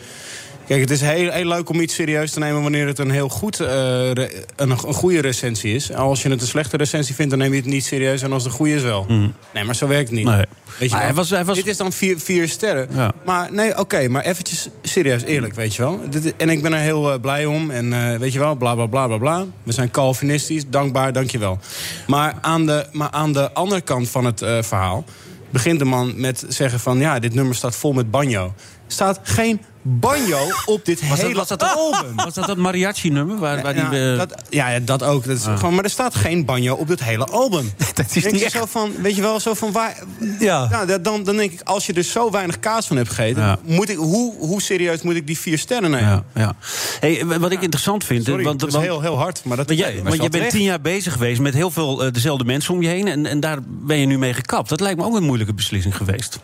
Kijk, 0.67 0.79
het 0.81 0.89
is 0.89 1.01
heel, 1.01 1.31
heel 1.31 1.45
leuk 1.45 1.69
om 1.69 1.79
iets 1.79 1.93
serieus 1.95 2.31
te 2.31 2.39
nemen 2.39 2.61
wanneer 2.61 2.87
het 2.87 2.99
een 2.99 3.09
heel 3.11 3.29
goed, 3.29 3.59
eh, 3.59 3.67
re- 4.11 4.29
een, 4.55 4.69
een 4.69 4.77
goede 4.77 5.21
recensie 5.21 5.75
is. 5.75 5.93
Als 5.93 6.21
je 6.21 6.29
het 6.29 6.41
een 6.41 6.47
slechte 6.47 6.77
recensie 6.77 7.15
vindt, 7.15 7.29
dan 7.31 7.39
neem 7.39 7.51
je 7.51 7.57
het 7.57 7.65
niet 7.65 7.85
serieus. 7.85 8.21
En 8.21 8.31
als 8.31 8.43
het 8.43 8.51
een 8.51 8.57
goede 8.57 8.73
is 8.73 8.81
wel. 8.81 9.05
Nee, 9.53 9.63
maar 9.63 9.75
zo 9.75 9.87
werkt 9.87 10.09
het 10.09 10.17
niet. 10.17 10.25
Mhm. 10.27 10.35
Nee. 10.35 10.45
Weet 10.79 10.89
je 10.89 10.95
hij 10.97 11.13
was- 11.13 11.29
hij 11.29 11.45
was- 11.45 11.55
Dit 11.55 11.67
is 11.67 11.77
dan 11.77 11.91
vier, 11.91 12.19
vier 12.19 12.47
sterren. 12.49 12.87
Ja. 12.93 13.11
Maar 13.25 13.53
nee, 13.53 13.77
oké, 13.79 14.07
maar 14.07 14.23
eventjes 14.23 14.69
serieus, 14.81 15.23
eerlijk, 15.23 15.53
weet 15.55 15.75
je 15.75 15.81
wel. 15.81 15.99
Dit, 16.09 16.35
en 16.35 16.49
ik 16.49 16.61
ben 16.61 16.73
er 16.73 16.79
heel 16.79 17.11
eh, 17.13 17.19
blij 17.19 17.45
om. 17.45 17.71
En 17.71 17.93
eh, 17.93 18.17
weet 18.19 18.33
je 18.33 18.39
wel, 18.39 18.55
bla 18.55 18.75
bla 18.75 18.85
bla 18.85 19.07
bla 19.07 19.17
bla. 19.17 19.45
We 19.63 19.71
zijn 19.71 19.91
Calvinistisch, 19.91 20.63
dankbaar, 20.67 21.13
dankjewel. 21.13 21.59
Maar 22.07 22.33
aan 22.41 22.65
de, 22.65 22.85
maar 22.91 23.11
aan 23.11 23.33
de 23.33 23.51
andere 23.53 23.81
kant 23.81 24.09
van 24.09 24.25
het 24.25 24.39
verhaal... 24.39 25.03
begint 25.49 25.79
de 25.79 25.85
man 25.85 26.13
met 26.15 26.45
zeggen 26.47 26.79
van... 26.79 26.99
ja, 26.99 27.19
dit 27.19 27.33
nummer 27.33 27.55
staat 27.55 27.75
vol 27.75 27.93
met 27.93 28.11
banjo. 28.11 28.43
Er 28.87 28.91
staat 28.93 29.19
geen 29.23 29.61
banjo 29.87 30.37
op 30.65 30.85
dit 30.85 30.99
Was 30.99 31.09
dat, 31.09 31.19
hele 31.19 31.33
was 31.39 31.47
dat, 31.47 31.59
dat 31.59 31.75
album. 31.75 32.15
Was 32.15 32.33
dat 32.33 32.47
dat 32.47 32.57
mariachi-nummer? 32.57 33.37
Waar, 33.37 33.61
waar 33.61 33.73
die, 33.73 33.83
Ja, 33.83 34.11
eh, 34.11 34.17
dat, 34.17 34.43
ja, 34.49 34.79
dat 34.79 35.03
ook. 35.03 35.25
Dat 35.25 35.37
is 35.37 35.45
Ah. 35.45 35.57
gewoon, 35.57 35.75
maar 35.75 35.83
er 35.83 35.89
staat 35.89 36.15
geen 36.15 36.45
banjo 36.45 36.75
op 36.75 36.87
dit 36.87 37.03
hele 37.03 37.25
album. 37.25 37.71
dat 37.93 38.15
is 38.15 38.23
Denk 38.23 38.33
niet 38.35 38.51
zo 38.51 38.65
van, 38.65 38.91
weet 39.01 39.15
je 39.15 39.21
wel, 39.21 39.39
zo 39.39 39.53
van 39.53 39.71
waar. 39.71 40.03
Ja. 40.39 40.67
Nou, 40.69 41.01
dan, 41.01 41.23
dan 41.23 41.35
denk 41.37 41.51
ik, 41.51 41.61
als 41.61 41.85
je 41.85 41.93
er 41.93 42.03
zo 42.03 42.31
weinig 42.31 42.59
kaas 42.59 42.87
van 42.87 42.97
hebt 42.97 43.09
gegeten, 43.09 43.41
Ja. 43.43 43.57
moet 43.63 43.89
ik, 43.89 43.97
hoe, 43.97 44.35
hoe 44.37 44.61
serieus 44.61 45.01
moet 45.01 45.15
ik 45.15 45.27
die 45.27 45.37
vier 45.39 45.57
sterren 45.57 45.91
nemen? 45.91 46.09
ja, 46.09 46.23
ja. 46.41 46.55
Hey, 46.99 47.25
wat 47.25 47.51
ik 47.51 47.61
interessant 47.61 48.03
vind... 48.03 48.25
Sorry, 48.25 48.43
want, 48.43 48.59
dat 48.59 48.67
is 48.69 48.75
want- 48.75 48.85
heel, 48.87 49.01
heel 49.01 49.17
hard. 49.17 49.41
Maar 49.43 49.57
dat, 49.57 49.67
Want, 49.67 49.79
jij, 49.79 50.01
want 50.03 50.21
je 50.21 50.29
bent 50.29 50.49
tien 50.49 50.63
jaar 50.63 50.81
bezig 50.81 51.13
geweest 51.13 51.41
met 51.41 51.53
heel 51.53 51.71
veel 51.71 52.03
eh, 52.05 52.11
dezelfde 52.11 52.43
mensen 52.45 52.73
om 52.73 52.81
je 52.81 52.87
heen. 52.87 53.07
En, 53.07 53.25
en 53.25 53.39
daar 53.39 53.57
ben 53.67 53.97
je 53.97 54.05
nu 54.05 54.17
mee 54.17 54.33
gekapt. 54.33 54.69
Dat 54.69 54.79
lijkt 54.79 54.99
me 54.99 55.05
ook 55.05 55.15
een 55.15 55.23
moeilijke 55.23 55.53
beslissing 55.53 55.97
geweest. 55.97 56.39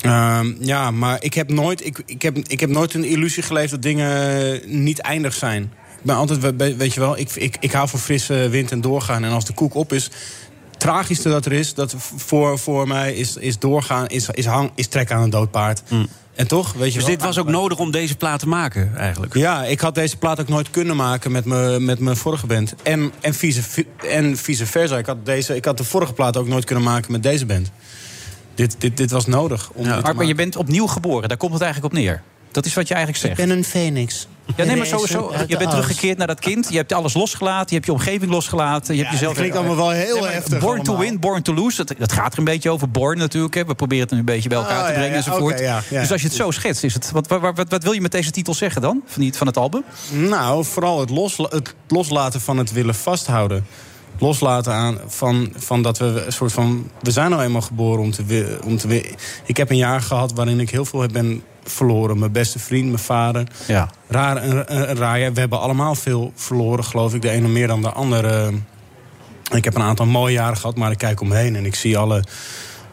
Ehm, 0.00 0.52
ja, 0.60 0.90
maar 0.90 1.16
ik 1.22 1.34
heb, 1.34 1.50
nooit, 1.50 1.86
ik, 1.86 2.02
ik, 2.06 2.22
heb, 2.22 2.36
ik 2.38 2.60
heb 2.60 2.70
nooit 2.70 2.94
een 2.94 3.04
illusie 3.04 3.42
geleefd 3.42 3.70
dat 3.70 3.82
dingen 3.82 4.60
niet 4.82 5.00
eindig 5.00 5.34
zijn. 5.34 5.62
Ik 5.98 6.02
ben 6.06 6.14
altijd, 6.16 6.40
we- 6.40 6.56
we- 6.56 6.76
weet 6.76 6.94
je 6.94 7.00
wel, 7.00 7.18
ik, 7.18 7.30
ik, 7.34 7.56
ik 7.60 7.72
hou 7.72 7.88
van 7.88 7.98
frisse 7.98 8.48
wind 8.48 8.70
en 8.72 8.80
doorgaan. 8.80 9.24
En 9.24 9.30
als 9.30 9.44
de 9.44 9.52
koek 9.52 9.74
op 9.74 9.92
is, 9.92 10.04
het 10.70 10.80
tragischste 10.80 11.28
dat 11.28 11.46
er 11.46 11.52
is, 11.52 11.74
dat 11.74 11.94
voor, 12.16 12.58
voor 12.58 12.88
mij 12.88 13.14
is, 13.14 13.36
is 13.36 13.58
doorgaan, 13.58 14.06
is, 14.06 14.28
is, 14.28 14.46
hang, 14.46 14.70
is 14.74 14.86
trekken 14.86 15.16
aan 15.16 15.22
een 15.22 15.30
dood 15.30 15.50
paard. 15.50 15.82
En 16.34 16.46
toch, 16.48 16.72
weet 16.72 16.86
je 16.92 16.98
Dus 16.98 17.06
wel. 17.06 17.16
dit 17.16 17.22
was 17.24 17.38
ook 17.38 17.48
nodig 17.48 17.78
om 17.78 17.90
deze 17.90 18.16
plaat 18.16 18.40
te 18.40 18.48
maken, 18.48 18.96
eigenlijk. 18.96 19.34
Ja, 19.34 19.64
ik 19.64 19.80
had 19.80 19.94
deze 19.94 20.16
plaat 20.16 20.40
ook 20.40 20.48
nooit 20.48 20.70
kunnen 20.70 20.96
maken 20.96 21.32
met 21.32 21.44
mijn 21.44 21.84
met 21.84 21.98
mijn 21.98 22.16
vorige 22.16 22.46
band. 22.46 22.74
En, 22.82 23.12
en, 23.20 23.34
vice, 23.34 23.60
en 24.08 24.36
vice 24.36 24.66
versa. 24.66 24.98
Ik 24.98 25.06
had, 25.06 25.26
deze, 25.26 25.56
ik 25.56 25.64
had 25.64 25.76
de 25.76 25.84
vorige 25.84 26.12
plaat 26.12 26.36
ook 26.36 26.46
nooit 26.48 26.64
kunnen 26.64 26.84
maken 26.84 27.12
met 27.12 27.22
deze 27.22 27.46
band. 27.46 27.70
Dit, 28.60 28.76
dit, 28.78 28.96
dit 28.96 29.10
was 29.10 29.26
nodig. 29.26 29.70
Om 29.74 29.84
dit 29.84 29.94
te 29.94 30.00
Maar, 30.00 30.14
maar 30.14 30.24
je 30.26 30.34
bent 30.34 30.56
opnieuw 30.56 30.86
geboren, 30.86 31.28
daar 31.28 31.38
komt 31.38 31.52
het 31.52 31.62
eigenlijk 31.62 31.94
op 31.94 32.00
neer. 32.00 32.22
Dat 32.50 32.66
is 32.66 32.74
wat 32.74 32.88
je 32.88 32.94
eigenlijk 32.94 33.24
zegt. 33.24 33.38
Ik 33.38 33.46
ben 33.46 33.56
een 33.56 33.64
phoenix. 33.64 34.26
Ja, 34.56 34.64
nee, 34.64 34.76
maar 34.76 34.86
sowieso. 34.86 35.32
Je 35.46 35.56
bent 35.56 35.70
teruggekeerd 35.70 36.18
naar 36.18 36.26
dat 36.26 36.40
kind. 36.40 36.66
Je 36.70 36.76
hebt 36.76 36.92
alles 36.92 37.14
losgelaten. 37.14 37.66
Je 37.68 37.74
hebt 37.74 37.86
je 37.86 37.92
omgeving 37.92 38.30
losgelaten. 38.30 38.94
Je 38.94 39.00
hebt 39.00 39.12
jezelf. 39.12 39.30
dat 39.32 39.40
klinkt 39.42 39.56
allemaal 39.56 39.76
wel 39.76 39.90
heel 39.90 40.20
maar 40.20 40.32
heftig 40.32 40.58
Born 40.58 40.82
to 40.82 40.98
win, 40.98 41.20
born 41.20 41.42
to 41.42 41.54
lose. 41.54 41.84
Dat, 41.84 41.94
dat 41.98 42.12
gaat 42.12 42.32
er 42.32 42.38
een 42.38 42.44
beetje 42.44 42.70
over. 42.70 42.90
Born 42.90 43.18
natuurlijk. 43.18 43.54
Hè. 43.54 43.64
We 43.64 43.74
proberen 43.74 44.08
het 44.08 44.12
een 44.18 44.24
beetje 44.24 44.48
bij 44.48 44.58
elkaar 44.58 44.80
Oh, 44.80 44.86
te 44.86 44.92
brengen 44.92 45.10
ja, 45.10 45.16
enzovoort. 45.16 45.54
oké, 45.54 45.62
ja, 45.62 45.82
ja. 45.90 46.00
Dus 46.00 46.12
als 46.12 46.20
je 46.20 46.26
het 46.26 46.36
zo 46.36 46.50
schetst, 46.50 46.84
is 46.84 46.94
het. 46.94 47.10
Wat, 47.10 47.26
wat, 47.28 47.40
wat, 47.40 47.70
wat 47.70 47.82
wil 47.82 47.92
je 47.92 48.00
met 48.00 48.12
deze 48.12 48.30
titel 48.30 48.54
zeggen 48.54 48.82
dan? 48.82 49.02
Van, 49.06 49.22
die, 49.22 49.34
van 49.34 49.46
het 49.46 49.56
album? 49.56 49.84
Nou, 50.10 50.64
vooral 50.64 51.00
het, 51.00 51.10
losla- 51.10 51.48
het 51.50 51.74
loslaten 51.88 52.40
van 52.40 52.56
het 52.58 52.72
willen 52.72 52.94
vasthouden. 52.94 53.66
Loslaten 54.20 54.72
aan 54.72 54.98
van, 55.06 55.52
van 55.56 55.82
dat 55.82 55.98
we 55.98 56.22
een 56.26 56.32
soort 56.32 56.52
van. 56.52 56.90
We 57.02 57.10
zijn 57.10 57.30
nou 57.30 57.42
eenmaal 57.42 57.60
geboren 57.60 58.02
om 58.02 58.10
te, 58.10 58.58
om 58.64 58.76
te 58.76 59.14
Ik 59.44 59.56
heb 59.56 59.70
een 59.70 59.76
jaar 59.76 60.00
gehad 60.00 60.32
waarin 60.32 60.60
ik 60.60 60.70
heel 60.70 60.84
veel 60.84 61.00
heb 61.00 61.12
ben 61.12 61.42
verloren. 61.64 62.18
Mijn 62.18 62.32
beste 62.32 62.58
vriend, 62.58 62.86
mijn 62.86 62.98
vader. 62.98 63.46
Ja. 63.66 63.90
Raar, 64.08 64.44
een, 64.44 64.64
raar 64.96 65.20
jaar. 65.20 65.32
We 65.32 65.40
hebben 65.40 65.60
allemaal 65.60 65.94
veel 65.94 66.32
verloren, 66.34 66.84
geloof 66.84 67.14
ik. 67.14 67.22
De 67.22 67.30
ene 67.30 67.48
meer 67.48 67.66
dan 67.66 67.82
de 67.82 67.90
andere. 67.90 68.52
Ik 69.54 69.64
heb 69.64 69.74
een 69.74 69.82
aantal 69.82 70.06
mooie 70.06 70.32
jaren 70.32 70.56
gehad, 70.56 70.76
maar 70.76 70.90
ik 70.90 70.98
kijk 70.98 71.20
omheen 71.20 71.56
en 71.56 71.64
ik 71.64 71.74
zie 71.74 71.98
alle, 71.98 72.24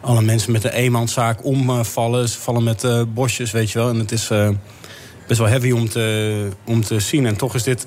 alle 0.00 0.22
mensen 0.22 0.52
met 0.52 0.62
de 0.62 0.72
eenmanszaak 0.72 1.44
omvallen. 1.44 2.28
Ze 2.28 2.38
vallen 2.38 2.62
met 2.62 2.84
eh, 2.84 3.02
bosjes, 3.14 3.50
weet 3.50 3.70
je 3.70 3.78
wel. 3.78 3.88
En 3.88 3.98
het 3.98 4.12
is 4.12 4.30
eh, 4.30 4.48
best 5.26 5.40
wel 5.40 5.48
heavy 5.48 5.70
om 5.70 5.88
te, 5.88 6.48
om 6.64 6.84
te 6.84 7.00
zien. 7.00 7.26
En 7.26 7.36
toch 7.36 7.54
is 7.54 7.62
dit 7.62 7.86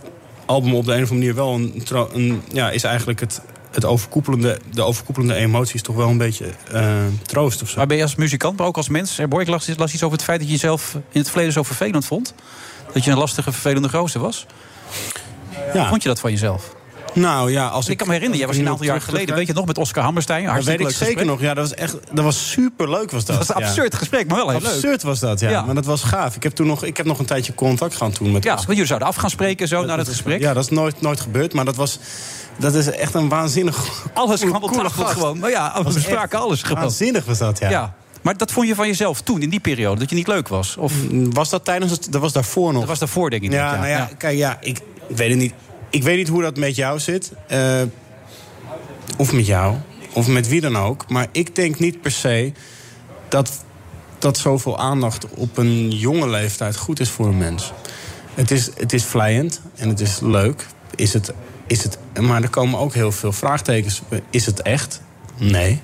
album 0.52 0.76
op 0.76 0.86
de 0.86 0.94
een 0.94 1.04
of 1.04 1.10
andere 1.10 1.34
manier 1.34 1.36
wel 1.36 1.54
een, 1.54 1.84
een 2.14 2.42
ja, 2.54 2.70
is 2.72 2.84
eigenlijk 2.84 3.20
het, 3.20 3.42
het 3.72 3.86
overkoepelende, 3.86 4.60
de 4.72 4.82
overkoepelende 4.82 5.36
emotie 5.36 5.76
is 5.76 5.82
toch 5.82 5.96
wel 5.96 6.10
een 6.10 6.18
beetje 6.18 6.46
eh, 6.72 6.96
troost 7.26 7.62
of 7.62 7.70
zo. 7.70 7.78
Maar 7.78 7.88
ben 7.88 7.98
je 7.98 8.04
als 8.04 8.16
muzikant, 8.16 8.58
maar 8.58 8.68
ook 8.68 8.78
als 8.78 8.90
mens? 8.90 9.18
Eh, 9.18 9.28
Boy, 9.28 9.42
ik 9.42 9.48
las, 9.48 9.70
las 9.78 9.94
iets 9.94 10.04
over 10.04 10.18
het 10.18 10.26
feit 10.26 10.40
dat 10.40 10.48
je 10.48 10.54
jezelf 10.54 10.94
in 10.94 11.20
het 11.20 11.30
verleden 11.30 11.54
zo 11.54 11.64
vervelend 11.64 12.06
vond. 12.06 12.34
Dat 12.94 13.04
je 13.04 13.12
een 13.12 13.18
lastige, 13.18 13.52
vervelende 13.52 13.90
gozer 13.90 14.22
was. 14.22 14.46
Ja. 15.74 15.90
Vond 15.90 16.02
je 16.02 16.10
dat 16.10 16.20
van 16.20 16.32
jezelf? 16.32 16.76
Nou 17.14 17.52
ja, 17.52 17.68
als 17.68 17.90
Ik 17.90 17.98
kan 17.98 18.08
me 18.08 18.14
herinneren, 18.14 18.46
jij 18.46 18.54
was 18.54 18.64
een 18.64 18.70
aantal 18.70 18.86
jaar 18.86 19.02
geleden, 19.02 19.36
weet 19.36 19.48
je 19.48 19.54
nog, 19.54 19.66
met 19.66 19.78
Oscar 19.78 20.04
Hammerstein. 20.04 20.46
Dat 20.46 20.64
weet 20.64 20.80
ik 20.80 20.80
leuk 20.80 20.90
zeker 20.90 21.06
gesprek. 21.06 21.26
nog. 21.26 21.42
Ja, 21.42 21.54
dat 21.54 21.70
was 21.70 21.78
echt, 21.78 21.98
dat 22.12 22.24
was 22.24 22.52
super 22.52 22.90
leuk 22.90 23.12
was 23.12 23.26
dat. 23.26 23.38
Dat 23.38 23.48
was 23.48 23.56
een 23.56 23.62
ja. 23.62 23.68
absurd 23.68 23.96
gesprek, 23.96 24.28
maar 24.28 24.38
wel 24.38 24.50
heel 24.50 24.60
leuk. 24.60 24.72
Absurd 24.72 25.04
was 25.04 25.20
dat, 25.20 25.40
ja. 25.40 25.50
Ja. 25.50 25.62
Maar 25.62 25.76
dat 25.76 25.86
was 25.86 26.04
gaaf. 26.04 26.36
Ik 26.36 26.44
heb, 26.44 26.52
toen 26.52 26.68
nog, 26.68 26.84
ik 26.84 26.98
heb 26.98 27.06
nog 27.06 27.20
een 27.20 27.26
tijdje 27.26 27.56
contact 27.56 27.96
gehad 27.96 28.16
toen 28.16 28.32
met 28.32 28.44
Ja, 28.44 28.56
want 28.56 28.68
jullie 28.68 28.86
zouden 28.86 29.08
af 29.08 29.16
gaan 29.16 29.30
spreken 29.30 29.68
zo 29.68 29.86
na 29.86 29.98
het 29.98 30.08
gesprek. 30.08 30.40
Ja, 30.40 30.54
dat 30.54 30.64
is 30.64 30.70
nooit, 30.70 31.02
nooit 31.02 31.20
gebeurd. 31.20 31.54
Maar 31.54 31.66
dat 31.66 31.76
was... 31.76 32.00
Dat 32.58 32.74
is 32.74 32.92
echt 32.92 33.14
een 33.14 33.30
waanzinnig... 33.30 33.88
Alles 34.14 34.40
kwam 34.40 34.64
op 34.64 34.72
tafel 34.72 35.06
gewoon. 35.06 35.40
Maar 35.40 35.50
ja, 35.50 35.84
we 35.84 36.08
echt 36.08 36.34
alles 36.34 36.62
gewoon. 36.64 36.82
Waanzinnig 36.82 37.26
was 37.26 37.38
dat, 37.38 37.60
ja. 37.60 37.70
Ja. 37.70 37.94
Maar 38.22 38.38
dat 38.38 38.52
vond 38.52 38.68
je 38.68 38.76
van 38.76 38.88
jezelf 38.88 39.22
toen, 39.22 39.42
in 39.42 39.50
die 39.50 39.60
periode, 39.60 40.00
dat 40.00 40.10
je 40.10 40.16
niet 40.16 40.28
leuk 40.28 40.48
was? 40.48 40.78
Of 40.78 40.94
Was 41.12 41.50
dat 41.50 41.66
tijdens 41.66 41.92
het... 41.92 42.08
Dat 42.12 42.22
was 42.22 42.34
daarvoor 42.34 42.72
nog. 42.72 42.80
dat 42.80 42.90
was 42.90 43.00
daarvoor, 43.00 43.30
denk 43.30 43.44
ik. 43.44 43.52
Ja, 43.52 43.72
niet, 43.72 43.80
nou 43.80 43.92
ja, 43.92 44.10
kijk, 44.18 44.38
ja, 44.38 44.58
ik, 44.60 44.80
ik 45.08 45.18
weet 45.18 45.30
het 45.30 45.38
niet. 45.38 45.54
Ik 45.92 46.04
weet 46.04 46.18
niet 46.18 46.28
hoe 46.28 46.42
dat 46.42 46.58
met 46.58 46.76
jou 46.76 47.00
zit. 47.00 47.32
eh, 47.48 47.82
of 49.18 49.34
met 49.34 49.46
jou. 49.46 49.76
Of 50.14 50.28
met 50.28 50.48
wie 50.48 50.62
dan 50.62 50.78
ook. 50.78 51.10
Maar 51.10 51.28
ik 51.32 51.56
denk 51.56 51.80
niet 51.80 52.02
per 52.02 52.12
se 52.12 52.52
dat, 53.30 53.64
dat 54.20 54.38
zoveel 54.38 54.80
aandacht 54.80 55.26
op 55.36 55.58
een 55.58 55.90
jonge 55.92 56.30
leeftijd 56.30 56.76
goed 56.78 57.00
is 57.00 57.10
voor 57.10 57.28
een 57.28 57.38
mens. 57.38 57.72
Het 58.34 58.52
is, 58.52 58.70
het 58.76 58.94
is 58.94 59.04
vlijend 59.04 59.62
en 59.76 59.90
het 59.90 60.00
is 60.00 60.20
leuk. 60.20 60.66
Is 60.96 61.14
het, 61.14 61.34
is 61.68 61.84
het, 61.84 61.98
maar 62.20 62.42
er 62.42 62.50
komen 62.50 62.80
ook 62.80 62.94
heel 62.94 63.12
veel 63.12 63.32
vraagtekens. 63.32 64.02
Is 64.30 64.46
het 64.46 64.62
echt? 64.62 65.02
Nee. 65.38 65.82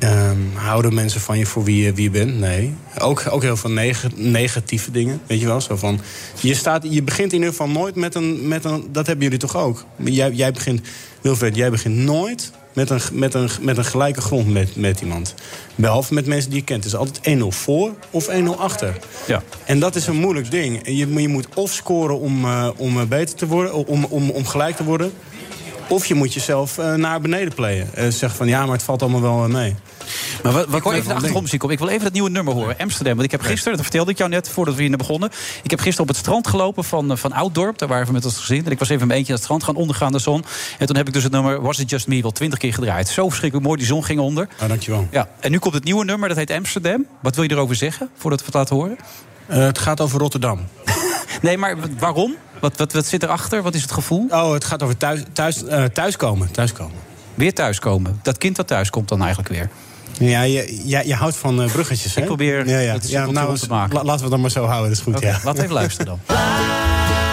Ehm, 0.00 0.36
houden 0.54 0.94
mensen 0.94 1.20
van 1.20 1.38
je 1.38 1.46
voor 1.46 1.64
wie 1.64 1.84
je, 1.84 1.92
wie 1.92 2.04
je 2.04 2.10
bent? 2.10 2.38
Nee. 2.38 2.74
Ook, 2.98 3.22
ook 3.30 3.42
heel 3.42 3.56
veel 3.56 3.70
neg- 3.70 4.16
negatieve 4.16 4.90
dingen, 4.90 5.20
weet 5.26 5.40
je 5.40 5.46
wel? 5.46 5.60
Zo 5.60 5.76
van, 5.76 6.00
je, 6.40 6.54
staat, 6.54 6.86
je 6.88 7.02
begint 7.02 7.32
in 7.32 7.38
ieder 7.38 7.50
geval 7.50 7.68
nooit 7.68 7.94
met 7.94 8.14
een... 8.14 8.48
Met 8.48 8.64
een 8.64 8.88
dat 8.92 9.06
hebben 9.06 9.24
jullie 9.24 9.38
toch 9.38 9.56
ook? 9.56 9.84
Jij, 9.96 10.30
jij 10.30 10.52
begint, 10.52 10.80
Wilfred, 11.20 11.56
jij 11.56 11.70
begint 11.70 11.96
nooit 11.96 12.50
met 12.72 12.90
een, 12.90 13.00
met 13.12 13.34
een, 13.34 13.48
met 13.60 13.76
een 13.76 13.84
gelijke 13.84 14.20
grond 14.20 14.52
met, 14.52 14.76
met 14.76 15.00
iemand. 15.00 15.34
Behalve 15.74 16.14
met 16.14 16.26
mensen 16.26 16.50
die 16.50 16.58
je 16.58 16.64
kent. 16.64 16.84
Het 16.84 16.92
is 16.92 16.98
altijd 16.98 17.38
1-0 17.38 17.42
voor 17.46 17.94
of 18.10 18.28
1-0 18.28 18.32
achter. 18.58 18.96
Ja. 19.26 19.42
En 19.64 19.78
dat 19.80 19.96
is 19.96 20.06
een 20.06 20.16
moeilijk 20.16 20.50
ding. 20.50 20.80
Je, 20.84 21.06
je 21.20 21.28
moet 21.28 21.46
of 21.54 21.72
scoren 21.72 22.20
om, 22.20 22.44
eh, 22.44 22.68
om 22.76 23.00
eh, 23.00 23.06
beter 23.06 23.36
te 23.36 23.46
worden, 23.46 23.74
om, 23.74 24.04
om, 24.04 24.30
om 24.30 24.46
gelijk 24.46 24.76
te 24.76 24.84
worden. 24.84 25.12
Of 25.90 26.06
je 26.06 26.14
moet 26.14 26.34
jezelf 26.34 26.78
eh, 26.78 26.94
naar 26.94 27.20
beneden 27.20 27.54
playen. 27.54 27.90
Uh, 27.98 28.08
zeg 28.08 28.36
van 28.36 28.48
ja, 28.48 28.64
maar 28.64 28.72
het 28.72 28.82
valt 28.82 29.02
allemaal 29.02 29.20
wel 29.20 29.46
uh, 29.46 29.52
mee. 29.52 29.74
Maar 30.42 30.52
wat, 30.52 30.66
wat 30.66 30.76
ik 30.76 30.82
hoor 30.82 30.92
even 30.92 31.08
de 31.08 31.14
achtergrondmuziek 31.14 31.62
op. 31.62 31.70
Ik 31.70 31.78
wil 31.78 31.88
even 31.88 32.04
dat 32.04 32.12
nieuwe 32.12 32.30
nummer 32.30 32.54
horen. 32.54 32.76
Amsterdam. 32.78 33.12
Want 33.12 33.24
ik 33.24 33.30
heb 33.30 33.40
gisteren, 33.40 33.72
dat 33.72 33.82
vertelde 33.82 34.10
ik 34.10 34.18
jou 34.18 34.30
net 34.30 34.48
voordat 34.48 34.74
we 34.74 34.82
hier 34.82 34.96
begonnen. 34.96 35.30
Ik 35.62 35.70
heb 35.70 35.80
gisteren 35.80 36.02
op 36.02 36.08
het 36.08 36.16
strand 36.16 36.46
gelopen 36.46 36.84
van, 36.84 37.18
van 37.18 37.32
Ouddorp. 37.32 37.78
Daar 37.78 37.88
waren 37.88 38.06
we 38.06 38.12
met 38.12 38.24
ons 38.24 38.38
gezin. 38.38 38.64
En 38.64 38.70
ik 38.70 38.78
was 38.78 38.88
even 38.88 39.06
mijn 39.06 39.18
eentje 39.18 39.32
aan 39.32 39.38
het 39.38 39.44
strand 39.44 39.64
gaan 39.64 39.74
ondergaan 39.74 40.12
de 40.12 40.18
zon. 40.18 40.44
En 40.78 40.86
toen 40.86 40.96
heb 40.96 41.06
ik 41.06 41.12
dus 41.12 41.22
het 41.22 41.32
nummer 41.32 41.60
Was 41.60 41.78
It 41.78 41.90
Just 41.90 42.06
Me 42.06 42.22
wel 42.22 42.32
twintig 42.32 42.58
keer 42.58 42.74
gedraaid. 42.74 43.08
Zo 43.08 43.28
verschrikkelijk 43.28 43.66
mooi. 43.66 43.78
Die 43.78 43.88
zon 43.88 44.04
ging 44.04 44.20
onder. 44.20 44.48
Ah, 44.58 44.68
dankjewel. 44.68 45.08
Ja. 45.10 45.28
En 45.40 45.50
nu 45.50 45.58
komt 45.58 45.74
het 45.74 45.84
nieuwe 45.84 46.04
nummer. 46.04 46.28
Dat 46.28 46.36
heet 46.36 46.50
Amsterdam. 46.50 47.06
Wat 47.22 47.34
wil 47.34 47.44
je 47.44 47.50
erover 47.50 47.76
zeggen? 47.76 48.08
Voordat 48.16 48.38
we 48.40 48.46
het 48.46 48.54
laten 48.54 48.76
horen? 48.76 48.98
het 49.46 49.78
gaat 49.78 50.00
over 50.00 50.18
Rotterdam. 50.18 50.60
nee, 51.42 51.58
maar 51.58 51.76
waarom? 51.98 52.36
Wat, 52.60 52.76
wat, 52.76 52.92
wat 52.92 53.06
zit 53.06 53.22
erachter? 53.22 53.62
Wat 53.62 53.74
is 53.74 53.82
het 53.82 53.92
gevoel? 53.92 54.26
Oh, 54.28 54.52
het 54.52 54.64
gaat 54.64 54.82
over 54.82 54.96
thuis, 54.96 55.22
thuis, 55.32 55.62
uh, 55.62 55.84
thuiskomen. 55.84 56.50
thuiskomen. 56.50 56.96
Weer 57.34 57.54
thuiskomen. 57.54 58.18
Dat 58.22 58.38
kind 58.38 58.56
dat 58.56 58.66
thuis 58.66 58.90
komt 58.90 59.08
dan 59.08 59.20
eigenlijk 59.20 59.48
weer. 59.48 59.70
Ja, 60.18 60.42
je, 60.42 60.88
je, 60.88 61.02
je 61.06 61.14
houdt 61.14 61.36
van 61.36 61.62
uh, 61.62 61.72
bruggetjes, 61.72 62.14
hè? 62.14 62.20
Ik 62.20 62.26
probeer 62.26 62.68
ja, 62.68 62.78
ja. 62.78 62.92
het 62.92 63.10
ja, 63.10 63.30
nou, 63.30 63.58
te 63.58 63.68
maken. 63.68 63.94
La, 63.94 64.04
laten 64.04 64.24
we 64.24 64.30
dat 64.30 64.38
maar 64.38 64.50
zo 64.50 64.64
houden, 64.64 64.88
dat 64.88 64.98
is 64.98 65.04
goed. 65.04 65.16
Okay, 65.16 65.30
ja. 65.30 65.34
Laten 65.44 65.54
we 65.54 65.62
even 65.62 65.74
luisteren 65.74 66.06
dan. 66.06 66.36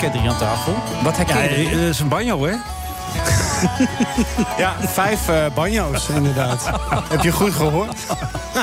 hier 0.00 0.30
aan 0.30 0.38
tafel. 0.38 0.74
Wat 1.02 1.16
herken 1.16 1.58
je? 1.58 1.64
Ja, 1.64 1.70
dat 1.70 1.80
is 1.80 2.00
een 2.00 2.08
banjo, 2.08 2.44
hè? 2.44 2.52
ja, 4.62 4.76
vijf 4.80 5.28
uh, 5.28 5.46
banjo's, 5.54 6.08
inderdaad. 6.08 6.70
Heb 7.12 7.22
je 7.22 7.32
goed 7.32 7.52
gehoord? 7.52 7.96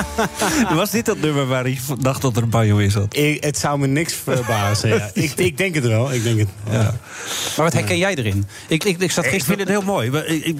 Was 0.74 0.90
dit 0.90 1.06
dat 1.06 1.18
nummer 1.18 1.46
waar 1.46 1.62
hij 1.62 1.78
dacht 1.98 2.22
dat 2.22 2.36
er 2.36 2.42
een 2.42 2.48
banjo 2.48 2.76
is? 2.76 2.94
Had? 2.94 3.16
Ik, 3.16 3.44
het 3.44 3.58
zou 3.58 3.78
me 3.78 3.86
niks 3.86 4.14
verbazen. 4.14 4.88
ja. 4.88 5.10
ik, 5.14 5.32
ik, 5.36 5.56
denk 5.56 5.74
het 5.74 5.86
wel. 5.86 6.12
Ik 6.12 6.22
denk 6.22 6.38
het, 6.38 6.48
ja. 6.70 6.82
Maar 7.56 7.64
wat 7.64 7.72
herken 7.72 7.98
jij 7.98 8.14
erin? 8.14 8.46
Ik, 8.68 8.84
ik, 8.84 8.98
ik, 8.98 9.10
zat 9.10 9.24
ik 9.24 9.44
vind 9.44 9.58
het 9.58 9.68
heel 9.68 9.82
mooi. 9.82 10.10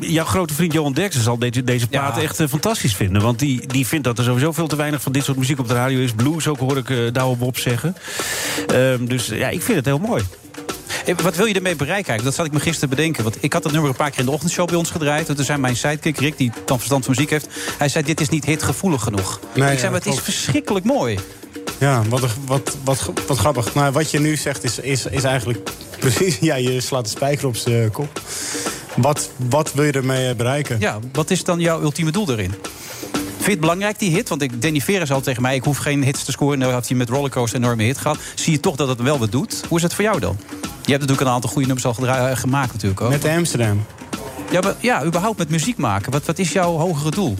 Jouw 0.00 0.24
grote 0.24 0.54
vriend 0.54 0.72
Johan 0.72 0.92
Derksen 0.92 1.22
zal 1.22 1.38
deze, 1.38 1.64
deze 1.64 1.86
plaat 1.86 2.18
echt 2.18 2.40
uh, 2.40 2.48
fantastisch 2.48 2.94
vinden. 2.94 3.22
Want 3.22 3.38
die, 3.38 3.66
die 3.66 3.86
vindt 3.86 4.04
dat 4.04 4.18
er 4.18 4.24
sowieso 4.24 4.52
veel 4.52 4.68
te 4.68 4.76
weinig 4.76 5.02
van 5.02 5.12
dit 5.12 5.24
soort 5.24 5.38
muziek 5.38 5.58
op 5.58 5.68
de 5.68 5.74
radio 5.74 5.98
is. 5.98 6.12
Blues 6.12 6.46
ook 6.46 6.58
hoor 6.58 6.76
ik 6.76 6.88
uh, 6.88 7.12
Douwe 7.12 7.36
Bob 7.36 7.58
zeggen. 7.58 7.96
Um, 8.72 9.08
dus 9.08 9.26
ja, 9.26 9.48
ik 9.48 9.62
vind 9.62 9.76
het 9.76 9.86
heel 9.86 9.98
mooi. 9.98 10.24
Wat 11.22 11.36
wil 11.36 11.46
je 11.46 11.54
ermee 11.54 11.76
bereiken 11.76 12.24
Dat 12.24 12.34
zat 12.34 12.46
ik 12.46 12.52
me 12.52 12.60
gisteren 12.60 12.88
bedenken. 12.88 13.22
Want 13.22 13.36
ik 13.40 13.52
had 13.52 13.62
dat 13.62 13.72
nummer 13.72 13.90
een 13.90 13.96
paar 13.96 14.10
keer 14.10 14.18
in 14.18 14.24
de 14.24 14.30
ochtendshow 14.34 14.66
bij 14.66 14.76
ons 14.76 14.90
gedraaid. 14.90 15.28
En 15.28 15.36
toen 15.36 15.44
zei 15.44 15.58
mijn 15.58 15.76
sidekick 15.76 16.18
Rick, 16.18 16.36
die 16.38 16.52
dan 16.64 16.76
verstand 16.76 17.04
van 17.04 17.14
muziek 17.14 17.30
heeft... 17.30 17.48
hij 17.78 17.88
zei, 17.88 18.04
dit 18.04 18.20
is 18.20 18.28
niet 18.28 18.44
hitgevoelig 18.44 19.02
genoeg. 19.02 19.40
Nee, 19.54 19.72
ik 19.72 19.78
zei, 19.78 19.90
maar 19.90 20.00
het 20.00 20.12
is 20.14 20.20
verschrikkelijk 20.20 20.84
mooi. 20.84 21.18
Ja, 21.78 22.02
wat, 22.08 22.20
wat, 22.46 22.76
wat, 22.84 23.10
wat 23.26 23.38
grappig. 23.38 23.74
Nou, 23.74 23.92
wat 23.92 24.10
je 24.10 24.20
nu 24.20 24.36
zegt 24.36 24.64
is, 24.64 24.78
is, 24.78 25.06
is 25.06 25.24
eigenlijk 25.24 25.70
precies... 25.98 26.38
Ja, 26.38 26.54
je 26.54 26.80
slaat 26.80 27.04
de 27.04 27.10
spijker 27.10 27.46
op 27.46 27.56
zijn 27.56 27.90
kop. 27.90 28.20
Wat, 28.96 29.30
wat 29.48 29.72
wil 29.72 29.84
je 29.84 29.92
ermee 29.92 30.34
bereiken? 30.34 30.76
Ja, 30.80 30.98
wat 31.12 31.30
is 31.30 31.44
dan 31.44 31.60
jouw 31.60 31.82
ultieme 31.82 32.10
doel 32.10 32.30
erin? 32.30 32.54
Vind 33.12 33.44
je 33.44 33.50
het 33.50 33.60
belangrijk, 33.60 33.98
die 33.98 34.10
hit? 34.10 34.28
Want 34.28 34.42
ik, 34.42 34.62
Danny 34.62 34.80
Vera 34.80 35.14
al 35.14 35.20
tegen 35.20 35.42
mij... 35.42 35.54
ik 35.54 35.64
hoef 35.64 35.78
geen 35.78 36.04
hits 36.04 36.24
te 36.24 36.30
scoren. 36.30 36.58
Nou 36.58 36.72
had 36.72 36.88
hij 36.88 36.96
met 36.96 37.08
Rollercoaster 37.08 37.58
een 37.58 37.64
enorme 37.64 37.82
hit 37.82 37.98
gehad. 37.98 38.18
Zie 38.34 38.52
je 38.52 38.60
toch 38.60 38.76
dat 38.76 38.88
het 38.88 39.02
wel 39.02 39.18
wat 39.18 39.32
doet? 39.32 39.62
Hoe 39.68 39.76
is 39.76 39.82
het 39.82 39.94
voor 39.94 40.04
jou 40.04 40.20
dan? 40.20 40.36
Je 40.60 40.90
hebt 40.90 41.00
natuurlijk 41.00 41.20
een 41.20 41.34
aantal 41.34 41.50
goede 41.50 41.66
nummers 41.66 41.86
al 41.86 41.94
gemaakt 42.36 42.72
natuurlijk 42.72 43.00
ook. 43.00 43.10
Met 43.10 43.22
de 43.22 43.30
Amsterdam. 43.30 43.84
Ja, 44.54 44.74
ja, 44.80 45.04
überhaupt 45.04 45.38
met 45.38 45.50
muziek 45.50 45.76
maken. 45.76 46.12
Wat, 46.12 46.24
wat 46.24 46.38
is 46.38 46.52
jouw 46.52 46.76
hogere 46.76 47.10
doel? 47.10 47.36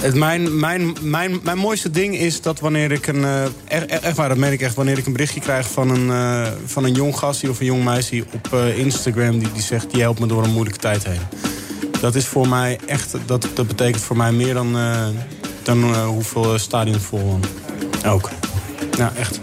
Het, 0.00 0.14
mijn, 0.14 0.60
mijn, 0.60 0.96
mijn, 1.00 1.40
mijn 1.42 1.58
mooiste 1.58 1.90
ding 1.90 2.16
is 2.16 2.42
dat 2.42 2.60
wanneer 2.60 2.92
ik 2.92 3.06
een... 3.06 3.20
Uh, 3.20 3.42
echt, 3.64 3.86
echt 3.86 4.16
waar, 4.16 4.28
dat 4.28 4.38
meen 4.38 4.52
ik 4.52 4.60
echt. 4.60 4.74
Wanneer 4.74 4.98
ik 4.98 5.06
een 5.06 5.12
berichtje 5.12 5.40
krijg 5.40 5.70
van 5.70 5.90
een, 5.90 6.06
uh, 6.06 6.46
van 6.66 6.84
een 6.84 6.92
jong 6.92 7.16
gastje 7.16 7.50
of 7.50 7.60
een 7.60 7.66
jong 7.66 7.84
meisje 7.84 8.24
op 8.32 8.48
uh, 8.54 8.78
Instagram... 8.78 9.38
Die, 9.38 9.52
die 9.52 9.62
zegt, 9.62 9.90
die 9.90 10.00
helpt 10.00 10.20
me 10.20 10.26
door 10.26 10.44
een 10.44 10.52
moeilijke 10.52 10.80
tijd 10.80 11.04
heen. 11.04 11.20
Dat 12.00 12.14
is 12.14 12.26
voor 12.26 12.48
mij 12.48 12.78
echt... 12.86 13.14
Dat, 13.26 13.48
dat 13.54 13.66
betekent 13.66 14.02
voor 14.02 14.16
mij 14.16 14.32
meer 14.32 14.54
dan, 14.54 14.76
dan 15.62 16.04
hoeveel 16.04 16.58
stadions 16.58 17.02
vol 17.02 17.38
ook. 18.06 18.30
Ja, 18.96 19.12
echt. 19.16 19.38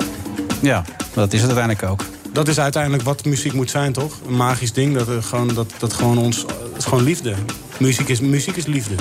Ja, 0.61 0.85
dat 1.13 1.33
is 1.33 1.41
het 1.41 1.49
uiteindelijk 1.49 1.91
ook. 1.91 2.14
Dat 2.35 2.47
is 2.47 2.59
uiteindelijk 2.59 3.03
wat 3.03 3.25
muziek 3.25 3.53
moet 3.53 3.69
zijn, 3.69 3.93
toch? 3.93 4.13
Een 4.27 4.35
magisch 4.35 4.73
ding. 4.73 4.97
Dat, 4.97 5.07
er 5.07 5.23
gewoon, 5.23 5.47
dat, 5.47 5.73
dat 5.79 5.93
gewoon 5.93 6.17
ons. 6.17 6.37
Het 6.41 6.77
is 6.77 6.85
gewoon 6.85 7.03
liefde. 7.03 7.33
Muziek 7.77 8.09
is, 8.09 8.19
muziek 8.19 8.55
is 8.55 8.65
liefde. 8.65 8.95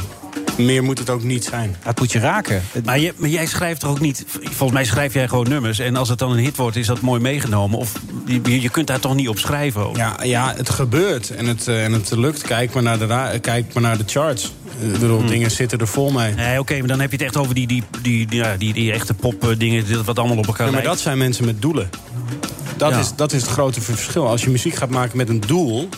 Meer 0.59 0.85
moet 0.85 0.99
het 0.99 1.11
ook 1.11 1.23
niet 1.23 1.45
zijn. 1.45 1.77
Het 1.81 1.99
moet 1.99 2.13
je 2.13 2.19
raken. 2.19 2.63
Maar, 2.85 2.99
je, 2.99 3.15
maar 3.17 3.29
jij 3.29 3.47
schrijft 3.47 3.81
toch 3.81 3.91
ook 3.91 4.01
niet... 4.01 4.25
Volgens 4.43 4.73
mij 4.73 4.85
schrijf 4.85 5.15
jij 5.15 5.29
gewoon 5.29 5.49
nummers. 5.49 5.79
En 5.79 5.97
als 5.97 6.09
het 6.09 6.19
dan 6.19 6.31
een 6.31 6.39
hit 6.39 6.57
wordt, 6.57 6.77
is 6.77 6.87
dat 6.87 7.01
mooi 7.01 7.21
meegenomen. 7.21 7.79
Of 7.79 7.93
je, 8.27 8.61
je 8.61 8.69
kunt 8.69 8.87
daar 8.87 9.01
toch 9.01 9.15
niet 9.15 9.29
op 9.29 9.39
schrijven? 9.39 9.89
Of? 9.89 9.97
Ja, 9.97 10.17
ja, 10.23 10.55
het 10.57 10.71
gebeurt. 10.71 11.31
En 11.31 11.47
het, 11.47 11.69
en 11.69 11.93
het 11.93 12.11
lukt. 12.11 12.43
Kijk 12.43 12.75
maar 12.75 12.83
naar 12.83 12.99
de, 12.99 13.39
kijk 13.41 13.73
maar 13.73 13.83
naar 13.83 13.99
de 13.99 14.05
charts. 14.07 14.53
Ik 14.81 14.93
bedoel, 14.93 15.19
hmm. 15.19 15.29
dingen 15.29 15.51
zitten 15.51 15.79
er 15.79 15.89
vol 15.89 16.11
mee. 16.11 16.35
Nee, 16.35 16.59
oké, 16.59 16.79
maar 16.79 16.89
dan 16.89 17.01
heb 17.01 17.11
je 17.11 17.17
het 17.17 17.27
echt 17.27 17.37
over 17.37 17.55
die, 17.55 17.67
die, 17.67 17.83
die, 18.03 18.27
die, 18.27 18.39
ja, 18.39 18.57
die, 18.57 18.73
die 18.73 18.93
echte 18.93 19.15
popdingen... 19.15 20.05
wat 20.05 20.19
allemaal 20.19 20.39
op 20.39 20.47
elkaar 20.47 20.67
ja, 20.67 20.73
maar 20.73 20.83
dat 20.83 21.01
zijn 21.01 21.19
mensen 21.19 21.45
met 21.45 21.63
doelen. 21.63 21.91
Dat, 22.77 22.91
ja. 22.91 22.99
is, 22.99 23.15
dat 23.17 23.33
is 23.33 23.43
het 23.43 23.51
grote 23.51 23.81
verschil. 23.81 24.29
Als 24.29 24.43
je 24.43 24.51
muziek 24.51 24.75
gaat 24.75 24.91
maken 24.91 25.17
met 25.17 25.29
een 25.29 25.41
doel... 25.41 25.89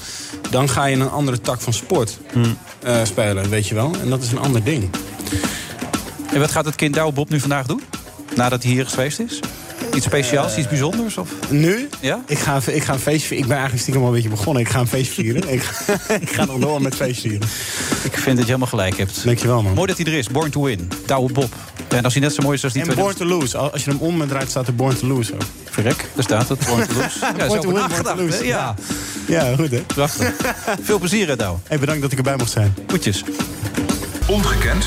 dan 0.51 0.69
ga 0.69 0.85
je 0.85 0.97
een 0.97 1.11
andere 1.11 1.41
tak 1.41 1.61
van 1.61 1.73
sport 1.73 2.19
hmm. 2.33 2.59
uh, 2.87 3.05
spelen, 3.05 3.49
weet 3.49 3.67
je 3.67 3.75
wel. 3.75 3.93
En 4.01 4.11
dat 4.11 4.23
is 4.23 4.33
een 4.33 4.39
ander 4.39 4.65
ding. 4.65 4.91
En 6.33 6.41
wat 6.41 6.51
gaat 6.51 6.65
het 6.65 6.75
kind 6.75 6.95
Douwe 6.95 7.13
Bob 7.13 7.29
nu 7.31 7.41
vandaag 7.41 7.67
doen? 7.67 7.83
Nadat 8.35 8.63
hij 8.63 8.73
hier 8.73 8.87
geweest 8.87 9.19
is? 9.19 9.41
Iets 9.97 10.05
speciaals, 10.05 10.53
uh, 10.53 10.59
iets 10.59 10.69
bijzonders? 10.69 11.17
Of? 11.17 11.31
Nu? 11.49 11.89
Ja? 12.01 12.21
Ik 12.27 12.39
ga, 12.39 12.61
ik 12.67 12.83
ga 12.83 12.93
een 12.93 12.99
feest 12.99 13.27
vieren. 13.27 13.39
Ik 13.39 13.47
ben 13.47 13.57
eigenlijk 13.57 13.81
stiekem 13.83 14.03
al 14.03 14.09
een 14.09 14.15
beetje 14.15 14.29
begonnen. 14.29 14.63
Ik 14.63 14.69
ga 14.69 14.81
een 14.81 14.87
feest 14.87 15.13
vieren. 15.13 15.49
ik, 15.53 15.63
ga, 15.63 16.15
ik 16.21 16.31
ga 16.31 16.45
nog 16.45 16.59
door 16.59 16.83
met 16.83 16.95
feest 16.95 17.21
vieren. 17.21 17.49
Ik 18.03 18.13
vind 18.13 18.25
dat 18.25 18.37
je 18.37 18.45
helemaal 18.45 18.67
gelijk 18.67 18.97
hebt. 18.97 19.25
Dankjewel, 19.25 19.63
man. 19.63 19.75
Mooi 19.75 19.87
dat 19.87 19.97
hij 19.97 20.07
er 20.07 20.19
is. 20.19 20.29
Born 20.29 20.51
to 20.51 20.63
win. 20.63 20.89
Douwe 21.07 21.33
Bob. 21.33 21.53
En 21.89 22.05
als 22.05 22.13
hij 22.13 22.23
net 22.23 22.35
zo 22.35 22.43
mooi 22.43 22.57
is 22.57 22.65
als 22.65 22.73
die 22.73 22.83
En 22.83 22.95
Born 22.95 23.15
to 23.15 23.25
lose. 23.25 23.59
Als 23.59 23.85
je 23.85 23.91
hem 23.91 23.99
omdraait, 24.01 24.51
staat 24.51 24.67
er 24.67 24.75
Born 24.75 24.99
to 24.99 25.07
lose 25.07 25.35
ook. 25.35 25.43
Verrek, 25.65 26.05
daar 26.15 26.25
staat 26.25 26.49
het. 26.49 26.67
Born 26.67 26.87
to 26.87 26.95
lose. 26.95 27.19
Ja, 27.37 27.47
born 27.47 27.61
to 27.61 27.73
win, 27.73 27.89
born 27.89 28.03
to 28.03 28.17
lose. 28.17 28.47
Ja. 28.47 28.75
ja, 29.27 29.55
goed 29.55 29.71
hè. 29.71 29.81
Prachtig. 29.81 30.33
Veel 30.83 30.99
plezier, 30.99 31.29
hè, 31.29 31.37
Douwe. 31.37 31.59
Hey, 31.69 31.79
bedankt 31.79 32.03
dat 32.03 32.13
ik 32.13 32.19
erbij 32.19 32.37
mocht 32.37 32.51
zijn. 32.51 32.75
Goedjes. 32.87 33.25
Ongekend. 34.27 34.87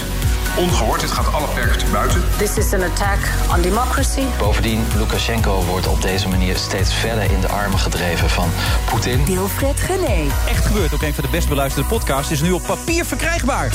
Ongehoord, 0.60 1.00
dit 1.00 1.12
gaat 1.12 1.34
alle 1.34 1.48
perken 1.48 1.78
te 1.78 1.86
buiten. 1.92 2.24
This 2.38 2.58
is 2.58 2.74
an 2.74 2.84
attack 2.84 3.20
on 3.56 3.62
democracy. 3.62 4.22
Bovendien, 4.38 4.86
Lukashenko 4.96 5.64
wordt 5.64 5.88
op 5.88 6.02
deze 6.02 6.28
manier 6.28 6.56
steeds 6.58 6.94
verder 6.94 7.32
in 7.32 7.42
de 7.42 7.48
armen 7.48 7.80
gedreven 7.80 8.30
van 8.30 8.50
Poetin. 8.90 9.26
Wilfred 9.26 9.80
Gené. 9.80 10.28
Echt 10.48 10.66
gebeurd, 10.66 10.94
ook 10.94 11.02
een 11.02 11.14
van 11.14 11.24
de 11.24 11.30
best 11.30 11.50
beluisterde 11.50 11.88
podcasts, 11.88 12.32
is 12.32 12.42
nu 12.42 12.52
op 12.52 12.64
papier 12.66 13.06
verkrijgbaar. 13.06 13.72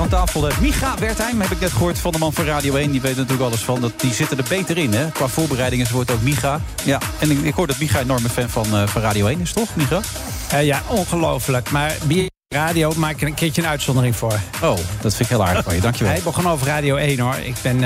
Aan 0.00 0.08
tafel 0.08 0.48
uh, 0.48 0.58
Micha 0.58 0.94
Wertheim, 0.98 1.40
heb 1.40 1.50
ik 1.50 1.60
net 1.60 1.72
gehoord 1.72 1.98
van 1.98 2.12
de 2.12 2.18
man 2.18 2.32
van 2.32 2.44
Radio 2.44 2.74
1. 2.74 2.90
Die 2.90 3.00
weet 3.00 3.16
natuurlijk 3.16 3.42
alles 3.42 3.60
van. 3.60 3.80
Dat, 3.80 4.00
die 4.00 4.12
zitten 4.12 4.38
er 4.38 4.44
beter 4.48 4.78
in, 4.78 4.92
hè? 4.92 5.10
Qua 5.10 5.28
voorbereidingen 5.28 5.92
wordt 5.92 6.10
ook 6.10 6.22
Micha. 6.22 6.60
Ja, 6.84 6.98
en 7.18 7.30
ik, 7.30 7.38
ik 7.38 7.54
hoor 7.54 7.66
dat 7.66 7.78
Micha 7.78 7.98
een 7.98 8.04
enorme 8.04 8.28
fan 8.28 8.48
van, 8.48 8.66
uh, 8.72 8.86
van 8.86 9.02
Radio 9.02 9.26
1 9.26 9.40
is, 9.40 9.52
toch, 9.52 9.76
Micha? 9.76 10.00
Uh, 10.52 10.64
ja, 10.64 10.82
ongelooflijk. 10.86 11.70
Maar 11.70 11.96
Radio 12.48 12.92
maak 12.96 13.12
ik 13.12 13.22
een 13.22 13.34
keertje 13.34 13.62
een 13.62 13.68
uitzondering 13.68 14.16
voor. 14.16 14.38
Oh, 14.62 14.76
dat 15.00 15.14
vind 15.14 15.20
ik 15.20 15.28
heel 15.28 15.44
aardig 15.44 15.64
van 15.64 15.74
je. 15.74 15.80
Dankjewel. 15.80 16.12
Hij 16.12 16.22
begon 16.22 16.48
over 16.48 16.66
Radio 16.66 16.96
1, 16.96 17.18
hoor. 17.18 17.36
Ik 17.44 17.56
ben... 17.62 17.84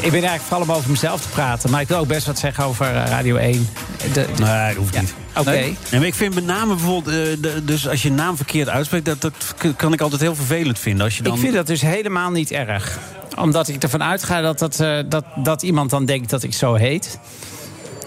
Ik 0.00 0.10
ben 0.10 0.12
eigenlijk 0.12 0.42
vooral 0.42 0.62
om 0.62 0.72
over 0.72 0.90
mezelf 0.90 1.20
te 1.20 1.28
praten. 1.28 1.70
Maar 1.70 1.80
ik 1.80 1.88
wil 1.88 1.98
ook 1.98 2.06
best 2.06 2.26
wat 2.26 2.38
zeggen 2.38 2.64
over 2.64 2.92
Radio 2.92 3.36
1. 3.36 3.68
De, 4.12 4.26
nee, 4.38 4.66
dat 4.66 4.76
hoeft 4.76 4.94
ja. 4.94 5.00
niet. 5.00 5.14
Oké. 5.30 5.40
Okay. 5.40 5.76
Nee, 5.90 6.06
ik 6.06 6.14
vind 6.14 6.34
met 6.34 6.44
name 6.44 6.74
bijvoorbeeld... 6.74 7.14
Uh, 7.14 7.42
de, 7.42 7.64
dus 7.64 7.88
als 7.88 8.02
je 8.02 8.10
naam 8.10 8.36
verkeerd 8.36 8.68
uitspreekt... 8.68 9.04
Dat, 9.04 9.20
dat 9.20 9.54
kan 9.76 9.92
ik 9.92 10.00
altijd 10.00 10.20
heel 10.20 10.34
vervelend 10.34 10.78
vinden. 10.78 11.04
Als 11.04 11.16
je 11.16 11.22
dan... 11.22 11.34
Ik 11.34 11.40
vind 11.40 11.54
dat 11.54 11.66
dus 11.66 11.80
helemaal 11.80 12.30
niet 12.30 12.50
erg. 12.50 12.98
Omdat 13.36 13.68
ik 13.68 13.82
ervan 13.82 14.02
uitga 14.02 14.40
dat, 14.40 14.58
dat, 14.58 14.80
uh, 14.80 14.98
dat, 15.08 15.24
dat 15.34 15.62
iemand 15.62 15.90
dan 15.90 16.04
denkt 16.04 16.30
dat 16.30 16.42
ik 16.42 16.54
zo 16.54 16.74
heet. 16.74 17.18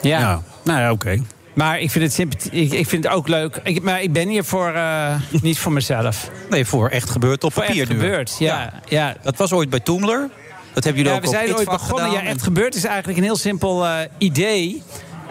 Ja. 0.01 0.19
ja. 0.19 0.41
Nou 0.63 0.79
ja, 0.79 0.91
oké. 0.91 1.05
Okay. 1.07 1.23
Maar 1.53 1.79
ik 1.79 1.91
vind 1.91 2.17
het, 2.17 2.47
ik, 2.51 2.71
ik 2.71 2.87
vind 2.87 3.03
het 3.03 3.13
ook 3.13 3.27
leuk. 3.27 3.59
Ik, 3.63 3.81
maar 3.81 4.01
ik 4.01 4.13
ben 4.13 4.27
hier 4.27 4.43
voor, 4.43 4.73
eh, 4.73 5.15
niet 5.41 5.59
voor 5.59 5.71
mezelf. 5.71 6.29
Nee, 6.49 6.65
voor 6.65 6.89
echt 6.89 7.09
gebeurd 7.09 7.43
op 7.43 7.53
Voor 7.53 7.63
papier 7.63 7.81
echt 7.81 7.91
nu. 7.91 7.95
gebeurd, 7.95 8.35
ja. 8.39 8.73
ja. 8.87 9.15
Dat 9.21 9.37
was 9.37 9.51
ooit 9.51 9.69
bij 9.69 9.79
Toomler. 9.79 10.29
Dat 10.73 10.83
hebben 10.83 11.03
jullie 11.03 11.17
Ja, 11.17 11.17
ook 11.17 11.31
we 11.31 11.37
op 11.37 11.43
zijn 11.45 11.55
ooit 11.55 11.69
begonnen. 11.69 12.05
gedaan. 12.09 12.23
Ja, 12.23 12.29
echt 12.29 12.41
gebeurd 12.41 12.75
is 12.75 12.83
eigenlijk 12.83 13.17
een 13.17 13.23
heel 13.23 13.35
simpel 13.35 13.85
eh, 13.85 13.97
idee. 14.17 14.83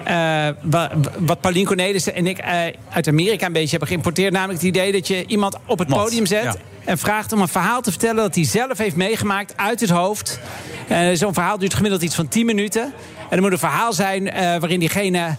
Eh, 0.05 0.49
wa- 0.61 0.91
wat 1.19 1.41
Paulien 1.41 1.65
Cornelissen 1.67 2.15
en 2.15 2.27
ik 2.27 2.39
eh, 2.39 2.61
uit 2.91 3.09
Amerika 3.09 3.47
een 3.47 3.53
beetje 3.53 3.71
hebben 3.71 3.89
geïmporteerd. 3.89 4.33
Namelijk 4.33 4.59
het 4.59 4.69
idee 4.69 4.93
dat 4.93 5.07
je 5.09 5.27
iemand 5.27 5.57
op 5.67 5.79
het 5.79 5.89
Mat, 5.89 6.05
podium 6.05 6.27
zet. 6.27 6.43
ja. 6.43 6.55
En 6.85 6.99
vraagt 6.99 7.33
om 7.33 7.41
een 7.41 7.49
verhaal 7.49 7.81
te 7.81 7.91
vertellen 7.91 8.17
dat 8.17 8.35
hij 8.35 8.45
zelf 8.45 8.79
heeft 8.79 8.97
meegemaakt 8.97 9.53
uit 9.57 9.81
het 9.81 9.91
hoofd. 9.91 10.41
Zo'n 11.15 11.35
verhaal 11.35 11.59
duurt 11.59 11.75
gemiddeld 11.75 12.03
iets 12.03 12.15
van 12.15 12.29
10 12.29 12.47
minuten. 12.47 12.83
En 13.29 13.37
er 13.37 13.41
moet 13.43 13.53
een 13.53 13.59
verhaal 13.59 13.93
zijn 13.93 14.25
waarin 14.35 14.81
diegene 14.81 15.37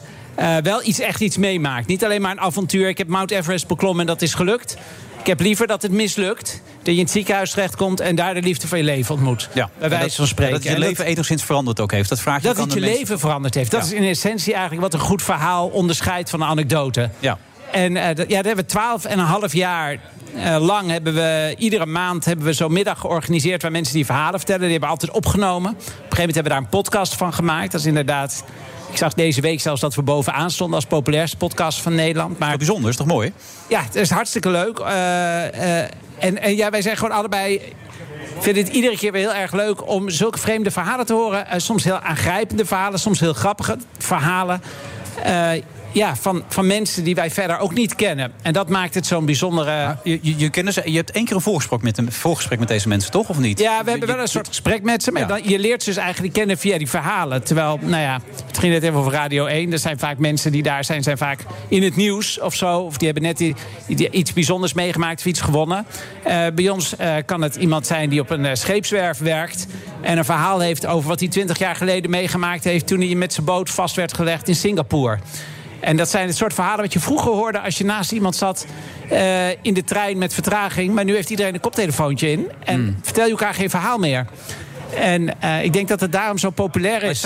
wel 0.64 0.84
iets, 0.84 1.00
echt 1.00 1.22
iets 1.22 1.38
meemaakt. 1.38 1.88
Niet 1.88 2.04
alleen 2.06 2.22
maar 2.22 2.32
een 2.32 2.40
avontuur. 2.40 2.88
Ik 2.88 2.98
heb 2.98 3.08
Mount 3.08 3.32
Everest 3.32 3.68
beklommen 3.68 4.02
en 4.02 4.08
dat 4.08 4.22
is 4.22 4.34
gelukt. 4.34 4.78
Ik 5.22 5.28
heb 5.28 5.40
liever 5.40 5.68
dat 5.68 5.82
het 5.82 5.92
mislukt. 5.92 6.62
Dat 6.78 6.86
je 6.86 6.92
in 6.92 7.00
het 7.00 7.12
ziekenhuis 7.12 7.52
terechtkomt 7.52 8.00
en 8.00 8.16
daar 8.16 8.34
de 8.34 8.42
liefde 8.42 8.68
van 8.68 8.78
je 8.78 8.84
leven 8.84 9.16
ontmoet. 9.16 9.50
Ja, 9.54 9.70
Bij 9.80 9.90
wijze 9.90 10.16
van 10.16 10.28
spreken. 10.28 10.54
Dat 10.54 10.64
je 10.64 10.70
En 10.70 10.76
dat- 10.76 10.84
leven 10.84 11.06
enigszins 11.06 11.44
veranderd 11.44 11.80
ook 11.80 11.92
heeft. 11.92 12.10
Dat 12.10 12.20
vraag 12.20 12.42
je 12.42 12.48
dat 12.48 12.58
het 12.58 12.74
je 12.74 12.80
mensen. 12.80 12.98
leven 12.98 13.20
veranderd 13.20 13.54
heeft. 13.56 13.72
Dat 13.72 13.80
Ja. 13.80 13.86
is 13.86 13.94
in 14.02 14.04
essentie 14.04 14.54
eigenlijk 14.54 14.82
wat 14.82 14.94
een 14.94 15.00
goed 15.00 15.22
verhaal 15.24 15.68
onderscheidt 15.68 16.30
van 16.30 16.42
een 16.42 16.48
anekdote. 16.48 17.10
Ja. 17.20 17.38
En 17.72 17.98
eh, 17.98 18.16
dat, 18.16 18.30
ja, 18.30 18.36
dat 18.36 18.46
hebben 18.46 18.56
we 18.66 18.66
twaalf 18.72 19.06
en 19.06 19.20
een 19.20 19.26
half 19.26 19.54
jaar 19.54 19.98
eh, 20.36 20.58
lang 20.60 20.90
hebben 20.90 21.14
we 21.14 21.56
iedere 21.58 21.86
maand 21.86 22.26
hebben 22.26 22.46
we 22.46 22.54
zo'n 22.54 22.74
middag 22.74 23.00
georganiseerd 23.00 23.62
waar 23.62 23.72
mensen 23.72 23.94
die 23.96 24.06
verhalen 24.06 24.40
vertellen. 24.40 24.62
Die 24.62 24.72
hebben 24.72 24.90
we 24.90 24.94
altijd 24.96 25.12
opgenomen. 25.12 25.72
Op 25.72 25.78
een 25.78 25.84
gegeven 25.86 26.08
moment 26.10 26.36
hebben 26.36 26.44
we 26.44 26.50
daar 26.50 26.58
een 26.58 26.70
podcast 26.82 27.16
van 27.16 27.34
gemaakt. 27.34 27.72
Dat 27.72 27.82
is 27.82 27.88
inderdaad. 27.88 28.44
Ik 28.92 28.98
zag 28.98 29.14
deze 29.14 29.42
week 29.42 29.62
zelfs 29.62 29.82
dat 29.82 29.96
we 29.96 30.02
bovenaan 30.02 30.52
stonden 30.52 30.76
als 30.76 30.86
populairste 30.86 31.38
podcast 31.38 31.82
van 31.82 31.96
Nederland. 31.96 32.40
Maar 32.40 32.58
bijzonder, 32.58 32.90
is 32.90 32.96
toch 32.96 33.08
mooi? 33.08 33.34
Ja, 33.68 33.84
het 33.84 33.96
is 33.96 34.10
hartstikke 34.10 34.50
leuk. 34.50 34.80
Eh, 34.80 35.80
eh, 35.80 35.90
en, 36.20 36.42
en 36.42 36.56
ja, 36.56 36.70
wij 36.70 36.82
zijn 36.82 36.98
gewoon 36.98 37.16
allebei 37.18 37.62
vinden 38.40 38.64
het 38.64 38.74
iedere 38.74 38.98
keer 38.98 39.12
weer 39.12 39.22
heel 39.22 39.42
erg 39.42 39.52
leuk 39.52 39.88
om 39.88 40.10
zulke 40.10 40.38
vreemde 40.38 40.72
verhalen 40.72 41.06
te 41.06 41.14
horen. 41.14 41.48
Eh, 41.48 41.60
soms 41.60 41.84
heel 41.84 42.00
aangrijpende 42.00 42.66
verhalen, 42.66 43.00
soms 43.00 43.20
heel 43.20 43.34
grappige 43.34 43.78
verhalen. 43.98 44.62
Ja, 45.92 46.16
van, 46.16 46.44
van 46.48 46.68
mensen 46.68 47.04
die 47.04 47.16
wij 47.16 47.32
verder 47.32 47.58
ook 47.58 47.74
niet 47.74 47.96
kennen. 47.96 48.32
En 48.42 48.54
dat 48.54 48.70
maakt 48.70 48.94
het 48.94 49.06
zo'n 49.06 49.26
bijzondere... 49.26 49.98
Je, 50.04 50.20
je, 50.22 50.34
je, 50.38 50.50
kent 50.50 50.74
ze- 50.74 50.92
je 50.92 50.98
hebt 50.98 51.12
één 51.12 51.26
keer 51.26 51.36
een 51.36 51.42
voorgesprek 51.42 51.82
met, 51.82 51.98
een 51.98 52.12
voorgesprek 52.12 52.60
met 52.60 52.68
deze 52.68 52.88
mensen, 52.88 53.12
toch? 53.12 53.30
Of 53.30 53.40
niet? 53.40 53.60
Ja, 53.60 53.84
we 53.84 53.90
hebben 53.90 54.08
wel 54.08 54.20
een 54.20 54.28
soort 54.28 54.48
gesprek 54.48 54.84
met 54.84 55.04
ze. 55.04 55.12
Maar 55.12 55.28
dan, 55.28 55.40
je 55.44 55.60
leert 55.60 55.84
ze 55.84 55.90
dus 55.90 56.00
eigenlijk 56.00 56.34
kennen 56.34 56.58
via 56.58 56.78
die 56.78 56.90
verhalen. 56.90 57.44
Terwijl, 57.44 57.80
nou 57.82 58.02
ja, 58.02 58.20
het 58.48 58.58
ging 58.58 58.74
net 58.74 58.84
even 58.84 58.96
over 59.00 59.12
Radio 59.12 59.46
1. 59.46 59.72
Er 59.72 59.80
zijn 59.80 60.00
vaak 60.00 60.18
mensen 60.18 60.52
die 60.52 60.64
daar 60.64 60.84
zijn, 60.84 61.04
zijn 61.04 61.18
vaak 61.18 61.40
in 61.68 61.84
het 61.84 61.96
nieuws 61.96 62.40
of 62.40 62.56
zo. 62.56 62.80
Of 62.80 62.98
die 62.98 63.10
hebben 63.12 63.24
net 63.24 63.54
iets 64.12 64.34
bijzonders 64.34 64.74
meegemaakt 64.74 65.20
of 65.20 65.26
iets 65.26 65.42
gewonnen. 65.42 65.86
Eh, 66.24 66.46
bij 66.56 66.70
ons 66.70 66.96
eh, 66.96 67.16
kan 67.26 67.42
het 67.42 67.56
iemand 67.56 67.88
zijn 67.88 68.10
die 68.10 68.20
op 68.20 68.30
een 68.30 68.46
eh, 68.46 68.54
scheepswerf 68.54 69.18
werkt. 69.18 69.68
En 70.02 70.18
een 70.18 70.26
verhaal 70.26 70.60
heeft 70.60 70.86
over 70.86 71.10
wat 71.10 71.20
hij 71.20 71.30
20 71.30 71.58
jaar 71.58 71.76
geleden 71.76 72.10
meegemaakt 72.12 72.64
heeft. 72.64 72.88
toen 72.88 73.00
hij 73.02 73.16
met 73.16 73.34
zijn 73.34 73.46
boot 73.46 73.70
vast 73.70 73.96
werd 73.96 74.14
gelegd 74.14 74.48
in 74.48 74.56
Singapore. 74.56 75.18
En 75.82 75.98
dat 75.98 76.10
zijn 76.10 76.28
het 76.28 76.38
soort 76.38 76.54
verhalen 76.54 76.82
wat 76.82 76.94
je 76.94 77.00
vroeger 77.00 77.32
hoorde 77.32 77.60
als 77.60 77.78
je 77.78 77.86
naast 77.86 78.12
iemand 78.12 78.36
zat 78.36 78.66
eh, 79.10 79.50
in 79.50 79.74
de 79.74 79.84
trein 79.84 80.18
met 80.18 80.34
vertraging. 80.34 80.94
Maar 80.94 81.04
nu 81.06 81.16
heeft 81.16 81.30
iedereen 81.30 81.54
een 81.54 81.60
koptelefoontje 81.60 82.32
in. 82.32 82.48
En 82.64 83.00
vertel 83.02 83.26
je 83.26 83.32
elkaar 83.32 83.54
geen 83.54 83.70
verhaal 83.70 83.98
meer. 83.98 84.26
En 84.96 85.42
eh, 85.42 85.64
ik 85.64 85.74
denk 85.74 85.88
dat 85.88 86.00
het 86.00 86.12
daarom 86.12 86.38
zo 86.38 86.50
populair 86.50 87.04
is. 87.04 87.26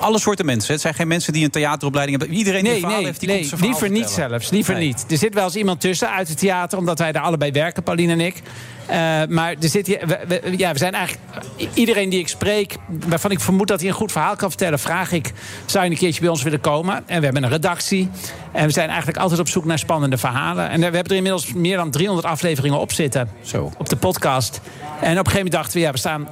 Alle 0.00 0.18
soorten 0.18 0.46
mensen. 0.46 0.72
Het 0.72 0.80
zijn 0.80 0.94
geen 0.94 1.08
mensen 1.08 1.32
die 1.32 1.44
een 1.44 1.50
theateropleiding 1.50 2.18
hebben. 2.18 2.36
Iedereen 2.38 2.62
die 2.62 2.68
Nee, 2.72 2.74
een 2.74 2.84
verhaal 2.84 2.98
nee, 2.98 3.08
heeft, 3.08 3.20
die 3.20 3.28
nee 3.28 3.48
komt 3.48 3.60
liever 3.60 3.90
niet 3.90 4.08
zelfs. 4.10 4.50
Liever 4.50 4.74
Nee. 4.74 4.86
niet. 4.86 5.04
Er 5.08 5.18
zit 5.18 5.34
wel 5.34 5.44
eens 5.44 5.56
iemand 5.56 5.80
tussen 5.80 6.10
uit 6.10 6.28
het 6.28 6.38
theater, 6.38 6.78
omdat 6.78 6.98
wij 6.98 7.12
daar 7.12 7.22
allebei 7.22 7.50
werken, 7.50 7.82
Pauline 7.82 8.12
en 8.12 8.20
ik. 8.20 8.42
Eh, 8.88 8.96
maar 9.28 9.54
er 9.60 9.68
zit 9.68 9.86
hier, 9.86 9.98
we, 10.06 10.18
we- 10.28 10.54
ja, 10.56 10.72
we 10.72 10.78
zijn 10.78 10.94
eigenlijk. 10.94 11.26
Iedereen 11.74 12.08
die 12.08 12.18
ik 12.18 12.28
spreek, 12.28 12.76
waarvan 13.06 13.30
ik 13.30 13.40
vermoed 13.40 13.68
dat 13.68 13.80
hij 13.80 13.88
een 13.88 13.94
goed 13.94 14.12
verhaal 14.12 14.36
kan 14.36 14.48
vertellen, 14.48 14.78
vraag 14.78 15.12
ik: 15.12 15.32
zou 15.66 15.84
je 15.84 15.90
een 15.90 15.96
keertje 15.96 16.20
bij 16.20 16.28
ons 16.30 16.42
willen 16.42 16.60
komen? 16.60 17.02
En 17.06 17.18
we 17.18 17.24
hebben 17.24 17.42
een 17.44 17.50
redactie. 17.50 18.10
En 18.52 18.66
we 18.66 18.72
zijn 18.72 18.88
eigenlijk 18.88 19.18
altijd 19.18 19.40
op 19.40 19.48
zoek 19.48 19.64
naar 19.64 19.78
spannende 19.78 20.18
verhalen. 20.18 20.68
En 20.68 20.78
we 20.78 20.84
hebben 20.84 21.04
er 21.04 21.14
inmiddels 21.16 21.52
meer 21.52 21.76
dan 21.76 21.90
300 21.90 22.26
afleveringen 22.26 22.78
op 22.78 22.92
zitten. 22.92 23.30
Zo. 23.42 23.72
Op 23.78 23.88
de 23.88 23.96
podcast. 23.96 24.60
En 25.00 25.18
op 25.18 25.26
een 25.26 25.32
gegeven 25.32 25.34
moment 25.34 25.52
dachten 25.52 25.72
we, 25.72 25.80
ja, 25.80 25.90
we 25.92 25.98
staan 25.98 26.28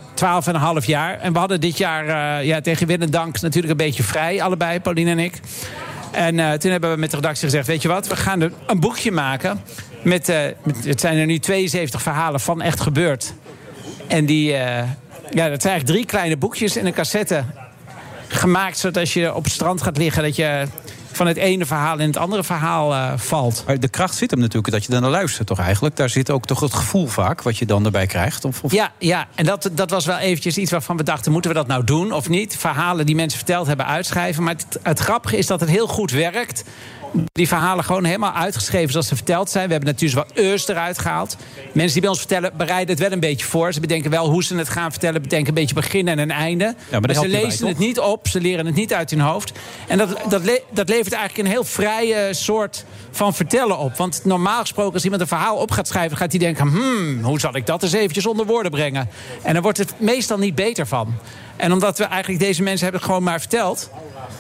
12,5 0.81 0.87
jaar. 0.87 1.19
En 1.21 1.33
we 1.33 1.39
hadden 1.39 1.61
dit 1.61 1.79
jaar, 1.79 2.39
eh, 2.39 2.47
ja, 2.47 2.61
tegen 2.61 2.87
win 2.87 3.03
en 3.03 3.11
dank, 3.11 3.41
natuurlijk 3.41 3.71
een 3.71 3.87
beetje 3.87 4.03
vrij, 4.03 4.43
allebei, 4.43 4.81
Pauline 4.81 5.11
en 5.11 5.19
ik. 5.19 5.41
En 6.11 6.39
eh, 6.39 6.53
toen 6.53 6.71
hebben 6.71 6.91
we 6.93 6.97
met 6.97 7.11
de 7.11 7.17
redactie 7.17 7.45
gezegd: 7.45 7.67
Weet 7.67 7.83
je 7.83 7.89
wat, 7.89 8.07
we 8.07 8.17
gaan 8.17 8.41
er 8.41 8.53
een 8.67 8.81
boekje 8.81 9.13
maken. 9.13 9.61
Met, 10.03 10.29
eh, 10.29 10.39
met- 10.65 10.85
het 10.85 11.01
zijn 11.01 11.17
er 11.17 11.27
nu 11.27 11.39
72 11.39 12.03
verhalen 12.03 12.41
van 12.41 12.63
echt 12.63 12.81
gebeurd. 12.81 13.35
En 14.07 14.27
die, 14.27 14.53
eh, 14.53 14.59
ja, 15.31 15.49
dat 15.49 15.63
zijn 15.63 15.73
eigenlijk 15.73 15.87
drie 15.87 16.07
kleine 16.07 16.37
boekjes 16.37 16.77
in 16.77 16.87
een 16.87 16.93
cassette 16.93 17.45
gemaakt. 18.29 18.79
Zodat 18.79 18.97
als 19.03 19.15
je 19.15 19.35
op 19.35 19.45
het 19.45 19.53
strand 19.53 19.83
gaat 19.83 19.97
liggen, 19.97 20.23
dat 20.23 20.37
je 20.37 20.67
van 21.13 21.27
het 21.27 21.37
ene 21.37 21.67
verhaal 21.67 21.99
in 21.99 22.07
het 22.07 22.17
andere 22.17 22.45
verhaal 22.45 22.95
eh, 22.95 23.13
valt. 23.17 23.65
Maar 23.67 23.81
de 23.81 23.89
kracht 23.89 24.15
zit 24.15 24.31
hem 24.31 24.41
natuurlijk 24.41 24.73
dat 24.73 24.85
je 24.85 24.91
dan 24.91 25.01
naar 25.01 25.11
luistert, 25.11 25.47
toch 25.47 25.59
eigenlijk? 25.59 25.97
Daar 25.97 26.11
zit 26.11 26.31
ook 26.31 26.45
toch 26.45 26.61
het 26.61 26.75
gevoel 26.75 27.07
vaak 27.07 27.43
wat 27.43 27.57
je 27.57 27.67
dan 27.67 27.85
erbij 27.85 28.07
krijgt. 28.07 28.45
Of, 28.45 28.63
of... 28.63 28.73
Ja, 28.73 28.93
ja, 28.99 29.27
en 29.35 29.45
dat, 29.45 29.71
dat 29.73 29.91
was 29.91 30.07
wel 30.07 30.17
eventjes 30.19 30.57
iets 30.59 30.71
waarvan 30.71 30.97
we 30.97 31.03
dachten... 31.03 31.33
moeten 31.33 31.51
we 31.51 31.57
dat 31.57 31.67
nou 31.67 31.85
doen 31.85 32.13
of 32.13 32.29
niet? 32.29 32.57
Verhalen 32.57 33.07
die 33.07 33.15
mensen 33.15 33.39
verteld 33.39 33.67
hebben 33.67 33.87
uitschrijven. 33.87 34.43
Maar 34.43 34.55
het, 34.55 34.79
het 34.83 34.99
grappige 34.99 35.37
is 35.37 35.47
dat 35.47 35.61
het 35.61 35.69
heel 35.69 35.87
goed 35.87 36.11
werkt. 36.11 36.65
Die 37.33 37.49
verhalen 37.49 37.85
gewoon 37.85 38.05
helemaal 38.05 38.33
uitgeschreven 38.33 38.91
zoals 38.91 39.07
ze 39.09 39.17
verteld 39.17 39.51
zijn. 39.51 39.67
We 39.67 39.73
hebben 39.73 39.93
natuurlijk 39.93 40.29
wat 40.29 40.39
eus 40.39 40.69
eruit 40.69 40.99
gehaald. 40.99 41.37
Mensen 41.73 41.93
die 41.93 42.01
bij 42.01 42.11
ons 42.11 42.19
vertellen, 42.19 42.53
bereiden 42.57 42.95
het 42.95 42.99
wel 42.99 43.13
een 43.13 43.21
beetje 43.21 43.47
voor. 43.47 43.73
Ze 43.73 43.81
bedenken 43.81 44.11
wel 44.11 44.29
hoe 44.29 44.45
ze 44.45 44.57
het 44.57 44.69
gaan 44.69 44.91
vertellen. 44.91 45.23
Bedenken 45.23 45.49
een 45.49 45.55
beetje 45.55 45.75
begin 45.75 46.09
en 46.09 46.19
een 46.19 46.31
einde. 46.31 46.75
dat 46.91 47.07
maar 47.07 47.15
ze 47.15 47.21
bij, 47.21 47.31
lezen 47.31 47.67
het 47.67 47.79
niet 47.79 47.99
op. 48.01 48.29
Ze 48.29 48.41
leren 48.41 48.67
het 48.67 48.75
niet 48.75 48.95
uit 48.95 49.11
hun 49.11 49.21
hoofd. 49.21 49.53
En 49.87 49.99
dat, 49.99 50.17
dat, 50.29 50.45
le- 50.45 50.63
dat 50.71 50.89
levert 50.89 51.13
eigenlijk 51.13 51.49
een 51.49 51.55
heel 51.55 51.65
vrije 51.65 52.35
soort 52.35 52.85
van 53.11 53.35
vertellen 53.35 53.79
op. 53.79 53.97
Want 53.97 54.21
normaal 54.25 54.61
gesproken, 54.61 54.93
als 54.93 55.05
iemand 55.05 55.23
een 55.23 55.29
verhaal 55.29 55.57
op 55.57 55.71
gaat 55.71 55.89
schrijven... 55.89 56.17
gaat 56.17 56.31
hij 56.31 56.41
denken, 56.41 56.69
hmm, 56.69 57.23
hoe 57.23 57.41
zal 57.41 57.57
ik 57.57 57.67
dat 57.67 57.83
eens 57.83 57.93
eventjes 57.93 58.27
onder 58.27 58.47
woorden 58.47 58.71
brengen? 58.71 59.09
En 59.43 59.53
dan 59.53 59.63
wordt 59.63 59.79
het 59.79 59.93
meestal 59.97 60.39
niet 60.39 60.55
beter 60.55 60.87
van. 60.87 61.15
En 61.57 61.73
omdat 61.73 61.99
we 61.99 62.05
eigenlijk 62.05 62.41
deze 62.43 62.63
mensen 62.63 62.85
hebben 62.85 63.03
gewoon 63.03 63.23
maar 63.23 63.41
verteld... 63.41 63.91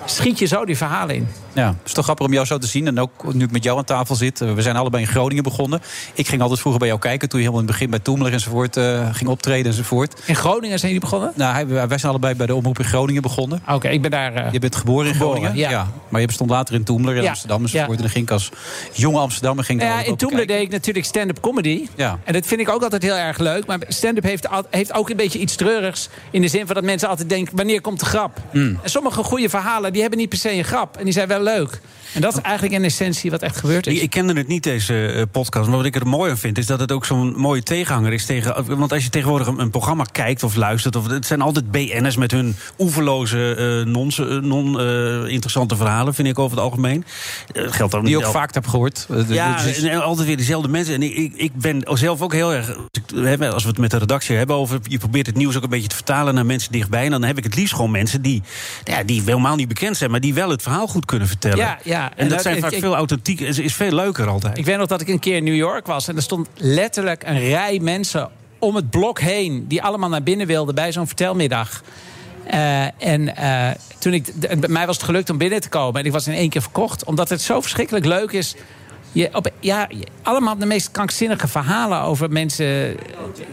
schiet 0.05 0.39
je 0.39 0.47
zo 0.47 0.65
die 0.65 0.77
verhalen 0.77 1.15
in. 1.15 1.29
Ja, 1.53 1.67
het 1.69 1.77
is 1.87 1.93
toch 1.93 2.05
grappig 2.05 2.27
om 2.27 2.33
jou 2.33 2.47
zo 2.47 2.59
te 2.59 2.67
zien. 2.67 2.87
En 2.87 3.01
ook 3.01 3.35
nu 3.35 3.45
ik 3.45 3.51
met 3.51 3.65
jou 3.65 3.79
aan 3.79 3.85
tafel 3.85 4.15
zit. 4.15 4.41
Eh, 4.41 4.53
We 4.53 4.63
zijn 4.63 4.77
allebei 4.77 5.03
in 5.03 5.09
Groningen 5.09 5.43
begonnen. 5.43 5.81
Ik 6.15 6.29
ging 6.29 6.41
altijd 6.43 6.61
vroeger 6.61 6.81
bij 6.81 6.89
jou 6.89 7.01
kijken. 7.01 7.29
Toen 7.29 7.41
je 7.41 7.45
helemaal 7.47 7.67
in 7.67 7.73
het 7.73 7.79
begin 7.79 7.91
bij 7.97 8.05
Toemler 8.05 8.33
enzovoort 8.33 8.77
eh, 8.77 9.09
ging 9.15 9.31
optreden 9.31 9.67
enzovoort. 9.71 10.21
In 10.25 10.37
Groningen 10.37 10.79
zijn 10.79 10.93
jullie 10.93 11.09
begonnen? 11.09 11.33
Nou, 11.35 11.67
wij 11.67 11.99
zijn 11.99 12.03
allebei 12.13 12.35
bij 12.35 12.47
de 12.47 12.55
omroep 12.55 12.79
in 12.79 12.85
Groningen 12.85 13.23
begonnen. 13.23 13.63
Oké, 13.69 13.89
ik 13.89 14.03
ben 14.03 14.11
daar... 14.11 14.35
eh, 14.35 14.53
Je 14.53 14.59
bent 14.59 14.77
geboren 14.77 15.07
in 15.07 15.13
geboren, 15.15 15.41
Groningen? 15.43 15.71
ja. 15.71 15.87
Maar 16.09 16.21
je 16.21 16.27
bestond 16.27 16.51
later 16.51 16.75
in 16.75 16.85
Toemler 16.85 17.15
in 17.17 17.23
Ja, 17.23 17.29
Amsterdam 17.29 17.63
enzovoort. 17.63 17.89
ja. 17.89 17.95
En 17.97 18.01
dan 18.03 18.11
ging 18.11 18.25
ik 18.25 18.31
als 18.31 18.51
jonge 18.93 19.19
Amsterdammer... 19.19 19.65
Ging 19.65 19.81
Nou 19.81 19.91
ja, 19.93 20.05
in 20.05 20.17
Toemler 20.17 20.47
deed 20.47 20.61
ik 20.61 20.71
natuurlijk 20.71 21.07
stand-up 21.07 21.41
comedy. 21.41 21.89
Ja. 21.95 22.19
En 22.25 22.33
dat 22.33 22.47
vind 22.47 22.61
ik 22.61 22.69
ook 22.69 22.83
altijd 22.83 23.03
heel 23.03 23.15
erg 23.17 23.39
leuk. 23.39 23.67
Maar 23.67 23.79
stand-up 23.89 24.23
heeft, 24.25 24.49
heeft 24.71 24.93
ook 24.93 25.11
een 25.11 25.17
beetje 25.17 25.39
iets 25.39 25.55
treurigs. 25.57 26.09
In 26.31 26.41
de 26.43 26.49
zin 26.49 26.67
van 26.67 26.75
dat 26.75 26.85
mensen 26.85 27.09
altijd 27.09 27.29
denken, 27.29 27.57
wanneer 27.57 27.81
komt 27.81 28.01
de 28.01 28.07
grap? 28.07 28.39
Mm. 28.53 28.79
En 28.83 28.91
sommige 28.91 29.23
goede 29.23 29.49
verhalen, 29.49 29.76
die 29.83 30.01
hebben 30.01 30.19
niet 30.19 30.29
per 30.29 30.39
se 30.39 30.53
een 30.53 30.65
grap. 30.65 30.97
En 30.97 31.05
die 31.05 31.13
zijn 31.13 31.29
wel 31.29 31.43
leuk. 31.43 31.81
En 32.15 32.21
dat 32.21 32.37
is 32.37 32.41
eigenlijk 32.41 32.75
in 32.75 32.85
essentie 32.85 33.31
wat 33.31 33.43
echt 33.43 33.57
gebeurd 33.57 33.87
is. 33.87 34.01
Ik, 34.01 34.11
kende 34.11 34.33
het 34.33 34.49
niet, 34.49 34.63
deze 34.63 35.07
eh, 35.07 35.23
podcast. 35.31 35.69
Maar 35.69 35.77
wat 35.77 35.87
ik 35.87 35.97
er 35.97 36.07
mooi 36.07 36.31
aan 36.31 36.39
vind, 36.39 36.59
is 36.59 36.67
dat 36.67 36.81
het 36.81 36.93
ook 36.93 37.05
zo'n 37.05 37.35
mooie 37.37 37.63
tegenhanger 37.63 38.13
is 38.13 38.27
tegen. 38.27 38.77
Want 38.77 38.93
als 38.93 39.05
je 39.05 39.11
tegenwoordig 39.11 39.47
een, 39.47 39.59
een 39.59 39.71
programma 39.71 40.05
kijkt 40.13 40.43
of 40.43 40.55
luistert. 40.55 40.97
Of, 40.97 41.07
het 41.07 41.27
zijn 41.27 41.41
altijd 41.41 41.71
BN'ers 41.71 42.17
met 42.17 42.31
hun 42.31 42.57
oeverloze, 42.79 43.55
eh, 43.55 43.93
non-interessante 44.43 45.77
verhalen, 45.77 46.15
vind 46.15 46.29
ik 46.29 46.39
over 46.39 46.57
het 46.57 46.65
algemeen. 46.65 47.05
Eh, 47.53 47.63
geldt 47.73 47.93
dan 47.93 48.05
Die 48.05 48.17
ook 48.17 48.33
vaak 48.33 48.55
hebt 48.55 48.69
gehoord. 48.69 49.07
Eh, 49.11 49.29
ja, 49.29 49.63
dus- 49.63 49.83
en 49.83 50.03
altijd 50.03 50.27
weer 50.27 50.37
dezelfde 50.37 50.69
mensen. 50.69 50.95
En 50.95 51.03
ik, 51.03 51.33
ik, 51.37 51.55
ben 51.55 51.83
zelf 51.93 52.21
ook 52.23 52.33
heel 52.33 52.55
erg. 52.55 52.77
Als 53.41 53.63
we 53.63 53.69
het 53.69 53.79
met 53.79 53.91
de 53.91 53.99
redactie 53.99 54.37
hebben 54.37 54.57
over. 54.57 54.79
Je 54.83 54.99
probeert 54.99 55.27
het 55.27 55.37
nieuws 55.37 55.57
ook 55.57 55.63
een 55.63 55.69
beetje 55.69 55.89
te 55.89 55.95
vertalen 55.95 56.35
naar 56.35 56.47
mensen 56.47 56.73
dichtbij. 56.73 57.05
En 57.05 57.11
dan 57.11 57.25
heb 57.25 57.39
ik 57.39 57.45
het 57.45 57.57
liefst 57.57 57.75
gewoon 57.75 57.91
mensen 57.91 58.23
die. 58.23 58.43
Ja, 58.85 59.03
die 59.03 59.23
helemaal 59.25 59.57
niet 59.57 59.69
bekend 59.69 59.97
zijn, 59.97 60.11
maar 60.11 60.21
die 60.21 60.35
wel 60.35 60.51
het 60.51 60.63
verhaal 60.63 60.87
goed 60.87 61.05
kunnen 61.05 61.29
vertellen. 61.29 61.59
Ja, 61.59 61.79
ja. 61.83 61.96
En, 62.05 62.11
En 62.17 62.25
dat 62.29 62.29
dat- 62.29 62.43
zijn 62.43 62.61
vaak 62.61 62.71
ik- 62.73 62.79
veel 62.81 62.97
authentiek. 62.97 63.41
Is, 63.41 63.59
is 63.59 63.75
veel 63.75 63.93
leuker 63.93 64.29
altijd. 64.29 64.59
Ik 64.59 64.65
weet 64.65 64.77
nog 64.79 64.87
dat 64.87 65.01
ik 65.01 65.09
een 65.09 65.19
keer 65.19 65.37
in 65.37 65.45
New 65.45 65.55
York 65.57 65.87
was. 65.87 66.09
En 66.09 66.17
er 66.17 66.23
stond 66.23 66.49
letterlijk 66.55 67.23
een 67.27 67.39
rij 67.39 67.79
mensen 67.83 68.29
om 68.59 68.75
het 68.75 68.91
blok 68.91 69.21
heen. 69.21 69.65
die 69.69 69.83
allemaal 69.83 70.09
naar 70.09 70.23
binnen 70.23 70.47
wilden 70.47 70.75
bij 70.75 70.93
zo'n 70.93 71.07
vertelmiddag. 71.07 71.83
Eh, 72.47 72.83
en 73.03 73.37
eh, 73.37 73.71
toen 73.99 74.13
ik, 74.13 74.25
d- 74.25 74.61
bij 74.61 74.69
mij 74.69 74.87
was 74.87 74.97
het 74.97 75.05
gelukt 75.05 75.31
om 75.31 75.39
binnen 75.39 75.61
te 75.61 75.69
komen. 75.69 76.01
En 76.01 76.07
ik 76.07 76.13
was 76.13 76.27
in 76.27 76.35
één 76.35 76.49
keer 76.49 76.63
verkocht. 76.63 77.05
Omdat 77.05 77.29
het 77.29 77.41
zo 77.43 77.61
verschrikkelijk 77.61 78.05
leuk 78.05 78.33
is 78.33 78.55
je 79.17 79.29
op, 79.33 79.51
ja, 79.61 79.89
allemaal 80.23 80.59
de 80.59 80.67
meest 80.67 80.91
krankzinnige 80.91 81.49
verhalen 81.49 82.01
over 82.01 82.31
mensen. 82.31 82.67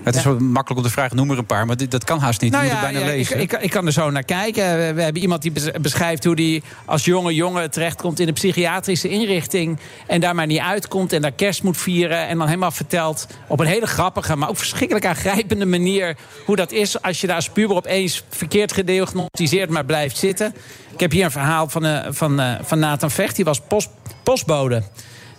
Het 0.04 0.16
is 0.16 0.24
wel 0.24 0.40
makkelijk 0.40 0.82
om 0.82 0.88
te 0.88 0.94
vragen, 0.94 1.16
noem 1.16 1.32
er 1.32 1.38
een 1.38 1.46
paar. 1.46 1.66
Maar 1.66 1.78
dit, 1.78 1.92
dat 1.92 2.04
kan 2.04 2.20
haast 2.20 2.42
niet. 2.42 2.52
Nou 2.52 2.64
je 2.64 2.72
moet 2.72 2.80
het 2.80 2.92
bijna 2.92 3.06
lezen. 3.06 3.40
Ik, 3.40 3.52
ik, 3.54 3.62
ik 3.62 3.70
kan 3.70 3.86
er 3.86 3.92
zo 3.92 4.10
naar 4.10 4.24
kijken. 4.24 4.96
We, 4.96 5.02
hebben 5.02 5.22
iemand 5.22 5.42
die 5.42 5.52
bes- 5.52 5.72
beschrijft 5.82 6.24
hoe 6.24 6.36
hij 6.36 6.62
als 6.86 7.06
jonge 7.06 7.34
jongen 7.34 7.72
terechtkomt 7.72 8.20
in 8.20 8.28
een 8.28 8.34
psychiatrische 8.34 9.10
inrichting. 9.10 9.80
En 10.08 10.22
daar 10.22 10.36
maar 10.36 10.46
niet 10.46 10.60
uitkomt 10.60 11.14
en 11.14 11.22
daar 11.22 11.32
kerst 11.32 11.64
moet 11.64 11.78
vieren. 11.78 12.28
En 12.28 12.38
dan 12.38 12.48
helemaal 12.48 12.72
vertelt 12.72 13.28
op 13.48 13.60
een 13.60 13.68
hele 13.68 13.88
grappige, 13.88 14.36
maar 14.36 14.50
ook 14.50 14.58
verschrikkelijk 14.58 15.06
aangrijpende 15.06 15.66
manier. 15.66 16.16
hoe 16.46 16.56
dat 16.56 16.72
is 16.72 17.02
als 17.02 17.22
je 17.22 17.28
daar 17.28 17.36
als 17.36 17.50
puber 17.50 17.76
opeens 17.76 18.24
verkeerd 18.30 18.74
gediagnosticeerd 18.74 19.70
maar 19.70 19.86
blijft 19.86 20.18
zitten. 20.18 20.56
Ik 20.94 21.00
heb 21.00 21.12
hier 21.12 21.26
een 21.26 21.32
verhaal 21.32 21.70
van, 21.70 21.86
eh, 21.86 22.08
van, 22.10 22.40
eh, 22.40 22.54
van 22.62 22.80
Nathan 22.80 23.12
Vecht. 23.12 23.36
Die 23.36 23.46
was 23.46 23.60
post, 23.60 23.90
postbode. 24.24 24.84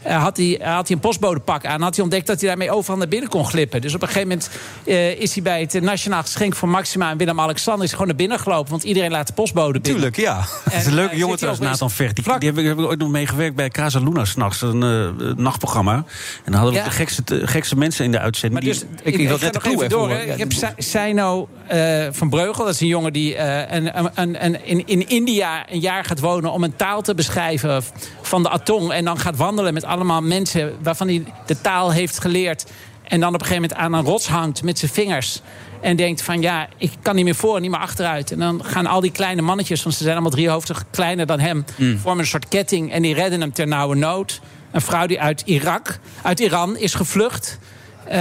Eh, 0.04 0.22
had, 0.22 0.36
hij, 0.36 0.58
had 0.62 0.86
hij 0.88 0.96
een 0.96 1.02
postbodepak 1.02 1.66
aan. 1.66 1.82
Had 1.82 1.94
hij 1.94 2.04
ontdekt 2.04 2.26
dat 2.26 2.38
hij 2.40 2.48
daarmee 2.48 2.70
overal 2.70 2.96
naar 2.98 3.08
binnen 3.08 3.28
kon 3.30 3.46
glippen. 3.46 3.80
Dus 3.80 3.94
op 3.94 4.02
een 4.02 4.08
gegeven 4.08 4.28
moment 4.28 4.50
eh, 4.84 5.20
is 5.20 5.34
hij 5.34 5.42
bij 5.42 5.60
het 5.60 5.80
Nationaal 5.80 6.22
Geschenk 6.22 6.54
voor 6.54 6.68
Maxima 6.68 7.10
en 7.10 7.16
Willem-Alexander 7.16 7.84
is 7.84 7.90
gewoon 7.92 8.06
naar 8.06 8.16
binnen 8.16 8.38
gelopen. 8.38 8.70
Want 8.70 8.82
iedereen 8.84 9.10
laat 9.10 9.26
de 9.26 9.32
postbode 9.32 9.80
binnen. 9.80 9.92
Tuurlijk, 9.92 10.16
ja. 10.16 10.44
Het 10.64 10.74
is 10.80 10.86
een 10.86 10.94
leuke 10.94 11.12
eh, 11.12 11.18
jongen 11.18 11.36
trouwens, 11.36 11.64
Nathan 11.66 11.90
Vecht. 11.90 12.14
Die, 12.14 12.24
die 12.38 12.48
heb, 12.48 12.58
ik, 12.58 12.66
heb 12.66 12.78
ik 12.78 12.84
ooit 12.86 12.98
nog 12.98 13.10
meegewerkt 13.10 13.56
bij 13.56 13.68
Casa 13.70 13.98
Luna 13.98 14.24
s'nachts. 14.24 14.62
Een 14.62 14.82
eh, 14.82 15.34
nachtprogramma. 15.36 15.94
En 15.94 16.04
dan 16.44 16.54
hadden 16.54 16.72
we 16.72 16.78
Ja. 16.78 16.84
de 16.84 16.90
gekste, 16.90 17.22
de 17.24 17.46
gekste 17.46 17.76
mensen 17.76 18.04
in 18.04 18.10
de 18.10 18.18
uitzending. 18.18 18.62
Maar 18.64 18.72
dus, 18.72 18.80
die, 18.80 18.88
ik, 19.02 19.18
ik 19.20 19.28
ga 19.40 19.50
nog 19.52 19.64
even 19.64 19.88
door. 19.88 20.10
Ik 20.10 20.38
heb 20.38 20.52
Sa- 20.52 20.74
Seino 20.76 21.48
eh, 21.66 22.06
van 22.10 22.28
Breugel, 22.30 22.64
dat 22.64 22.74
is 22.74 22.80
een 22.80 22.86
jongen 22.86 23.12
die 23.12 23.34
eh, 23.36 23.76
een, 23.76 23.98
een, 23.98 24.10
een, 24.14 24.44
een- 24.44 24.66
in, 24.66 24.86
in 24.86 25.08
India 25.08 25.70
een 25.70 25.80
jaar 25.80 26.04
gaat 26.04 26.20
wonen 26.20 26.52
om 26.52 26.64
een 26.64 26.76
taal 26.76 27.02
te 27.02 27.14
beschrijven 27.14 27.82
van 28.22 28.42
de 28.42 28.48
atong. 28.48 28.92
En 28.92 29.04
dan 29.04 29.18
gaat 29.18 29.36
wandelen 29.36 29.74
met 29.74 29.84
allemaal 29.94 30.22
mensen 30.22 30.72
waarvan 30.82 31.08
hij 31.08 31.24
de 31.46 31.60
taal 31.60 31.92
heeft 31.92 32.20
geleerd. 32.20 32.64
En 33.02 33.20
dan 33.20 33.34
op 33.34 33.40
een 33.40 33.46
gegeven 33.46 33.62
moment 33.62 33.80
aan 33.80 33.92
een 33.92 34.04
rots 34.04 34.28
hangt 34.28 34.62
met 34.62 34.78
zijn 34.78 34.90
vingers. 34.90 35.40
En 35.80 35.96
denkt 35.96 36.22
van 36.22 36.40
ja, 36.40 36.68
ik 36.78 36.90
kan 37.02 37.14
niet 37.14 37.24
meer 37.24 37.34
voor 37.34 37.56
en 37.56 37.62
niet 37.62 37.70
meer 37.70 37.80
achteruit. 37.80 38.32
En 38.32 38.38
dan 38.38 38.64
gaan 38.64 38.86
al 38.86 39.00
die 39.00 39.10
kleine 39.12 39.42
mannetjes, 39.42 39.82
want 39.82 39.94
ze 39.94 40.02
zijn 40.02 40.14
allemaal 40.14 40.32
driehoofdig 40.32 40.84
kleiner 40.90 41.26
dan 41.26 41.40
hem, 41.40 41.64
Mm. 41.76 41.98
vormen 41.98 42.20
een 42.20 42.26
soort 42.26 42.48
ketting. 42.48 42.92
En 42.92 43.02
die 43.02 43.14
redden 43.14 43.40
hem 43.40 43.52
ter 43.52 43.66
nauwe 43.66 43.94
nood. 43.94 44.40
Een 44.70 44.80
vrouw 44.80 45.06
die 45.06 45.20
uit 45.20 45.42
Irak, 45.44 45.98
uit 46.22 46.40
Iran 46.40 46.76
is 46.76 46.94
gevlucht. 46.94 47.58
Eh, 48.04 48.16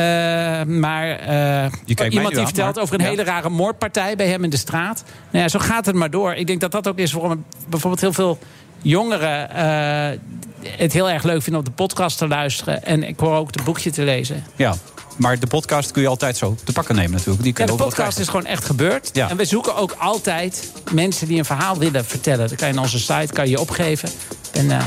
maar 0.64 1.20
mij 1.26 2.10
iemand 2.10 2.36
die 2.36 2.46
vertelt 2.46 2.80
over 2.80 2.96
een 2.96 3.02
ja. 3.04 3.10
hele 3.10 3.24
rare 3.24 3.50
moordpartij 3.50 4.16
bij 4.16 4.28
hem 4.28 4.44
in 4.44 4.50
de 4.50 4.58
straat. 4.58 5.04
Nou 5.32 5.44
ja, 5.44 5.50
zo 5.50 5.60
gaat 5.60 5.86
het 5.86 5.96
maar 5.96 6.10
door. 6.10 6.34
Ik 6.34 6.48
denk 6.48 6.62
dat 6.62 6.72
dat 6.72 6.88
ook 6.88 6.98
is 6.98 7.12
waarom 7.12 7.46
bijvoorbeeld 7.70 8.02
heel 8.02 8.14
veel 8.14 8.38
jongeren 8.82 9.50
eh, 9.50 10.20
het 10.68 10.94
heel 10.94 11.10
erg 11.10 11.24
leuk 11.24 11.42
vinden 11.42 11.62
om 11.62 11.68
de 11.68 11.76
podcast 11.76 12.18
te 12.18 12.28
luisteren. 12.28 12.84
En 12.86 13.04
ik 13.04 13.20
hoor 13.20 13.36
ook 13.36 13.56
het 13.56 13.64
boekje 13.64 13.92
te 13.92 14.04
lezen. 14.04 14.44
Ja, 14.56 14.76
maar 15.18 15.40
de 15.40 15.48
podcast 15.48 15.92
kun 15.92 16.02
je 16.02 16.08
altijd 16.08 16.38
zo 16.38 16.56
te 16.64 16.72
pakken 16.72 16.96
nemen 16.96 17.12
natuurlijk. 17.12 17.44
Die 17.44 17.54
kun 17.54 17.66
Ja, 17.66 17.72
je 17.72 17.78
de 17.78 17.84
overal 17.84 18.04
podcast 18.04 18.20
is 18.20 18.28
gewoon 18.34 18.46
echt 18.46 18.66
gebeurd. 18.66 19.10
Ja. 19.14 19.30
En 19.30 19.38
we 19.38 19.46
zoeken 19.46 19.76
ook 19.76 19.96
altijd 19.98 20.72
mensen 20.92 21.28
die 21.28 21.38
een 21.38 21.46
verhaal 21.46 21.78
willen 21.78 22.06
vertellen. 22.06 22.50
Dat 22.50 22.58
kan 22.58 22.68
je 22.68 22.74
in 22.74 22.80
onze 22.80 23.00
site 23.00 23.34
kan 23.34 23.50
je 23.50 23.60
opgeven. 23.60 24.10
En, 24.54 24.72
eh, 24.72 24.84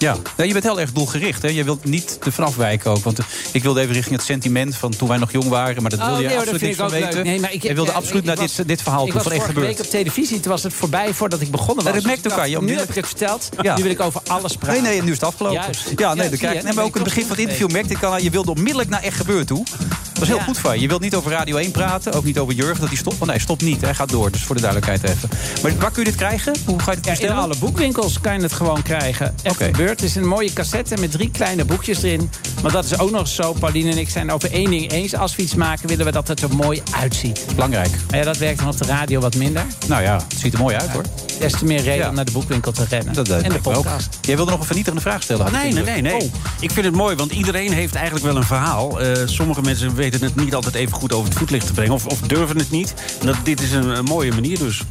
Ja, 0.00 0.16
ja 0.36 0.44
je 0.44 0.52
bent 0.52 0.64
heel 0.64 0.80
erg 0.80 0.92
doelgericht. 0.92 1.42
Hè? 1.42 1.48
Je 1.48 1.64
wilt 1.64 1.84
niet 1.84 2.20
te 2.20 2.32
vanaf 2.32 2.56
wijken 2.56 2.90
ook. 2.90 3.04
Want 3.04 3.18
ik 3.52 3.62
wilde 3.62 3.80
even 3.80 3.92
richting 3.94 4.16
het 4.16 4.24
sentiment 4.24 4.76
van 4.76 4.96
toen 4.96 5.08
wij 5.08 5.18
nog 5.18 5.32
jong 5.32 5.48
waren. 5.48 5.82
Maar 5.82 5.90
dat 5.90 6.00
Oh, 6.00 6.06
wilde 6.06 6.22
je 6.22 6.28
nee, 6.28 6.36
absoluut 6.36 6.60
niks 6.62 6.76
vind 6.76 6.90
van 6.90 6.98
ook 6.98 7.04
weten. 7.04 7.24
Nee, 7.24 7.40
maar 7.40 7.52
ik- 7.52 7.62
je 7.62 7.74
wilde 7.74 7.90
ja, 7.90 7.96
absoluut 7.96 8.18
ik 8.20 8.24
naar 8.24 8.36
was- 8.36 8.54
dit, 8.54 8.68
dit 8.68 8.82
verhaal 8.82 9.04
toe 9.04 9.12
was 9.14 9.22
van 9.22 9.32
echt 9.32 9.44
gebeurd. 9.44 9.66
week 9.66 9.78
op 9.78 9.86
televisie. 9.90 10.40
Toen 10.40 10.50
was 10.52 10.62
het 10.62 10.72
voorbij 10.74 11.14
voordat 11.14 11.40
ik 11.40 11.50
begonnen 11.50 11.84
was. 11.84 11.92
Ja, 11.92 11.98
dat 11.98 12.06
merkt 12.06 12.24
ik 12.24 12.30
elkaar. 12.30 12.48
Ja, 12.48 12.60
nu 12.60 12.76
heb 12.78 12.88
ik 12.88 12.94
het 12.94 13.06
verteld. 13.06 13.48
Ja. 13.62 13.76
Nu 13.76 13.82
wil 13.82 13.90
ik 13.92 14.00
over 14.00 14.20
alles 14.26 14.56
praten. 14.56 14.82
Nee, 14.82 14.92
nee, 14.92 15.02
nu 15.02 15.08
is 15.08 15.14
het 15.14 15.24
afgelopen. 15.24 15.60
Juist. 15.60 15.82
Ja, 15.84 15.90
nee, 15.96 15.96
Ja, 15.96 16.14
dan 16.14 16.28
zie 16.28 16.38
krijg 16.38 16.52
je, 16.52 16.58
je. 16.58 16.64
Nee, 16.64 16.74
maar 16.74 16.84
ook 16.84 16.96
in 16.96 17.00
het 17.02 17.08
begin 17.08 17.22
van 17.22 17.30
het 17.36 17.40
interview 17.40 17.70
merkte 17.70 17.92
ik 17.94 18.02
al, 18.02 18.18
je 18.18 18.30
wilde 18.30 18.50
onmiddellijk 18.50 18.88
naar 18.90 19.02
echt 19.02 19.16
gebeurd 19.16 19.46
toe. 19.46 19.64
Dat 20.12 20.22
is 20.22 20.28
heel 20.28 20.36
Ja. 20.36 20.42
goed 20.44 20.58
van 20.58 20.74
je. 20.74 20.80
Je 20.80 20.88
wilt 20.88 21.00
niet 21.00 21.14
over 21.14 21.30
Radio 21.30 21.56
1 21.56 21.70
praten, 21.70 22.12
ook 22.12 22.24
niet 22.24 22.38
over 22.38 22.54
Jurgen 22.54 22.80
dat 22.80 22.88
hij 22.88 22.96
stopt. 22.98 23.16
Oh 23.20 23.28
nee, 23.28 23.38
stopt 23.40 23.62
niet. 23.62 23.80
Hij 23.80 23.94
gaat 23.94 24.08
door. 24.08 24.30
Dus 24.30 24.42
voor 24.42 24.54
de 24.54 24.60
duidelijkheid 24.60 25.02
even. 25.16 25.28
Maar 25.62 25.76
waar 25.78 25.90
kun 25.90 26.02
je 26.04 26.08
dit 26.08 26.18
krijgen? 26.18 26.54
Hoe 26.66 26.78
ga 26.80 26.90
je 26.90 26.96
dit 26.96 27.04
Ja, 27.04 27.12
in 27.12 27.18
bestellen? 27.18 27.42
alle 27.44 27.56
boekwinkels 27.58 28.20
kan 28.20 28.34
je 28.34 28.40
het 28.42 28.52
gewoon 28.52 28.82
krijgen. 28.82 29.34
Echt 29.42 29.56
gebeurd. 29.56 29.89
Het 29.90 30.02
is 30.02 30.14
een 30.14 30.26
mooie 30.26 30.52
cassette 30.52 30.96
met 30.96 31.10
drie 31.10 31.30
kleine 31.30 31.64
boekjes 31.64 32.02
erin. 32.02 32.30
Maar 32.62 32.72
dat 32.72 32.84
is 32.84 32.98
ook 32.98 33.10
nog 33.10 33.28
zo. 33.28 33.52
Pauline 33.52 33.90
en 33.90 33.98
ik 33.98 34.08
zijn 34.08 34.32
over 34.32 34.52
één 34.52 34.70
ding 34.70 34.92
eens. 34.92 35.14
Als 35.14 35.36
we 35.36 35.42
iets 35.42 35.54
maken, 35.54 35.88
willen 35.88 36.04
we 36.04 36.12
dat 36.12 36.28
het 36.28 36.42
er 36.42 36.54
mooi 36.54 36.82
uitziet. 36.90 37.46
Belangrijk. 37.54 37.90
Maar 38.10 38.18
ja, 38.18 38.24
dat 38.24 38.36
werkt 38.36 38.58
dan 38.58 38.68
op 38.68 38.76
de 38.76 38.84
radio 38.84 39.20
wat 39.20 39.34
minder. 39.34 39.64
Nou 39.88 40.02
ja, 40.02 40.14
het 40.14 40.38
ziet 40.38 40.52
er 40.52 40.58
mooi 40.58 40.76
uit 40.76 40.90
hoor. 40.90 41.04
Des 41.38 41.52
te 41.52 41.64
meer 41.64 41.82
reden 41.82 42.08
om 42.08 42.14
naar 42.14 42.24
de 42.24 42.32
boekwinkel 42.32 42.72
te 42.72 42.84
rennen. 42.88 43.14
Dat, 43.14 43.28
eh, 43.28 43.36
en 43.36 43.42
de 43.42 43.48
me 43.48 43.56
ook. 43.56 43.62
podcast. 43.62 44.18
Jij 44.20 44.36
wilde 44.36 44.50
nog 44.50 44.60
een 44.60 44.66
vernietigende 44.66 45.02
vraag 45.02 45.22
stellen. 45.22 45.52
Nee, 45.52 45.74
de 45.74 45.80
nee, 45.80 45.96
indruk. 45.96 46.02
nee. 46.02 46.20
nee. 46.20 46.30
Ik 46.60 46.70
vind 46.70 46.86
het 46.86 46.94
mooi, 46.94 47.16
want 47.16 47.32
iedereen 47.32 47.72
heeft 47.72 47.94
eigenlijk 47.94 48.24
wel 48.24 48.36
een 48.36 48.44
verhaal. 48.44 49.00
Eh, 49.00 49.22
sommige 49.24 49.60
mensen 49.60 49.94
weten 49.94 50.22
het 50.22 50.36
niet 50.36 50.54
altijd 50.54 50.74
even 50.74 50.92
goed 50.92 51.12
over 51.12 51.28
het 51.28 51.38
voetlicht 51.38 51.66
te 51.66 51.72
brengen. 51.72 51.94
Of, 51.94 52.06
of 52.06 52.20
durven 52.20 52.58
het 52.58 52.70
niet. 52.70 52.94
En 53.20 53.26
dat, 53.26 53.36
dit 53.42 53.60
is 53.60 53.72
een, 53.72 53.88
een 53.88 54.04
mooie 54.04 54.32
manier 54.32 54.58
dus. 54.58 54.82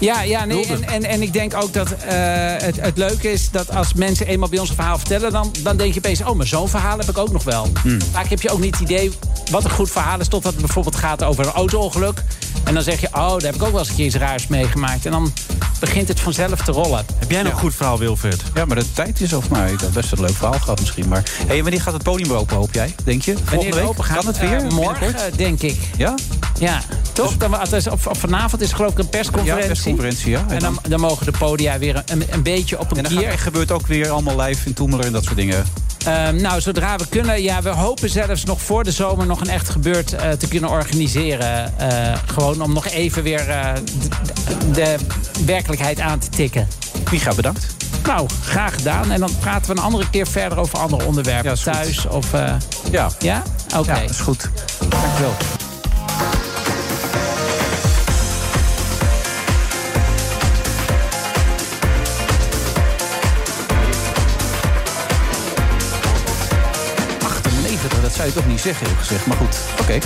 Ja, 0.00 0.22
ja 0.22 0.44
nee, 0.44 0.66
en, 0.66 0.84
en, 0.84 1.04
en 1.04 1.22
ik 1.22 1.32
denk 1.32 1.54
ook 1.54 1.72
dat 1.72 1.90
eh, 1.92 2.14
het, 2.56 2.80
het 2.80 2.96
leuke 2.98 3.32
is 3.32 3.50
dat 3.50 3.74
als 3.74 3.94
mensen 3.94 4.26
eenmaal 4.26 4.48
bij 4.48 4.58
ons 4.58 4.68
een 4.68 4.74
verhaal 4.74 4.98
vertellen, 4.98 5.32
dan, 5.32 5.52
dan 5.62 5.76
denk 5.76 5.92
je 5.92 5.98
opeens, 5.98 6.22
oh, 6.22 6.36
maar 6.36 6.46
zo'n 6.46 6.68
verhaal 6.68 6.98
heb 6.98 7.08
ik 7.08 7.18
ook 7.18 7.32
nog 7.32 7.44
wel. 7.44 7.68
Hmm. 7.82 7.98
Vaak 8.12 8.28
heb 8.28 8.42
je 8.42 8.50
ook 8.50 8.60
niet 8.60 8.78
het 8.78 8.90
idee 8.90 9.10
wat 9.50 9.64
een 9.64 9.70
goed 9.70 9.90
verhaal 9.90 10.20
is, 10.20 10.28
totdat 10.28 10.52
het 10.52 10.60
bijvoorbeeld 10.60 10.96
gaat 10.96 11.22
over 11.24 11.46
een 11.46 11.52
auto-ongeluk. 11.52 12.22
En 12.64 12.74
dan 12.74 12.82
zeg 12.82 13.00
je, 13.00 13.06
oh, 13.06 13.28
daar 13.30 13.40
heb 13.40 13.54
ik 13.54 13.62
ook 13.62 13.70
wel 13.70 13.78
eens 13.78 13.88
een 13.88 13.94
keer 13.94 14.06
iets 14.06 14.14
raars 14.14 14.46
meegemaakt. 14.46 15.06
En 15.06 15.12
dan 15.12 15.32
begint 15.80 16.08
het 16.08 16.20
vanzelf 16.20 16.60
te 16.62 16.72
rollen. 16.72 17.04
Heb 17.18 17.30
jij 17.30 17.42
nog 17.42 17.52
een 17.52 17.58
goed 17.58 17.74
verhaal, 17.74 17.98
Wilfred? 17.98 18.42
Ja, 18.54 18.64
maar 18.64 18.76
de 18.76 18.92
tijd 18.92 19.20
is 19.20 19.34
over 19.34 19.52
mij. 19.52 19.72
Ik 19.72 19.80
had 19.80 19.92
best 19.92 20.12
een 20.12 20.20
leuk 20.20 20.34
verhaal 20.34 20.58
gehad 20.58 20.80
misschien. 20.80 21.08
Maar 21.08 21.22
hey, 21.46 21.62
wanneer 21.62 21.80
gaat 21.80 21.92
het 21.92 22.02
podium 22.02 22.32
open, 22.32 22.56
hoop 22.56 22.74
jij? 22.74 22.94
Denk 23.04 23.22
je? 23.22 23.32
Volgende 23.32 23.56
Wanneer 23.56 23.74
week? 23.74 23.88
open 23.88 24.04
gaat, 24.04 24.16
Kan 24.16 24.26
het 24.26 24.38
eh, 24.38 24.48
weer? 24.48 24.62
morgen, 24.72 25.00
binnenkort? 25.00 25.38
denk 25.38 25.62
ik. 25.62 25.78
Ja? 25.96 26.14
Ja, 26.60 26.80
toch? 27.12 27.36
Dan, 27.36 27.54
op, 27.90 28.06
op 28.06 28.16
vanavond 28.16 28.62
is 28.62 28.72
geloof 28.72 28.92
ik 28.92 28.98
een 28.98 29.08
persconferentie. 29.08 29.62
Ja, 29.62 29.66
persconferentie, 29.66 30.30
ja. 30.30 30.44
En 30.48 30.58
dan, 30.58 30.78
dan 30.88 31.00
mogen 31.00 31.26
de 31.26 31.38
podia 31.38 31.78
weer 31.78 32.02
een, 32.06 32.24
een 32.30 32.42
beetje 32.42 32.78
op 32.78 32.90
een 32.90 32.96
En 32.96 33.02
dan 33.02 33.12
kier. 33.12 33.38
gebeurt 33.38 33.70
ook 33.70 33.86
weer 33.86 34.10
allemaal 34.10 34.40
live 34.40 34.66
in 34.66 34.74
Toemelen 34.74 35.06
en 35.06 35.12
dat 35.12 35.24
soort 35.24 35.36
dingen. 35.36 35.64
Ehm, 36.04 36.36
nou, 36.36 36.60
zodra 36.60 36.96
we 36.96 37.06
kunnen. 37.08 37.42
Ja, 37.42 37.62
we 37.62 37.68
hopen 37.68 38.10
zelfs 38.10 38.44
nog 38.44 38.62
voor 38.62 38.84
de 38.84 38.92
zomer 38.92 39.26
nog 39.26 39.40
een 39.40 39.48
echt 39.48 39.68
gebeurd 39.68 40.12
eh, 40.12 40.30
te 40.30 40.48
kunnen 40.48 40.70
organiseren. 40.70 41.78
Eh, 41.78 42.18
gewoon 42.26 42.62
om 42.62 42.72
nog 42.72 42.86
even 42.86 43.22
weer 43.22 43.48
eh, 43.48 43.72
de, 44.72 44.96
de 45.34 45.44
werkelijkheid 45.44 46.00
aan 46.00 46.18
te 46.18 46.28
tikken. 46.28 46.68
Micha, 47.10 47.34
bedankt. 47.34 47.66
Nou, 48.06 48.28
graag 48.44 48.74
gedaan. 48.74 49.10
En 49.10 49.20
dan 49.20 49.30
praten 49.40 49.70
we 49.70 49.78
een 49.78 49.84
andere 49.84 50.10
keer 50.10 50.26
verder 50.26 50.58
over 50.58 50.78
andere 50.78 51.04
onderwerpen. 51.04 51.62
Thuis 51.62 52.06
of... 52.06 52.26
Ja. 52.90 53.10
ja? 53.18 53.42
Oké. 53.76 53.92
Ja, 53.92 54.00
dat 54.00 54.10
is 54.10 54.20
goed. 54.20 54.50
Dankjewel. 54.88 55.34
Zou 68.20 68.32
je 68.32 68.38
toch 68.40 68.50
niet 68.50 68.60
zeggen, 68.60 68.86
eerlijk 68.86 69.06
gezegd. 69.06 69.26
Maar 69.26 69.36
goed, 69.36 69.56
oké. 69.80 69.98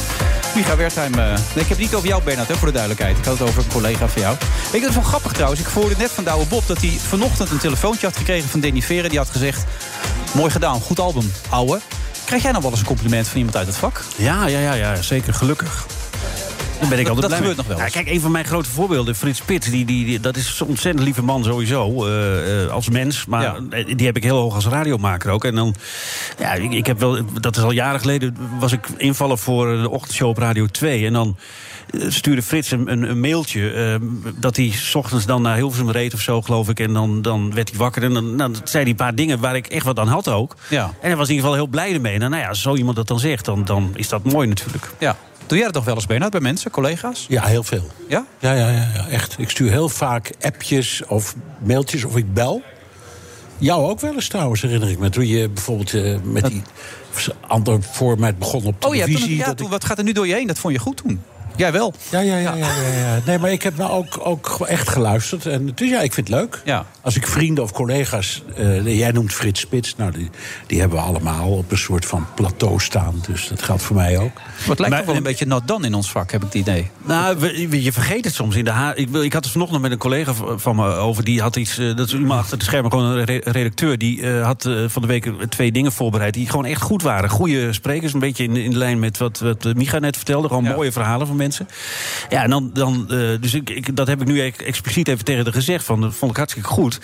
Micha 0.55 0.77
Wertheim. 0.77 1.15
eh, 1.15 1.27
nee, 1.27 1.35
ik 1.37 1.55
heb 1.55 1.69
het 1.69 1.79
niet 1.79 1.95
over 1.95 2.09
jou, 2.09 2.23
Bernard, 2.23 2.49
hè, 2.49 2.55
voor 2.55 2.67
de 2.67 2.73
duidelijkheid. 2.73 3.19
Ik 3.19 3.25
had 3.25 3.39
het 3.39 3.49
over 3.49 3.63
een 3.63 3.71
collega 3.71 4.09
van 4.09 4.23
jou. 4.23 4.37
Je, 4.73 4.81
dat 4.81 4.89
is 4.89 4.95
wel 4.95 5.05
grappig 5.05 5.33
trouwens. 5.33 5.61
Ik 5.61 5.67
hoorde 5.67 5.95
net 5.99 6.11
van 6.11 6.25
Douwe 6.25 6.47
Bob 6.47 6.67
dat 6.67 6.81
hij 6.81 6.91
vanochtend 6.91 7.51
een 7.51 7.59
telefoontje 7.59 8.07
had 8.07 8.17
gekregen 8.17 8.49
van 8.49 8.61
Danny 8.61 8.81
Veren. 8.81 9.11
Die 9.11 9.19
had 9.19 9.31
gezegd, 9.31 9.65
mooi 10.33 10.51
gedaan, 10.51 10.81
goed 10.81 11.01
album, 11.01 11.33
ouwe. 11.49 11.81
Krijg 12.25 12.43
jij 12.43 12.51
nou 12.51 12.63
wel 12.63 12.71
eens 12.73 12.81
een 12.81 12.87
compliment 12.87 13.29
van 13.29 13.37
iemand 13.37 13.57
uit 13.57 13.67
het 13.67 13.77
vak? 13.77 14.03
Ja, 14.17 14.47
ja, 14.47 14.59
ja, 14.59 14.73
ja 14.75 15.03
zeker. 15.03 15.35
Gelukkig. 15.35 15.87
Dan 16.81 16.89
ben 16.89 16.99
ik 16.99 17.05
Dat- 17.07 17.15
altijd 17.15 17.31
dat 17.33 17.41
gebeurt 17.41 17.57
nog 17.57 17.67
wel. 17.67 17.79
Ja, 17.79 17.89
kijk, 17.89 18.09
een 18.09 18.21
van 18.21 18.31
mijn 18.31 18.45
grote 18.45 18.71
voorbeelden, 18.71 19.15
Frits 19.15 19.41
Pitt, 19.41 19.71
die, 19.71 19.85
die, 19.85 20.05
die- 20.05 20.21
dat 20.21 20.37
is 20.37 20.61
een 20.61 20.67
ontzettend 20.67 21.05
lieve 21.05 21.23
man 21.23 21.45
sowieso, 21.45 22.07
eh, 22.07 22.63
eh, 22.65 22.71
als 22.71 22.89
mens. 22.89 23.27
Maar 23.27 23.43
Ja. 23.43 23.57
eh, 23.71 23.97
die 23.97 24.07
heb 24.07 24.17
ik 24.17 24.23
heel 24.23 24.37
hoog 24.39 24.55
als 24.55 24.67
radiomaker 24.67 25.31
ook. 25.31 25.45
En 25.45 25.55
dan, 25.55 25.75
ja, 26.39 26.53
ik, 26.53 26.73
ik 26.73 26.87
heb 26.87 27.01
wel, 27.01 27.19
dat 27.41 27.57
is 27.57 27.63
al 27.63 27.71
jaren 27.71 28.01
geleden, 28.01 28.37
was 28.59 28.73
ik 28.73 28.87
invallen 28.97 29.39
voor 29.39 29.67
de 29.83 29.91
ochtendshow 29.91 30.29
op 30.29 30.39
Radio 30.39 30.67
2. 30.67 31.07
En 31.07 31.13
dan 31.13 31.37
stuurde 32.09 32.43
Frits 32.43 32.71
een, 32.71 32.93
een, 32.93 33.11
een 33.11 33.21
mailtje 33.21 33.99
dat 34.39 34.57
hij 34.57 34.71
's 34.73 34.95
ochtends 34.95 35.27
dan 35.27 35.43
naar 35.43 35.57
Hilversum 35.57 35.91
reed 35.91 36.15
of 36.15 36.21
zo, 36.21 36.43
geloof 36.43 36.69
ik. 36.69 36.81
En 36.81 36.93
dan, 36.93 37.23
dan 37.23 37.55
werd 37.55 37.69
hij 37.69 37.79
wakker 37.79 38.03
en 38.03 38.13
dan, 38.15 38.37
dan 38.37 38.57
zei 38.65 38.83
hij 38.83 38.91
een 38.91 38.97
paar 38.99 39.15
dingen 39.15 39.41
waar 39.41 39.57
ik 39.57 39.67
echt 39.67 39.85
wat 39.85 39.99
aan 39.99 40.09
had 40.09 40.29
ook. 40.29 40.57
Ja. 40.69 40.85
En 40.85 41.09
hij 41.09 41.17
was 41.17 41.29
in 41.29 41.35
ieder 41.35 41.49
geval 41.51 41.63
heel 41.65 41.71
blij 41.73 41.93
ermee. 41.93 42.13
En 42.19 42.31
nou 42.31 42.43
ja, 42.43 42.49
als 42.49 42.63
zo 42.63 42.75
iemand 42.77 42.97
dat 42.97 43.09
dan 43.09 43.19
zegt, 43.19 43.45
dan, 43.45 43.65
dan 43.65 43.91
is 43.95 44.09
dat 44.09 44.25
mooi 44.25 44.49
natuurlijk. 44.49 44.91
Ja. 44.99 45.17
Doe 45.47 45.57
jij 45.57 45.67
dat 45.67 45.75
toch 45.75 45.85
wel 45.85 45.95
eens, 45.95 46.07
Bernard, 46.07 46.31
bij 46.33 46.41
mensen, 46.41 46.71
collega's? 46.71 47.27
Ja, 47.29 47.45
heel 47.45 47.63
veel. 47.63 47.87
Ja? 48.09 48.27
Ja, 48.39 48.53
ja, 48.53 48.71
ja, 48.71 48.91
ja, 48.95 49.07
echt. 49.09 49.39
Ik 49.39 49.51
stuur 49.51 49.71
heel 49.71 49.89
vaak 49.89 50.31
appjes 50.41 51.03
of 51.07 51.35
mailtjes 51.63 52.05
of 52.05 52.17
ik 52.17 52.35
bel. 52.35 52.63
Jou 53.59 53.85
ook 53.91 54.01
wel 54.01 54.15
eens 54.15 54.29
trouwens, 54.29 54.63
herinner 54.63 54.91
ik 54.91 54.99
me. 54.99 55.11
Toen 55.11 55.27
je 55.27 55.49
bijvoorbeeld 55.49 55.95
eh, 55.95 56.17
met 56.23 56.45
die 56.45 56.63
ander 57.49 57.83
format 57.83 58.39
begon 58.39 58.65
op 58.65 58.85
Oh 58.85 58.95
ja, 58.95 59.05
televisie. 59.05 59.29
toen, 59.29 59.37
ja 59.47 59.55
toen, 59.55 59.71
wat 59.71 59.85
gaat 59.85 59.99
er 59.99 60.05
nu 60.05 60.13
door 60.13 60.27
je 60.27 60.35
heen? 60.35 60.47
Dat 60.47 60.59
vond 60.59 60.75
je 60.75 60.81
goed 60.81 60.97
toen. 60.97 61.23
Jij 61.57 61.73
wel? 61.73 61.95
Ja, 62.11 62.21
ja, 62.21 62.37
ja. 62.39 62.55
ja, 62.55 62.67
ja, 62.67 62.99
ja. 62.99 63.21
Nee, 63.27 63.39
maar 63.39 63.53
ik 63.53 63.63
heb 63.63 63.77
nou 63.77 63.91
ook, 63.91 64.19
ook 64.23 64.59
echt 64.69 64.89
geluisterd. 64.89 65.47
En 65.47 65.73
dus 65.75 65.89
ja, 65.89 66.01
ik 66.01 66.13
vind 66.13 66.29
het 66.29 66.37
leuk. 66.37 66.63
Ja. 66.65 66.85
Als 67.01 67.17
ik 67.17 67.27
vrienden 67.27 67.65
of 67.65 67.73
collega's... 67.73 68.43
eh, 68.57 68.99
jij 68.99 69.11
noemt 69.11 69.33
Frits 69.33 69.61
Spits. 69.61 69.97
Nou, 69.97 70.11
die, 70.13 70.31
die 70.67 70.81
hebben 70.81 70.99
we 70.99 71.05
allemaal 71.05 71.51
op 71.51 71.71
een 71.71 71.79
soort 71.79 72.05
van 72.07 72.27
plateau 72.35 72.81
staan. 72.81 73.15
Dus 73.27 73.49
dat 73.49 73.63
geldt 73.63 73.83
voor 73.83 73.97
mij 73.97 74.19
ook. 74.19 74.35
Maar 74.35 74.69
het 74.69 74.79
lijkt 74.79 75.07
wel 75.07 75.17
een 75.17 75.23
beetje 75.23 75.47
not 75.47 75.69
dan 75.69 75.85
in 75.85 75.95
ons 75.95 76.11
vak, 76.11 76.31
heb 76.33 76.41
ik 76.41 76.47
het 76.47 76.57
idee. 76.57 76.91
Nou, 77.03 77.37
we- 77.39 77.83
je 77.83 77.93
vergeet 77.93 78.25
het 78.25 78.35
soms 78.35 78.57
in 78.57 78.65
de 78.65 78.71
ha 78.71 78.95
ik, 78.95 79.09
wil- 79.09 79.23
ik 79.23 79.33
had 79.33 79.43
het 79.45 79.53
vanochtend 79.53 79.83
met 79.83 79.91
een 79.91 79.99
collega 79.99 80.33
van 80.57 80.77
me 80.77 80.87
over. 80.95 81.25
Die 81.25 81.41
had 81.41 81.57
iets. 81.57 81.79
eh, 81.79 81.97
dat 81.97 82.07
is 82.07 82.15
iemand 82.15 82.41
achter 82.41 82.59
de 82.59 82.65
schermen, 82.65 82.91
gewoon 82.91 83.07
een 83.07 83.25
re- 83.25 83.41
redacteur. 83.45 83.99
Die 83.99 84.23
eh, 84.23 84.45
had 84.45 84.69
van 84.87 85.03
de 85.03 85.09
week 85.09 85.31
twee 85.49 85.73
dingen 85.73 85.93
voorbereid. 85.93 86.35
Die 86.35 86.49
gewoon 86.51 86.65
echt 86.67 86.83
goed 86.83 87.03
waren. 87.03 87.31
Goede 87.31 87.73
sprekers. 87.73 88.13
Een 88.13 88.21
beetje 88.21 88.45
in, 88.45 88.57
in 88.57 88.71
de 88.71 88.77
lijn 88.79 88.99
met 88.99 89.19
wat, 89.19 89.39
wat 89.39 89.75
Micha 89.75 89.99
net 89.99 90.17
vertelde. 90.17 90.49
Gewoon 90.49 90.65
mooie 90.65 90.93
verhalen 90.93 91.27
van 91.27 91.27
mensen. 91.27 91.43
Ja, 92.29 92.43
en 92.43 92.51
dan. 92.51 92.71
dan 92.73 93.07
eh, 93.11 93.19
dus 93.41 93.55
ik, 93.55 93.71
ik, 93.71 93.97
dat 93.97 94.07
heb 94.07 94.21
ik 94.21 94.27
nu 94.27 94.41
expliciet 94.41 95.09
even 95.09 95.25
tegen 95.25 95.45
haar 95.45 95.53
gezegd. 95.53 95.85
Van, 95.85 96.01
dat 96.01 96.15
vond 96.15 96.31
ik 96.31 96.37
hartstikke 96.37 96.69
goed. 96.69 97.01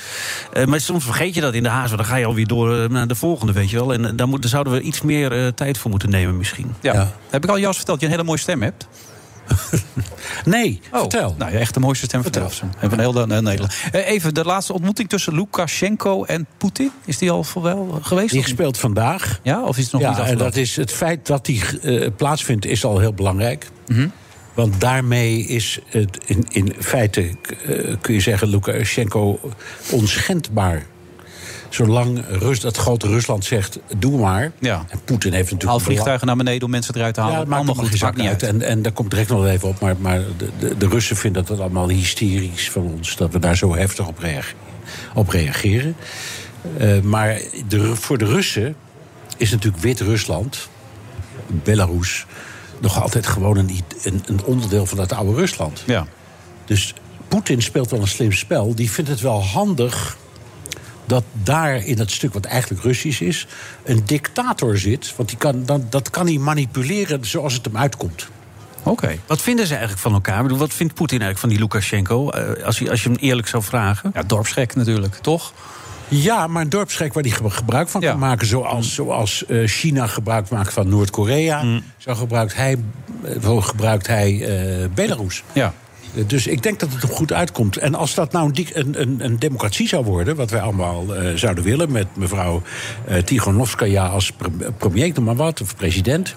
Eh, 0.52 0.64
maar 0.64 0.80
soms 0.80 1.04
vergeet 1.04 1.34
je 1.34 1.40
dat 1.40 1.54
in 1.54 1.62
de 1.62 1.68
haast. 1.68 1.90
want 1.90 2.02
Dan 2.02 2.10
ga 2.10 2.16
je 2.16 2.24
alweer 2.24 2.46
door 2.46 2.76
eh, 2.76 2.88
naar 2.88 3.06
de 3.06 3.14
volgende, 3.14 3.52
weet 3.52 3.70
je 3.70 3.76
wel. 3.76 3.92
En 3.92 4.16
daar, 4.16 4.28
moet, 4.28 4.42
daar 4.42 4.50
zouden 4.50 4.72
we 4.72 4.80
iets 4.80 5.02
meer 5.02 5.32
eh, 5.32 5.46
tijd 5.46 5.78
voor 5.78 5.90
moeten 5.90 6.10
nemen, 6.10 6.36
misschien. 6.36 6.74
Ja. 6.80 7.12
Heb 7.30 7.44
ik 7.44 7.50
al 7.50 7.58
Jas 7.58 7.76
verteld 7.76 8.00
dat 8.00 8.00
je 8.00 8.06
een 8.06 8.12
hele 8.12 8.24
mooie 8.24 8.38
stem 8.38 8.62
hebt? 8.62 8.86
Nee, 10.44 10.80
vertel. 10.92 11.34
Nou, 11.38 11.52
je 11.52 11.58
echt 11.58 11.74
de 11.74 11.80
mooiste 11.80 12.04
stem 12.04 12.22
vertel. 12.22 12.48
Van 12.48 12.70
de, 12.80 12.96
heel 12.96 13.26
Nederland. 13.26 13.74
Eh, 13.92 14.08
Even 14.08 14.34
de 14.34 14.44
laatste 14.44 14.72
ontmoeting 14.72 15.08
tussen 15.08 15.34
Lukashenko 15.34 16.24
en 16.24 16.46
Poetin. 16.58 16.90
Is 17.04 17.18
die 17.18 17.30
al 17.30 17.44
voor 17.44 17.62
wel 17.62 17.98
geweest? 18.02 18.32
Die 18.32 18.46
speelt 18.46 18.78
vandaag. 18.78 19.40
Ja, 19.42 19.62
of 19.62 19.76
is 19.76 19.82
het 19.82 19.92
nog 19.92 20.02
ja, 20.02 20.08
niet 20.08 20.16
en 20.16 20.22
afgelopen? 20.22 20.52
dat 20.52 20.60
is 20.62 20.76
het 20.76 20.92
feit 20.92 21.26
dat 21.26 21.44
die 21.44 21.62
plaatsvindt 22.10 22.64
is 22.64 22.84
al 22.84 22.98
heel 22.98 23.12
belangrijk. 23.12 23.70
Mhm. 23.86 24.08
Want 24.54 24.80
daarmee 24.80 25.38
is 25.44 25.78
het 25.86 26.18
in, 26.26 26.46
in 26.48 26.74
feite, 26.78 27.20
eh, 27.20 27.94
kun 28.00 28.14
je 28.14 28.20
zeggen, 28.20 28.48
Lukashenko 28.48 29.40
onschendbaar. 29.90 30.86
Zolang 31.68 32.24
Rus, 32.28 32.60
dat 32.60 32.76
grote 32.76 33.06
Rusland 33.06 33.44
zegt, 33.44 33.78
doe 33.98 34.20
maar. 34.20 34.52
Ja. 34.58 34.84
En 34.88 35.00
Poetin 35.04 35.32
heeft 35.32 35.50
natuurlijk... 35.50 35.62
Haal 35.62 35.78
belang- 35.78 35.82
vliegtuigen 35.82 36.26
naar 36.26 36.36
beneden 36.36 36.62
om 36.64 36.70
mensen 36.70 36.94
eruit 36.94 37.14
te 37.14 37.20
halen. 37.20 37.38
Ja, 37.38 37.44
maakt 37.44 37.66
allemaal 37.66 37.84
goed, 37.84 37.98
zak 37.98 38.16
niet 38.16 38.26
uit. 38.26 38.44
uit. 38.44 38.54
En, 38.54 38.62
en 38.62 38.82
daar 38.82 38.92
komt 38.92 39.10
direct 39.10 39.28
nog 39.28 39.46
even 39.46 39.68
op. 39.68 39.80
Maar, 39.80 39.96
maar 39.98 40.20
de, 40.36 40.48
de, 40.58 40.76
de 40.76 40.88
Russen 40.88 41.16
vinden 41.16 41.44
dat 41.44 41.60
allemaal 41.60 41.88
hysterisch 41.88 42.70
van 42.70 42.82
ons. 42.82 43.16
Dat 43.16 43.32
we 43.32 43.38
daar 43.38 43.56
zo 43.56 43.74
heftig 43.74 44.06
op, 44.06 44.18
reage- 44.18 44.54
op 45.14 45.28
reageren. 45.28 45.96
Eh, 46.76 47.00
maar 47.00 47.40
de, 47.68 47.96
voor 47.96 48.18
de 48.18 48.24
Russen 48.24 48.76
is 49.36 49.50
natuurlijk 49.50 49.82
Wit-Rusland, 49.82 50.68
Belarus... 51.46 52.26
nog 52.80 53.02
altijd 53.02 53.26
gewoon 53.26 53.56
een, 53.56 53.80
een, 54.02 54.22
een 54.26 54.44
onderdeel 54.44 54.86
van 54.86 54.96
dat 54.96 55.12
oude 55.12 55.34
Rusland. 55.34 55.82
Ja. 55.86 56.06
Dus 56.64 56.94
Poetin 57.28 57.62
speelt 57.62 57.90
wel 57.90 58.00
een 58.00 58.08
slim 58.08 58.32
spel. 58.32 58.74
Die 58.74 58.90
vindt 58.90 59.10
het 59.10 59.20
wel 59.20 59.42
handig 59.44 60.16
dat 61.04 61.24
daar 61.32 61.84
in 61.84 61.98
het 61.98 62.10
stuk 62.10 62.32
wat 62.32 62.44
eigenlijk 62.44 62.82
Russisch 62.82 63.20
is... 63.20 63.46
een 63.84 64.02
dictator 64.04 64.78
zit. 64.78 65.12
Want 65.16 65.28
die 65.28 65.38
kan, 65.38 65.64
dan, 65.64 65.86
dat 65.90 66.10
kan 66.10 66.26
hij 66.26 66.36
manipuleren 66.38 67.24
zoals 67.26 67.54
het 67.54 67.64
hem 67.64 67.76
uitkomt. 67.76 68.28
Oké. 68.82 69.18
Wat 69.26 69.40
vinden 69.42 69.64
ze 69.66 69.72
eigenlijk 69.72 70.02
van 70.02 70.12
elkaar? 70.12 70.36
Ik 70.36 70.42
bedoel, 70.42 70.58
Wat 70.58 70.72
vindt 70.74 70.94
Poetin 70.94 71.20
eigenlijk 71.22 71.40
van 71.40 71.48
die 71.48 71.58
Lukashenko? 71.58 72.30
eh, 72.30 72.64
Als 72.64 72.78
je, 72.78 72.90
als 72.90 73.02
je 73.02 73.08
hem 73.08 73.18
eerlijk 73.18 73.48
zou 73.48 73.62
vragen. 73.62 74.10
Ja, 74.14 74.22
dorpsgek 74.22 74.74
natuurlijk, 74.74 75.14
toch? 75.14 75.52
Ja, 76.10 76.46
maar 76.46 76.62
een 76.62 76.68
dorpsgek 76.68 77.12
waar 77.12 77.22
hij 77.22 77.32
ge- 77.32 77.50
gebruik 77.50 77.88
van 77.88 78.00
kan 78.00 78.18
maken. 78.18 78.46
Zoals, 78.46 78.94
zoals 78.94 79.46
eh, 79.46 79.66
China 79.66 80.06
gebruik 80.06 80.48
maakt 80.50 80.72
van 80.72 80.88
Noord-Korea. 80.88 81.80
Zo 81.96 82.14
gebruikt 82.14 82.54
hij, 82.56 82.76
eh, 83.24 83.34
gebruikt 83.60 84.06
hij 84.06 84.44
eh, 84.82 84.88
Belarus. 84.94 85.42
Ja. 85.52 85.74
Dus 86.26 86.46
ik 86.46 86.62
denk 86.62 86.80
dat 86.80 86.92
het 86.92 87.02
er 87.02 87.08
goed 87.08 87.32
uitkomt. 87.32 87.76
En 87.76 87.94
als 87.94 88.14
dat 88.14 88.32
nou 88.32 88.50
een, 88.72 89.00
een, 89.00 89.24
een, 89.24 89.38
democratie 89.38 89.88
zou 89.88 90.04
worden, 90.04 90.36
wat 90.36 90.50
wij 90.50 90.60
allemaal 90.60 91.04
zouden 91.34 91.64
willen, 91.64 91.92
met 91.92 92.06
mevrouw 92.16 92.62
eh 93.06 93.22
Tigonovskaya 93.22 94.06
als 94.06 94.32
pre- 94.32 94.72
premier, 94.78 95.12
noem 95.14 95.24
maar 95.24 95.36
wat, 95.36 95.60
of 95.60 95.76
president. 95.76 96.34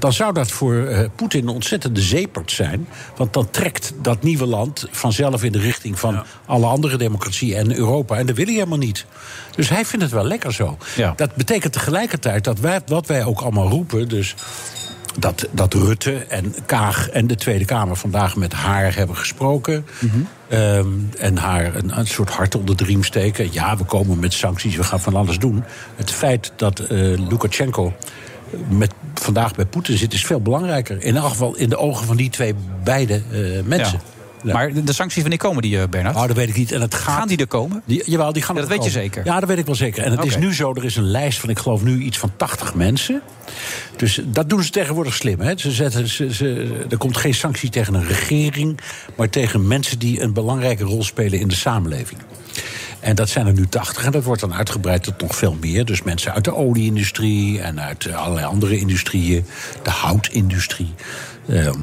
Dan 0.00 0.12
zou 0.12 0.32
dat 0.32 0.50
voor 0.50 0.74
eh, 0.74 1.08
Poetin 1.14 1.42
een 1.42 1.54
ontzettende 1.54 2.00
zeepert 2.00 2.50
zijn. 2.50 2.88
Want 3.16 3.32
dan 3.32 3.50
trekt 3.50 3.92
dat 4.02 4.22
nieuwe 4.22 4.46
land 4.46 4.86
vanzelf 4.90 5.44
in 5.44 5.52
de 5.52 5.58
richting 5.58 5.98
van 5.98 6.22
alle 6.46 6.66
andere 6.66 6.96
democratieën 6.96 7.56
en 7.56 7.76
Europa. 7.76 8.16
En 8.16 8.26
dat 8.26 8.36
wil 8.36 8.44
hij 8.44 8.54
helemaal 8.54 8.78
niet. 8.78 9.06
Dus 9.54 9.68
hij 9.68 9.84
vindt 9.84 10.04
het 10.04 10.14
wel 10.14 10.24
lekker 10.24 10.52
zo. 10.52 10.78
Ja. 10.96 11.12
Dat 11.16 11.34
betekent 11.34 11.72
tegelijkertijd 11.72 12.44
dat 12.44 12.58
wij, 12.58 12.80
wat 12.86 13.06
wij 13.06 13.24
ook 13.24 13.40
allemaal 13.40 13.68
roepen. 13.68 14.08
Dus 14.08 14.34
dat, 15.18 15.48
dat 15.50 15.74
Rutte 15.74 16.14
en 16.14 16.54
Kaag 16.66 17.08
en 17.08 17.26
de 17.26 17.34
Tweede 17.34 17.64
Kamer 17.64 17.96
vandaag 17.96 18.36
met 18.36 18.52
haar 18.52 18.94
hebben 18.96 19.16
gesproken. 19.16 19.86
Ehm, 20.48 20.88
en 21.18 21.36
haar 21.36 21.74
een, 21.74 21.98
een 21.98 22.06
soort 22.06 22.30
hart 22.30 22.54
onder 22.54 22.76
de 22.76 22.84
riem 22.84 23.04
steken. 23.04 23.52
Ja, 23.52 23.76
we 23.76 23.84
komen 23.84 24.18
met 24.18 24.32
sancties, 24.32 24.76
we 24.76 24.82
gaan 24.82 25.00
van 25.00 25.14
alles 25.14 25.38
doen. 25.38 25.64
Het 25.96 26.10
feit 26.10 26.52
dat 26.56 26.78
eh, 26.78 26.88
Lukashenko 27.28 27.92
met, 28.68 28.92
vandaag 29.14 29.54
bij 29.54 29.64
Poetin 29.64 29.98
zit, 29.98 30.12
is 30.12 30.26
veel 30.26 30.40
belangrijker. 30.40 31.04
In 31.04 31.16
elk 31.16 31.28
geval 31.28 31.56
in 31.56 31.68
de 31.68 31.76
ogen 31.76 32.06
van 32.06 32.16
die 32.16 32.30
twee 32.30 32.54
beide 32.84 33.14
eh, 33.14 33.40
mensen. 33.64 34.00
Ja. 34.42 34.52
Maar 34.52 34.72
de, 34.72 34.84
de 34.84 34.92
sancties, 34.92 35.20
wanneer 35.20 35.38
komen 35.38 35.62
die, 35.62 35.80
eh, 35.80 35.88
Bernard? 35.88 36.16
Oh, 36.16 36.26
dat 36.26 36.36
weet 36.36 36.48
ik 36.48 36.56
niet. 36.56 36.72
En 36.72 36.80
het 36.80 36.94
gaat... 36.94 37.18
Gaan 37.18 37.28
die 37.28 37.38
er 37.38 37.46
komen? 37.46 37.82
Die, 37.84 38.02
jawel, 38.10 38.32
die 38.32 38.42
gaan 38.42 38.54
Ja, 38.54 38.60
dat 38.60 38.70
weet 38.70 38.84
je 38.84 38.90
zeker? 38.90 39.24
Ja, 39.24 39.40
dat 39.40 39.48
weet 39.48 39.58
ik 39.58 39.66
wel 39.66 39.74
zeker. 39.74 40.02
En 40.04 40.10
het 40.10 40.24
is 40.24 40.36
nu 40.36 40.54
zo, 40.54 40.74
er 40.74 40.84
is 40.84 40.96
een 40.96 41.10
lijst 41.10 41.38
van, 41.38 41.48
ik 41.48 41.58
geloof 41.58 41.82
nu 41.82 42.02
iets 42.02 42.18
van 42.18 42.32
80 42.36 42.74
mensen. 42.74 43.22
Dus 43.96 44.20
dat 44.24 44.48
doen 44.48 44.62
ze 44.62 44.70
tegenwoordig 44.70 45.14
slim. 45.14 45.40
Hè? 45.40 45.58
Ze 45.58 45.70
zetten, 45.70 46.08
ze, 46.08 46.34
ze, 46.34 46.76
er 46.90 46.98
komt 46.98 47.16
geen 47.16 47.34
sanctie 47.34 47.70
tegen 47.70 47.94
een 47.94 48.06
regering... 48.06 48.80
maar 49.16 49.30
tegen 49.30 49.66
mensen 49.66 49.98
die 49.98 50.20
een 50.20 50.32
belangrijke 50.32 50.84
rol 50.84 51.02
spelen 51.02 51.40
in 51.40 51.48
de 51.48 51.54
samenleving. 51.54 52.20
En 53.00 53.14
dat 53.14 53.28
zijn 53.28 53.46
er 53.46 53.52
nu 53.52 53.66
80 53.66 54.04
en 54.04 54.12
dat 54.12 54.24
wordt 54.24 54.40
dan 54.40 54.54
uitgebreid 54.54 55.02
tot 55.02 55.20
nog 55.20 55.36
veel 55.36 55.56
meer. 55.60 55.84
Dus 55.84 56.02
mensen 56.02 56.32
uit 56.32 56.44
de 56.44 56.54
olieindustrie 56.54 57.60
en 57.60 57.80
uit 57.80 58.06
eh, 58.06 58.16
allerlei 58.16 58.46
andere 58.46 58.78
industrieën. 58.78 59.46
De 59.82 59.90
houtindustrie. 59.90 60.94
Ehm, 61.48 61.78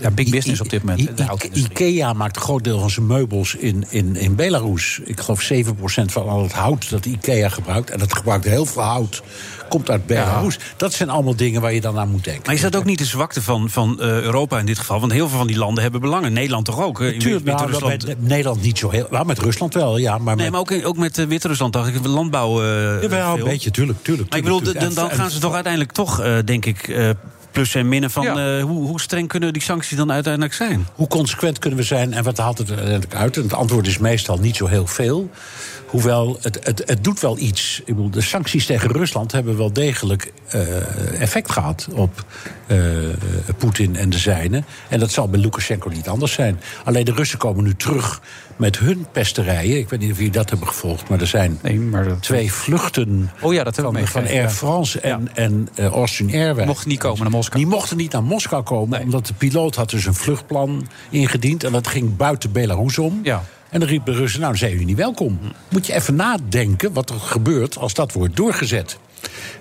Ja, 0.00 0.10
big 0.10 0.30
business 0.30 0.60
op 0.60 0.70
dit 0.70 0.82
moment. 0.82 1.00
I- 1.20 1.22
I-. 1.52 1.60
Ikea 1.60 2.12
maakt 2.12 2.36
een 2.36 2.42
groot 2.42 2.64
deel 2.64 2.78
van 2.80 2.90
zijn 2.90 3.06
meubels 3.06 3.54
in, 3.54 3.84
in, 3.88 4.16
in 4.16 4.34
Belarus. 4.34 5.00
Ik 5.04 5.20
geloof 5.20 5.50
7% 5.52 5.66
van 6.06 6.28
al 6.28 6.42
het 6.42 6.52
hout 6.52 6.90
dat 6.90 7.04
Ikea 7.06 7.48
gebruikt. 7.48 7.90
En 7.90 7.98
dat 7.98 8.16
gebruikt 8.16 8.44
heel 8.44 8.66
veel 8.66 8.82
hout. 8.82 9.22
Komt 9.68 9.90
uit 9.90 10.06
Belarus. 10.06 10.58
Dat 10.76 10.92
zijn 10.92 11.10
allemaal 11.10 11.36
dingen 11.36 11.60
waar 11.60 11.72
je 11.72 11.80
dan 11.80 11.98
aan 11.98 12.08
moet 12.10 12.24
denken. 12.24 12.42
Maar 12.46 12.54
is 12.54 12.60
dat 12.60 12.76
ook 12.76 12.84
niet 12.84 12.98
de 12.98 13.04
zwakte 13.04 13.42
van, 13.42 13.70
van 13.70 14.00
eh, 14.00 14.06
Europa 14.20 14.58
in 14.58 14.66
dit 14.66 14.78
geval? 14.78 15.00
Want 15.00 15.12
heel 15.12 15.28
veel 15.28 15.38
van 15.38 15.46
die 15.46 15.56
landen 15.58 15.82
hebben 15.82 16.00
belangen. 16.00 16.32
Nederland 16.32 16.64
toch 16.64 16.80
ook? 16.82 17.00
eh, 17.00 17.12
in 17.12 17.18
Tuurlijk, 17.18 17.44
nou, 17.44 17.58
Wit-Rusland. 17.60 18.06
dat 18.06 18.18
bij 18.18 18.28
Nederland 18.28 18.62
niet 18.62 18.78
zo 18.78 18.90
heel. 18.90 19.06
Nou, 19.10 19.26
met 19.26 19.38
Rusland 19.38 19.74
wel, 19.74 19.96
ja. 19.98 20.18
Maar, 20.18 20.36
Nee, 20.36 20.50
met, 20.50 20.66
maar 20.66 20.76
ook, 20.78 20.86
ook 20.86 20.96
met 20.96 21.18
eh, 21.18 21.26
Wit-Rusland 21.26 21.72
dacht 21.72 21.88
ik, 21.94 22.06
landbouw. 22.06 22.62
eh 22.62 23.02
Jawel, 23.02 23.30
een 23.30 23.36
veel. 23.36 23.44
beetje, 23.46 23.70
tuurlijk. 23.70 23.98
tuurlijk, 24.02 24.28
Maar 24.28 24.38
ik 24.38 24.44
bedoel, 24.44 24.60
tuurlijk, 24.60 24.80
dan, 24.80 24.94
dan 24.94 25.10
gaan 25.10 25.30
ze 25.30 25.38
toch 25.38 25.54
uiteindelijk 25.54 25.92
toch, 25.92 26.22
denk 26.44 26.64
ik, 26.66 26.88
plus 27.56 27.74
en 27.74 27.88
minnen 27.88 28.10
van 28.10 28.22
Ja. 28.24 28.58
eh, 28.58 28.62
hoe, 28.64 28.86
hoe 28.86 29.00
streng 29.00 29.28
kunnen 29.28 29.52
die 29.52 29.62
sancties 29.62 29.96
dan 29.96 30.12
uiteindelijk 30.12 30.54
zijn? 30.54 30.86
Hoe 30.94 31.08
consequent 31.08 31.58
kunnen 31.58 31.78
we 31.78 31.84
zijn 31.84 32.12
en 32.12 32.24
wat 32.24 32.38
haalt 32.38 32.58
het 32.58 32.68
uiteindelijk 32.68 33.14
uit? 33.14 33.36
En 33.36 33.42
het 33.42 33.52
antwoord 33.52 33.86
is 33.86 33.98
meestal 33.98 34.38
niet 34.38 34.56
zo 34.56 34.66
heel 34.66 34.86
veel. 34.86 35.30
Hoewel, 35.96 36.38
het, 36.42 36.58
het, 36.62 36.82
het 36.86 37.04
doet 37.04 37.20
wel 37.20 37.38
iets. 37.38 37.78
Ik 37.84 37.94
bedoel, 37.94 38.10
de 38.10 38.20
sancties 38.20 38.66
tegen 38.66 38.90
Rusland 38.90 39.32
hebben 39.32 39.56
wel 39.56 39.72
degelijk 39.72 40.32
eh, 40.48 41.20
effect 41.20 41.50
gehad 41.52 41.88
op 41.92 42.24
eh, 42.66 42.76
Poetin 43.58 43.96
en 43.96 44.10
de 44.10 44.18
zijnen. 44.18 44.64
En 44.88 44.98
dat 45.00 45.10
zal 45.10 45.28
bij 45.28 45.40
Lukashenko 45.40 45.88
niet 45.88 46.08
anders 46.08 46.32
zijn. 46.32 46.60
Alleen 46.84 47.04
de 47.04 47.12
Russen 47.12 47.38
komen 47.38 47.64
nu 47.64 47.74
terug 47.74 48.20
met 48.56 48.78
hun 48.78 49.06
pesterijen. 49.12 49.78
Ik 49.78 49.88
weet 49.88 50.00
niet 50.00 50.10
of 50.10 50.16
jullie 50.16 50.32
dat 50.32 50.50
hebben 50.50 50.68
gevolgd, 50.68 51.08
maar 51.08 51.20
er 51.20 51.26
zijn 51.26 51.58
Nee, 51.62 51.78
maar 51.80 52.08
dat- 52.08 52.22
twee 52.22 52.52
vluchten 52.52 53.30
Oh 53.40 53.52
ja, 53.52 53.64
dat 53.64 53.76
hebben 53.76 53.92
we 53.94 53.98
van, 54.06 54.22
van 54.22 54.30
Air 54.30 54.42
ja. 54.42 54.50
France 54.50 55.00
en, 55.00 55.28
en 55.34 55.68
eh, 55.74 55.86
Austrian 55.86 56.32
Airways. 56.40 56.66
Mochten 56.66 56.88
niet 56.88 56.98
komen 56.98 57.20
naar 57.22 57.30
Moskou. 57.30 57.62
Die 57.64 57.72
mochten 57.72 57.96
niet 57.96 58.12
naar 58.12 58.22
Moskou 58.22 58.62
komen, 58.62 59.00
omdat 59.00 59.26
de 59.26 59.34
piloot 59.34 59.74
had 59.74 59.90
dus 59.90 60.06
een 60.06 60.14
vluchtplan 60.14 60.86
ingediend. 61.10 61.64
En 61.64 61.72
dat 61.72 61.86
ging 61.86 62.16
buiten 62.16 62.52
Belarus 62.52 62.98
om. 62.98 63.20
Ja. 63.22 63.42
En 63.76 63.82
dan 63.82 63.90
riepen 63.90 64.12
de 64.12 64.18
Russen, 64.18 64.40
nou, 64.40 64.50
dan 64.50 64.60
zijn 64.60 64.72
jullie 64.72 64.86
niet 64.86 64.96
welkom. 64.96 65.38
Moet 65.68 65.86
je 65.86 65.94
even 65.94 66.14
nadenken 66.14 66.92
wat 66.92 67.10
er 67.10 67.20
gebeurt 67.20 67.78
als 67.78 67.94
dat 67.94 68.12
wordt 68.12 68.36
doorgezet. 68.36 68.98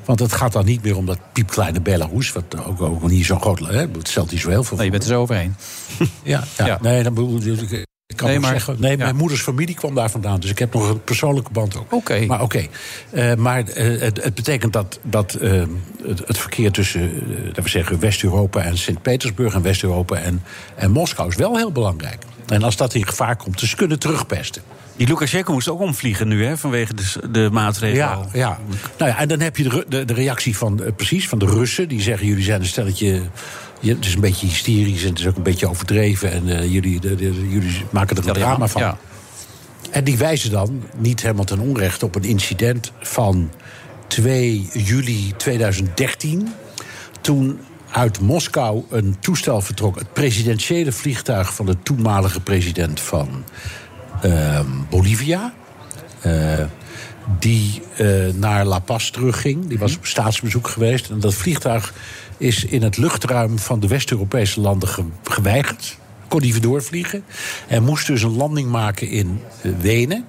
Want 0.06 0.20
het 0.20 0.32
gaat 0.34 0.52
dan 0.52 0.66
niet 0.66 0.84
meer 0.84 0.98
om 0.98 1.06
dat 1.06 1.20
piepkleine 1.34 1.82
Belarus... 1.82 2.32
wat 2.32 2.66
ook, 2.66 2.82
ook 2.82 3.10
niet 3.10 3.26
zo 3.26 3.40
groot... 3.40 3.60
Hè, 3.60 3.80
het 3.80 4.08
stelt 4.08 4.32
niet 4.32 4.40
zo 4.40 4.50
heel 4.50 4.64
veel 4.64 4.78
Nee, 4.78 4.86
je 4.86 4.92
bent 4.92 5.04
er 5.04 5.10
zo 5.10 5.22
overheen. 5.22 5.56
ja, 6.24 6.44
ja. 6.58 6.66
Ja. 6.66 6.78
nee, 6.82 7.04
dan 7.04 7.14
bedoel 7.14 7.42
ik. 7.42 7.86
Ik 8.08 8.16
kan 8.16 8.28
Nee, 8.28 8.40
maar- 8.40 8.52
zeggen, 8.52 8.76
nee, 8.80 8.92
ja. 8.92 9.04
mijn 9.04 9.16
moeders 9.16 9.42
familie 9.42 9.76
kwam 9.76 9.96
daar 9.96 10.10
vandaan. 10.10 10.40
Dus 10.40 10.50
ik 10.50 10.60
heb 10.60 10.74
nog 10.74 10.90
een 10.90 11.04
persoonlijke 11.04 11.52
band 11.52 11.78
ook. 11.78 11.94
Oké. 11.94 12.26
Maar 12.26 12.42
oké. 12.42 12.66
Eh, 13.10 13.34
maar 13.36 13.68
eh, 13.68 14.02
het, 14.02 14.24
het 14.24 14.36
betekent 14.36 14.74
dat, 14.74 15.00
dat 15.04 15.34
eh, 15.34 15.64
het, 16.08 16.22
het 16.26 16.38
verkeer 16.38 16.72
tussen 16.72 17.02
we 17.54 17.70
zeggen, 17.70 18.00
West-Europa 18.00 18.62
en 18.62 18.78
Sint-Petersburg... 18.78 19.54
en 19.54 19.62
West-Europa 19.62 20.16
en, 20.16 20.44
en 20.76 20.92
Moskou 20.92 21.30
is 21.30 21.36
wel 21.36 21.58
heel 21.58 21.72
belangrijk. 21.72 22.24
En 22.48 22.64
als 22.64 22.76
dat 22.76 22.94
in 22.94 23.08
gevaar 23.08 23.36
komt, 23.36 23.60
dus 23.60 23.70
ze 23.70 23.76
kunnen 23.76 24.00
terugpesten. 24.00 24.62
Die 24.96 25.08
Lukashenko 25.08 25.54
moest 25.54 25.68
ook 25.70 25.80
omvliegen 25.80 26.28
nu, 26.28 26.46
hè, 26.46 26.58
vanwege 26.58 26.94
de, 26.94 27.30
de 27.32 27.50
maatregelen. 27.52 27.98
Ja, 28.08 28.26
ja. 28.34 28.60
Nou 28.98 29.12
ja, 29.12 29.18
en 29.18 29.28
dan 29.28 29.40
heb 29.40 29.58
je 29.58 29.64
de, 29.64 29.86
de, 29.90 30.06
de 30.06 30.14
reactie 30.14 30.58
van, 30.58 30.84
eh, 30.84 30.92
precies, 30.96 31.28
van 31.28 31.40
de 31.40 31.46
Russen. 31.46 31.88
Die 31.88 32.02
zeggen, 32.02 32.28
jullie 32.28 32.44
zijn 32.44 32.60
een 32.62 32.66
stelletje 32.68 33.22
je, 33.80 33.94
het 33.96 34.06
is 34.06 34.14
een 34.14 34.22
beetje 34.22 34.48
hysterisch 34.48 35.04
en 35.04 35.10
het 35.10 35.20
is 35.20 35.28
ook 35.28 35.36
een 35.36 35.44
beetje 35.44 35.70
overdreven. 35.70 36.32
En 36.32 36.60
eh, 36.60 36.72
jullie, 36.72 37.00
de, 37.00 37.16
de- 37.16 37.50
jullie 37.50 37.86
maken 37.90 38.18
er 38.18 38.28
een 38.28 38.34
drama 38.34 38.68
van. 38.68 38.82
ja. 38.82 38.98
En 39.92 40.04
die 40.04 40.18
wijzen 40.18 40.52
dan, 40.52 40.84
niet 40.98 41.22
helemaal 41.22 41.46
ten 41.46 41.60
onrechte, 41.60 42.06
op 42.06 42.16
een 42.16 42.24
incident 42.24 42.92
van 43.02 43.52
2 44.08 44.70
juli 44.74 45.34
2013. 45.38 46.54
Toen 47.22 47.60
uit 47.96 48.20
Moskou 48.20 48.84
een 48.90 49.16
toestel 49.20 49.62
vertrok. 49.62 49.96
Het 50.00 50.14
presidentiële 50.14 50.92
vliegtuig 50.92 51.54
van 51.56 51.66
de 51.66 51.76
toenmalige 51.84 52.40
president 52.42 53.00
van 53.00 53.44
ehm, 54.22 54.66
Bolivia. 54.90 55.54
eh, 56.22 56.64
die 57.40 57.82
eh, 57.98 58.08
naar 58.34 58.66
La 58.66 58.80
Paz 58.80 59.10
terugging. 59.10 59.68
Die 59.68 59.80
was 59.80 59.96
op 59.98 60.06
staatsbezoek 60.06 60.68
geweest. 60.68 61.10
En 61.10 61.20
dat 61.20 61.34
vliegtuig 61.34 61.94
is 62.38 62.66
in 62.66 62.84
het 62.84 62.98
luchtruim 62.98 63.60
van 63.60 63.80
de 63.80 63.88
West-Europese 63.88 64.60
landen 64.62 64.90
ge- 64.90 65.04
geweigerd. 65.24 65.98
Kon 66.28 66.42
niet 66.42 66.62
doorvliegen. 66.64 67.24
En 67.68 67.84
moest 67.84 68.08
dus 68.08 68.22
een 68.22 68.36
landing 68.36 68.70
maken 68.70 69.10
in 69.10 69.40
eh, 69.62 69.72
Wenen. 69.80 70.26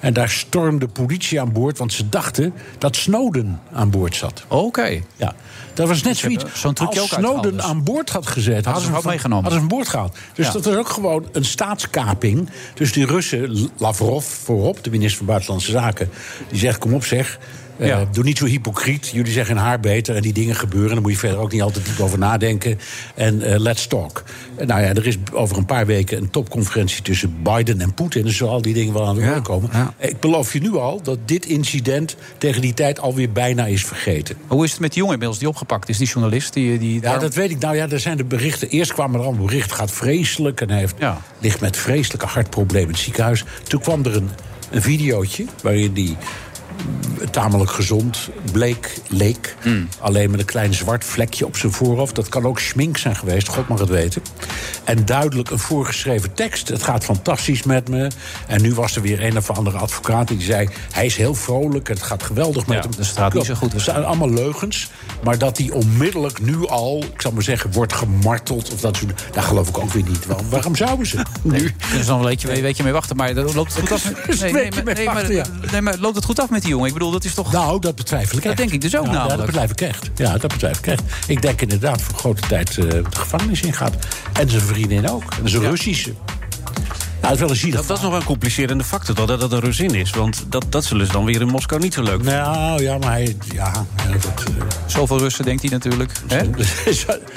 En 0.00 0.12
daar 0.12 0.28
stormde 0.30 0.88
politie 0.88 1.40
aan 1.40 1.52
boord, 1.52 1.78
want 1.78 1.92
ze 1.92 2.08
dachten 2.08 2.52
dat 2.78 2.96
Snowden 2.96 3.60
aan 3.72 3.90
boord 3.90 4.16
zat. 4.16 4.44
Oké. 4.48 5.00
Ja, 5.16 5.34
dat 5.80 5.88
was 5.88 6.02
net 6.02 6.16
zoiets. 6.16 6.44
eh, 6.44 6.50
zo'n 6.54 6.74
trucje 6.74 7.00
Als 7.00 7.10
Snowden 7.10 7.52
dus. 7.56 7.62
aan 7.64 7.82
boord 7.84 8.10
had 8.10 8.26
gezet, 8.26 8.64
hadden 8.64 8.84
ze 8.84 8.92
hem 8.92 9.00
meegenomen. 9.06 9.44
Hadden 9.44 9.60
ze 9.62 9.66
boord 9.74 9.88
gehaald. 9.88 10.16
Dus 10.34 10.46
Ja. 10.46 10.52
dat 10.52 10.64
was 10.64 10.74
ook 10.76 10.88
gewoon 10.88 11.24
een 11.32 11.44
staatskaping. 11.44 12.48
Dus 12.74 12.92
die 12.92 13.06
Russen, 13.06 13.70
Lavrov 13.78 14.24
voorop, 14.26 14.84
de 14.84 14.90
minister 14.90 15.16
van 15.18 15.26
Buitenlandse 15.26 15.70
Zaken, 15.70 16.10
die 16.48 16.58
zegt: 16.58 16.78
Kom 16.78 16.94
op, 16.94 17.04
zeg. 17.04 17.38
Eh, 17.80 17.86
Ja. 17.86 18.04
doe 18.12 18.24
niet 18.24 18.38
zo 18.38 18.44
hypocriet. 18.44 19.08
Jullie 19.08 19.32
zeggen 19.32 19.56
haar 19.56 19.80
beter 19.80 20.16
en 20.16 20.22
die 20.22 20.32
dingen 20.32 20.54
gebeuren. 20.56 20.90
Daar 20.92 21.00
moet 21.00 21.12
je 21.12 21.18
verder 21.18 21.38
ook 21.38 21.52
niet 21.52 21.62
altijd 21.62 21.84
diep 21.86 22.00
over 22.00 22.18
nadenken. 22.18 22.78
En 23.14 23.42
eh, 23.42 23.58
let's 23.58 23.86
talk. 23.86 24.22
En 24.56 24.66
nou 24.66 24.80
ja, 24.80 24.88
er 24.88 25.06
is 25.06 25.16
over 25.32 25.56
een 25.56 25.66
paar 25.66 25.86
weken 25.86 26.18
een 26.18 26.30
topconferentie 26.30 27.02
tussen 27.02 27.36
Biden 27.42 27.80
en 27.80 27.94
Poetin. 27.94 28.22
Dus 28.24 28.36
zullen 28.36 28.52
al 28.52 28.62
die 28.62 28.74
dingen 28.74 28.92
wel 28.94 29.06
aan 29.06 29.14
de 29.14 29.20
orde 29.28 29.40
komen. 29.42 29.70
Ik 29.98 30.20
beloof 30.20 30.52
je 30.52 30.60
nu 30.60 30.76
al 30.76 31.02
dat 31.02 31.18
dit 31.24 31.46
incident 31.46 32.16
tegen 32.38 32.60
die 32.60 32.74
tijd 32.74 33.00
alweer 33.00 33.32
bijna 33.32 33.66
is 33.66 33.84
vergeten. 33.84 34.36
Hoe 34.46 34.64
is 34.64 34.70
het 34.70 34.80
met 34.80 34.88
die 34.90 34.98
jongen 34.98 35.12
inmiddels 35.12 35.40
die 35.40 35.48
opgepakt 35.48 35.88
is, 35.88 35.98
die 35.98 36.06
journalist? 36.06 36.52
Die, 36.52 36.78
die 36.78 37.00
Ja, 37.02 37.18
dat 37.18 37.34
weet 37.34 37.50
ik. 37.50 37.58
Nou 37.58 37.76
ja, 37.76 37.88
er 37.88 38.00
zijn 38.00 38.16
de 38.16 38.24
berichten. 38.24 38.68
Eerst 38.68 38.92
kwamen 38.92 39.20
er 39.20 39.26
allemaal 39.26 39.44
berichten. 39.46 39.76
gaat 39.76 39.92
vreselijk. 39.92 40.60
En 40.60 40.70
hij 40.70 40.78
heeft, 40.78 40.94
ligt 41.38 41.60
met 41.60 41.76
vreselijke 41.76 42.26
hartproblemen 42.26 42.86
in 42.88 42.94
het 42.94 43.02
ziekenhuis. 43.02 43.44
Toen 43.62 43.80
kwam 43.80 44.04
er 44.04 44.16
een, 44.16 44.28
een 44.70 44.82
videootje 44.82 45.44
waarin 45.62 45.92
die 45.92 46.16
tamelijk 47.30 47.70
gezond 47.70 48.28
bleek, 48.52 48.94
leek. 49.08 49.56
Alleen 49.98 50.30
met 50.30 50.40
een 50.40 50.46
klein 50.46 50.74
zwart 50.74 51.04
vlekje 51.04 51.46
op 51.46 51.56
zijn 51.56 51.72
voorhoofd. 51.72 52.14
Dat 52.14 52.28
kan 52.28 52.46
ook 52.46 52.58
schmink 52.58 52.96
zijn 52.96 53.16
geweest, 53.16 53.48
God 53.48 53.68
mag 53.68 53.78
het 53.78 53.88
weten. 53.88 54.22
En 54.84 55.04
duidelijk 55.04 55.50
een 55.50 55.58
voorgeschreven 55.58 56.34
tekst. 56.34 56.68
Het 56.68 56.82
gaat 56.82 57.04
fantastisch 57.04 57.62
met 57.62 57.88
me. 57.88 58.10
En 58.46 58.62
nu 58.62 58.74
was 58.74 58.96
er 58.96 59.02
weer 59.02 59.24
een 59.24 59.36
of 59.36 59.50
andere 59.50 59.78
advocaat 59.78 60.28
die 60.28 60.40
zei... 60.42 60.68
hij 60.92 61.06
is 61.06 61.16
heel 61.16 61.34
vrolijk, 61.34 61.88
het 61.88 62.02
gaat 62.02 62.22
geweldig 62.22 62.66
met 62.66 62.76
Ja, 62.76 62.82
hem. 62.82 62.96
dus 62.96 63.08
het 63.08 63.18
gaat 63.18 63.34
niet 63.34 63.44
zo 63.44 63.54
goed. 63.54 63.72
Het 63.72 63.82
zijn 63.82 64.04
allemaal 64.04 64.30
leugens. 64.30 64.90
Maar 65.24 65.38
dat 65.38 65.58
hij 65.58 65.70
onmiddellijk 65.70 66.40
nu 66.40 66.66
al, 66.68 67.04
ik 67.14 67.20
zal 67.20 67.32
maar 67.32 67.42
zeggen, 67.42 67.72
wordt 67.72 67.92
gemarteld... 67.92 68.72
of 68.72 68.80
dat 68.80 68.96
soort, 68.96 69.22
daar 69.32 69.42
geloof 69.42 69.68
ik 69.68 69.78
ook 69.78 69.92
weer 69.92 70.02
niet. 70.08 70.26
Waarom, 70.26 70.48
waarom 70.50 70.76
zouden 70.76 71.06
ze? 71.06 71.18
Nu. 71.42 71.74
Dus 71.96 72.06
dan 72.06 72.18
een 72.18 72.24
weekje, 72.24 72.56
een 72.56 72.62
weekje 72.62 72.82
mee 72.82 72.92
wachten. 72.92 73.16
Maar 73.16 73.34
dan 73.34 73.54
loopt 73.54 73.74
het 73.74 73.80
goed 73.88 73.92
af. 73.92 74.02
Dus 74.26 74.40
een 74.40 74.52
Nee, 74.52 74.70
nee, 74.70 75.04
maar, 75.04 75.28
nee, 75.28 75.40
nee, 75.72 75.80
maar 75.80 75.96
loopt 75.98 76.16
het 76.16 76.24
goed 76.24 76.40
af 76.40 76.50
met 76.50 76.62
die 76.62 76.69
jongen? 76.70 76.86
Ik 76.86 76.92
bedoel, 76.92 77.10
dat 77.10 77.24
is 77.24 77.34
toch... 77.34 77.52
Nou, 77.52 77.80
dat 77.80 77.94
betwijfel 77.94 78.36
ik 78.36 78.42
Dat 78.42 78.52
echt. 78.52 78.60
denk 78.60 78.70
ik 78.72 78.80
dus 78.80 78.96
ook 78.96 79.04
Ja, 79.06 79.10
Ja, 79.12 79.16
namelijk. 79.16 79.36
dat 79.38 79.46
betwijfel 79.46 79.74
ik 79.78 79.94
echt. 79.94 80.10
Ja, 80.14 80.38
dat 80.38 80.50
betwijfel 80.50 80.82
ik 80.84 80.86
echt. 80.86 81.02
Ik 81.26 81.42
denk 81.42 81.60
inderdaad 81.60 82.02
voor 82.02 82.14
grote 82.18 82.48
tijd 82.48 82.68
eh, 82.70 82.88
de 82.88 83.02
gevangenis 83.10 83.60
ingaat. 83.62 83.94
En 84.32 84.50
zijn 84.50 84.62
vriendin 84.62 85.08
ook. 85.08 85.22
En 85.42 85.48
zijn 85.48 85.62
Russische. 85.62 86.12
Ja, 87.22 87.28
dat 87.28 87.32
is 87.32 87.38
wel 87.38 87.50
een 87.50 87.70
Dat, 87.70 87.86
dat 87.86 87.96
is 87.96 88.02
nog 88.02 88.10
wel 88.10 88.20
een 88.20 88.26
complicerende 88.26 88.84
factor, 88.84 89.14
dat 89.14 89.40
dat 89.40 89.52
een 89.52 89.60
Rusin 89.60 89.94
is. 89.94 90.10
Want 90.10 90.44
dat, 90.48 90.64
dat 90.68 90.84
zullen 90.84 91.06
ze 91.06 91.12
dan 91.12 91.24
weer 91.24 91.40
in 91.40 91.48
Moskou 91.48 91.80
niet 91.80 91.94
zo 91.94 92.02
leuk 92.02 92.14
vinden. 92.14 92.34
Nou 92.34 92.82
ja, 92.82 92.98
maar 92.98 93.10
hij. 93.10 93.36
Ja, 93.52 93.72
ja, 93.96 94.12
dat, 94.12 94.44
eh, 94.46 94.64
Zoveel 94.86 95.18
Russen 95.18 95.44
denkt 95.44 95.62
hij 95.62 95.70
natuurlijk. 95.70 96.12
Hè? 96.26 96.38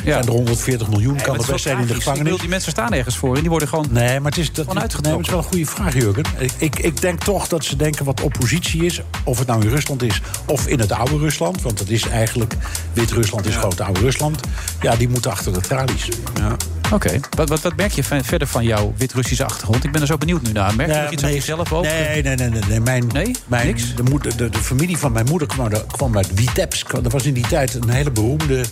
zijn 0.04 0.24
er 0.24 0.30
140 0.30 0.90
miljoen, 0.90 1.16
kan 1.16 1.26
er 1.26 1.32
het 1.32 1.38
best 1.38 1.48
wel 1.50 1.58
zijn 1.58 1.80
in 1.80 1.88
de 1.88 1.94
gevangenis. 1.94 2.40
die 2.40 2.50
mensen 2.50 2.72
staan 2.72 2.94
ergens 2.94 3.18
voor 3.18 3.36
en 3.36 3.42
die 3.42 3.50
worden 3.50 3.68
gewoon 3.68 3.88
Nee, 3.90 4.20
maar 4.20 4.32
het 4.32 4.40
is, 4.40 4.52
dat, 4.52 4.66
nee, 4.66 4.76
maar 4.76 4.84
het 4.84 5.20
is 5.20 5.30
wel 5.30 5.38
een 5.38 5.44
goede 5.44 5.66
vraag, 5.66 5.94
Jurgen. 5.94 6.24
Ik, 6.38 6.52
ik, 6.58 6.80
ik 6.80 7.02
denk 7.02 7.24
toch 7.24 7.48
dat 7.48 7.66
ze 7.66 7.76
denken 7.76 8.06
wat 8.06 8.22
oppositie 8.22 8.86
is. 8.86 9.02
Of 9.24 9.38
het 9.38 9.48
nou 9.48 9.62
in 9.62 9.70
Rusland 9.70 10.04
is 10.04 10.22
of 10.46 10.68
in 10.68 10.80
het 10.80 10.92
oude 10.92 11.18
Rusland. 11.18 11.62
Want 11.62 11.78
dat 11.78 11.90
is 11.90 12.08
eigenlijk... 12.08 12.54
Wit-Rusland 12.94 13.46
is 13.46 13.56
gewoon 13.56 13.70
het 13.70 13.82
oude 13.82 14.00
Rusland. 14.00 14.40
Ja, 14.82 14.96
die 14.96 15.10
moeten 15.10 15.32
achter 15.32 15.54
de 15.54 15.62
tralies. 15.62 16.08
Ja. 16.34 16.56
Oké. 16.92 17.20
Wat, 17.36 17.50
wat, 17.50 17.62
wat 17.62 17.76
merk 17.76 17.92
je 17.92 18.04
verder 18.04 18.48
van 18.48 18.64
jouw 18.64 18.94
Wit-Russische 18.98 19.46
achtergrond? 19.46 19.73
Ik 19.82 19.92
ben 19.92 20.02
er 20.02 20.08
zo 20.08 20.18
benieuwd 20.18 20.42
nu 20.42 20.52
naar. 20.52 20.76
Merk 20.76 20.94
je 20.94 21.02
nog 21.02 21.12
iets 21.12 21.24
aan 21.24 21.34
jezelf 21.34 21.74
ook? 21.74 21.84
Nee, 21.84 22.24
nee, 22.24 22.36
nee. 22.36 22.50
nee, 22.50 22.62
nee. 22.68 22.80
Mijn, 22.80 23.08
mijn, 23.48 23.68
niks? 23.68 23.96
De, 23.96 24.04
moeder, 24.04 24.38
de, 24.38 24.50
de 24.50 24.58
familie 24.58 24.98
van 24.98 25.12
mijn 25.12 25.26
moeder 25.26 25.48
kwam, 25.48 25.70
kwam 25.88 26.18
uit 26.18 26.30
Vitebsk. 26.34 27.04
Dat 27.04 27.12
was 27.12 27.26
in 27.26 27.34
die 27.34 27.48
tijd 27.48 27.74
een 27.74 27.90
hele 27.90 28.12
beroemde 28.12 28.66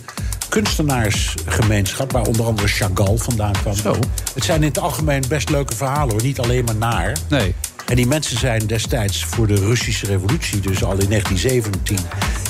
kunstenaarsgemeenschap... 0.48 2.12
waar 2.12 2.26
onder 2.26 2.46
andere 2.46 2.68
Chagall 2.68 3.16
vandaan 3.16 3.52
kwam. 3.52 3.74
Zo. 3.74 3.96
Het 4.34 4.44
zijn 4.44 4.60
in 4.60 4.68
het 4.68 4.78
algemeen 4.78 5.24
best 5.28 5.50
leuke 5.50 5.76
verhalen, 5.76 6.10
hoor. 6.12 6.22
Niet 6.22 6.40
alleen 6.40 6.64
maar 6.64 6.76
naar. 6.76 7.16
Nee. 7.28 7.54
En 7.86 7.96
die 7.96 8.06
mensen 8.06 8.38
zijn 8.38 8.66
destijds 8.66 9.24
voor 9.24 9.46
de 9.46 9.54
Russische 9.54 10.06
revolutie... 10.06 10.60
dus 10.60 10.84
al 10.84 10.98
in 10.98 11.08
1917 11.08 11.98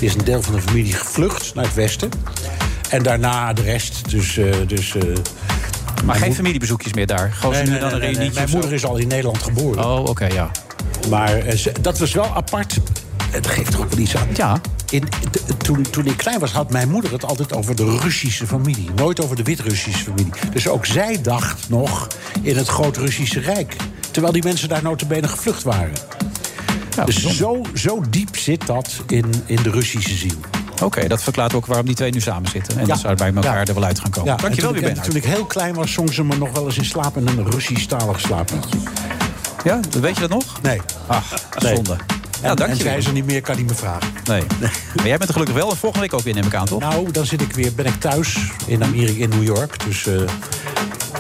is 0.00 0.14
een 0.14 0.24
deel 0.24 0.42
van 0.42 0.54
de 0.54 0.60
familie 0.60 0.92
gevlucht 0.92 1.54
naar 1.54 1.64
het 1.64 1.74
westen. 1.74 2.08
En 2.88 3.02
daarna 3.02 3.52
de 3.52 3.62
rest, 3.62 4.10
dus... 4.10 4.36
eh, 4.36 4.54
dus 4.66 4.94
eh, 4.94 5.02
Maar 6.04 6.16
geen 6.16 6.34
familiebezoekjes 6.34 6.92
meer 6.92 7.06
daar? 7.06 7.32
Gewoon 7.32 7.54
Nee, 7.54 7.78
dan 7.78 7.98
nee, 7.98 8.18
een 8.20 8.30
Mijn 8.34 8.50
moeder 8.50 8.72
is 8.72 8.84
al 8.84 8.96
in 8.96 9.08
Nederland 9.08 9.42
geboren. 9.42 9.84
Oh, 9.84 10.04
oké, 10.04 10.26
ja. 10.26 10.50
Maar 11.10 11.38
eh, 11.38 11.56
ze- 11.56 11.72
dat 11.80 11.98
was 11.98 12.12
wel 12.12 12.34
apart. 12.34 12.76
Het 13.30 13.46
geeft 13.46 13.70
toch 13.70 13.80
ook 13.80 13.90
wel 13.90 13.98
iets 13.98 14.16
aan. 14.16 14.26
Ja. 14.36 14.60
In, 14.90 15.04
de- 15.30 15.56
toen, 15.56 15.82
toen 15.90 16.06
ik 16.06 16.16
klein 16.16 16.38
was, 16.40 16.52
had 16.52 16.70
mijn 16.70 16.88
moeder 16.90 17.12
het 17.12 17.24
altijd 17.24 17.52
over 17.54 17.76
de 17.76 17.98
Russische 18.02 18.46
familie. 18.46 18.90
Nooit 18.96 19.20
over 19.22 19.36
de 19.36 19.42
Wit-Russische 19.42 20.04
familie. 20.04 20.32
Dus 20.52 20.68
ook 20.68 20.86
zij 20.86 21.20
dacht 21.22 21.68
nog 21.68 22.06
in 22.42 22.56
het 22.56 22.68
Groot-Russische 22.68 23.40
Rijk. 23.40 23.76
Terwijl 24.10 24.32
die 24.32 24.42
mensen 24.42 24.68
daar 24.68 24.82
notabene 24.82 25.28
gevlucht 25.28 25.62
waren. 25.62 25.92
dus 27.04 27.36
zo, 27.36 27.60
zo 27.74 28.02
diep 28.10 28.36
zit 28.36 28.66
dat 28.66 29.02
in, 29.06 29.24
in 29.46 29.62
de 29.62 29.70
Russische 29.70 30.14
ziel. 30.16 30.36
Oké, 30.82 31.08
dat 31.08 31.22
verklaart 31.22 31.54
ook 31.54 31.66
waarom 31.66 31.86
die 31.86 31.94
twee 31.94 32.10
nu 32.10 32.20
samen 32.20 32.50
zitten. 32.50 32.78
En 32.78 32.86
dat 32.86 32.98
zou 32.98 33.14
bij 33.14 33.32
elkaar 33.34 33.68
er 33.68 33.74
wel 33.74 33.84
uit 33.84 34.00
gaan 34.00 34.10
komen. 34.10 34.30
Ja, 34.30 34.36
Dankjewel 34.36 34.72
weer, 34.72 34.80
toen, 34.80 34.88
ik- 34.90 34.94
Bernhard. 34.94 35.22
toen 35.22 35.30
ik 35.30 35.36
heel 35.38 35.44
klein 35.46 35.74
was, 35.74 35.92
zong 35.92 36.12
ze 36.12 36.24
me 36.24 36.36
nog 36.36 36.52
wel 36.52 36.64
eens 36.64 36.76
in 36.76 36.84
slaap... 36.84 37.16
in 37.16 37.26
een 37.28 37.50
Russisch-talig 37.50 38.20
slaapliedje. 38.20 38.78
Ja, 39.64 39.80
weet 40.00 40.14
je 40.14 40.20
dat 40.20 40.30
nog? 40.30 40.60
Nee. 40.62 40.80
Ach, 41.06 41.24
Nee. 41.62 41.74
zonde. 41.74 41.92
En, 41.92 42.48
Ja, 42.48 42.54
dank 42.54 42.70
en 42.70 42.76
je 42.76 42.84
er 43.06 43.12
niet 43.12 43.26
meer, 43.26 43.40
kan 43.40 43.56
niet 43.56 43.66
meer 43.66 43.74
vragen. 43.76 44.08
Nee. 44.24 44.42
Maar 44.94 45.06
jij 45.06 45.16
bent 45.16 45.24
er 45.28 45.32
gelukkig 45.32 45.56
wel. 45.56 45.70
En 45.70 45.76
volgende 45.76 46.04
week 46.06 46.14
ook 46.18 46.24
weer, 46.24 46.34
neem 46.34 46.44
ik 46.46 46.54
aan, 46.54 46.66
toch? 46.66 46.80
Nou, 46.80 47.10
dan 47.10 47.26
zit 47.26 47.40
ik 47.40 47.52
weer, 47.52 47.74
ben 47.74 47.86
ik 47.86 48.00
thuis 48.00 48.38
in 48.66 48.84
Amerika, 48.84 49.22
in 49.22 49.28
New 49.28 49.42
York. 49.44 49.84
Dus 49.84 50.06
eh, 50.06 50.14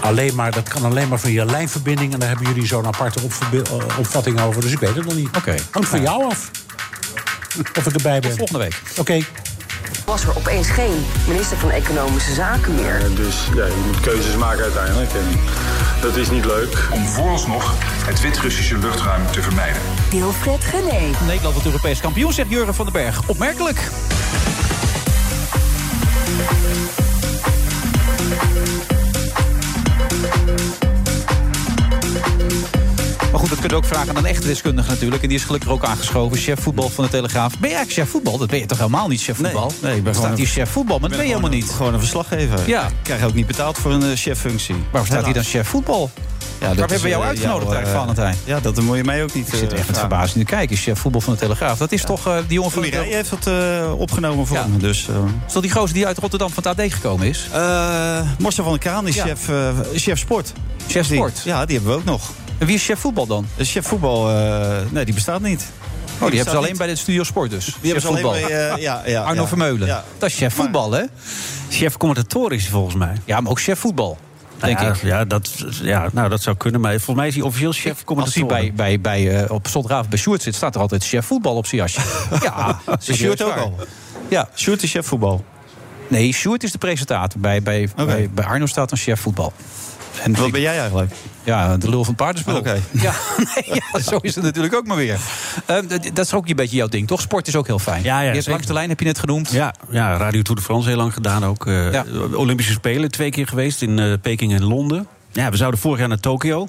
alleen 0.00 0.34
maar, 0.34 0.50
dat 0.52 0.68
kan 0.68 0.84
alleen 0.84 1.08
maar 1.08 1.20
via 1.20 1.44
lijnverbinding. 1.44 2.12
En 2.12 2.18
daar 2.18 2.28
hebben 2.28 2.46
jullie 2.46 2.66
zo'n 2.66 2.86
aparte 2.86 3.20
eh, 3.52 3.98
opvatting 3.98 4.40
over. 4.40 4.60
Dus 4.60 4.72
ik 4.72 4.78
weet 4.78 4.94
het 4.94 5.04
nog 5.04 5.14
niet. 5.14 5.28
Oké. 5.36 5.54
Hangt 5.70 5.88
van 5.88 6.00
jou 6.02 6.24
af. 6.24 6.50
Of 7.58 7.86
ik 7.86 7.94
erbij 7.94 8.20
ben. 8.20 8.36
Volgende 8.36 8.62
week. 8.62 8.82
Oké. 8.96 9.20
Was 10.04 10.22
er 10.22 10.36
opeens 10.36 10.68
geen 10.68 11.04
minister 11.28 11.56
van 11.56 11.70
Economische 11.70 12.34
Zaken 12.34 12.74
meer. 12.74 13.00
Dus 13.14 13.36
ja, 13.54 13.64
je 13.64 13.82
moet 13.86 14.00
keuzes 14.00 14.34
maken 14.36 14.62
uiteindelijk. 14.62 15.10
En 15.12 15.40
dat 16.00 16.16
is 16.16 16.30
niet 16.30 16.44
leuk. 16.44 16.88
Om 16.92 17.06
vooralsnog 17.06 17.74
het 18.06 18.20
Wit-Russische 18.20 18.78
luchtruim 18.78 19.22
te 19.30 19.42
vermijden. 19.42 19.82
Wilfred 20.10 20.64
Gené. 20.64 21.00
Nederland 21.26 21.52
wordt 21.52 21.66
Europees 21.66 22.00
kampioen, 22.00 22.32
zegt 22.32 22.50
Jurgen 22.50 22.74
van 22.74 22.84
den 22.84 22.94
Berg. 22.94 23.20
Opmerkelijk. 23.26 23.78
Maar 33.32 33.40
goed, 33.40 33.50
dat 33.50 33.58
kunnen 33.60 33.78
we 33.78 33.84
ook 33.86 33.92
vragen 33.92 34.08
aan 34.08 34.16
een 34.16 34.30
echte 34.30 34.46
deskundige 34.46 34.90
natuurlijk. 34.90 35.22
En 35.22 35.28
die 35.28 35.38
is 35.38 35.44
gelukkig 35.44 35.70
ook 35.70 35.84
aangeschoven. 35.84 36.38
Chef 36.38 36.60
voetbal 36.60 36.88
van 36.88 37.04
de 37.04 37.10
Telegraaf. 37.10 37.50
Ben 37.58 37.68
jij 37.68 37.78
eigenlijk 37.78 37.92
chef 38.00 38.10
voetbal? 38.10 38.38
Dat 38.38 38.48
ben 38.50 38.58
je 38.58 38.66
toch 38.66 38.78
helemaal 38.78 39.08
niet, 39.08 39.22
chef 39.22 39.36
voetbal? 39.36 39.66
Nee, 39.68 39.78
nee, 39.90 39.96
ik 39.96 40.04
ben 40.04 40.12
staat 40.14 40.24
gewoon 40.24 40.38
hier 40.40 40.46
een- 40.48 40.52
chef 40.52 40.70
voetbal, 40.70 40.98
maar 40.98 41.08
dat 41.08 41.18
ben 41.18 41.26
je 41.26 41.34
helemaal 41.34 41.56
niet. 41.56 41.70
Gewoon 41.70 41.92
een 41.92 41.98
verslaggever. 41.98 42.58
Ja. 42.66 42.86
Ik 42.86 42.92
krijg 43.02 43.24
ook 43.24 43.34
niet 43.34 43.46
betaald 43.46 43.78
voor 43.78 43.92
een 43.92 44.02
eh, 44.02 44.08
cheffunctie. 44.16 44.74
Waarom 44.90 45.10
staat 45.10 45.24
hier 45.24 45.34
dan 45.34 45.42
chef 45.44 45.68
voetbal? 45.68 46.10
Ja, 46.60 46.66
Waarom 46.68 46.74
is, 46.74 46.78
hebben 46.90 47.02
we 47.02 47.08
jou 47.08 47.22
eh, 47.22 47.28
uitgenodigd 47.28 47.64
jouw, 47.70 47.74
eigenlijk, 47.74 48.08
eh, 48.08 48.14
Valentijn? 48.14 48.36
Ja, 48.44 48.60
dat 48.60 48.80
moet 48.80 48.96
je 48.96 49.04
mij 49.04 49.22
ook 49.22 49.34
niet 49.34 49.48
Ik 49.48 49.54
zit 49.54 49.72
echt 49.72 49.86
met 49.86 49.98
verbazing 49.98 50.46
te 50.46 50.54
kijken. 50.54 50.76
Chef 50.76 50.98
voetbal 50.98 51.20
van 51.20 51.32
de 51.32 51.38
Telegraaf. 51.38 51.78
Dat 51.78 51.92
is 51.92 52.02
toch 52.04 52.22
die 52.46 52.54
jongen 52.56 52.70
van... 52.70 52.84
Van 52.84 53.02
heeft 53.02 53.30
dat 53.30 53.50
opgenomen 53.96 54.46
voor 54.46 54.56
Ja. 54.56 54.66
me. 54.66 54.76
Dus, 54.78 55.08
Is 55.46 55.52
dat 55.52 55.62
die 55.62 55.72
gozer 55.72 55.94
die 55.94 56.06
uit 56.06 56.18
Rotterdam 56.18 56.50
van 56.50 56.62
het 56.68 56.78
AD 56.80 56.92
gekomen 56.92 57.26
is? 57.26 57.48
eh, 57.52 58.20
Marcel 58.38 58.64
van 58.64 58.72
der 58.72 58.82
Kraan 58.82 59.06
is 59.08 59.20
chef, 59.20 59.48
chef 59.94 60.18
sport. 60.18 60.52
Chef 60.88 61.06
sport? 61.06 61.40
ja, 61.44 61.64
die 61.66 61.76
hebben 61.76 61.94
we 61.94 62.00
ook 62.00 62.04
nog. 62.06 62.30
En 62.62 62.68
wie 62.68 62.76
is 62.76 62.84
chef 62.84 62.98
voetbal 62.98 63.26
dan? 63.26 63.46
De 63.56 63.64
chef 63.64 63.86
voetbal, 63.86 64.30
eh, 64.30 64.76
nee, 64.90 65.04
die 65.04 65.14
bestaat 65.14 65.40
niet. 65.40 65.70
Oh, 66.18 66.26
die 66.26 66.36
hebben 66.36 66.50
ze 66.50 66.56
alleen 66.56 66.76
bij 66.76 66.86
de 66.86 66.96
Studio 66.96 67.22
Sport 67.22 67.50
dus. 67.50 67.64
Die 67.64 67.92
hebben 67.92 68.00
ze 68.00 68.08
alleen 68.08 68.24
Chef 68.24 68.48
bij, 68.48 68.70
eh, 68.70 68.82
ja, 68.82 69.02
ja, 69.06 69.22
Arno 69.22 69.40
ja. 69.40 69.48
Vermeulen. 69.48 69.86
Ja. 69.86 70.04
Dat 70.18 70.28
is 70.28 70.36
chef 70.36 70.54
voetbal, 70.54 70.92
hè? 70.92 71.02
Chef 71.68 71.96
commentatoor 71.96 72.52
is 72.52 72.62
hij 72.62 72.70
volgens 72.70 72.94
mij. 72.94 73.20
Ja, 73.24 73.40
maar 73.40 73.50
ook 73.50 73.60
chef 73.60 73.78
voetbal. 73.78 74.18
Denk 74.58 74.80
ja, 74.80 74.88
ik. 74.88 75.02
Ja 75.02 75.24
dat, 75.24 75.50
ja, 75.82 76.08
nou, 76.12 76.28
dat 76.28 76.42
zou 76.42 76.56
kunnen. 76.56 76.80
Maar 76.80 76.92
volgens 76.92 77.16
mij 77.16 77.28
is 77.28 77.34
hij 77.34 77.42
officieel 77.44 77.72
chef 77.72 78.02
Als 78.04 78.34
hij 78.34 78.46
bij, 78.46 78.72
bij, 78.74 79.00
bij, 79.00 79.42
eh, 79.42 79.50
op 79.50 79.68
zondagavond 79.68 80.08
bij 80.08 80.18
Sjoerd 80.18 80.42
zit, 80.42 80.54
staat 80.54 80.74
er 80.74 80.80
altijd 80.80 81.04
chef 81.04 81.26
voetbal 81.26 81.56
op 81.56 81.66
zijn 81.66 81.80
jasje. 81.80 82.00
ja, 82.42 82.80
Sjoerd 83.00 83.42
ook 83.42 83.56
al? 83.56 83.74
Ja. 84.28 84.48
Sjoerd 84.54 84.82
is 84.82 84.90
chef 84.90 85.06
voetbal. 85.06 85.44
Nee, 86.08 86.32
Sjoerd 86.32 86.62
is 86.62 86.72
de 86.72 86.78
presentator. 86.78 87.40
Bij, 87.40 87.62
bij, 87.62 87.88
bij, 87.96 88.30
bij 88.30 88.44
Arno 88.44 88.66
staat 88.66 88.90
een 88.90 88.96
chef 88.96 89.20
voetbal. 89.20 89.52
En 90.22 90.36
Wat 90.36 90.50
ben 90.50 90.60
jij 90.60 90.78
eigenlijk? 90.78 91.12
Ja, 91.44 91.76
de 91.76 91.88
lul 91.88 92.04
van 92.04 92.14
het 92.14 92.16
paardenspel. 92.22 92.56
Oké. 92.56 92.80
Ja, 92.90 93.12
nee, 93.54 93.80
ja, 93.92 94.00
zo 94.00 94.16
is 94.20 94.34
het 94.34 94.44
natuurlijk 94.44 94.74
ook 94.74 94.86
maar 94.86 94.96
weer. 94.96 95.18
Eh, 95.66 95.76
d- 95.78 96.16
dat 96.16 96.24
is 96.26 96.34
ook 96.34 96.48
een 96.48 96.56
beetje 96.56 96.76
jouw 96.76 96.86
ding, 96.88 97.06
toch? 97.06 97.20
Sport 97.20 97.48
is 97.48 97.56
ook 97.56 97.66
heel 97.66 97.78
fijn. 97.78 98.02
Ja, 98.02 98.20
ja, 98.20 98.28
je 98.28 98.34
hebt 98.34 98.46
langs 98.46 98.66
de 98.66 98.72
lijn, 98.72 98.88
heb 98.88 98.98
je 98.98 99.04
net 99.06 99.18
genoemd. 99.18 99.50
Ja, 99.50 99.74
ja, 99.90 100.16
Radio 100.16 100.42
Tour 100.42 100.58
de 100.60 100.64
France 100.64 100.88
heel 100.88 100.96
lang 100.98 101.12
gedaan 101.14 101.44
ook. 101.44 101.66
eh, 101.66 101.92
Ja. 101.92 102.04
Olympische 102.34 102.72
Spelen 102.72 103.10
twee 103.10 103.30
keer 103.30 103.46
geweest 103.46 103.82
in 103.82 103.98
eh, 103.98 104.12
Peking 104.22 104.52
en 104.54 104.64
Londen. 104.64 105.06
Ja, 105.32 105.50
we 105.50 105.56
zouden 105.56 105.80
vorig 105.80 105.98
jaar 105.98 106.08
naar 106.08 106.20
Tokio. 106.20 106.68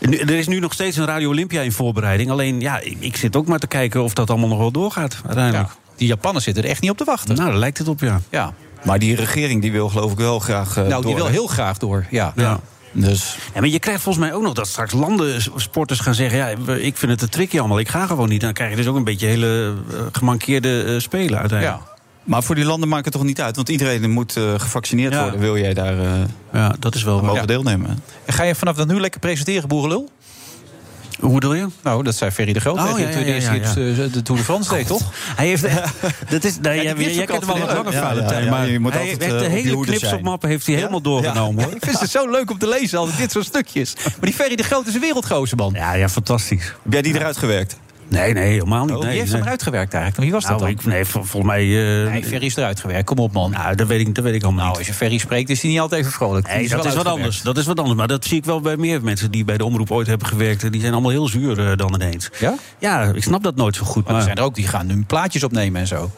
En 0.00 0.20
er 0.20 0.30
is 0.30 0.46
nu 0.46 0.58
nog 0.58 0.72
steeds 0.72 0.96
een 0.96 1.04
Radio 1.06 1.28
Olympia 1.28 1.60
in 1.60 1.72
voorbereiding. 1.72 2.30
Alleen, 2.30 2.60
ja, 2.60 2.78
ik, 2.80 2.96
ik 3.00 3.16
zit 3.16 3.36
ook 3.36 3.46
maar 3.46 3.58
te 3.58 3.66
kijken 3.66 4.02
of 4.02 4.14
dat 4.14 4.30
allemaal 4.30 4.48
nog 4.48 4.58
wel 4.58 4.70
doorgaat 4.70 5.16
uiteindelijk. 5.26 5.68
Die 5.96 6.08
Japanners 6.08 6.44
zitten 6.44 6.62
er 6.64 6.68
echt 6.70 6.80
niet 6.80 6.90
op 6.90 6.96
te 6.96 7.04
wachten. 7.04 7.36
Nou, 7.36 7.48
daar 7.50 7.58
lijkt 7.58 7.78
het 7.78 7.88
op, 7.88 8.00
ja. 8.00 8.20
Ja. 8.30 8.52
Maar 8.84 8.98
die 8.98 9.16
regering 9.16 9.60
die 9.62 9.72
wil 9.72 9.88
geloof 9.88 10.12
ik 10.12 10.18
wel 10.18 10.38
graag 10.38 10.76
eh, 10.76 10.86
Nou, 10.86 10.88
die 10.88 11.02
door, 11.02 11.14
wil 11.14 11.24
hè? 11.24 11.30
heel 11.30 11.46
graag 11.46 11.78
door. 11.78 12.06
Ja. 12.10 12.32
Ja. 12.36 12.60
Dus 12.92 13.36
Ja, 13.54 13.60
maar 13.60 13.68
je 13.68 13.78
krijgt 13.78 14.02
volgens 14.02 14.24
mij 14.24 14.34
ook 14.34 14.42
nog 14.42 14.52
dat 14.54 14.66
straks 14.66 14.92
landen 14.92 15.42
sporters 15.56 16.00
gaan 16.00 16.14
zeggen... 16.14 16.38
ja, 16.38 16.46
ik 16.74 16.96
vind 16.96 17.10
het 17.10 17.20
te 17.20 17.28
tricky 17.28 17.58
allemaal, 17.58 17.78
ik 17.78 17.88
ga 17.88 18.06
gewoon 18.06 18.28
niet. 18.28 18.40
Dan 18.40 18.52
krijg 18.52 18.70
je 18.70 18.76
dus 18.76 18.86
ook 18.86 18.96
een 18.96 19.04
beetje 19.04 19.26
hele 19.26 19.74
eh, 19.90 19.96
gemankeerde 20.12 20.82
eh, 20.84 20.98
spelen 21.00 21.38
uiteindelijk. 21.38 21.82
Maar 22.24 22.42
voor 22.42 22.54
die 22.54 22.64
landen 22.64 22.88
maakt 22.88 23.04
het 23.04 23.14
toch 23.14 23.22
niet 23.24 23.40
uit? 23.40 23.56
Want 23.56 23.68
iedereen 23.68 24.10
moet 24.10 24.36
eh, 24.36 24.42
gevaccineerd 24.56 25.12
Ja. 25.12 25.22
worden. 25.22 25.40
Wil 25.40 25.58
jij 25.58 25.74
daar 25.74 25.98
eh, 25.98 26.06
Ja, 26.52 26.74
dat 26.78 26.94
is 26.94 27.02
wel... 27.02 27.20
mogen 27.22 27.34
Ja. 27.40 27.46
deelnemen? 27.46 28.02
En 28.24 28.32
ga 28.32 28.42
je 28.42 28.54
vanaf 28.54 28.76
dat 28.76 28.86
nu 28.86 29.00
lekker 29.00 29.20
presenteren, 29.20 29.68
Boerenlul? 29.68 30.10
Hoe 31.20 31.34
bedoel 31.34 31.54
je? 31.54 31.66
Nou, 31.82 32.02
dat 32.02 32.14
zei 32.14 32.30
Ferry 32.30 32.52
de 32.52 32.60
Groot. 32.60 32.78
Oh, 32.78 32.84
tegen 32.84 33.00
ja, 33.00 33.08
ja, 33.08 33.14
toen 33.14 33.24
de 33.24 33.32
eerste 33.32 33.50
ja, 33.50 33.56
ja. 33.56 33.72
keer 33.74 34.12
de 34.12 34.22
Tour 34.22 34.40
de 34.40 34.44
France 34.46 34.74
deed, 34.74 34.86
toch? 34.86 35.12
Hij 35.36 35.46
heeft... 35.46 35.62
dat 36.30 36.44
is, 36.44 36.58
nee, 36.60 36.82
jij, 36.82 36.94
jij 36.96 37.20
ook 37.20 37.26
kent 37.26 37.44
ja, 37.92 38.00
Valentijn. 38.00 38.44
ja, 38.44 38.50
maar 38.50 38.68
je 38.68 38.78
moet 38.78 38.92
hij 38.92 39.02
heeft 39.02 39.22
eh, 39.22 39.28
de 39.28 39.34
je 39.34 39.48
hele 39.48 39.80
knipselmappen 39.80 40.48
heeft 40.48 40.66
hij 40.66 40.74
helemaal 40.74 41.00
doorgenomen, 41.00 41.64
hoor. 41.64 41.72
Ik 41.72 41.84
vind 41.84 42.00
het 42.00 42.10
zo 42.10 42.30
leuk 42.30 42.50
om 42.50 42.58
te 42.58 42.68
lezen, 42.68 42.98
altijd 42.98 43.18
dit 43.18 43.30
soort 43.30 43.46
stukjes. 43.46 43.94
Maar 44.04 44.14
die 44.20 44.34
Ferry 44.34 44.56
de 44.56 44.62
Groot 44.62 44.86
is 44.86 44.94
een 44.94 45.00
wereldgozer, 45.00 45.56
man. 45.56 45.72
Ja, 45.72 45.92
ja, 45.92 46.08
fantastisch. 46.08 46.74
Heb 46.82 46.92
jij 46.92 47.02
die 47.02 47.14
eruit 47.14 47.36
gewerkt? 47.36 47.76
Nee, 48.08 48.32
nee, 48.32 48.48
helemaal 48.52 48.84
niet. 48.84 48.94
Oh, 48.94 49.00
nee, 49.00 49.08
Wie 49.08 49.18
heeft 49.18 49.24
nee. 49.30 49.34
hem 49.36 49.42
eruit 49.44 49.62
gewerkt 49.62 49.94
eigenlijk? 49.94 50.22
Wie 50.24 50.32
was 50.32 50.42
dat 50.42 50.50
Nou, 50.60 50.62
dan? 50.62 50.70
ik, 50.70 50.84
nee, 50.84 51.04
vol- 51.04 51.22
volgens 51.22 51.52
mij... 51.52 51.62
eh, 52.04 52.10
Nee, 52.10 52.24
Ferry 52.24 52.44
is 52.46 52.56
eruit 52.56 52.80
gewerkt. 52.80 53.04
Kom 53.06 53.18
op, 53.18 53.32
man. 53.32 53.50
nou, 53.50 53.74
dat 53.74 53.86
weet 53.86 54.00
ik, 54.00 54.14
dat 54.14 54.24
weet 54.24 54.34
ik 54.34 54.42
allemaal 54.42 54.58
Nou, 54.64 54.68
niet. 54.68 54.78
als 54.78 54.86
je 54.86 54.94
Ferry 54.94 55.18
spreekt, 55.18 55.50
is 55.50 55.62
hij 55.62 55.70
niet 55.70 55.80
altijd 55.80 56.00
even 56.00 56.12
vrolijk. 56.12 56.46
Nee, 56.48 56.68
dat 56.68 56.84
is 56.84 56.94
wat 56.94 57.06
anders. 57.06 57.42
Dat 57.42 57.56
is 57.58 57.66
wat 57.66 57.78
anders. 57.78 57.96
Maar 57.98 58.08
dat 58.08 58.24
zie 58.24 58.36
ik 58.36 58.44
wel 58.44 58.60
bij 58.60 58.76
meer 58.76 59.02
mensen 59.02 59.30
die 59.30 59.44
bij 59.44 59.56
de 59.56 59.64
omroep 59.64 59.90
ooit 59.90 60.06
hebben 60.06 60.26
gewerkt. 60.26 60.72
Die 60.72 60.80
zijn 60.80 60.92
allemaal 60.92 61.10
heel 61.10 61.28
zuur 61.28 61.70
eh, 61.70 61.76
dan 61.76 61.94
ineens. 61.94 62.30
Ja? 62.38 62.54
Ja, 62.78 63.02
ik 63.14 63.22
snap 63.22 63.42
dat 63.42 63.56
nooit 63.56 63.76
zo 63.76 63.84
goed. 63.84 63.94
Maar 64.04 64.12
Maar, 64.12 64.16
er 64.20 64.22
zijn 64.26 64.36
er 64.36 64.44
ook 64.44 64.54
die 64.54 64.66
gaan 64.66 64.86
nu 64.86 65.04
plaatjes 65.06 65.44
opnemen 65.44 65.80
en 65.80 65.86
zo. 65.86 66.10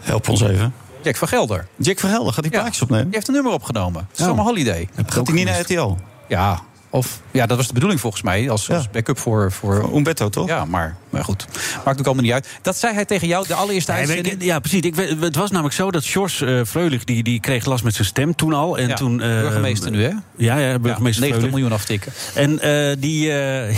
Help 0.00 0.28
ons 0.28 0.40
even. 0.40 0.72
Jack 1.02 1.16
van 1.16 1.28
Gelder. 1.28 1.66
Jack 1.76 1.98
Verhelder, 1.98 2.32
gaat 2.32 2.42
die 2.42 2.52
Ja. 2.52 2.58
plaatjes 2.60 2.82
opnemen? 2.82 3.04
Die 3.04 3.14
heeft 3.14 3.28
een 3.28 3.34
nummer 3.34 3.52
opgenomen. 3.52 4.00
Oh. 4.00 4.26
Summer 4.26 4.44
Holiday. 4.44 4.88
Gaat 5.06 5.26
hij 5.26 5.36
niet 5.36 5.44
naar 5.44 5.60
RTL? 5.60 5.96
Ja, 6.28 6.60
of, 6.90 7.20
ja, 7.30 7.46
dat 7.46 7.56
was 7.56 7.66
de 7.66 7.72
bedoeling 7.72 8.00
volgens 8.00 8.22
mij. 8.22 8.50
Als, 8.50 8.70
als 8.70 8.90
backup 8.90 9.18
voor, 9.18 9.52
voor... 9.52 9.90
Umberto, 9.94 10.28
toch? 10.28 10.48
Ja, 10.48 10.64
maar, 10.64 10.96
maar 11.10 11.24
goed. 11.24 11.46
Maakt 11.84 11.98
ook 11.98 12.06
allemaal 12.06 12.24
niet 12.24 12.32
uit. 12.32 12.48
Dat 12.62 12.76
zei 12.76 12.94
hij 12.94 13.04
tegen 13.04 13.28
jou 13.28 13.46
de 13.46 13.54
allereerste 13.54 13.90
Nee, 13.90 14.00
uitzending. 14.00 14.28
weet 14.34 14.42
ik- 14.42 14.48
ja, 14.48 14.58
precies. 14.58 14.80
Ik, 14.80 14.94
het 15.20 15.36
was 15.36 15.50
namelijk 15.50 15.74
zo 15.74 15.90
dat 15.90 16.02
Sjors 16.04 16.40
eh 16.40 16.60
Freulich, 16.66 17.04
die, 17.04 17.22
die 17.22 17.40
kreeg 17.40 17.64
last 17.64 17.84
met 17.84 17.94
zijn 17.94 18.06
stem 18.06 18.34
toen 18.34 18.52
al. 18.52 18.78
En 18.78 18.88
Ja, 18.88 18.94
toen, 18.94 19.20
eh, 19.20 19.28
burgemeester 19.40 19.90
nu, 19.90 20.02
hè? 20.02 20.10
Ja, 20.36 20.56
ja 20.58 20.78
burgemeester 20.78 21.24
Ja, 21.26 21.30
90 21.30 21.30
Freulich. 21.30 21.50
miljoen 21.50 21.72
aftikken. 21.72 22.12
En 22.34 22.60
eh, 22.60 22.96
die. 22.98 23.32
eh, 23.32 23.76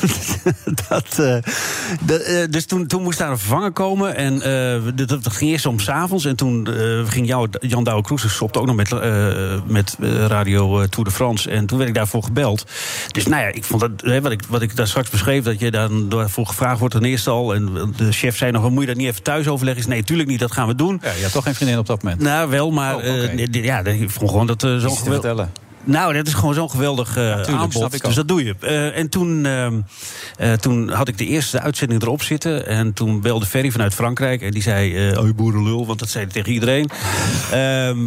dat, 0.88 1.20
dus 2.50 2.66
toen, 2.66 2.86
toen 2.86 3.02
moest 3.02 3.18
daar 3.18 3.30
een 3.30 3.38
vervanger 3.38 3.72
komen. 3.72 4.16
En 4.16 4.42
eh, 4.42 4.82
dat, 4.94 5.08
dat 5.08 5.32
ging 5.32 5.50
eerst 5.50 5.66
om 5.66 5.78
s'avonds. 5.80 6.24
En 6.24 6.36
toen 6.36 6.66
eh, 6.66 7.08
ging 7.10 7.26
jou, 7.26 7.48
Jan 7.60 7.84
Douwe 7.84 8.02
Kroes 8.02 8.32
stopte 8.34 8.58
ook 8.58 8.66
nog 8.66 8.76
met, 8.76 8.92
eh, 8.92 9.60
met 9.66 9.96
Radio 10.26 10.80
eh, 10.80 10.86
Tour 10.88 11.08
de 11.08 11.14
France. 11.14 11.50
En 11.50 11.66
toen 11.66 11.78
werd 11.78 11.90
ik 11.90 11.96
daarvoor 11.96 12.22
gebeld. 12.24 12.49
Dus 13.12 13.26
nou 13.26 13.42
ja, 13.42 13.48
ik 13.48 13.64
vond 13.64 13.80
dat, 13.80 13.90
hè, 13.96 14.20
wat, 14.20 14.32
ik, 14.32 14.40
wat 14.48 14.62
ik 14.62 14.76
daar 14.76 14.86
straks 14.88 15.10
beschreef, 15.10 15.44
dat 15.44 15.60
je 15.60 15.70
daar 15.70 15.88
daarvoor 16.08 16.46
gevraagd 16.46 16.78
wordt 16.78 16.94
ten 16.94 17.04
eerste 17.04 17.30
al. 17.30 17.54
En 17.54 17.92
de 17.96 18.12
chef 18.12 18.36
zei 18.36 18.50
nog: 18.50 18.70
moet 18.70 18.80
je 18.80 18.86
dat 18.86 18.96
niet 18.96 19.06
even 19.08 19.22
thuis 19.22 19.48
overleggen? 19.48 19.82
Is, 19.82 19.88
nee, 19.88 20.02
tuurlijk 20.04 20.28
niet, 20.28 20.40
dat 20.40 20.52
gaan 20.52 20.66
we 20.68 20.74
doen. 20.74 21.00
Ja, 21.02 21.12
je 21.12 21.30
toch 21.30 21.44
geen 21.44 21.54
vriendin 21.54 21.78
op 21.78 21.86
dat 21.86 22.02
moment? 22.02 22.22
Nou, 22.22 22.50
wel, 22.50 22.70
maar 22.70 22.96
Oh, 22.96 23.04
eh, 23.04 23.46
ja, 23.50 23.84
ik 23.84 24.10
vond 24.10 24.30
gewoon 24.30 24.46
dat 24.46 24.62
eh, 24.64 24.70
zo'n 24.70 24.80
geweld- 24.96 24.98
vertellen. 25.04 25.52
nou, 25.84 26.12
dat 26.14 26.26
is 26.26 26.34
gewoon 26.34 26.54
zo'n 26.54 26.70
geweldig 26.70 27.08
snap 27.10 27.46
aanbod. 27.46 28.02
Dus 28.04 28.14
dat 28.14 28.28
doe 28.28 28.44
je. 28.44 28.54
En 28.94 29.08
toen, 29.08 29.46
ehm, 29.46 29.80
eh, 30.36 30.52
toen 30.52 30.88
had 30.90 31.08
ik 31.08 31.18
de 31.18 31.26
eerste 31.26 31.60
uitzending 31.60 32.02
erop 32.02 32.22
zitten. 32.22 32.66
En 32.66 32.92
toen 32.92 33.20
belde 33.20 33.46
Ferry 33.46 33.70
vanuit 33.70 33.94
Frankrijk. 33.94 34.42
En 34.42 34.50
die 34.50 34.62
zei: 34.62 35.10
Oh, 35.16 35.28
boerenlul. 35.36 35.86
Want 35.86 35.98
dat 35.98 36.08
zei 36.08 36.24
hij 36.24 36.32
tegen 36.32 36.52
iedereen. 36.52 36.90
Ehm, 37.52 37.98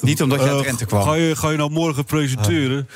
Niet 0.00 0.22
omdat 0.22 0.42
je 0.42 0.48
uit 0.50 0.58
Drenthe 0.62 0.84
kwam. 0.86 1.02
Ga 1.02 1.14
je, 1.14 1.36
ga 1.36 1.50
je 1.50 1.56
nou 1.56 1.70
morgen 1.70 2.04
presenteren? 2.04 2.88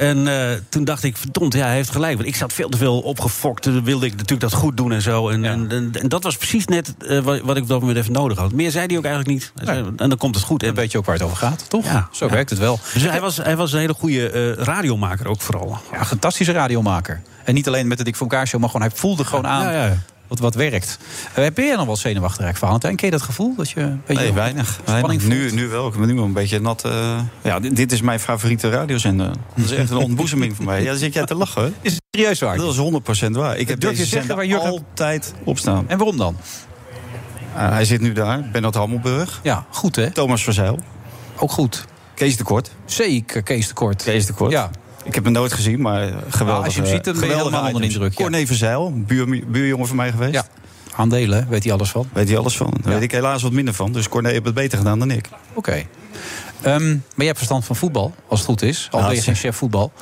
En 0.00 0.28
eh, 0.28 0.56
toen 0.68 0.84
dacht 0.84 1.02
ik, 1.02 1.16
verdomd, 1.16 1.54
ja, 1.54 1.66
hij 1.66 1.74
heeft 1.74 1.90
gelijk. 1.90 2.16
Want 2.16 2.28
ik 2.28 2.36
zat 2.36 2.52
veel 2.52 2.68
te 2.68 2.76
veel 2.76 3.00
opgefokt. 3.00 3.62
Toen 3.62 3.84
wilde 3.84 4.06
ik 4.06 4.12
natuurlijk 4.12 4.40
dat 4.40 4.52
goed 4.52 4.76
doen 4.76 4.92
en 4.92 5.02
zo. 5.02 5.28
En, 5.28 5.44
en, 5.44 5.70
en, 5.70 5.90
en 5.92 6.08
dat 6.08 6.22
was 6.22 6.36
precies 6.36 6.66
net 6.66 6.94
eh, 6.98 7.18
wat, 7.18 7.40
wat 7.40 7.56
ik 7.56 7.62
op 7.62 7.68
dat 7.68 7.80
moment 7.80 7.98
even 7.98 8.12
nodig 8.12 8.38
had. 8.38 8.52
Meer 8.52 8.70
zei 8.70 8.86
hij 8.86 8.96
ook 8.96 9.04
eigenlijk 9.04 9.34
niet. 9.34 9.52
En 9.96 10.08
dan 10.08 10.16
komt 10.16 10.34
het 10.34 10.44
goed. 10.44 10.60
En, 10.60 10.66
Dan 10.66 10.76
weet 10.76 10.92
je 10.92 10.98
ook 10.98 11.04
waar 11.04 11.14
het 11.14 11.24
over 11.24 11.36
gaat, 11.36 11.64
toch? 11.68 11.84
Ja, 11.84 12.08
Zo 12.12 12.28
werkt 12.28 12.50
het 12.50 12.58
wel. 12.58 12.80
Dus 12.92 13.02
hij 13.02 13.20
was, 13.20 13.36
hij 13.36 13.56
was 13.56 13.72
een 13.72 13.78
hele 13.78 13.94
goede 13.94 14.30
eh, 14.30 14.64
radiomaker 14.64 15.28
ook 15.28 15.40
vooral. 15.40 15.78
Ja, 15.92 15.98
een 15.98 16.06
fantastische 16.06 16.52
radiomaker. 16.52 17.22
En 17.44 17.54
niet 17.54 17.66
alleen 17.66 17.88
met 17.88 17.98
de 17.98 18.04
Dick 18.04 18.16
van 18.16 18.28
Elkaar 18.28 18.46
show, 18.46 18.60
maar 18.60 18.70
gewoon 18.70 18.86
hij 18.86 18.96
voelde 18.96 19.24
gewoon 19.24 19.46
aan 19.46 19.72
Ja, 19.72 19.86
ja. 19.86 19.96
Wat, 20.30 20.38
wat 20.38 20.54
werkt. 20.54 20.98
Uh, 21.38 21.46
ben 21.54 21.64
jij 21.66 21.76
nog 21.76 21.86
wel 21.86 21.96
zenuwachtig 21.96 22.40
eigenlijk, 22.44 22.58
Valentijn? 22.66 22.96
Ken 22.96 23.06
je 23.06 23.12
dat 23.12 23.22
gevoel? 23.22 23.54
Dat 23.56 23.70
je 23.70 23.80
een 23.80 24.02
beetje 24.06 24.22
Nee, 24.22 24.32
weinig. 24.32 24.80
weinig. 24.84 25.26
Nu, 25.26 25.50
nu 25.52 25.68
wel. 25.68 25.88
Ik 25.88 25.94
ben 25.98 26.06
nu 26.06 26.14
wel 26.14 26.24
een 26.24 26.32
beetje 26.32 26.60
nat. 26.60 26.84
eh, 26.84 27.18
ja, 27.42 27.60
dit, 27.60 27.76
dit 27.76 27.92
is 27.92 28.00
mijn 28.00 28.20
favoriete 28.20 28.70
radiozender. 28.70 29.26
Dat 29.56 29.64
is 29.64 29.70
echt 29.70 29.90
een 29.90 29.96
ontboezeming 29.96 30.56
voor 30.56 30.64
mij. 30.64 30.80
Ja, 30.82 30.86
dan 30.90 30.96
zit 30.96 31.14
jij 31.14 31.24
te 31.24 31.34
lachen. 31.34 31.62
hè? 31.62 31.68
Is 31.80 31.92
het 31.92 32.02
serieus 32.10 32.40
waar? 32.40 32.56
Dat 32.56 32.72
is 32.72 32.78
100% 33.26 33.30
waar. 33.30 33.56
Ik 33.58 33.68
heb 33.68 33.80
Durf 33.80 33.92
je 33.92 33.98
deze 33.98 34.10
zeggen 34.10 34.18
zender 34.28 34.36
waar 34.36 34.46
Jurgen- 34.46 34.70
altijd 34.70 35.34
op 35.44 35.58
staan. 35.58 35.84
En 35.88 35.96
waarom 35.98 36.16
dan? 36.16 36.36
Ah, 37.54 37.70
hij 37.70 37.84
zit 37.84 38.00
nu 38.00 38.12
daar. 38.12 38.48
Bernard 38.52 38.74
Hammelburg. 38.74 39.40
Ja, 39.42 39.64
goed 39.70 39.96
hè? 39.96 40.10
Thomas 40.10 40.42
Verzeil. 40.42 40.78
Ook 41.36 41.50
goed. 41.50 41.84
Kees 42.14 42.36
de 42.36 42.44
Kort. 42.44 42.70
Zeker, 42.84 43.42
Kees 43.42 43.68
de 43.68 43.74
Kort. 43.74 44.02
Kees 44.02 44.26
de 44.26 44.32
Kort. 44.32 44.50
Ja. 44.52 44.70
Ik 45.10 45.16
heb 45.16 45.24
hem 45.24 45.32
nooit 45.32 45.52
gezien, 45.52 45.80
maar 45.80 46.00
geweldig. 46.06 46.38
Nou, 46.38 46.64
als 46.64 46.74
je 46.74 46.80
hem 46.80 46.90
ziet, 46.90 47.04
dan 47.04 47.20
ben 47.20 47.28
je 47.28 47.34
helemaal 47.34 47.66
onder 47.66 47.80
de 47.80 47.86
indruk, 47.86 48.10
ja. 48.10 48.24
Corné 48.24 48.46
Verzeil, 48.46 48.92
buur, 49.06 49.44
buurjongen 49.46 49.86
van 49.86 49.96
mij 49.96 50.10
geweest. 50.10 50.32
Ja. 50.32 50.44
Aandelen, 50.96 51.46
weet 51.48 51.64
hij 51.64 51.72
alles 51.72 51.90
van? 51.90 52.08
Weet 52.12 52.28
hij 52.28 52.38
alles 52.38 52.56
van. 52.56 52.74
Daar 52.82 52.92
weet 52.92 53.02
ik 53.02 53.12
helaas 53.12 53.42
wat 53.42 53.52
minder 53.52 53.74
van. 53.74 53.92
Dus 53.92 54.08
Corné 54.08 54.28
heeft 54.28 54.44
het 54.44 54.54
beter 54.54 54.78
gedaan 54.78 54.98
dan 54.98 55.10
ik. 55.10 55.28
Oké. 55.54 55.84
Ehm, 56.62 56.88
maar 56.88 57.00
je 57.16 57.24
hebt 57.24 57.36
verstand 57.36 57.64
van 57.64 57.76
voetbal, 57.76 58.14
als 58.28 58.38
het 58.38 58.48
goed 58.48 58.62
is. 58.62 58.88
Al 58.90 59.00
ben 59.00 59.14
je 59.14 59.22
geen 59.22 59.34
chef 59.36 59.56
voetbal. 59.56 59.92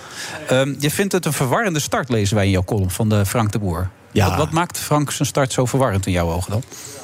Ehm, 0.49 0.75
je 0.79 0.91
vindt 0.91 1.13
het 1.13 1.25
een 1.25 1.33
verwarrende 1.33 1.81
start, 1.81 2.09
lezen 2.09 2.37
wij 2.37 2.45
in 2.45 2.51
jouw 2.51 2.65
column 2.65 2.91
van 2.91 3.09
de 3.09 3.27
Frank 3.27 3.53
de 3.53 3.59
Boer. 3.59 3.91
Ja. 4.19 4.29
Wat, 4.29 4.37
wat 4.39 4.51
maakt 4.51 4.79
Frank 4.79 5.11
zijn 5.11 5.29
start 5.29 5.53
zo 5.53 5.65
verwarrend 5.67 6.07
in 6.07 6.13
jouw 6.13 6.33
ogen 6.33 6.51
dan? 6.51 6.63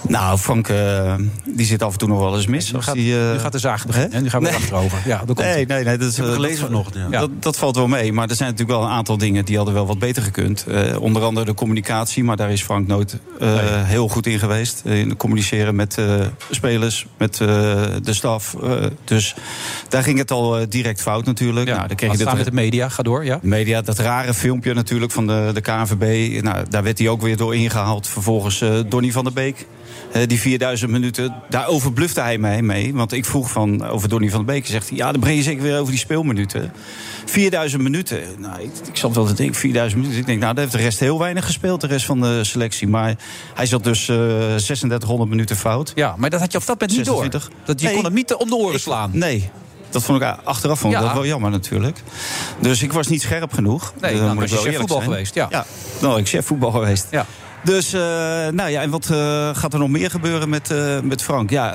Nou, 0.09 0.39
Frank, 0.39 0.69
eh, 0.69 1.15
die 1.45 1.67
zit 1.67 1.83
af 1.83 1.93
en 1.93 1.99
toe 1.99 2.09
nog 2.09 2.19
wel 2.19 2.37
eens 2.37 2.47
mis. 2.47 2.73
Nu 2.73 2.83
gaat, 2.83 2.95
die, 2.95 3.19
eh, 3.21 3.33
nu 3.33 3.39
gaat 3.39 3.53
de 3.53 3.59
zaag 3.59 3.87
beginnen. 3.87 4.13
hè? 4.13 4.21
Nu 4.21 4.31
gaan 4.31 4.43
we 4.43 4.47
Nee. 4.49 4.57
achterover. 4.57 4.99
Ja, 5.05 5.17
dat 5.17 5.27
komt 5.27 5.39
Nee, 5.39 5.67
nee, 5.67 5.85
nee. 5.85 5.99
Dat, 5.99 6.09
is, 6.11 6.19
eh, 6.19 6.33
gelezen 6.33 6.85
ja. 7.11 7.21
Dat, 7.21 7.31
dat 7.43 7.57
valt 7.57 7.77
wel 7.77 7.87
mee. 7.87 8.13
Maar 8.13 8.29
er 8.29 8.35
zijn 8.37 8.51
natuurlijk 8.51 8.79
wel 8.79 8.89
een 8.89 8.95
aantal 8.95 9.19
dingen 9.19 9.45
die 9.45 9.57
hadden 9.57 9.75
wel 9.75 9.87
wat 9.87 9.99
beter 9.99 10.23
gekund. 10.23 10.65
Eh, 10.67 11.01
onder 11.01 11.23
andere 11.23 11.47
de 11.47 11.55
communicatie. 11.55 12.25
Maar 12.25 12.37
daar 12.37 12.51
is 12.53 12.63
Frank 12.63 12.87
nooit 12.87 13.19
eh, 13.41 13.49
heel 13.85 14.09
goed 14.09 14.27
in 14.27 14.39
geweest. 14.39 14.83
In 14.85 15.09
het 15.09 15.19
communiceren 15.19 15.75
met 15.75 15.99
eh, 15.99 16.15
spelers, 16.51 17.07
met 17.19 17.41
eh, 17.41 17.49
de 18.03 18.13
staf. 18.13 18.55
Eh, 18.63 18.71
dus 19.05 19.35
daar 19.89 20.03
ging 20.03 20.19
het 20.19 20.31
al 20.31 20.69
direct 20.69 21.01
fout 21.01 21.25
natuurlijk. 21.25 21.67
Ja, 21.69 21.75
nou, 21.75 21.87
dan 21.89 21.97
kreeg 21.97 22.13
je 22.19 22.25
dat, 22.25 22.37
met 22.37 22.45
de 22.45 22.53
media? 22.53 22.89
Ga 22.89 23.03
door, 23.03 23.25
ja. 23.25 23.39
Media, 23.43 23.81
dat 23.83 23.99
rare 23.99 24.35
filmpje 24.35 24.75
natuurlijk 24.75 25.13
van 25.13 25.27
de, 25.27 25.51
de 25.55 25.61
KNVB. 25.61 26.43
Nou, 26.43 26.65
daar 26.69 26.83
werd 26.83 26.99
hij 26.99 27.04
ook 27.11 27.23
weer 27.23 27.37
door 27.37 27.55
ingehaald. 27.57 28.09
Vervolgens 28.09 28.61
eh 28.61 28.79
Donny 28.89 29.13
van 29.13 29.25
der 29.25 29.33
Beek. 29.33 29.67
Eh, 30.13 30.23
die 30.27 30.41
4000 30.41 30.91
minuten, 30.91 31.35
daar 31.49 31.67
overblufte 31.69 32.21
hij 32.21 32.39
mij 32.39 32.63
mee. 32.63 32.95
Want 32.95 33.13
ik 33.13 33.25
vroeg 33.25 33.51
van, 33.51 33.87
over 33.89 34.09
Donny 34.09 34.31
van 34.31 34.45
der 34.45 34.55
Beek. 34.55 34.67
Zegt 34.67 34.89
hij, 34.89 34.99
ja, 34.99 35.13
dan 35.13 35.21
breng 35.21 35.37
je 35.37 35.43
zeker 35.43 35.63
weer 35.63 35.79
over 35.79 35.91
die 35.91 36.01
speelminuten. 36.01 36.73
4000 37.25 37.83
minuten. 37.83 38.21
Nou, 38.39 38.61
ik, 38.63 38.71
ik 38.89 38.97
zat 38.97 39.15
wel 39.15 39.25
te 39.27 39.35
denken, 39.35 39.55
4000 39.55 40.01
minuten. 40.01 40.21
Ik 40.21 40.27
denk, 40.27 40.41
nou, 40.41 40.55
daar 40.55 40.63
heeft 40.65 40.77
de 40.77 40.83
rest 40.83 41.01
heel 41.01 41.19
weinig 41.19 41.45
gespeeld. 41.45 41.81
De 41.81 41.87
rest 41.87 42.07
van 42.07 42.21
de 42.21 42.45
selectie. 42.45 42.89
Maar 42.89 43.15
hij 43.55 43.67
zat 43.67 43.85
dus 43.85 44.09
eh 44.09 44.17
3600 44.17 45.31
minuten 45.31 45.57
fout. 45.57 45.93
Ja, 45.95 46.15
maar 46.19 46.31
dat 46.31 46.41
had 46.41 46.53
je 46.53 46.59
op 46.59 46.67
dat 46.67 46.81
moment 46.81 46.97
niet 46.99 47.07
door. 47.07 47.23
26. 47.23 47.51
Dat 47.65 47.81
je 47.81 47.87
Nee. 47.87 47.95
kon 47.95 48.05
hem 48.05 48.15
niet 48.15 48.35
om 48.35 48.49
de 48.49 48.55
oren 48.57 48.81
slaan. 48.81 49.11
Nee. 49.13 49.51
Dat 49.95 50.03
vond 50.03 50.23
ik 50.23 50.37
achteraf 50.45 50.79
vond 50.79 50.93
ik 50.95 50.99
Ja. 51.01 51.05
dat 51.07 51.15
wel 51.15 51.27
jammer 51.27 51.51
natuurlijk. 51.51 52.03
Dus 52.61 52.83
ik 52.83 52.93
was 52.93 53.07
niet 53.07 53.23
scherp 53.23 53.53
genoeg. 53.53 53.93
Nee, 54.01 54.13
Eh, 54.13 54.19
dan 54.19 54.27
moet 54.29 54.35
was 54.37 54.45
ik 54.45 54.49
je 54.51 54.55
wel 54.55 54.65
chef 54.65 54.77
voetbal 54.79 54.97
zijn. 54.97 55.11
geweest, 55.11 55.35
ja. 55.35 55.47
ja. 55.51 55.65
Was 56.01 56.19
ik 56.19 56.29
chef 56.29 56.47
voetbal 56.47 56.71
geweest. 56.71 57.07
Ja. 57.11 57.27
Dus, 57.65 57.93
eh, 57.93 58.01
nou 58.51 58.71
ja, 58.71 58.81
en 58.83 58.91
wat 58.91 59.11
eh, 59.11 59.51
gaat 59.53 59.73
er 59.73 59.79
nog 59.79 59.89
meer 59.89 60.11
gebeuren 60.11 60.49
met, 60.49 60.71
eh, 60.71 61.01
met 61.01 61.23
Frank? 61.23 61.51
Ja, 61.51 61.75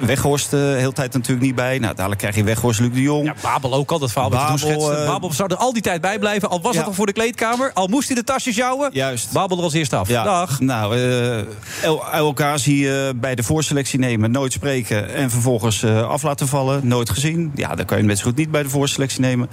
Weghorst 0.00 0.50
de 0.50 0.74
hele 0.78 0.92
tijd 0.92 1.12
natuurlijk 1.12 1.46
niet 1.46 1.54
bij. 1.54 1.78
Nou, 1.78 1.94
dadelijk 1.94 2.20
krijg 2.20 2.36
je 2.36 2.44
Weghorst, 2.44 2.80
Luc 2.80 2.92
de 2.92 3.02
Jong. 3.02 3.24
Ja, 3.26 3.34
Babel 3.42 3.74
ook 3.74 3.90
al, 3.90 3.98
dat 3.98 4.12
verhaal 4.12 4.30
Babel, 4.30 5.06
Babel 5.06 5.32
zou 5.32 5.50
er 5.50 5.56
al 5.56 5.72
die 5.72 5.82
tijd 5.82 6.00
bij 6.00 6.18
blijven. 6.18 6.48
Al 6.50 6.60
was 6.60 6.72
Ja. 6.72 6.78
het 6.78 6.88
al 6.88 6.94
voor 6.94 7.06
de 7.06 7.12
kleedkamer. 7.12 7.70
Al 7.74 7.86
moest 7.86 8.06
hij 8.08 8.16
de 8.16 8.24
tasjes 8.24 8.56
jouwen. 8.56 8.90
Juist. 8.92 9.32
Babel 9.32 9.56
er 9.58 9.62
als 9.62 9.72
eerste 9.72 9.96
af. 9.96 10.08
Ja, 10.08 10.24
Dag. 10.24 10.60
nou, 10.60 10.96
eh 10.96 11.38
El- 11.82 12.04
elkaar 12.12 12.58
zie 12.58 12.78
je 12.78 13.12
bij 13.16 13.34
de 13.34 13.42
voorselectie 13.42 13.98
nemen, 13.98 14.30
nooit 14.30 14.52
spreken... 14.52 15.14
en 15.14 15.30
vervolgens 15.30 15.84
af 15.84 16.22
laten 16.22 16.48
vallen, 16.48 16.86
nooit 16.86 17.10
gezien. 17.10 17.52
Ja, 17.54 17.74
dan 17.74 17.84
kan 17.84 17.96
je 17.96 18.02
hem 18.02 18.06
net 18.06 18.18
zo 18.18 18.24
goed 18.24 18.36
niet 18.36 18.50
bij 18.50 18.62
de 18.62 18.68
voorselectie 18.68 19.20
nemen. 19.20 19.50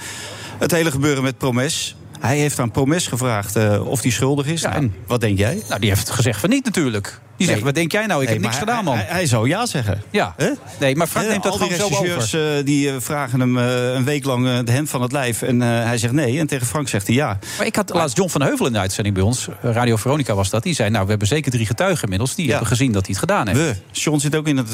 Het 0.58 0.72
hele 0.72 0.92
gebeuren 0.92 1.24
met 1.24 1.38
Promes. 1.38 1.96
Hij 2.26 2.38
heeft 2.38 2.60
aan 2.60 2.72
Promes 2.72 3.08
gevraagd 3.08 3.56
eh, 3.56 3.88
of 3.88 4.02
hij 4.02 4.12
schuldig 4.12 4.46
is. 4.46 4.62
Nou, 4.62 4.92
wat 5.08 5.22
denk 5.22 5.38
jij? 5.38 5.62
Nou, 5.70 5.80
die 5.80 5.90
heeft 5.90 6.10
gezegd 6.10 6.40
van 6.40 6.50
niet 6.50 6.66
natuurlijk. 6.66 7.20
Die 7.38 7.46
zegt, 7.48 7.58
Nee. 7.60 7.66
wat 7.66 7.76
denk 7.76 7.92
jij 7.92 8.06
nou? 8.06 8.22
Ik 8.22 8.28
Nee, 8.28 8.36
heb 8.38 8.46
niks 8.46 8.58
gedaan, 8.58 8.84
man. 8.84 8.96
Hij, 8.96 9.06
hij 9.10 9.26
zou 9.26 9.48
ja 9.48 9.66
zeggen. 9.66 10.02
Ja. 10.12 10.36
Nee, 10.80 10.96
maar 10.96 11.08
Frank 11.08 11.28
neemt 11.28 11.44
dat 11.44 11.54
gewoon 11.56 11.74
zo 11.74 11.84
over. 11.86 12.58
eh, 12.58 12.66
die 12.66 12.90
eh, 12.90 12.96
vragen 13.00 13.40
hem 13.40 13.58
een 13.58 14.04
week 14.04 14.26
lang 14.26 14.64
de 14.64 14.72
hemd 14.72 14.90
van 14.90 15.02
het 15.02 15.12
lijf. 15.12 15.42
En 15.42 15.60
hij 15.62 15.98
zegt 15.98 16.14
nee. 16.14 16.40
En 16.40 16.48
tegen 16.48 16.66
Frank 16.68 16.88
zegt 16.90 17.08
hij 17.08 17.16
ja. 17.16 17.40
Maar 17.58 17.66
ik 17.66 17.76
had 17.76 17.90
laatst 17.94 18.18
John 18.18 18.30
van 18.30 18.42
Heuvel 18.42 18.66
in 18.66 18.74
de 18.74 18.80
uitzending 18.80 19.16
bij 19.16 19.24
ons. 19.24 19.48
Radio 19.62 19.96
Veronica 19.96 20.34
was 20.36 20.50
dat. 20.50 20.64
Die 20.64 20.74
zei, 20.74 20.90
nou, 20.90 21.04
we 21.04 21.10
hebben 21.10 21.28
zeker 21.28 21.52
drie 21.52 21.66
getuigen 21.66 22.04
inmiddels. 22.04 22.36
Die 22.36 22.50
hebben 22.50 22.68
gezien 22.68 22.92
dat 22.92 23.02
hij 23.06 23.12
het 23.12 23.20
gedaan 23.20 23.48
heeft. 23.48 23.60
We. 23.60 23.76
John 23.92 24.20
zit 24.20 24.36
ook 24.36 24.48
in 24.48 24.58
het... 24.58 24.70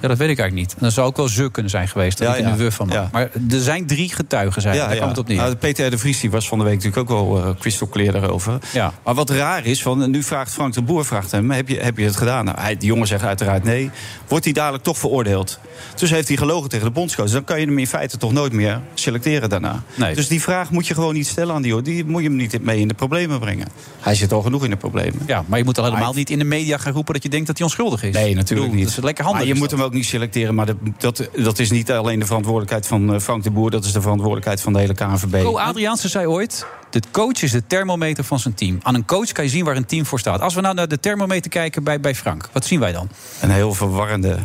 Ja, 0.00 0.08
dat 0.08 0.18
weet 0.18 0.30
ik 0.30 0.38
eigenlijk 0.38 0.68
niet. 0.68 0.80
Dan 0.80 0.90
zou 0.90 1.06
ook 1.06 1.16
wel 1.16 1.28
ze 1.28 1.50
kunnen 1.50 1.70
zijn 1.70 1.88
geweest. 1.88 2.18
Dat 2.18 2.26
Ja, 2.26 2.34
ik 2.34 2.44
er 2.44 2.50
ja. 2.50 2.56
nu 2.56 2.72
van. 2.72 2.88
Ja. 2.88 3.08
Maar 3.12 3.30
er 3.50 3.60
zijn 3.60 3.86
drie 3.86 4.14
getuigen, 4.14 4.62
zijn. 4.62 4.76
daar 4.76 4.96
kwam 4.96 5.08
het 5.08 5.18
op 5.18 5.28
neer. 5.28 5.36
Nou, 5.36 5.54
Peter 5.54 5.90
de 5.90 5.98
Vries 5.98 6.20
die 6.20 6.30
was 6.30 6.48
van 6.48 6.58
de 6.58 6.64
week 6.64 6.74
natuurlijk 6.82 7.10
ook 7.10 7.28
wel 7.28 7.44
eh 7.44 7.50
crystal 7.58 7.88
clear 7.88 8.12
daarover. 8.12 8.58
Ja. 8.72 8.92
Maar 9.04 9.14
wat 9.14 9.30
raar 9.30 9.66
is, 9.66 9.82
van, 9.82 10.10
nu 10.10 10.22
vraagt 10.22 10.52
Frank 10.52 10.74
de 10.74 10.82
Boer 10.82 11.04
vraagt 11.04 11.30
hem... 11.30 11.50
heb 11.50 11.68
je, 11.68 11.80
heb 11.80 11.98
je 11.98 12.04
het 12.04 12.16
gedaan? 12.16 12.44
Nou, 12.44 12.60
hij, 12.60 12.76
die 12.76 12.88
jongen 12.88 13.06
zegt 13.06 13.24
uiteraard 13.24 13.64
nee. 13.64 13.90
Wordt 14.28 14.44
hij 14.44 14.52
dadelijk 14.52 14.84
toch 14.84 14.98
veroordeeld? 14.98 15.58
Dus 15.94 16.10
heeft 16.10 16.28
hij 16.28 16.36
gelogen 16.36 16.68
tegen 16.68 16.86
de 16.86 16.92
bondscoach. 16.92 17.30
Dan 17.30 17.44
kan 17.44 17.60
je 17.60 17.66
hem 17.66 17.78
in 17.78 17.86
feite 17.86 18.16
toch 18.16 18.32
nooit 18.32 18.52
meer 18.52 18.80
selecteren 18.94 19.48
daarna. 19.48 19.82
Nee. 19.94 20.14
Dus 20.14 20.28
die 20.28 20.40
vraag 20.40 20.70
moet 20.70 20.86
je 20.86 20.94
gewoon 20.94 21.14
niet 21.14 21.26
stellen 21.26 21.54
aan 21.54 21.62
die 21.62 21.70
jongen. 21.70 21.84
Die 21.84 22.04
moet 22.04 22.22
je 22.22 22.28
hem 22.28 22.36
niet 22.36 22.62
mee 22.62 22.80
in 22.80 22.88
de 22.88 22.94
problemen 22.94 23.40
brengen. 23.40 23.68
Hij 24.00 24.14
zit 24.14 24.32
al 24.32 24.42
genoeg 24.42 24.64
in 24.64 24.70
de 24.70 24.76
problemen. 24.76 25.22
Ja, 25.26 25.44
maar 25.46 25.58
je 25.58 25.64
moet 25.64 25.78
al 25.78 25.84
helemaal 25.84 26.12
niet 26.12 26.30
in 26.30 26.38
de 26.38 26.44
media 26.44 26.78
gaan 26.78 26.92
roepen... 26.92 27.14
dat 27.14 27.22
je 27.22 27.28
denkt 27.28 27.46
dat 27.46 27.58
hij 27.58 27.66
onschuldig 27.66 28.02
is. 28.02 28.14
Nee, 28.14 28.34
natuurlijk 28.34 28.48
bedoel, 28.48 28.74
niet. 28.74 28.88
Dat 28.88 28.98
is 28.98 29.04
lekker 29.04 29.24
handig. 29.24 29.42
Maar 29.42 29.54
je 29.54 29.58
moet 29.58 29.70
hem 29.70 29.82
ook 29.82 29.89
niet 29.92 30.04
selecteren. 30.04 30.54
Maar 30.54 30.66
dat, 30.66 30.76
dat, 30.98 31.28
dat 31.36 31.58
is 31.58 31.70
niet 31.70 31.92
alleen 31.92 32.18
de 32.18 32.26
verantwoordelijkheid 32.26 32.86
van 32.86 33.14
eh, 33.14 33.20
Frank 33.20 33.42
de 33.42 33.50
Boer. 33.50 33.70
Dat 33.70 33.84
is 33.84 33.92
de 33.92 34.00
verantwoordelijkheid 34.00 34.60
van 34.60 34.72
de 34.72 34.78
hele 34.78 34.94
KNVB. 34.94 35.42
Co 35.42 35.58
Adriaanse 35.58 36.08
zei 36.08 36.26
ooit... 36.26 36.66
de 36.90 37.02
coach 37.10 37.42
is 37.42 37.50
de 37.50 37.66
thermometer 37.66 38.24
van 38.24 38.38
zijn 38.38 38.54
team. 38.54 38.78
Aan 38.82 38.94
een 38.94 39.04
coach 39.04 39.32
kan 39.32 39.44
je 39.44 39.50
zien 39.50 39.64
waar 39.64 39.76
een 39.76 39.86
team 39.86 40.06
voor 40.06 40.18
staat. 40.18 40.40
Als 40.40 40.54
we 40.54 40.60
nou 40.60 40.74
naar 40.74 40.88
de 40.88 41.00
thermometer 41.00 41.50
kijken 41.50 41.84
bij, 41.84 42.00
bij 42.00 42.14
Frank... 42.14 42.48
wat 42.52 42.64
zien 42.64 42.80
wij 42.80 42.92
dan? 42.92 43.08
Een 43.40 43.50
heel 43.50 43.74
verwarrende 43.74 44.38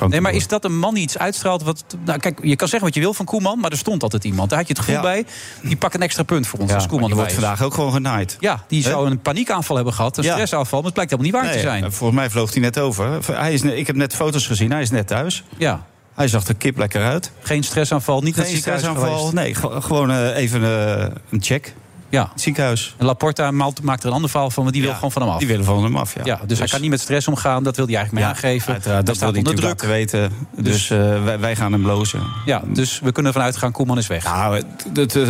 Nee, 0.00 0.08
de 0.10 0.20
maar 0.20 0.32
is 0.32 0.46
dat 0.48 0.64
een 0.64 0.78
man 0.78 0.94
die 0.94 1.02
iets 1.02 1.18
uitstraalt? 1.18 1.62
Wat, 1.62 1.84
nou, 2.04 2.18
kijk, 2.18 2.38
je 2.42 2.56
kan 2.56 2.68
zeggen 2.68 2.86
wat 2.88 2.94
je 2.96 3.00
wil 3.02 3.14
van 3.14 3.24
Koeman... 3.26 3.58
maar 3.58 3.70
er 3.70 3.76
stond 3.76 4.02
altijd 4.02 4.24
iemand. 4.24 4.48
Daar 4.50 4.58
had 4.58 4.68
je 4.68 4.74
het 4.74 4.82
gevoel 4.82 4.96
Ja. 5.02 5.02
bij... 5.02 5.24
die 5.62 5.76
pakt 5.76 5.94
een 5.94 6.02
extra 6.02 6.22
punt 6.22 6.46
voor 6.46 6.58
ons 6.58 6.70
Ja, 6.70 6.76
als 6.76 6.86
Koeman 6.86 7.06
die 7.06 7.16
wordt 7.16 7.32
vandaag 7.32 7.62
ook 7.62 7.74
gewoon 7.74 7.92
genaaid. 7.92 8.36
Ja, 8.40 8.64
die 8.68 8.82
zou 8.82 9.10
een 9.10 9.20
paniekaanval 9.20 9.76
hebben 9.76 9.94
gehad. 9.94 10.16
Een 10.16 10.24
Ja. 10.24 10.32
stressaanval, 10.32 10.76
maar 10.82 10.84
het 10.92 10.94
blijkt 10.94 11.10
helemaal 11.10 11.32
niet 11.32 11.42
waar 11.42 11.52
Nee, 11.54 11.62
te 11.62 11.68
zijn. 11.80 11.92
Volgens 11.92 12.18
mij 12.20 12.30
vloog 12.30 12.52
hij 12.52 12.62
net 12.62 12.78
over. 12.78 13.18
Hij 13.32 13.52
is 13.52 13.62
ik 13.62 13.86
heb 13.86 13.96
net 13.96 14.14
foto's 14.14 14.46
gezien. 14.46 14.70
Hij 14.72 14.82
is 14.82 14.90
net 14.90 15.06
thuis. 15.06 15.44
Ja. 15.58 15.86
Hij 16.14 16.28
zag 16.28 16.46
er 16.46 16.54
kip 16.54 16.76
lekker 16.78 17.04
uit. 17.04 17.30
Geen 17.42 17.62
stressaanval, 17.62 18.20
niet 18.20 18.34
Geen 18.34 18.56
stressaanval. 18.56 19.30
Nee, 19.32 19.54
ge- 19.54 19.80
gewoon 19.80 20.10
eh, 20.10 20.36
even 20.36 20.62
eh, 20.64 21.06
een 21.30 21.42
check. 21.42 21.74
Ja. 22.12 22.28
Het 22.32 22.40
ziekenhuis. 22.40 22.94
En 22.98 23.06
Laporta 23.06 23.50
maakt 23.50 24.02
er 24.02 24.08
een 24.08 24.14
ander 24.14 24.30
verhaal 24.30 24.50
van... 24.50 24.62
want 24.62 24.74
die 24.74 24.84
wil 24.84 24.94
gewoon 24.94 25.12
van 25.12 25.22
hem 25.22 25.30
af. 25.30 25.38
Die 25.38 25.48
willen 25.48 25.64
van 25.64 25.82
hem 25.82 25.96
af, 25.96 26.14
ja. 26.14 26.20
Ja, 26.24 26.40
dus, 26.46 26.58
hij 26.58 26.68
kan 26.68 26.80
niet 26.80 26.90
met 26.90 27.00
stress 27.00 27.28
omgaan. 27.28 27.62
Dat 27.62 27.76
wil 27.76 27.86
hij 27.86 27.94
eigenlijk 27.94 28.24
mee 28.24 28.34
aangeven. 28.34 28.72
Uiteraard, 28.72 29.06
dat 29.06 29.18
wil 29.18 29.32
hij 29.32 29.40
staat 29.40 29.54
onder 29.54 29.76
druk. 29.76 29.90
weten. 29.90 30.32
Dus, 30.56 30.90
eh, 30.90 31.24
wij, 31.24 31.40
wij 31.40 31.56
gaan 31.56 31.72
hem 31.72 31.86
lozen. 31.86 32.22
Ja, 32.44 32.62
dus 32.66 33.00
we 33.00 33.12
kunnen 33.12 33.32
ervan 33.32 33.46
uitgaan, 33.46 33.72
Koeman 33.72 33.98
is 33.98 34.06
weg. 34.06 34.24
Nou, 34.24 34.56
het, 34.56 34.66
het, 34.94 35.16
eh, 35.16 35.24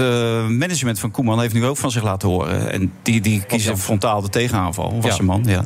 management 0.46 0.98
van 0.98 1.10
Koeman 1.10 1.40
heeft 1.40 1.54
nu 1.54 1.66
ook 1.66 1.76
van 1.76 1.90
zich 1.90 2.02
laten 2.02 2.28
horen. 2.28 2.72
En 2.72 2.92
die, 3.02 3.20
die 3.20 3.42
kiezen 3.42 3.78
frontaal 3.78 4.22
de 4.22 4.28
tegenaanval. 4.28 5.00
Was 5.00 5.18
een 5.18 5.24
man, 5.24 5.42
ja. 5.46 5.64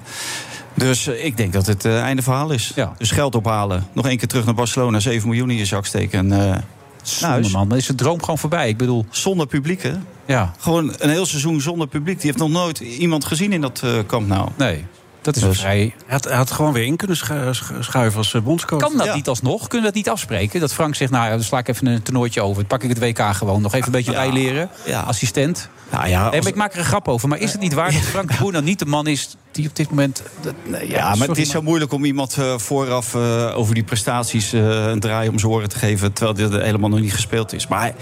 Dus 0.76 1.06
eh, 1.06 1.24
ik 1.24 1.36
denk 1.36 1.52
dat 1.52 1.66
het 1.66 1.84
eh, 1.84 2.00
einde 2.00 2.22
verhaal 2.22 2.50
is. 2.50 2.72
Ja. 2.74 2.92
Dus 2.98 3.10
geld 3.10 3.34
ophalen. 3.34 3.86
Nog 3.92 4.06
één 4.06 4.18
keer 4.18 4.28
terug 4.28 4.44
naar 4.44 4.54
Barcelona. 4.54 5.00
7 5.00 5.28
miljoen 5.28 5.50
in 5.50 5.56
je 5.56 5.64
zak 5.64 5.86
steken. 5.86 6.32
En, 6.32 6.64
Zonde, 7.08 7.50
man. 7.50 7.68
Dan 7.68 7.78
is 7.78 7.86
de 7.86 7.94
droom 7.94 8.20
gewoon 8.20 8.38
voorbij. 8.38 8.68
Ik 8.68 8.76
bedoel... 8.76 9.06
Zonder 9.10 9.46
publiek, 9.46 9.82
hè? 9.82 9.92
Ja. 10.26 10.52
Gewoon 10.58 10.94
een 10.98 11.10
heel 11.10 11.26
seizoen 11.26 11.60
zonder 11.60 11.86
publiek. 11.86 12.16
Die 12.16 12.26
heeft 12.26 12.42
nog 12.42 12.50
nooit 12.50 12.78
iemand 12.78 13.24
gezien 13.24 13.52
in 13.52 13.60
dat 13.60 13.80
eh, 13.84 13.98
kamp 14.06 14.26
nou. 14.26 14.48
Nee, 14.56 14.84
dat 15.26 15.36
is 15.36 15.42
Dus- 15.42 15.58
vrij... 15.60 15.76
Hij 15.78 15.92
had, 16.06 16.24
hij 16.24 16.36
had 16.36 16.50
gewoon 16.50 16.72
weer 16.72 16.84
in 16.84 16.96
kunnen 16.96 17.16
schu- 17.16 17.54
schu- 17.54 17.82
schuiven 17.82 18.18
als 18.18 18.34
eh, 18.34 18.42
bondscoach. 18.42 18.80
Kan 18.80 18.96
dat 18.96 19.06
Ja. 19.06 19.14
niet 19.14 19.28
alsnog? 19.28 19.58
Kunnen 19.58 19.78
we 19.78 19.84
dat 19.84 19.94
niet 19.94 20.08
afspreken? 20.08 20.60
Dat 20.60 20.72
Frank 20.72 20.94
zegt, 20.94 21.10
nou 21.10 21.24
ja, 21.24 21.30
dan 21.30 21.42
sla 21.42 21.58
ik 21.58 21.68
even 21.68 21.86
een 21.86 22.02
toernooitje 22.02 22.40
over. 22.42 22.56
Dan 22.56 22.66
pak 22.66 22.82
ik 22.82 22.88
het 22.88 22.98
WK 22.98 23.34
gewoon. 23.34 23.62
Nog 23.62 23.74
even 23.74 23.86
een 23.86 23.92
beetje 23.92 24.12
bijleren. 24.12 24.70
Ja. 24.84 25.00
Assistent. 25.00 25.68
Nou 25.90 26.08
ja, 26.08 26.26
als- 26.28 26.46
ik 26.46 26.54
maak 26.54 26.72
er 26.72 26.78
een 26.78 26.84
grap 26.84 27.08
over. 27.08 27.28
Maar 27.28 27.38
is 27.38 27.52
het 27.52 27.60
niet 27.60 27.72
waar 27.72 27.92
dat 27.92 28.00
Frank 28.00 28.38
Boer 28.38 28.52
nou 28.52 28.64
niet 28.64 28.78
de 28.78 28.86
man 28.86 29.06
is... 29.06 29.36
die 29.52 29.68
op 29.68 29.76
dit 29.76 29.90
moment... 29.90 30.22
dat- 30.40 30.54
nee, 30.64 30.88
Ja, 30.90 31.14
maar 31.14 31.28
het 31.28 31.38
is 31.38 31.50
zo 31.50 31.62
moeilijk 31.62 31.92
om 31.92 32.04
iemand 32.04 32.36
eh, 32.38 32.58
vooraf 32.58 33.14
eh, 33.14 33.52
over 33.58 33.74
die 33.74 33.84
prestaties 33.84 34.52
eh, 34.52 34.86
een 34.86 35.00
draai 35.00 35.28
om 35.28 35.38
zijn 35.38 35.52
oren 35.52 35.68
te 35.68 35.78
geven. 35.78 36.12
terwijl 36.12 36.36
dit 36.50 36.60
helemaal 36.62 36.88
nog 36.90 37.00
niet 37.00 37.12
gespeeld 37.14 37.52
is. 37.52 37.66
Maar 37.66 37.92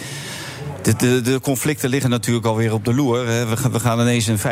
de, 0.85 0.97
de, 0.97 1.21
de 1.21 1.41
conflicten 1.41 1.89
liggen 1.91 2.11
natuurlijk 2.11 2.47
alweer 2.47 2.73
op 2.73 2.85
de 2.85 2.95
loer. 2.95 3.25
We, 3.27 3.57
gaan- 3.57 3.73
we 3.73 3.81
gaan 3.81 4.01
ineens 4.01 4.27
een 4.27 4.39
5-3-2 4.39 4.43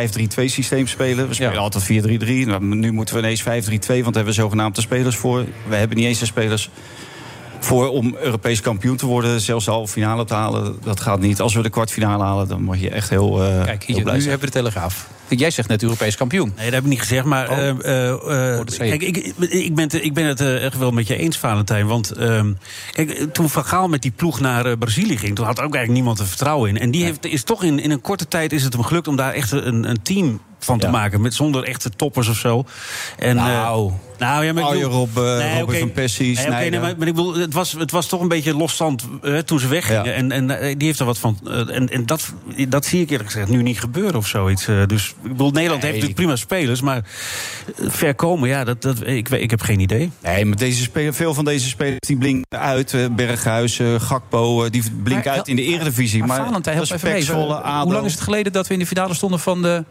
systeem 0.45 0.87
spelen. 0.87 1.29
We 1.29 1.35
spelen 1.35 1.53
Ja. 1.53 1.59
altijd 1.59 1.85
4-3-3. 1.85 2.47
Nou, 2.47 2.65
Nu 2.65 2.93
moeten 2.93 3.15
we 3.15 3.21
ineens 3.21 3.43
5-3-2, 3.43 3.45
want 3.47 3.89
daar 3.89 4.03
hebben 4.05 4.25
we 4.25 4.33
zogenaamd 4.33 4.75
de 4.75 4.81
spelers 4.81 5.17
voor. 5.17 5.45
We 5.69 5.75
hebben 5.77 5.97
niet 5.97 6.07
eens 6.07 6.19
de 6.19 6.27
spelers 6.27 6.71
voor 7.61 7.89
om 7.89 8.17
Europees 8.21 8.61
kampioen 8.61 8.97
te 8.97 9.07
worden. 9.07 9.41
Zelfs 9.41 9.65
de 9.65 9.71
halve 9.71 9.93
finale 9.93 10.25
te 10.25 10.35
halen, 10.35 10.77
dat 10.85 11.01
gaat 11.01 11.21
niet. 11.21 11.41
Als 11.41 11.55
we 11.55 11.63
de 11.63 11.71
kwartfinale 11.71 12.23
halen, 12.23 12.49
dan 12.49 12.63
mag 12.63 12.81
je 12.81 12.91
echt 12.91 13.09
heel, 13.11 13.43
eh 13.45 13.65
Kijk, 13.65 13.83
heel 13.83 13.95
hier, 13.95 14.05
blij 14.05 14.15
nu 14.17 14.21
zijn. 14.21 14.31
hebben 14.31 14.49
we 14.49 14.55
de 14.55 14.61
Telegraaf. 14.61 15.09
Jij 15.29 15.51
zegt 15.51 15.69
net 15.69 15.83
Europees 15.83 16.17
kampioen. 16.17 16.53
Nee, 16.57 16.65
dat 16.65 16.75
heb 16.75 16.83
ik 16.83 16.89
niet 16.89 17.01
gezegd. 17.01 17.25
Maar 17.25 17.51
Oh. 17.51 17.59
eh, 17.59 17.69
eh, 17.69 18.59
eh, 18.59 18.61
zei 18.67 18.89
kijk, 18.89 19.03
ik, 19.03 19.17
ik, 19.51 19.75
ben 19.75 19.85
het, 19.85 20.05
ik 20.05 20.15
ben 20.15 20.25
het 20.25 20.41
eh, 20.41 20.65
echt 20.65 20.79
wel 20.79 20.91
met 20.91 21.07
je 21.07 21.17
eens, 21.17 21.39
Valentijn. 21.39 21.87
Want 21.87 22.11
ehm, 22.11 22.53
kijk, 22.93 23.33
toen 23.33 23.51
Van 23.51 23.65
Gaal 23.65 23.89
met 23.89 24.03
die 24.03 24.11
ploeg 24.17 24.41
naar 24.41 24.67
eh, 24.67 24.73
Brazilië 24.79 25.19
ging... 25.19 25.35
toen 25.35 25.45
had 25.47 25.57
ook 25.61 25.75
eigenlijk 25.75 25.93
niemand 25.95 26.19
er 26.19 26.27
vertrouwen 26.27 26.69
in. 26.71 26.79
En 26.79 26.91
die 26.91 27.05
heeft, 27.05 27.25
is 27.27 27.43
toch 27.43 27.63
in, 27.63 27.79
in 27.79 27.91
een 27.91 28.01
korte 28.01 28.29
tijd 28.29 28.53
is 28.53 28.63
het 28.63 28.73
hem 28.73 28.83
gelukt... 28.83 29.09
om 29.09 29.17
daar 29.17 29.33
echt 29.33 29.51
een, 29.53 29.89
een 29.89 30.03
team 30.03 30.41
van 30.65 30.79
te 30.79 30.89
maken. 30.89 31.21
Met, 31.21 31.35
zonder 31.35 31.65
echte 31.65 31.91
toppers 31.91 32.29
of 32.29 32.37
zo. 32.37 32.65
En, 33.19 33.37
eh, 33.39 33.45
Nou, 33.45 33.93
nou 34.19 34.45
ja, 34.45 34.53
maar 34.53 34.63
ik 34.63 34.71
bedoel- 34.81 34.91
Rob, 34.91 35.19
eh, 35.19 35.23
Robin 35.59 35.63
oké. 35.63 35.79
van 35.79 35.93
Persie, 35.93 36.37
Nee, 36.49 36.71
nee, 36.71 36.81
maar, 36.81 36.81
maar 36.99 37.07
ik 37.09 37.15
bedoel, 37.15 37.35
het 37.35 37.53
was, 37.53 37.73
het 37.73 37.91
was 37.91 38.07
toch 38.07 38.21
een 38.21 38.29
beetje 38.29 38.57
losstand 38.57 39.05
eh, 39.23 39.39
toen 39.39 39.59
ze 39.61 39.69
weggingen. 39.69 40.15
En, 40.15 40.33
en 40.33 40.51
eh, 40.61 40.75
die 40.79 40.87
heeft 40.87 40.99
er 41.01 41.07
wat 41.07 41.19
van. 41.19 41.39
eh, 41.47 41.75
en 41.77 41.89
en 41.89 42.07
dat, 42.07 42.33
dat 42.69 42.85
zie 42.85 43.01
ik 43.01 43.11
eerlijk 43.11 43.31
gezegd 43.31 43.49
nu 43.49 43.63
niet 43.63 43.81
gebeuren 43.81 44.15
of 44.17 44.27
zoiets. 44.27 44.69
Eh, 44.69 44.87
dus 44.87 45.09
ik 45.23 45.31
bedoel, 45.31 45.51
Nederland 45.51 45.83
heeft 45.83 45.95
natuurlijk 45.95 46.21
prima 46.21 46.37
spelers, 46.37 46.81
maar 46.81 46.97
eh, 46.97 47.91
ver 47.91 48.15
komen, 48.15 48.49
ja, 48.49 48.65
dat, 48.65 48.83
dat, 48.83 49.07
ik, 49.07 49.29
weet- 49.29 49.43
ik 49.43 49.51
heb 49.51 49.61
geen 49.61 49.81
idee. 49.81 50.11
Nee, 50.23 50.45
maar 50.45 50.57
deze 50.57 50.91
veel 51.11 51.35
van 51.35 51.45
deze 51.45 51.69
spelers 51.69 51.99
die 52.07 52.17
blinken 52.17 52.59
uit. 52.61 52.95
eh, 52.95 53.07
Berghuis, 53.11 53.79
eh, 53.79 54.01
Gakpo, 54.01 54.65
eh, 54.65 54.71
die 54.71 54.83
blinken 55.03 55.29
Maar, 55.29 55.39
uit 55.39 55.49
in 55.49 55.57
de 55.57 55.63
eredivisie. 55.63 56.19
Maar, 56.19 56.29
Maar, 56.29 56.47
Valentijn, 56.47 56.81
even 56.81 56.99
mee. 57.03 57.13
Pek 57.15 57.23
Zwolle, 57.23 57.55
ADO. 57.55 57.85
Hoe 57.85 57.93
lang 57.95 58.07
is 58.07 58.13
het 58.13 58.21
geleden 58.21 58.53
dat 58.53 58.67
we 58.67 58.73
in 58.73 58.79
de 58.81 58.87
finale 58.87 59.15
stonden 59.15 59.41
van 59.41 59.63
de... 59.63 59.85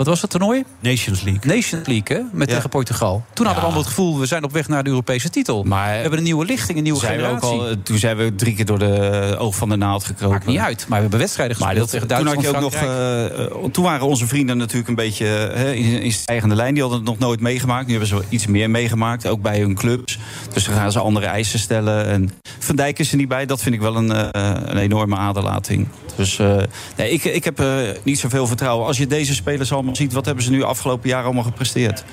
Wat 0.00 0.08
was 0.08 0.20
dat 0.20 0.30
toernooi? 0.30 0.64
Nations 0.80 1.22
League. 1.22 1.54
Nations 1.54 1.86
League, 1.86 2.16
hè? 2.16 2.22
Met 2.32 2.48
Ja. 2.48 2.54
tegen 2.54 2.70
Portugal. 2.70 3.24
Toen 3.32 3.46
hadden 3.46 3.54
we 3.54 3.60
allemaal 3.60 3.78
het 3.78 3.86
gevoel, 3.86 4.18
we 4.18 4.26
zijn 4.26 4.44
op 4.44 4.52
weg 4.52 4.68
naar 4.68 4.84
de 4.84 4.90
Europese 4.90 5.30
titel. 5.30 5.62
Maar- 5.62 5.94
we 5.94 6.00
hebben 6.00 6.18
een 6.18 6.24
nieuwe 6.24 6.44
lichting, 6.44 6.78
een 6.78 6.84
nieuwe 6.84 6.98
Zijn 6.98 7.16
we 7.16 7.26
ook 7.26 7.40
generatie. 7.40 7.60
al, 7.60 7.68
eh, 7.68 7.76
toen 7.82 7.98
zijn 7.98 8.16
we 8.16 8.34
drie 8.34 8.54
keer 8.54 8.64
door 8.64 8.78
de 8.78 9.36
oog 9.38 9.56
van 9.56 9.68
de 9.68 9.76
naald 9.76 10.04
gekropen. 10.04 10.36
Maakt 10.36 10.46
niet 10.46 10.58
uit, 10.58 10.78
maar 10.78 10.96
we 10.96 11.02
hebben 11.02 11.18
wedstrijden 11.18 11.56
Maar 11.58 11.68
gespeeld 11.68 11.90
dat, 11.90 12.00
tegen 12.00 12.16
toen, 12.16 12.24
Duitsland, 12.24 12.56
had 12.56 12.72
je 12.72 12.82
ook 12.82 12.90
nog, 12.90 12.90
eh, 12.90 13.64
eh, 13.64 13.70
toen 13.72 13.84
waren 13.84 14.06
onze 14.06 14.26
vrienden 14.26 14.56
natuurlijk 14.56 14.88
een 14.88 14.94
beetje 14.94 15.26
eh, 15.26 15.72
in, 15.72 16.02
in 16.02 16.12
stijgende 16.12 16.54
lijn. 16.54 16.72
Die 16.72 16.82
hadden 16.82 17.00
het 17.00 17.08
nog 17.08 17.18
nooit 17.18 17.40
meegemaakt. 17.40 17.86
Nu 17.86 17.90
hebben 17.90 18.08
ze 18.08 18.22
iets 18.28 18.46
meer 18.46 18.70
meegemaakt, 18.70 19.26
ook 19.26 19.42
bij 19.42 19.60
hun 19.60 19.74
clubs. 19.74 20.18
Dus 20.52 20.64
dan 20.64 20.74
gaan 20.74 20.92
ze 20.92 20.98
andere 21.00 21.26
eisen 21.26 21.58
stellen. 21.58 22.06
En 22.06 22.30
Van 22.58 22.76
Dijk 22.76 22.98
is 22.98 23.10
er 23.10 23.16
niet 23.16 23.28
bij. 23.28 23.46
Dat 23.46 23.62
vind 23.62 23.74
ik 23.74 23.80
wel 23.80 23.96
een, 23.96 24.36
een 24.70 24.76
enorme 24.76 25.16
aderlating. 25.16 25.88
Dus 26.16 26.36
nee, 26.96 27.10
ik, 27.10 27.24
ik 27.24 27.44
heb 27.44 27.62
niet 28.02 28.18
zoveel 28.18 28.46
vertrouwen. 28.46 28.86
Als 28.86 28.98
je 28.98 29.06
deze 29.06 29.34
spelers 29.34 29.72
allemaal 29.72 29.89
ziet, 29.96 30.12
wat 30.12 30.24
hebben 30.24 30.44
ze 30.44 30.50
nu 30.50 30.62
afgelopen 30.62 31.08
jaar 31.08 31.24
allemaal 31.24 31.42
gepresteerd? 31.42 32.04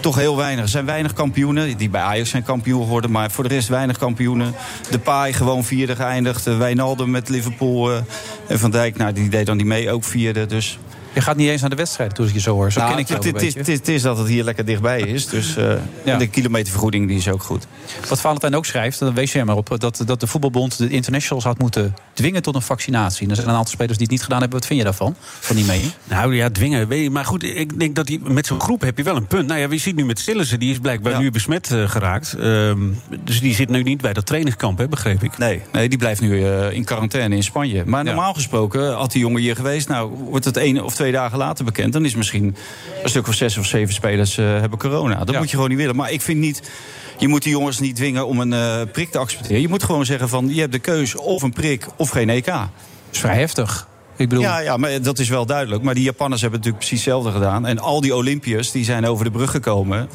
Toch 0.00 0.16
heel 0.16 0.36
weinig. 0.36 0.64
Er 0.64 0.70
zijn 0.70 0.84
weinig 0.84 1.12
kampioenen. 1.12 1.76
Die 1.76 1.88
bij 1.90 2.00
Ajax 2.00 2.30
zijn 2.30 2.42
kampioen 2.42 2.82
geworden. 2.82 3.10
Maar 3.10 3.30
voor 3.30 3.48
de 3.48 3.54
rest 3.54 3.68
weinig 3.68 3.98
kampioenen. 3.98 4.54
De 4.90 4.98
Paai 4.98 5.32
gewoon 5.32 5.64
vierde 5.64 5.96
geëindigd. 5.96 6.46
Eh, 6.46 6.58
Wijnaldum 6.58 7.10
met 7.10 7.28
Liverpool. 7.28 7.92
eh, 7.92 7.98
en 8.46 8.58
Van 8.58 8.70
Dijk, 8.70 8.96
nou, 8.96 9.12
die 9.12 9.28
deed 9.28 9.46
dan 9.46 9.56
niet 9.56 9.66
mee. 9.66 9.90
Ook 9.90 10.04
vierde. 10.04 10.46
Dus 10.46 10.78
Je 11.14 11.20
gaat 11.20 11.36
niet 11.36 11.48
eens 11.48 11.60
naar 11.60 11.70
de 11.70 11.76
wedstrijd 11.76 12.14
toen 12.14 12.26
ik 12.26 12.32
je 12.32 12.40
zo 12.40 12.54
hoor. 12.54 12.72
Zo 12.72 12.78
Nou, 12.78 12.90
ken 12.90 13.00
ik 13.00 13.08
je 13.08 13.14
het, 13.14 13.26
ook 13.26 13.28
een 13.28 13.46
het, 13.46 13.54
het, 13.54 13.68
is, 13.68 13.78
het 13.78 13.88
is 13.88 14.02
dat 14.02 14.18
het 14.18 14.28
hier 14.28 14.44
lekker 14.44 14.64
dichtbij 14.64 15.00
is. 15.00 15.26
Dus 15.26 15.56
eh, 15.56 15.72
Ja. 16.04 16.16
de 16.16 16.26
kilometervergoeding 16.26 17.08
die 17.08 17.16
is 17.16 17.28
ook 17.28 17.42
goed. 17.42 17.66
Wat 18.08 18.20
Valentijn 18.20 18.56
ook 18.56 18.66
schrijft, 18.66 18.98
dan 18.98 19.14
wees 19.14 19.32
jij 19.32 19.44
maar 19.44 19.56
op... 19.56 19.80
Dat, 19.80 20.02
dat 20.06 20.20
de 20.20 20.26
voetbalbond 20.26 20.78
de 20.78 20.88
internationals 20.88 21.44
had 21.44 21.58
moeten 21.58 21.94
dwingen 22.12 22.42
tot 22.42 22.54
een 22.54 22.62
vaccinatie. 22.62 23.22
En 23.24 23.30
er 23.30 23.36
zijn 23.36 23.48
een 23.48 23.54
aantal 23.54 23.72
spelers 23.72 23.98
die 23.98 24.02
het 24.02 24.12
niet 24.12 24.22
gedaan 24.22 24.40
hebben. 24.40 24.58
Wat 24.58 24.66
vind 24.66 24.78
je 24.78 24.84
daarvan? 24.84 25.14
Van 25.40 25.56
die 25.56 25.64
mening? 25.64 25.92
Nou 26.04 26.34
ja, 26.34 26.50
dwingen. 26.50 26.88
Weet 26.88 27.02
je, 27.02 27.10
maar 27.10 27.24
goed, 27.24 27.42
ik 27.42 27.78
denk 27.78 27.96
dat 27.96 28.06
die, 28.06 28.20
met 28.20 28.46
zo'n 28.46 28.60
groep 28.60 28.80
heb 28.80 28.96
je 28.96 29.02
wel 29.02 29.16
een 29.16 29.26
punt. 29.26 29.46
Nou 29.46 29.60
ja, 29.60 29.68
we 29.68 29.78
zien 29.78 29.96
nu 29.96 30.04
met 30.04 30.18
Sillissen, 30.18 30.58
die 30.58 30.70
is 30.70 30.78
blijkbaar 30.78 31.20
nu 31.20 31.30
besmet 31.30 31.70
eh, 31.70 31.88
geraakt. 31.88 32.32
Ehm, 32.32 32.78
dus 33.24 33.40
die 33.40 33.54
zit 33.54 33.68
nu 33.68 33.82
niet 33.82 34.00
bij 34.00 34.12
dat 34.12 34.26
trainingskamp, 34.26 34.78
hè, 34.78 34.88
begreep 34.88 35.22
ik. 35.22 35.38
Nee, 35.38 35.62
nee 35.72 35.88
die 35.88 35.98
blijft 35.98 36.20
nu 36.20 36.44
eh, 36.44 36.70
in 36.70 36.84
quarantaine 36.84 37.36
in 37.36 37.42
Spanje. 37.42 37.82
Maar 37.86 38.04
normaal 38.04 38.34
gesproken 38.34 38.94
had 38.94 39.12
die 39.12 39.20
jongen 39.20 39.40
hier 39.40 39.56
geweest. 39.56 39.88
Nou, 39.88 40.10
wordt 40.30 40.44
het 40.44 40.56
één 40.56 40.84
of 40.84 40.94
twee 40.94 41.03
dagen 41.12 41.38
later 41.38 41.64
bekend. 41.64 41.92
Dan 41.92 42.04
is 42.04 42.14
misschien 42.14 42.56
een 43.02 43.08
stuk 43.08 43.28
of 43.28 43.34
zes 43.34 43.56
of 43.56 43.66
zeven 43.66 43.94
spelers 43.94 44.38
eh, 44.38 44.44
hebben 44.44 44.78
corona. 44.78 45.24
Dat 45.24 45.36
moet 45.36 45.50
je 45.50 45.54
gewoon 45.54 45.68
niet 45.68 45.78
willen. 45.78 45.96
Maar 45.96 46.12
ik 46.12 46.20
vind 46.20 46.40
niet. 46.40 46.70
Je 47.18 47.28
moet 47.28 47.42
die 47.42 47.52
jongens 47.52 47.78
niet 47.78 47.96
dwingen 47.96 48.26
om 48.26 48.40
een 48.40 48.52
eh, 48.52 48.80
prik 48.92 49.10
te 49.10 49.18
accepteren. 49.18 49.60
Je 49.60 49.68
moet 49.68 49.82
gewoon 49.82 50.04
zeggen 50.04 50.28
van 50.28 50.54
je 50.54 50.60
hebt 50.60 50.72
de 50.72 50.78
keus 50.78 51.16
of 51.16 51.42
een 51.42 51.52
prik 51.52 51.86
of 51.96 52.08
geen 52.08 52.30
EK. 52.30 52.46
Dat 52.46 52.68
is 53.10 53.18
vrij 53.18 53.38
heftig. 53.38 53.88
Ik 54.16 54.28
bedoel... 54.28 54.44
Ja, 54.44 54.58
ja, 54.58 54.76
maar 54.76 55.02
dat 55.02 55.18
is 55.18 55.28
wel 55.28 55.46
duidelijk. 55.46 55.82
Maar 55.82 55.94
die 55.94 56.04
Japanners 56.04 56.40
hebben 56.40 56.58
natuurlijk 56.58 56.86
precies 56.86 57.04
hetzelfde 57.04 57.32
gedaan. 57.32 57.66
En 57.66 57.78
al 57.78 58.00
die 58.00 58.14
Olympiërs 58.14 58.70
die 58.70 58.84
zijn 58.84 59.06
over 59.06 59.24
de 59.24 59.30
brug 59.30 59.50
gekomen. 59.50 60.08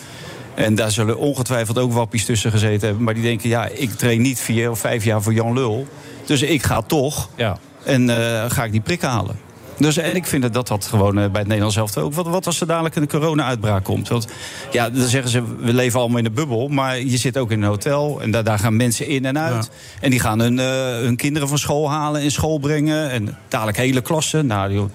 En 0.55 0.75
daar 0.75 0.91
zullen 0.91 1.17
ongetwijfeld 1.17 1.77
ook 1.77 1.93
wappies 1.93 2.25
tussen 2.25 2.51
gezeten 2.51 2.87
hebben. 2.87 3.03
Maar 3.03 3.13
die 3.13 3.23
denken, 3.23 3.49
ja, 3.49 3.67
ik 3.67 3.91
train 3.91 4.21
niet 4.21 4.39
vier 4.39 4.71
of 4.71 4.79
vijf 4.79 5.03
jaar 5.03 5.21
voor 5.21 5.33
Jan 5.33 5.53
Lul. 5.53 5.87
Dus 6.25 6.41
ik 6.41 6.63
ga 6.63 6.81
toch. 6.81 7.29
Ja. 7.35 7.57
En 7.83 8.09
eh, 8.09 8.51
ga 8.51 8.63
ik 8.63 8.71
die 8.71 8.81
prik 8.81 9.01
halen. 9.01 9.39
Dus 9.79 9.97
en 9.97 10.15
ik 10.15 10.25
vind 10.25 10.53
dat 10.53 10.67
dat 10.67 10.85
gewoon 10.85 11.19
eh, 11.19 11.29
bij 11.29 11.39
het 11.39 11.47
Nederlands 11.47 11.75
zelf 11.75 11.97
ook. 11.97 12.13
Wat, 12.13 12.27
wat 12.27 12.45
als 12.45 12.61
er 12.61 12.67
dadelijk 12.67 12.95
een 12.95 13.07
corona-uitbraak 13.07 13.83
komt? 13.83 14.07
Want 14.07 14.27
ja, 14.71 14.89
dan 14.89 15.07
zeggen 15.07 15.31
ze, 15.31 15.55
we 15.57 15.73
leven 15.73 15.99
allemaal 15.99 16.17
in 16.17 16.25
een 16.25 16.33
bubbel. 16.33 16.67
Maar 16.67 16.99
je 16.99 17.17
zit 17.17 17.37
ook 17.37 17.51
in 17.51 17.61
een 17.61 17.69
hotel. 17.69 18.21
En 18.21 18.31
daar, 18.31 18.43
daar 18.43 18.59
gaan 18.59 18.75
mensen 18.75 19.07
in 19.07 19.25
en 19.25 19.39
uit. 19.39 19.69
En 20.01 20.09
die 20.09 20.19
gaan 20.19 20.39
hun, 20.39 20.59
eh, 20.59 20.65
hun 20.85 21.15
kinderen 21.15 21.47
van 21.47 21.57
school 21.57 21.89
halen, 21.89 22.21
in 22.21 22.31
school 22.31 22.57
brengen. 22.57 23.09
En 23.09 23.37
dadelijk 23.47 23.77
hele 23.77 24.01
klassen. 24.01 24.45
Nou. 24.45 24.89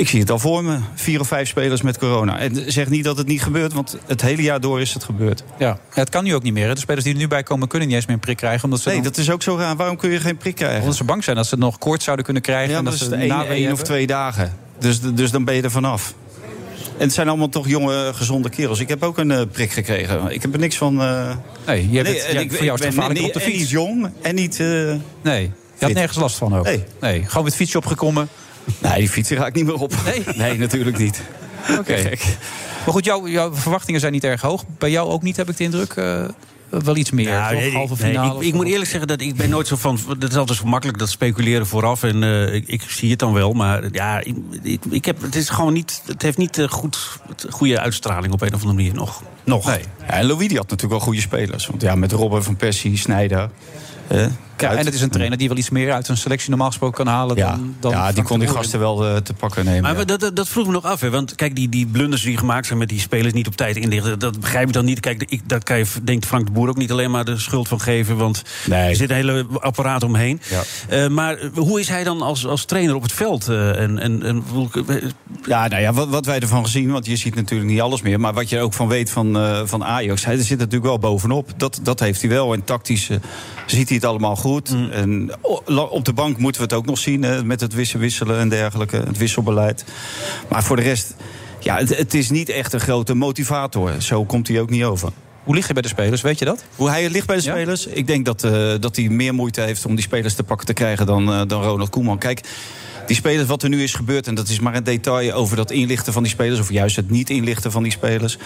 Ik 0.00 0.08
zie 0.08 0.20
het 0.20 0.30
al 0.30 0.38
voor 0.38 0.64
me. 0.64 0.78
Vier 0.94 1.20
of 1.20 1.28
vijf 1.28 1.48
spelers 1.48 1.82
met 1.82 1.98
corona. 1.98 2.38
En 2.38 2.72
zeg 2.72 2.88
niet 2.88 3.04
dat 3.04 3.16
het 3.16 3.26
niet 3.26 3.42
gebeurt, 3.42 3.72
want 3.72 3.96
het 4.06 4.20
hele 4.22 4.42
jaar 4.42 4.60
door 4.60 4.80
is 4.80 4.94
het 4.94 5.04
gebeurd. 5.04 5.42
Ja, 5.58 5.78
het 5.90 6.08
kan 6.08 6.24
nu 6.24 6.34
ook 6.34 6.42
niet 6.42 6.52
meer. 6.52 6.66
hè. 6.68 6.74
De 6.74 6.80
spelers 6.80 7.04
die 7.04 7.12
er 7.12 7.18
nu 7.20 7.28
bij 7.28 7.42
komen 7.42 7.68
kunnen 7.68 7.88
niet 7.88 7.96
eens 7.96 8.06
meer 8.06 8.14
een 8.14 8.20
prik 8.20 8.36
krijgen. 8.36 8.64
Omdat 8.64 8.80
ze 8.80 8.88
Nee, 8.88 8.96
dan- 8.96 9.06
dat 9.06 9.16
is 9.16 9.30
ook 9.30 9.42
zo 9.42 9.56
raar. 9.56 9.76
Waarom 9.76 9.96
kun 9.96 10.10
je 10.10 10.20
geen 10.20 10.36
prik 10.36 10.54
krijgen? 10.54 10.80
Omdat 10.80 10.96
ze 10.96 11.04
bang 11.04 11.24
zijn 11.24 11.36
dat 11.36 11.46
ze 11.46 11.56
nog 11.56 11.78
koorts 11.78 12.04
zouden 12.04 12.24
kunnen 12.24 12.42
krijgen. 12.42 12.70
Ja, 12.72 12.78
en 12.78 12.84
dat 12.84 12.94
is 12.94 13.08
één, 13.08 13.72
of 13.72 13.82
twee 13.82 14.06
dagen. 14.06 14.52
Dus, 14.78 15.00
dus 15.00 15.30
dan 15.30 15.44
ben 15.44 15.54
je 15.54 15.62
er 15.62 15.70
vanaf. 15.70 16.14
En 16.98 17.06
het 17.06 17.12
zijn 17.12 17.28
allemaal 17.28 17.48
toch 17.48 17.68
jonge, 17.68 18.12
gezonde 18.14 18.48
kerels. 18.48 18.80
Ik 18.80 18.88
heb 18.88 19.02
ook 19.02 19.18
een 19.18 19.30
eh, 19.30 19.42
prik 19.52 19.70
gekregen. 19.72 20.30
Ik 20.30 20.42
heb 20.42 20.52
er 20.52 20.58
niks 20.58 20.76
van... 20.76 21.00
eh, 21.00 21.30
Nee, 21.66 21.90
je 21.90 21.92
ja, 21.92 22.00
ik- 22.40 22.52
voor 22.52 22.64
jou 22.64 22.78
is 22.78 22.84
het 22.96 23.08
niet- 23.12 23.22
op 23.22 23.32
de 23.32 23.40
en 23.40 23.46
fiets. 23.46 23.58
niet 23.58 23.68
jong 23.70 24.10
en 24.22 24.34
niet... 24.34 24.60
eh, 24.60 24.66
Nee, 25.22 25.42
je 25.78 25.84
had 25.84 25.92
nergens 25.92 26.18
last 26.18 26.36
van 26.36 26.56
ook. 26.58 26.68
Nee. 27.00 27.24
gewoon 27.26 27.44
met 27.44 27.54
fietsje 27.56 27.76
opgekomen. 27.78 28.28
Nee, 28.78 28.98
die 28.98 29.08
fietsen 29.08 29.36
ga 29.36 29.46
ik 29.46 29.54
niet 29.54 29.64
meer 29.64 29.74
op. 29.80 29.92
Nee? 30.36 30.58
natuurlijk 30.58 30.98
niet. 30.98 31.20
Oké. 31.78 32.02
Maar 32.84 32.94
goed, 32.94 33.04
jouw, 33.04 33.28
jouw 33.28 33.54
verwachtingen 33.54 34.00
zijn 34.00 34.12
niet 34.12 34.24
erg 34.24 34.40
hoog. 34.40 34.64
Bij 34.78 34.90
jou 34.90 35.08
ook 35.10 35.22
niet, 35.22 35.36
heb 35.36 35.48
ik 35.50 35.56
de 35.56 35.64
indruk. 35.64 35.92
eh, 35.92 36.24
wel 36.68 36.96
iets 36.96 37.10
meer, 37.10 37.28
Nou, 37.30 37.52
toch? 37.52 37.60
nee, 37.60 37.72
Halve 37.72 38.02
nee, 38.02 38.12
finale. 38.12 38.44
ik, 38.46 38.54
moet 38.54 38.66
eerlijk 38.66 38.90
zeggen 38.90 39.08
dat 39.08 39.20
ik 39.20 39.36
ben 39.36 39.50
nooit 39.50 39.66
zo 39.66 39.76
van. 39.76 39.98
Dat 40.18 40.30
is 40.30 40.36
altijd 40.36 40.58
zo 40.58 40.64
makkelijk, 40.64 40.98
dat 40.98 41.10
speculeren 41.10 41.66
vooraf. 41.66 42.02
En 42.02 42.22
eh, 42.22 42.54
ik, 42.54 42.64
ik 42.66 42.82
zie 42.88 43.10
het 43.10 43.18
dan 43.18 43.32
wel. 43.32 43.52
Maar 43.52 43.84
ja, 43.92 44.18
ik, 44.20 44.34
ik, 44.62 44.80
ik 44.90 45.04
heb, 45.04 45.22
het 45.22 45.34
is 45.36 45.48
gewoon 45.48 45.72
niet. 45.72 46.02
Het 46.06 46.22
heeft 46.22 46.38
niet 46.38 46.58
eh, 46.58 46.68
goed, 46.68 47.18
goede 47.50 47.80
uitstraling 47.80 48.32
op 48.32 48.40
een 48.40 48.54
of 48.54 48.60
andere 48.60 48.72
manier 48.74 48.94
nog. 48.94 49.22
Nog. 49.44 49.66
Nee. 49.66 49.80
Ja, 50.00 50.06
en 50.12 50.26
Louis 50.26 50.48
die 50.48 50.56
had 50.56 50.70
natuurlijk 50.70 50.92
wel 50.98 51.00
goede 51.08 51.20
spelers. 51.20 51.66
Want 51.66 51.82
ja, 51.82 51.94
met 51.94 52.12
Robben 52.12 52.44
van 52.44 52.56
Persie, 52.56 52.96
Snijder... 52.98 53.50
eh, 54.06 54.26
Ja, 54.60 54.70
en 54.70 54.84
het 54.84 54.94
is 54.94 55.00
een 55.00 55.10
trainer 55.10 55.38
die 55.38 55.48
wel 55.48 55.56
iets 55.56 55.70
meer 55.70 55.92
uit 55.92 56.08
een 56.08 56.16
selectie 56.16 56.48
normaal 56.50 56.68
gesproken 56.68 57.04
kan 57.04 57.14
halen. 57.14 57.36
Ja, 57.36 57.50
dan, 57.50 57.76
dan 57.80 57.90
ja 57.90 58.12
die 58.12 58.22
kon 58.22 58.38
die 58.38 58.48
gasten 58.48 58.78
wel 58.78 59.06
eh, 59.06 59.16
te 59.16 59.34
pakken 59.34 59.64
nemen. 59.64 59.82
Maar 59.82 59.98
ja. 59.98 60.04
dat, 60.04 60.20
dat, 60.20 60.36
dat 60.36 60.48
vroeg 60.48 60.66
me 60.66 60.72
nog 60.72 60.84
af, 60.84 61.00
hè? 61.00 61.10
want 61.10 61.34
kijk, 61.34 61.54
die, 61.56 61.68
die 61.68 61.86
blunders 61.86 62.22
die 62.22 62.36
gemaakt 62.36 62.66
zijn 62.66 62.78
met 62.78 62.88
die 62.88 63.00
spelers 63.00 63.32
niet 63.32 63.46
op 63.46 63.56
tijd 63.56 63.76
inlichten, 63.76 64.18
dat 64.18 64.40
begrijp 64.40 64.66
ik 64.66 64.72
dan 64.72 64.84
niet. 64.84 65.00
Kijk, 65.00 65.24
ik, 65.28 65.48
dat 65.48 65.64
kan 65.64 65.78
je, 65.78 65.86
denkt 66.02 66.26
Frank 66.26 66.46
de 66.46 66.52
Boer 66.52 66.68
ook 66.68 66.76
niet 66.76 66.90
alleen 66.90 67.10
maar 67.10 67.24
de 67.24 67.38
schuld 67.38 67.68
van 67.68 67.80
geven, 67.80 68.16
want 68.16 68.42
er 68.70 68.96
zit 68.96 69.10
een 69.10 69.16
hele 69.16 69.46
apparaat 69.58 70.02
omheen. 70.02 70.40
Eh, 70.88 71.08
maar 71.08 71.38
hoe 71.54 71.80
is 71.80 71.88
hij 71.88 72.04
dan 72.04 72.22
als, 72.22 72.46
als 72.46 72.64
trainer 72.64 72.94
op 72.94 73.02
het 73.02 73.12
veld? 73.12 73.48
eh, 73.48 73.80
en, 73.80 73.98
en, 73.98 74.22
en, 74.22 74.44
Ja, 75.46 75.68
nou 75.68 75.82
ja, 75.82 75.92
wat, 75.92 76.08
wat 76.08 76.26
wij 76.26 76.40
ervan 76.40 76.64
gezien, 76.64 76.90
want 76.90 77.06
je 77.06 77.16
ziet 77.16 77.34
natuurlijk 77.34 77.70
niet 77.70 77.80
alles 77.80 78.02
meer. 78.02 78.20
Maar 78.20 78.32
wat 78.32 78.48
je 78.48 78.56
er 78.56 78.62
ook 78.62 78.72
van 78.72 78.88
weet 78.88 79.10
van, 79.10 79.36
eh, 79.38 79.60
van 79.64 79.84
Ajax, 79.84 80.24
hij 80.24 80.36
zit 80.36 80.58
natuurlijk 80.58 80.84
wel 80.84 80.98
bovenop. 80.98 81.52
Dat, 81.56 81.80
dat 81.82 82.00
heeft 82.00 82.20
hij 82.20 82.30
wel. 82.30 82.52
En 82.52 82.64
tactisch 82.64 83.10
ziet 83.66 83.88
hij 83.88 83.96
het 83.96 84.04
allemaal 84.06 84.36
goed. 84.36 84.49
Mm. 84.50 84.90
En 84.90 85.30
op 85.90 86.04
de 86.04 86.12
bank 86.12 86.38
moeten 86.38 86.60
we 86.60 86.66
het 86.66 86.76
ook 86.76 86.86
nog 86.86 86.98
zien, 86.98 87.24
eh, 87.24 87.42
met 87.42 87.60
het 87.60 87.74
wissen- 87.74 88.00
wisselen 88.00 88.38
en 88.38 88.48
dergelijke. 88.48 88.96
Het 88.96 89.18
wisselbeleid. 89.18 89.84
Maar 90.48 90.62
voor 90.62 90.76
de 90.76 90.82
rest, 90.82 91.14
ja, 91.58 91.76
het, 91.76 91.96
het 91.96 92.14
is 92.14 92.30
niet 92.30 92.48
echt 92.48 92.72
een 92.72 92.80
grote 92.80 93.14
motivator. 93.14 93.92
Zo 93.98 94.24
komt 94.24 94.48
hij 94.48 94.60
ook 94.60 94.70
niet 94.70 94.84
over. 94.84 95.10
Hoe 95.44 95.54
ligt 95.54 95.64
hij 95.66 95.74
bij 95.80 95.90
de 95.90 95.96
spelers, 95.96 96.20
weet 96.20 96.38
je 96.38 96.44
dat? 96.44 96.64
Hoe 96.76 96.88
hij 96.90 97.10
ligt 97.10 97.26
bij 97.26 97.36
de 97.36 97.42
spelers? 97.42 97.86
Ik 97.86 98.06
denk 98.06 98.24
dat, 98.24 98.44
eh, 98.44 98.74
dat 98.80 98.96
hij 98.96 99.08
meer 99.08 99.34
moeite 99.34 99.60
heeft 99.60 99.86
om 99.86 99.94
die 99.94 100.04
spelers 100.04 100.34
te 100.34 100.42
pakken 100.42 100.66
te 100.66 100.72
krijgen 100.72 101.06
dan, 101.06 101.32
eh, 101.32 101.40
dan 101.46 101.62
Ronald 101.62 101.90
Koeman. 101.90 102.18
Kijk, 102.18 102.40
die 103.10 103.18
spelers, 103.18 103.48
wat 103.48 103.62
er 103.62 103.68
nu 103.68 103.82
is 103.82 103.94
gebeurd, 103.94 104.26
en 104.26 104.34
dat 104.34 104.48
is 104.48 104.60
maar 104.60 104.74
een 104.74 104.84
detail 104.84 105.32
over 105.32 105.56
dat 105.56 105.70
inlichten 105.70 106.12
van 106.12 106.22
die 106.22 106.32
spelers, 106.32 106.60
of 106.60 106.70
juist 106.70 106.96
het 106.96 107.10
niet 107.10 107.30
inlichten 107.30 107.72
van 107.72 107.82
die 107.82 107.92
spelers. 107.92 108.38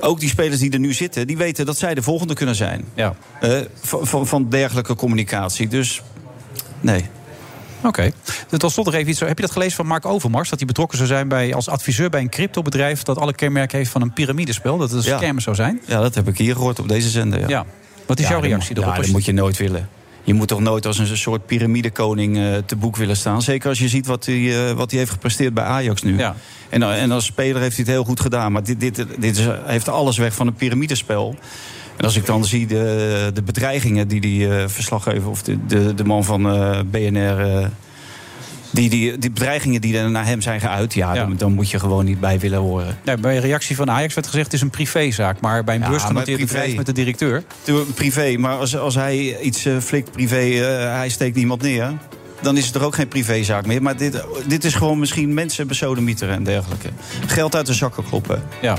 Ook 0.00 0.20
die 0.20 0.28
spelers 0.28 0.60
die 0.60 0.70
er 0.70 0.78
nu 0.78 0.92
zitten, 0.92 1.26
die 1.26 1.36
weten 1.36 1.66
dat 1.66 1.78
zij 1.78 1.94
de 1.94 2.02
volgende 2.02 2.34
kunnen 2.34 2.54
zijn. 2.54 2.84
Ja. 2.94 3.14
Eh, 3.40 3.58
van, 3.82 4.26
van, 4.26 4.48
dergelijke 4.48 4.94
communicatie. 4.94 5.68
Dus 5.68 6.02
nee. 6.80 7.04
Oké. 7.82 8.12
Tot 8.58 8.72
slot 8.72 8.86
nog 8.86 8.94
even 8.94 9.10
iets. 9.10 9.20
Heb 9.20 9.36
je 9.36 9.42
dat 9.42 9.52
gelezen 9.52 9.76
van 9.76 9.86
Mark 9.86 10.06
Overmars? 10.06 10.48
Dat 10.48 10.58
hij 10.58 10.66
betrokken 10.66 10.96
zou 10.96 11.08
zijn 11.08 11.28
bij, 11.28 11.54
als 11.54 11.68
adviseur 11.68 12.10
bij 12.10 12.20
een 12.20 12.30
cryptobedrijf... 12.30 13.02
dat 13.02 13.18
alle 13.18 13.34
kenmerken 13.34 13.78
heeft 13.78 13.90
van 13.90 14.02
een 14.02 14.12
piramidespel? 14.12 14.78
Dat 14.78 14.90
het 14.90 15.04
een 15.04 15.10
Ja. 15.10 15.16
scam 15.18 15.40
zou 15.40 15.56
zijn? 15.56 15.80
Ja, 15.86 16.00
dat 16.00 16.14
heb 16.14 16.28
ik 16.28 16.38
hier 16.38 16.54
gehoord 16.54 16.78
op 16.78 16.88
deze 16.88 17.08
zender. 17.08 17.40
Ja. 17.40 17.48
Ja. 17.48 17.66
Wat 18.06 18.18
is 18.18 18.24
Ja, 18.24 18.30
jouw 18.30 18.40
reactie 18.40 18.76
erop? 18.76 18.94
Ja, 18.94 19.00
dat 19.00 19.10
moet 19.10 19.24
je 19.24 19.32
nooit 19.32 19.56
willen. 19.56 19.88
Je 20.24 20.34
moet 20.34 20.48
toch 20.48 20.60
nooit 20.60 20.86
als 20.86 20.98
een 20.98 21.16
soort 21.16 21.46
piramidekoning 21.46 22.36
eh, 22.36 22.56
te 22.66 22.76
boek 22.76 22.96
willen 22.96 23.16
staan. 23.16 23.42
Zeker 23.42 23.68
als 23.68 23.78
je 23.78 23.88
ziet 23.88 24.06
wat 24.06 24.26
hij, 24.26 24.68
eh, 24.68 24.72
wat 24.72 24.90
hij 24.90 24.98
heeft 24.98 25.12
gepresteerd 25.12 25.54
bij 25.54 25.64
Ajax 25.64 26.02
nu. 26.02 26.18
Ja. 26.18 26.36
En, 26.68 26.82
en 26.82 27.10
als 27.10 27.24
speler 27.24 27.62
heeft 27.62 27.76
hij 27.76 27.84
het 27.84 27.94
heel 27.94 28.04
goed 28.04 28.20
gedaan. 28.20 28.52
Maar 28.52 28.62
dit, 28.62 28.80
dit, 28.80 28.96
dit 29.18 29.38
is, 29.38 29.46
heeft 29.64 29.88
alles 29.88 30.18
weg 30.18 30.34
van 30.34 30.46
een 30.46 30.54
piramidespel. 30.54 31.36
En 31.96 32.04
als 32.04 32.16
ik 32.16 32.26
dan 32.26 32.44
zie 32.44 32.66
de, 32.66 33.30
de 33.34 33.42
bedreigingen 33.42 34.08
die 34.08 34.20
die 34.20 34.48
eh, 34.48 34.68
verslaggever... 34.68 35.30
of 35.30 35.42
de, 35.42 35.66
de, 35.66 35.94
de 35.94 36.04
man 36.04 36.24
van 36.24 36.50
eh, 36.50 36.78
BNR... 36.90 37.70
eh, 38.72 38.80
die, 38.80 38.90
die, 38.90 39.18
die 39.18 39.30
bedreigingen 39.30 39.80
die 39.80 39.98
er 39.98 40.10
naar 40.10 40.26
hem 40.26 40.40
zijn 40.40 40.60
geuit... 40.60 40.94
ja, 40.94 41.14
Dan, 41.14 41.36
dan 41.36 41.52
moet 41.52 41.70
je 41.70 41.78
gewoon 41.78 42.04
niet 42.04 42.20
bij 42.20 42.38
willen 42.38 42.58
horen. 42.58 42.98
Nee, 43.04 43.16
bij 43.16 43.34
een 43.36 43.40
reactie 43.42 43.76
van 43.76 43.90
Ajax 43.90 44.14
werd 44.14 44.26
gezegd... 44.26 44.44
het 44.44 44.54
is 44.54 44.60
een 44.60 44.70
privézaak. 44.70 45.40
Maar 45.40 45.64
bij 45.64 45.74
een 45.74 45.80
Ja, 45.80 45.88
beursgenoteerd 45.88 46.38
maar 46.38 46.46
privé. 46.46 46.52
bedrijf 46.58 46.76
met 46.76 46.86
de 46.86 46.92
directeur... 46.92 47.42
Privé, 47.94 48.36
maar 48.38 48.56
als, 48.56 48.76
als 48.76 48.94
hij 48.94 49.40
iets 49.40 49.64
eh, 49.64 49.78
flikt 49.78 50.10
privé, 50.12 50.36
eh, 50.36 50.96
hij 50.96 51.08
steekt 51.08 51.36
iemand 51.36 51.62
neer... 51.62 51.92
dan 52.42 52.56
is 52.56 52.66
het 52.66 52.74
er 52.74 52.84
ook 52.84 52.94
geen 52.94 53.08
privézaak 53.08 53.66
meer. 53.66 53.82
Maar 53.82 53.96
dit, 53.96 54.22
dit 54.46 54.64
is 54.64 54.74
gewoon 54.74 54.98
misschien 54.98 55.34
mensen 55.34 55.66
besodemieteren 55.66 56.34
en 56.34 56.44
dergelijke. 56.44 56.88
Geld 57.26 57.54
uit 57.54 57.66
de 57.66 57.74
zakken 57.74 58.04
kloppen. 58.04 58.42
Ja. 58.62 58.76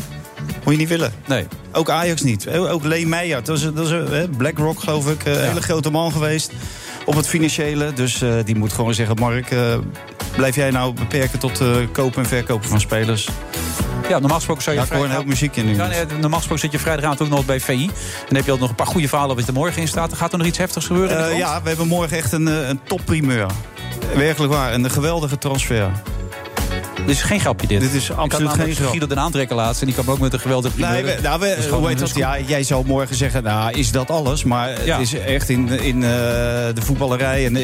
Moet 0.63 0.73
je 0.73 0.79
niet 0.79 0.89
willen. 0.89 1.13
Nee. 1.27 1.45
Ook 1.71 1.89
Ajax 1.89 2.21
niet. 2.21 2.45
Eh, 2.45 2.71
Ook 2.71 2.83
Lee 2.83 3.07
Meijer, 3.07 3.43
dat 3.43 3.57
is, 3.57 3.63
dat 3.73 3.85
is 3.85 3.91
eh, 3.91 4.23
BlackRock 4.37 4.79
geloof 4.79 5.07
ik. 5.11 5.25
Een 5.25 5.41
hele 5.47 5.61
grote 5.61 5.89
man 5.89 6.11
geweest 6.11 6.51
op 7.05 7.15
het 7.15 7.27
financiële. 7.27 7.93
Dus 7.93 8.21
eh, 8.21 8.33
die 8.45 8.55
moet 8.55 8.73
gewoon 8.73 8.93
zeggen, 8.93 9.15
Mark... 9.19 9.51
eh, 9.51 9.77
blijf 10.35 10.55
jij 10.55 10.71
nou 10.71 10.93
beperken 10.93 11.39
tot 11.39 11.61
eh, 11.61 11.67
kopen 11.91 12.23
en 12.23 12.29
verkopen 12.29 12.69
van 12.69 12.79
spelers? 12.79 13.29
Ja, 14.09 14.19
normaal 14.19 14.35
gesproken 14.37 14.63
zou 14.63 14.75
je... 14.75 14.81
Ja, 14.81 14.87
ik 14.87 14.93
hoor 14.93 15.03
een 15.03 15.09
vrijdag- 15.09 15.25
hoop 15.25 15.39
muziek 15.39 15.55
in 15.55 15.65
nu. 15.65 15.75
Ja, 15.75 15.87
nee, 15.87 16.05
normaal 16.05 16.37
gesproken 16.37 16.59
zit 16.63 16.71
je 16.71 16.79
vrijdagavond 16.79 17.21
ook 17.21 17.29
nog 17.29 17.45
bij 17.45 17.59
VI. 17.59 17.89
Dan 18.27 18.35
heb 18.35 18.45
je 18.45 18.51
al 18.51 18.57
nog 18.57 18.69
een 18.69 18.75
paar 18.75 18.87
goede 18.87 19.07
verhalen 19.07 19.35
wat 19.35 19.47
er 19.47 19.53
morgen 19.53 19.81
in 19.81 19.87
staat. 19.87 20.13
Gaat 20.13 20.31
er 20.31 20.37
nog 20.37 20.47
iets 20.47 20.57
heftigs 20.57 20.85
gebeuren? 20.85 21.37
ja, 21.37 21.61
we 21.61 21.67
hebben 21.67 21.87
morgen 21.87 22.17
echt 22.17 22.31
een, 22.31 22.45
een 22.45 22.79
topprimeur. 22.83 23.45
Werkelijk 24.15 24.53
waar. 24.53 24.71
En 24.71 24.83
een 24.83 24.91
geweldige 24.91 25.37
transfer. 25.37 25.91
Dit 26.95 27.09
is 27.15 27.21
geen 27.21 27.39
grapje 27.39 27.67
dit. 27.67 27.79
Dit 27.79 27.93
is 27.93 28.09
Ik 28.09 28.15
absoluut 28.15 28.47
geen 28.49 28.57
namelijk 28.57 28.75
grap. 28.77 28.89
Guido 28.89 29.07
den 29.07 29.19
aantrekken 29.19 29.55
laatst. 29.55 29.81
En 29.81 29.87
die 29.87 29.95
kwam 29.95 30.09
ook 30.09 30.19
met 30.19 30.33
een 30.33 30.39
geweldige. 30.39 30.79
Nee, 30.79 31.03
we, 31.03 31.17
nou, 31.21 31.39
we, 31.39 31.47
Dat 31.47 31.57
is 31.57 31.63
gewoon 31.63 31.79
hoe 31.79 31.87
heet 31.89 31.99
dat? 31.99 32.15
Ja, 32.15 32.39
jij 32.39 32.63
zou 32.63 32.85
morgen 32.85 33.15
zeggen, 33.15 33.43
nou, 33.43 33.71
is 33.77 33.91
dat 33.91 34.09
alles? 34.09 34.43
Maar 34.43 34.85
Ja. 34.85 34.97
het 34.99 35.01
is 35.01 35.13
echt 35.19 35.49
in, 35.49 35.69
in 35.69 36.03
eh, 36.03 36.09
de 36.09 36.81
voetballerij 36.81 37.45
en 37.45 37.55
eh, 37.55 37.63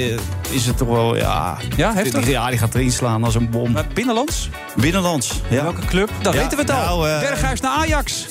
is 0.49 0.65
het 0.65 0.77
toch 0.77 0.87
wel, 0.87 1.15
ja... 1.17 1.57
Ja, 1.75 1.93
heftig? 1.93 2.23
Die, 2.23 2.31
ja, 2.31 2.49
die 2.49 2.57
gaat 2.57 2.75
erin 2.75 2.91
slaan 2.91 3.23
als 3.23 3.35
een 3.35 3.49
bom. 3.49 3.71
Maar 3.71 3.85
binnenlands? 3.93 4.49
Binnenlands, 4.75 5.41
ja. 5.49 5.63
Welke 5.63 5.85
club? 5.85 6.09
Ja, 6.23 6.31
weten 6.31 6.49
we 6.49 6.55
het 6.61 6.69
al. 6.71 6.77
nou, 6.99 7.09
eh, 7.09 7.19
Berghuis 7.19 7.59
naar 7.61 7.71
Ajax. 7.71 8.25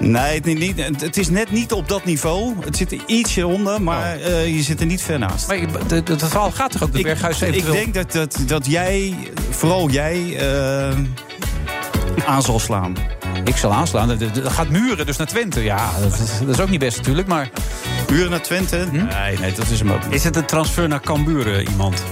Nee, 0.00 0.34
het, 0.34 0.44
niet, 0.44 1.16
is 1.16 1.28
net 1.28 1.50
niet 1.50 1.72
op 1.72 1.88
dat 1.88 2.04
niveau. 2.04 2.54
Het 2.64 2.76
zit 2.76 2.92
er 2.92 2.98
ietsje 3.06 3.46
onder, 3.46 3.82
maar 3.82 4.16
eh, 4.20 4.54
je 4.56 4.62
zit 4.62 4.80
er 4.80 4.86
niet 4.86 5.02
ver 5.02 5.18
naast. 5.18 5.46
Maar 5.48 5.58
de- 5.86 6.02
de- 6.02 6.12
het 6.12 6.22
verhaal 6.22 6.50
gaat 6.50 6.70
toch 6.72 6.82
ook 6.82 6.92
de 6.92 7.02
Berghuis 7.02 7.42
ik 7.42 7.48
eventueel... 7.48 7.72
denk 7.74 7.94
dat, 7.94 8.12
dat, 8.12 8.38
dat 8.46 8.66
jij 8.66 9.14
vooral 9.50 9.88
jij 9.90 9.95
uh, 9.96 10.98
aan 12.26 12.42
zal 12.42 12.58
slaan. 12.58 12.96
Ik 13.44 13.56
zal 13.56 13.72
aanslaan. 13.72 14.18
Dat, 14.18 14.52
gaat 14.52 14.68
muren 14.68 15.06
dus 15.06 15.16
naar 15.16 15.26
Twente. 15.26 15.62
Ja, 15.62 15.90
dat 16.00 16.12
is, 16.12 16.38
dat 16.38 16.48
is 16.48 16.60
ook 16.60 16.70
niet 16.70 16.80
best 16.80 16.96
natuurlijk, 16.96 17.28
maar... 17.28 17.50
Muren 18.10 18.30
naar 18.30 18.42
Twente? 18.42 18.86
Hm? 18.90 19.04
Nee, 19.04 19.38
nee, 19.38 19.52
dat 19.52 19.70
is 19.70 19.78
hem 19.78 19.92
ook 19.92 20.04
niet. 20.04 20.14
Is 20.14 20.24
het 20.24 20.36
een 20.36 20.46
transfer 20.46 20.88
naar 20.88 21.00
Cambuur, 21.00 21.68
iemand? 21.68 22.02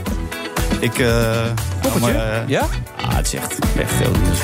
Ik... 0.85 0.99
Uh, 0.99 1.45
Poppetje? 1.81 2.13
Uh, 2.13 2.49
ja? 2.49 2.67
Ah, 2.97 3.17
het 3.17 3.27
is 3.27 3.35
echt, 3.35 3.59
echt 3.79 3.93
veel 3.93 4.11
nieuws. 4.23 4.39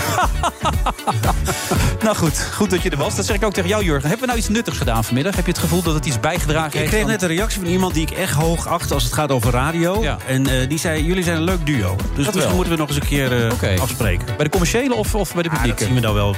nou 2.04 2.16
goed, 2.16 2.48
goed 2.54 2.70
dat 2.70 2.82
je 2.82 2.90
er 2.90 2.96
was. 2.96 3.16
Dat 3.16 3.26
zeg 3.26 3.36
ik 3.36 3.44
ook 3.44 3.52
tegen 3.52 3.68
jou, 3.68 3.84
Jurgen. 3.84 4.08
Hebben 4.08 4.20
we 4.20 4.26
nou 4.26 4.38
iets 4.38 4.48
nuttigs 4.48 4.78
gedaan 4.78 5.04
vanmiddag? 5.04 5.36
Heb 5.36 5.44
je 5.44 5.50
het 5.50 5.60
gevoel 5.60 5.82
dat 5.82 5.94
het 5.94 6.06
iets 6.06 6.20
bijgedragen 6.20 6.78
heeft? 6.78 6.84
Ik 6.84 6.98
kreeg 6.98 7.06
net 7.06 7.22
een 7.22 7.28
reactie 7.28 7.60
van 7.60 7.70
iemand 7.70 7.94
die 7.94 8.02
ik 8.02 8.10
echt 8.10 8.34
hoog 8.34 8.66
acht 8.66 8.92
als 8.92 9.04
het 9.04 9.12
gaat 9.12 9.30
over 9.30 9.52
radio. 9.52 10.02
Ja. 10.02 10.16
En 10.26 10.48
uh, 10.48 10.68
die 10.68 10.78
zei, 10.78 11.04
jullie 11.04 11.22
zijn 11.22 11.36
een 11.36 11.42
leuk 11.42 11.66
duo. 11.66 11.96
Dus 12.14 12.24
dat 12.24 12.34
misschien 12.34 12.54
moeten 12.54 12.72
we 12.72 12.78
nog 12.78 12.88
eens 12.88 12.96
een 12.96 13.06
keer 13.06 13.44
uh, 13.44 13.52
okay. 13.52 13.76
afspreken. 13.76 14.26
Bij 14.26 14.44
de 14.44 14.50
commerciële 14.50 14.94
of, 14.94 15.14
of 15.14 15.32
bij 15.32 15.42
de 15.42 15.48
publieke? 15.48 15.72
Ah, 15.72 15.78
dat 15.78 15.86
zien 15.86 15.94
we 15.94 16.00
dan 16.00 16.14
wel. 16.14 16.32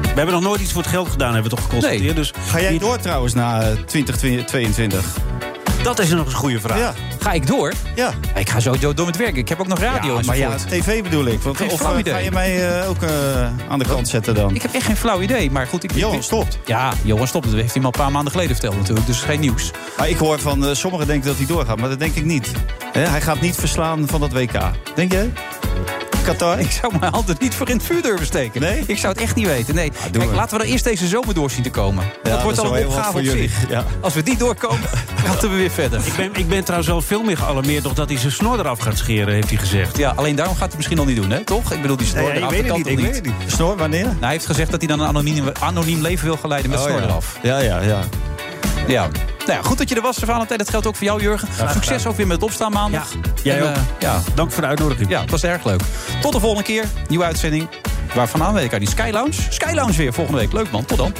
We 0.00 0.20
hebben 0.20 0.34
nog 0.34 0.42
nooit 0.42 0.60
iets 0.60 0.72
voor 0.72 0.82
het 0.82 0.90
geld 0.90 1.08
gedaan, 1.08 1.32
hebben 1.32 1.50
we 1.50 1.56
toch 1.56 1.64
geconstateerd. 1.64 2.02
Nee. 2.02 2.14
Dus 2.14 2.32
Ga 2.46 2.60
jij 2.60 2.78
door 2.78 2.98
trouwens 2.98 3.34
na 3.34 3.72
2022? 3.86 5.33
Dat 5.84 5.98
is 5.98 6.10
nog 6.10 6.24
eens 6.24 6.32
een 6.32 6.38
goede 6.38 6.60
vraag. 6.60 6.78
Ja. 6.78 6.94
Ga 7.18 7.32
ik 7.32 7.46
door? 7.46 7.72
Ja. 7.94 8.12
Ik 8.34 8.48
ga 8.48 8.60
zo 8.60 8.78
door 8.78 9.06
met 9.06 9.16
werken. 9.16 9.36
Ik 9.36 9.48
heb 9.48 9.60
ook 9.60 9.66
nog 9.66 9.78
radio. 9.78 10.16
Ja, 10.16 10.22
maar 10.26 10.36
ja, 10.36 10.54
tv 10.54 11.02
bedoel 11.02 11.26
ik. 11.26 11.40
Want, 11.40 11.60
of 11.60 11.80
uh, 11.80 11.88
ga 12.04 12.18
je 12.18 12.30
mij 12.30 12.80
uh, 12.82 12.88
ook 12.88 13.02
uh, 13.02 13.10
aan 13.68 13.78
de 13.78 13.84
kant 13.84 14.08
zetten 14.08 14.34
dan? 14.34 14.54
Ik 14.54 14.62
heb 14.62 14.72
echt 14.72 14.86
geen 14.86 14.96
flauw 14.96 15.20
idee. 15.20 15.50
Maar 15.50 15.66
goed, 15.66 15.84
ik, 15.84 15.94
Johan 15.94 16.22
stopt. 16.22 16.58
Ja, 16.64 16.92
Johan 17.02 17.26
stopt. 17.26 17.44
Dat 17.44 17.54
heeft 17.54 17.74
hij 17.74 17.82
al 17.82 17.86
een 17.86 17.98
paar 17.98 18.10
maanden 18.10 18.32
geleden 18.32 18.52
verteld 18.52 18.76
natuurlijk. 18.76 19.06
Dus 19.06 19.20
geen 19.20 19.40
nieuws. 19.40 19.70
Maar 19.96 20.08
ik 20.08 20.16
hoor 20.16 20.38
van 20.38 20.76
sommigen 20.76 21.06
denken 21.06 21.28
dat 21.28 21.36
hij 21.36 21.46
doorgaat. 21.46 21.80
Maar 21.80 21.88
dat 21.88 21.98
denk 21.98 22.14
ik 22.14 22.24
niet. 22.24 22.52
He, 22.92 23.00
hij 23.00 23.20
gaat 23.20 23.40
niet 23.40 23.56
verslaan 23.56 24.08
van 24.08 24.20
dat 24.20 24.32
WK. 24.32 24.60
Denk 24.94 25.12
je? 25.12 25.28
Qatar? 26.24 26.58
Ik 26.58 26.70
zou 26.70 26.98
mijn 27.00 27.12
handen 27.12 27.36
niet 27.38 27.54
voor 27.54 27.68
in 27.68 27.76
het 27.76 27.84
vuur 27.86 28.02
durven 28.02 28.26
steken. 28.26 28.60
Nee? 28.60 28.82
Ik 28.86 28.98
zou 28.98 29.12
het 29.12 29.22
echt 29.22 29.34
niet 29.34 29.46
weten. 29.46 29.74
Nee. 29.74 29.92
Ah, 29.96 30.12
Kijk, 30.12 30.32
laten 30.32 30.58
we 30.58 30.64
er 30.64 30.70
eerst 30.70 30.84
deze 30.84 31.06
zomer 31.06 31.34
door 31.34 31.50
zien 31.50 31.62
te 31.62 31.70
komen. 31.70 32.04
Ja, 32.22 32.30
dat 32.30 32.42
wordt 32.42 32.56
dat 32.56 32.66
al 32.66 32.78
een 32.78 32.86
opgave 32.86 33.18
op 33.18 33.24
zich. 33.24 33.68
Ja. 33.68 33.84
Als 34.00 34.14
we 34.14 34.22
die 34.22 34.36
doorkomen, 34.36 34.88
gaan 35.24 35.36
we 35.40 35.48
weer 35.48 35.70
verder. 35.70 36.00
Ik 36.06 36.16
ben, 36.16 36.30
ik 36.34 36.48
ben 36.48 36.62
trouwens 36.62 36.90
wel 36.90 37.00
veel 37.00 37.22
meer 37.22 37.36
gealarmeerd 37.36 37.82
nog 37.82 37.94
dat 37.94 38.08
hij 38.08 38.18
zijn 38.18 38.32
snor 38.32 38.58
eraf 38.58 38.78
gaat 38.78 38.98
scheren, 38.98 39.34
heeft 39.34 39.48
hij 39.48 39.58
gezegd. 39.58 39.96
Ja, 39.96 40.12
alleen 40.16 40.36
daarom 40.36 40.56
gaat 40.56 40.62
hij 40.62 40.68
het 40.68 40.76
misschien 40.76 40.96
nog 40.96 41.06
niet 41.06 41.16
doen, 41.16 41.30
hè? 41.30 41.44
Toch? 41.44 41.72
Ik 41.72 41.82
bedoel, 41.82 41.96
die 41.96 42.06
snor 42.06 42.22
nee, 42.22 42.36
eraf, 42.36 42.50
dat 42.52 42.66
kan 42.66 42.76
niet, 42.76 42.86
toch 42.86 42.96
niet? 42.96 43.32
Snor, 43.46 43.76
wanneer? 43.76 44.04
Nou, 44.04 44.16
hij 44.20 44.30
heeft 44.30 44.46
gezegd 44.46 44.70
dat 44.70 44.80
hij 44.80 44.88
dan 44.88 45.00
een 45.00 45.06
anoniem, 45.06 45.44
anoniem 45.60 46.00
leven 46.00 46.26
wil 46.26 46.36
geleiden 46.36 46.70
met 46.70 46.78
oh, 46.78 46.86
snor 46.86 46.98
ja. 46.98 47.04
eraf. 47.04 47.38
Ja, 47.42 47.58
ja, 47.58 47.80
ja. 47.80 48.00
Ja. 48.86 49.08
Nou 49.46 49.58
ja, 49.58 49.62
goed 49.62 49.78
dat 49.78 49.88
je 49.88 49.94
er 49.94 50.02
was, 50.02 50.18
Valentijn. 50.24 50.58
Dat 50.58 50.70
geldt 50.70 50.86
ook 50.86 50.96
voor 50.96 51.06
jou, 51.06 51.22
Jurgen. 51.22 51.48
Ja, 51.58 51.72
Succes 51.72 51.96
gedaan. 51.96 52.10
ook 52.10 52.16
weer 52.16 52.26
met 52.26 52.36
het 52.36 52.44
opstaan 52.44 52.72
maandag. 52.72 53.12
Ja, 53.12 53.18
jij 53.42 53.56
En, 53.56 53.62
ook. 53.62 53.76
uh, 53.76 53.82
ja. 53.98 54.20
Dank 54.34 54.52
voor 54.52 54.62
de 54.62 54.68
uitnodiging. 54.68 55.08
Ja, 55.08 55.20
het 55.20 55.30
was 55.30 55.42
erg 55.42 55.64
leuk. 55.64 55.80
Tot 56.20 56.32
de 56.32 56.40
volgende 56.40 56.64
keer. 56.64 56.84
Nieuwe 57.08 57.24
uitzending. 57.24 57.68
Waarvan 58.14 58.52
weet 58.52 58.64
ik 58.64 58.72
uit 58.72 58.80
die 58.80 58.90
Sky 58.90 59.08
Lounge. 59.12 59.32
Sky 59.48 59.72
Lounge 59.74 59.92
weer 59.96 60.12
volgende 60.12 60.40
week. 60.40 60.52
Leuk 60.52 60.70
man. 60.70 60.84
Tot 60.84 60.98
dan. 60.98 61.12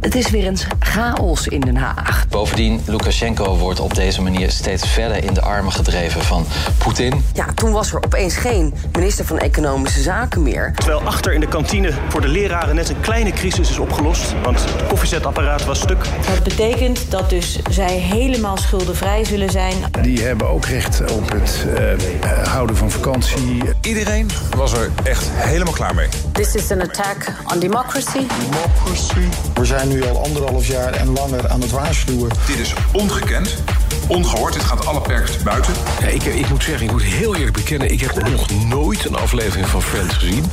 Het 0.00 0.14
is 0.14 0.30
weer 0.30 0.46
eens 0.46 0.66
chaos 0.78 1.46
in 1.46 1.60
Den 1.60 1.76
Haag. 1.76 2.28
Bovendien, 2.28 2.80
Lukashenko 2.86 3.56
wordt 3.56 3.80
op 3.80 3.94
deze 3.94 4.22
manier 4.22 4.50
steeds 4.50 4.88
verder 4.88 5.24
in 5.24 5.34
de 5.34 5.40
armen 5.40 5.72
gedreven 5.72 6.22
van 6.22 6.46
Poetin. 6.78 7.24
Ja, 7.34 7.46
toen 7.54 7.72
was 7.72 7.92
er 7.92 8.04
opeens 8.04 8.36
geen 8.36 8.74
minister 8.92 9.24
van 9.24 9.38
Economische 9.38 10.02
Zaken 10.02 10.42
meer. 10.42 10.72
Terwijl 10.74 11.02
achter 11.02 11.32
in 11.32 11.40
de 11.40 11.48
kantine 11.48 11.92
voor 12.08 12.20
de 12.20 12.28
leraren 12.28 12.74
net 12.74 12.88
een 12.88 13.00
kleine 13.00 13.30
crisis 13.30 13.70
is 13.70 13.78
opgelost. 13.78 14.34
Want 14.42 14.64
het 14.64 14.86
koffiezetapparaat 14.86 15.64
was 15.64 15.80
stuk. 15.80 16.04
Dat 16.26 16.42
betekent 16.42 17.10
dat 17.10 17.30
dus 17.30 17.58
zij 17.70 17.96
helemaal 17.96 18.56
schuldenvrij 18.56 19.24
zullen 19.24 19.50
zijn. 19.50 19.74
Die 20.02 20.22
hebben 20.22 20.48
ook 20.48 20.64
recht 20.64 21.12
op 21.12 21.30
het 21.30 21.66
uh, 21.78 22.46
houden 22.46 22.76
van 22.76 22.90
vakantie. 22.90 23.62
Iedereen 23.80 24.30
was 24.56 24.72
er 24.72 24.90
echt 25.02 25.28
helemaal 25.30 25.74
klaar 25.74 25.94
mee. 25.94 26.08
This 26.40 26.54
is 26.54 26.72
an 26.72 26.80
attack 26.80 27.34
on 27.52 27.58
democracy. 27.58 28.26
Democracy. 28.50 29.28
We 29.54 29.64
zijn 29.64 29.88
nu 29.88 30.04
al 30.04 30.24
anderhalf 30.24 30.66
jaar 30.66 30.92
en 30.92 31.12
langer 31.12 31.48
aan 31.48 31.60
het 31.60 31.70
waarschuwen. 31.70 32.30
Dit 32.46 32.58
is 32.58 32.74
ongekend, 32.92 33.62
ongehoord. 34.08 34.52
Dit 34.52 34.62
gaat 34.62 34.86
alle 34.86 35.00
perken 35.00 35.44
buiten. 35.44 35.74
Ja, 36.00 36.06
ik, 36.06 36.24
ik 36.24 36.48
moet 36.48 36.62
zeggen, 36.62 36.86
ik 36.86 36.92
moet 36.92 37.02
heel 37.02 37.36
eerlijk 37.36 37.56
bekennen... 37.56 37.92
ik 37.92 38.00
heb 38.00 38.28
nog 38.28 38.50
nooit 38.50 39.04
een 39.04 39.16
aflevering 39.16 39.66
van 39.66 39.82
Friends 39.82 40.14
gezien. 40.14 40.44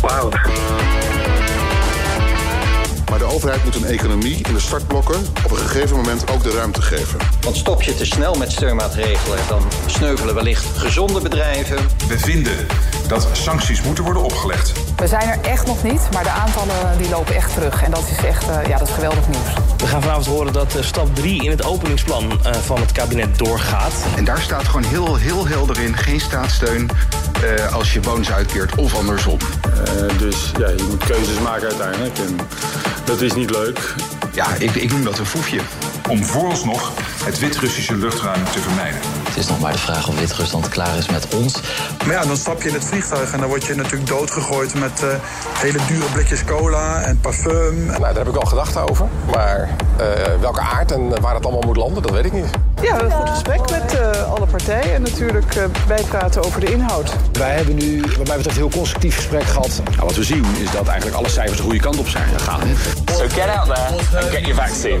Wauw. 0.00 0.30
Maar 3.10 3.18
de 3.18 3.24
overheid 3.24 3.64
moet 3.64 3.74
een 3.74 3.84
economie 3.84 4.36
in 4.48 4.54
de 4.54 4.60
startblokken 4.60 5.26
op 5.44 5.50
een 5.50 5.56
gegeven 5.56 5.96
moment 5.96 6.30
ook 6.30 6.42
de 6.42 6.50
ruimte 6.50 6.82
geven. 6.82 7.18
Want 7.40 7.56
stop 7.56 7.82
je 7.82 7.94
te 7.94 8.06
snel 8.06 8.34
met 8.34 8.52
steunmaatregelen, 8.52 9.38
dan 9.48 9.62
sneuvelen 9.86 10.34
wellicht 10.34 10.66
gezonde 10.76 11.20
bedrijven. 11.20 11.76
We 12.08 12.18
vinden 12.18 12.66
dat 13.08 13.28
sancties 13.32 13.82
moeten 13.82 14.04
worden 14.04 14.22
opgelegd. 14.22 14.72
We 14.96 15.06
zijn 15.06 15.28
er 15.28 15.40
echt 15.40 15.66
nog 15.66 15.82
niet, 15.82 16.00
maar 16.12 16.22
de 16.22 16.30
aantallen 16.30 16.98
die 16.98 17.08
lopen 17.08 17.34
echt 17.34 17.54
terug. 17.54 17.82
En 17.82 17.90
dat 17.90 18.04
is 18.10 18.24
echt 18.24 18.48
uh, 18.48 18.66
ja, 18.66 18.78
dat 18.78 18.88
is 18.88 18.94
geweldig 18.94 19.28
nieuws. 19.28 19.52
We 19.76 19.86
gaan 19.86 20.02
vanavond 20.02 20.26
horen 20.26 20.52
dat 20.52 20.76
uh, 20.76 20.82
stap 20.82 21.14
3 21.14 21.44
in 21.44 21.50
het 21.50 21.64
openingsplan 21.64 22.24
uh, 22.24 22.52
van 22.52 22.80
het 22.80 22.92
kabinet 22.92 23.38
doorgaat. 23.38 23.92
En 24.16 24.24
daar 24.24 24.40
staat 24.40 24.64
gewoon 24.64 24.84
heel, 24.84 25.16
heel 25.16 25.46
helder 25.46 25.80
in, 25.80 25.96
geen 25.96 26.20
staatssteun 26.20 26.90
als 27.72 27.92
je 27.92 28.00
bonus 28.00 28.32
uitkeert 28.32 28.74
of 28.74 28.94
andersom. 28.94 29.38
dus 30.18 30.52
ja, 30.58 30.68
je 30.68 30.86
moet 30.88 31.04
keuzes 31.04 31.38
maken 31.38 31.68
uiteindelijk. 31.68 32.18
En 32.18 32.36
dat 33.06 33.20
is 33.20 33.34
niet 33.34 33.50
leuk. 33.50 33.94
Ja, 34.32 34.54
ik, 34.54 34.74
ik 34.74 34.90
noem 34.90 35.04
dat 35.04 35.18
een 35.18 35.26
foefje. 35.26 35.60
Om 36.08 36.24
vooralsnog 36.24 36.92
het 37.24 37.38
Wit-Russische 37.38 37.96
luchtruim 37.96 38.44
te 38.44 38.60
vermijden. 38.60 39.00
Het 39.28 39.36
is 39.36 39.48
nog 39.48 39.60
maar 39.60 39.72
de 39.72 39.78
vraag 39.78 40.08
of 40.08 40.18
Wit-Rusland 40.18 40.68
klaar 40.68 40.96
is 40.96 41.08
met 41.08 41.34
ons. 41.34 41.60
Maar 42.06 42.14
ja, 42.14 42.24
dan 42.24 42.36
stap 42.36 42.62
je 42.62 42.68
in 42.68 42.74
het 42.74 42.84
vliegtuig 42.84 43.32
en 43.32 43.40
dan 43.40 43.48
word 43.48 43.64
je 43.64 43.74
natuurlijk 43.74 44.06
doodgegooid 44.06 44.74
met 44.74 45.02
uh, 45.02 45.08
hele 45.58 45.78
dure 45.86 46.04
blikjes 46.12 46.44
cola 46.44 47.02
en 47.02 47.20
parfum. 47.20 47.86
Nou, 47.86 48.00
daar 48.00 48.14
heb 48.14 48.28
ik 48.28 48.36
al 48.36 48.46
gedacht 48.46 48.76
over. 48.76 49.06
Maar 49.34 49.68
uh, 50.00 50.06
welke 50.40 50.60
aard 50.60 50.92
en 50.92 51.20
waar 51.20 51.34
het 51.34 51.44
allemaal 51.44 51.62
moet 51.66 51.76
landen, 51.76 52.02
dat 52.02 52.10
weet 52.10 52.24
ik 52.24 52.32
niet. 52.32 52.46
Ja, 52.46 52.82
we 52.82 52.86
hebben 52.86 53.10
een 53.10 53.16
goed 53.16 53.28
gesprek 53.28 53.70
met 53.70 53.94
uh, 53.94 54.32
alle 54.32 54.46
partijen 54.46 54.94
en 54.94 55.02
natuurlijk 55.02 55.68
bijpraten 55.86 56.44
over 56.44 56.60
de 56.60 56.72
inhoud. 56.72 57.12
Wij 57.32 57.54
hebben 57.54 57.74
nu, 57.74 58.00
wat 58.00 58.26
mij 58.26 58.36
betreft, 58.36 58.56
een 58.56 58.62
heel 58.62 58.78
constructief 58.78 59.16
gesprek 59.16 59.44
gehad. 59.44 59.80
Nou, 59.84 60.06
wat 60.06 60.16
we 60.16 60.24
zien 60.24 60.44
is 60.58 60.70
dat 60.70 60.86
eigenlijk 60.86 61.16
alle 61.16 61.28
cijfers 61.28 61.56
de 61.56 61.62
goede 61.62 61.80
kant 61.80 61.98
op 61.98 62.08
zijn 62.08 62.28
gegaan. 62.38 62.60
So 63.06 63.28
get 63.28 63.48
out 63.56 63.74
there 63.74 64.20
and 64.20 64.30
get 64.30 64.46
your 64.46 64.54
vaccine. 64.54 65.00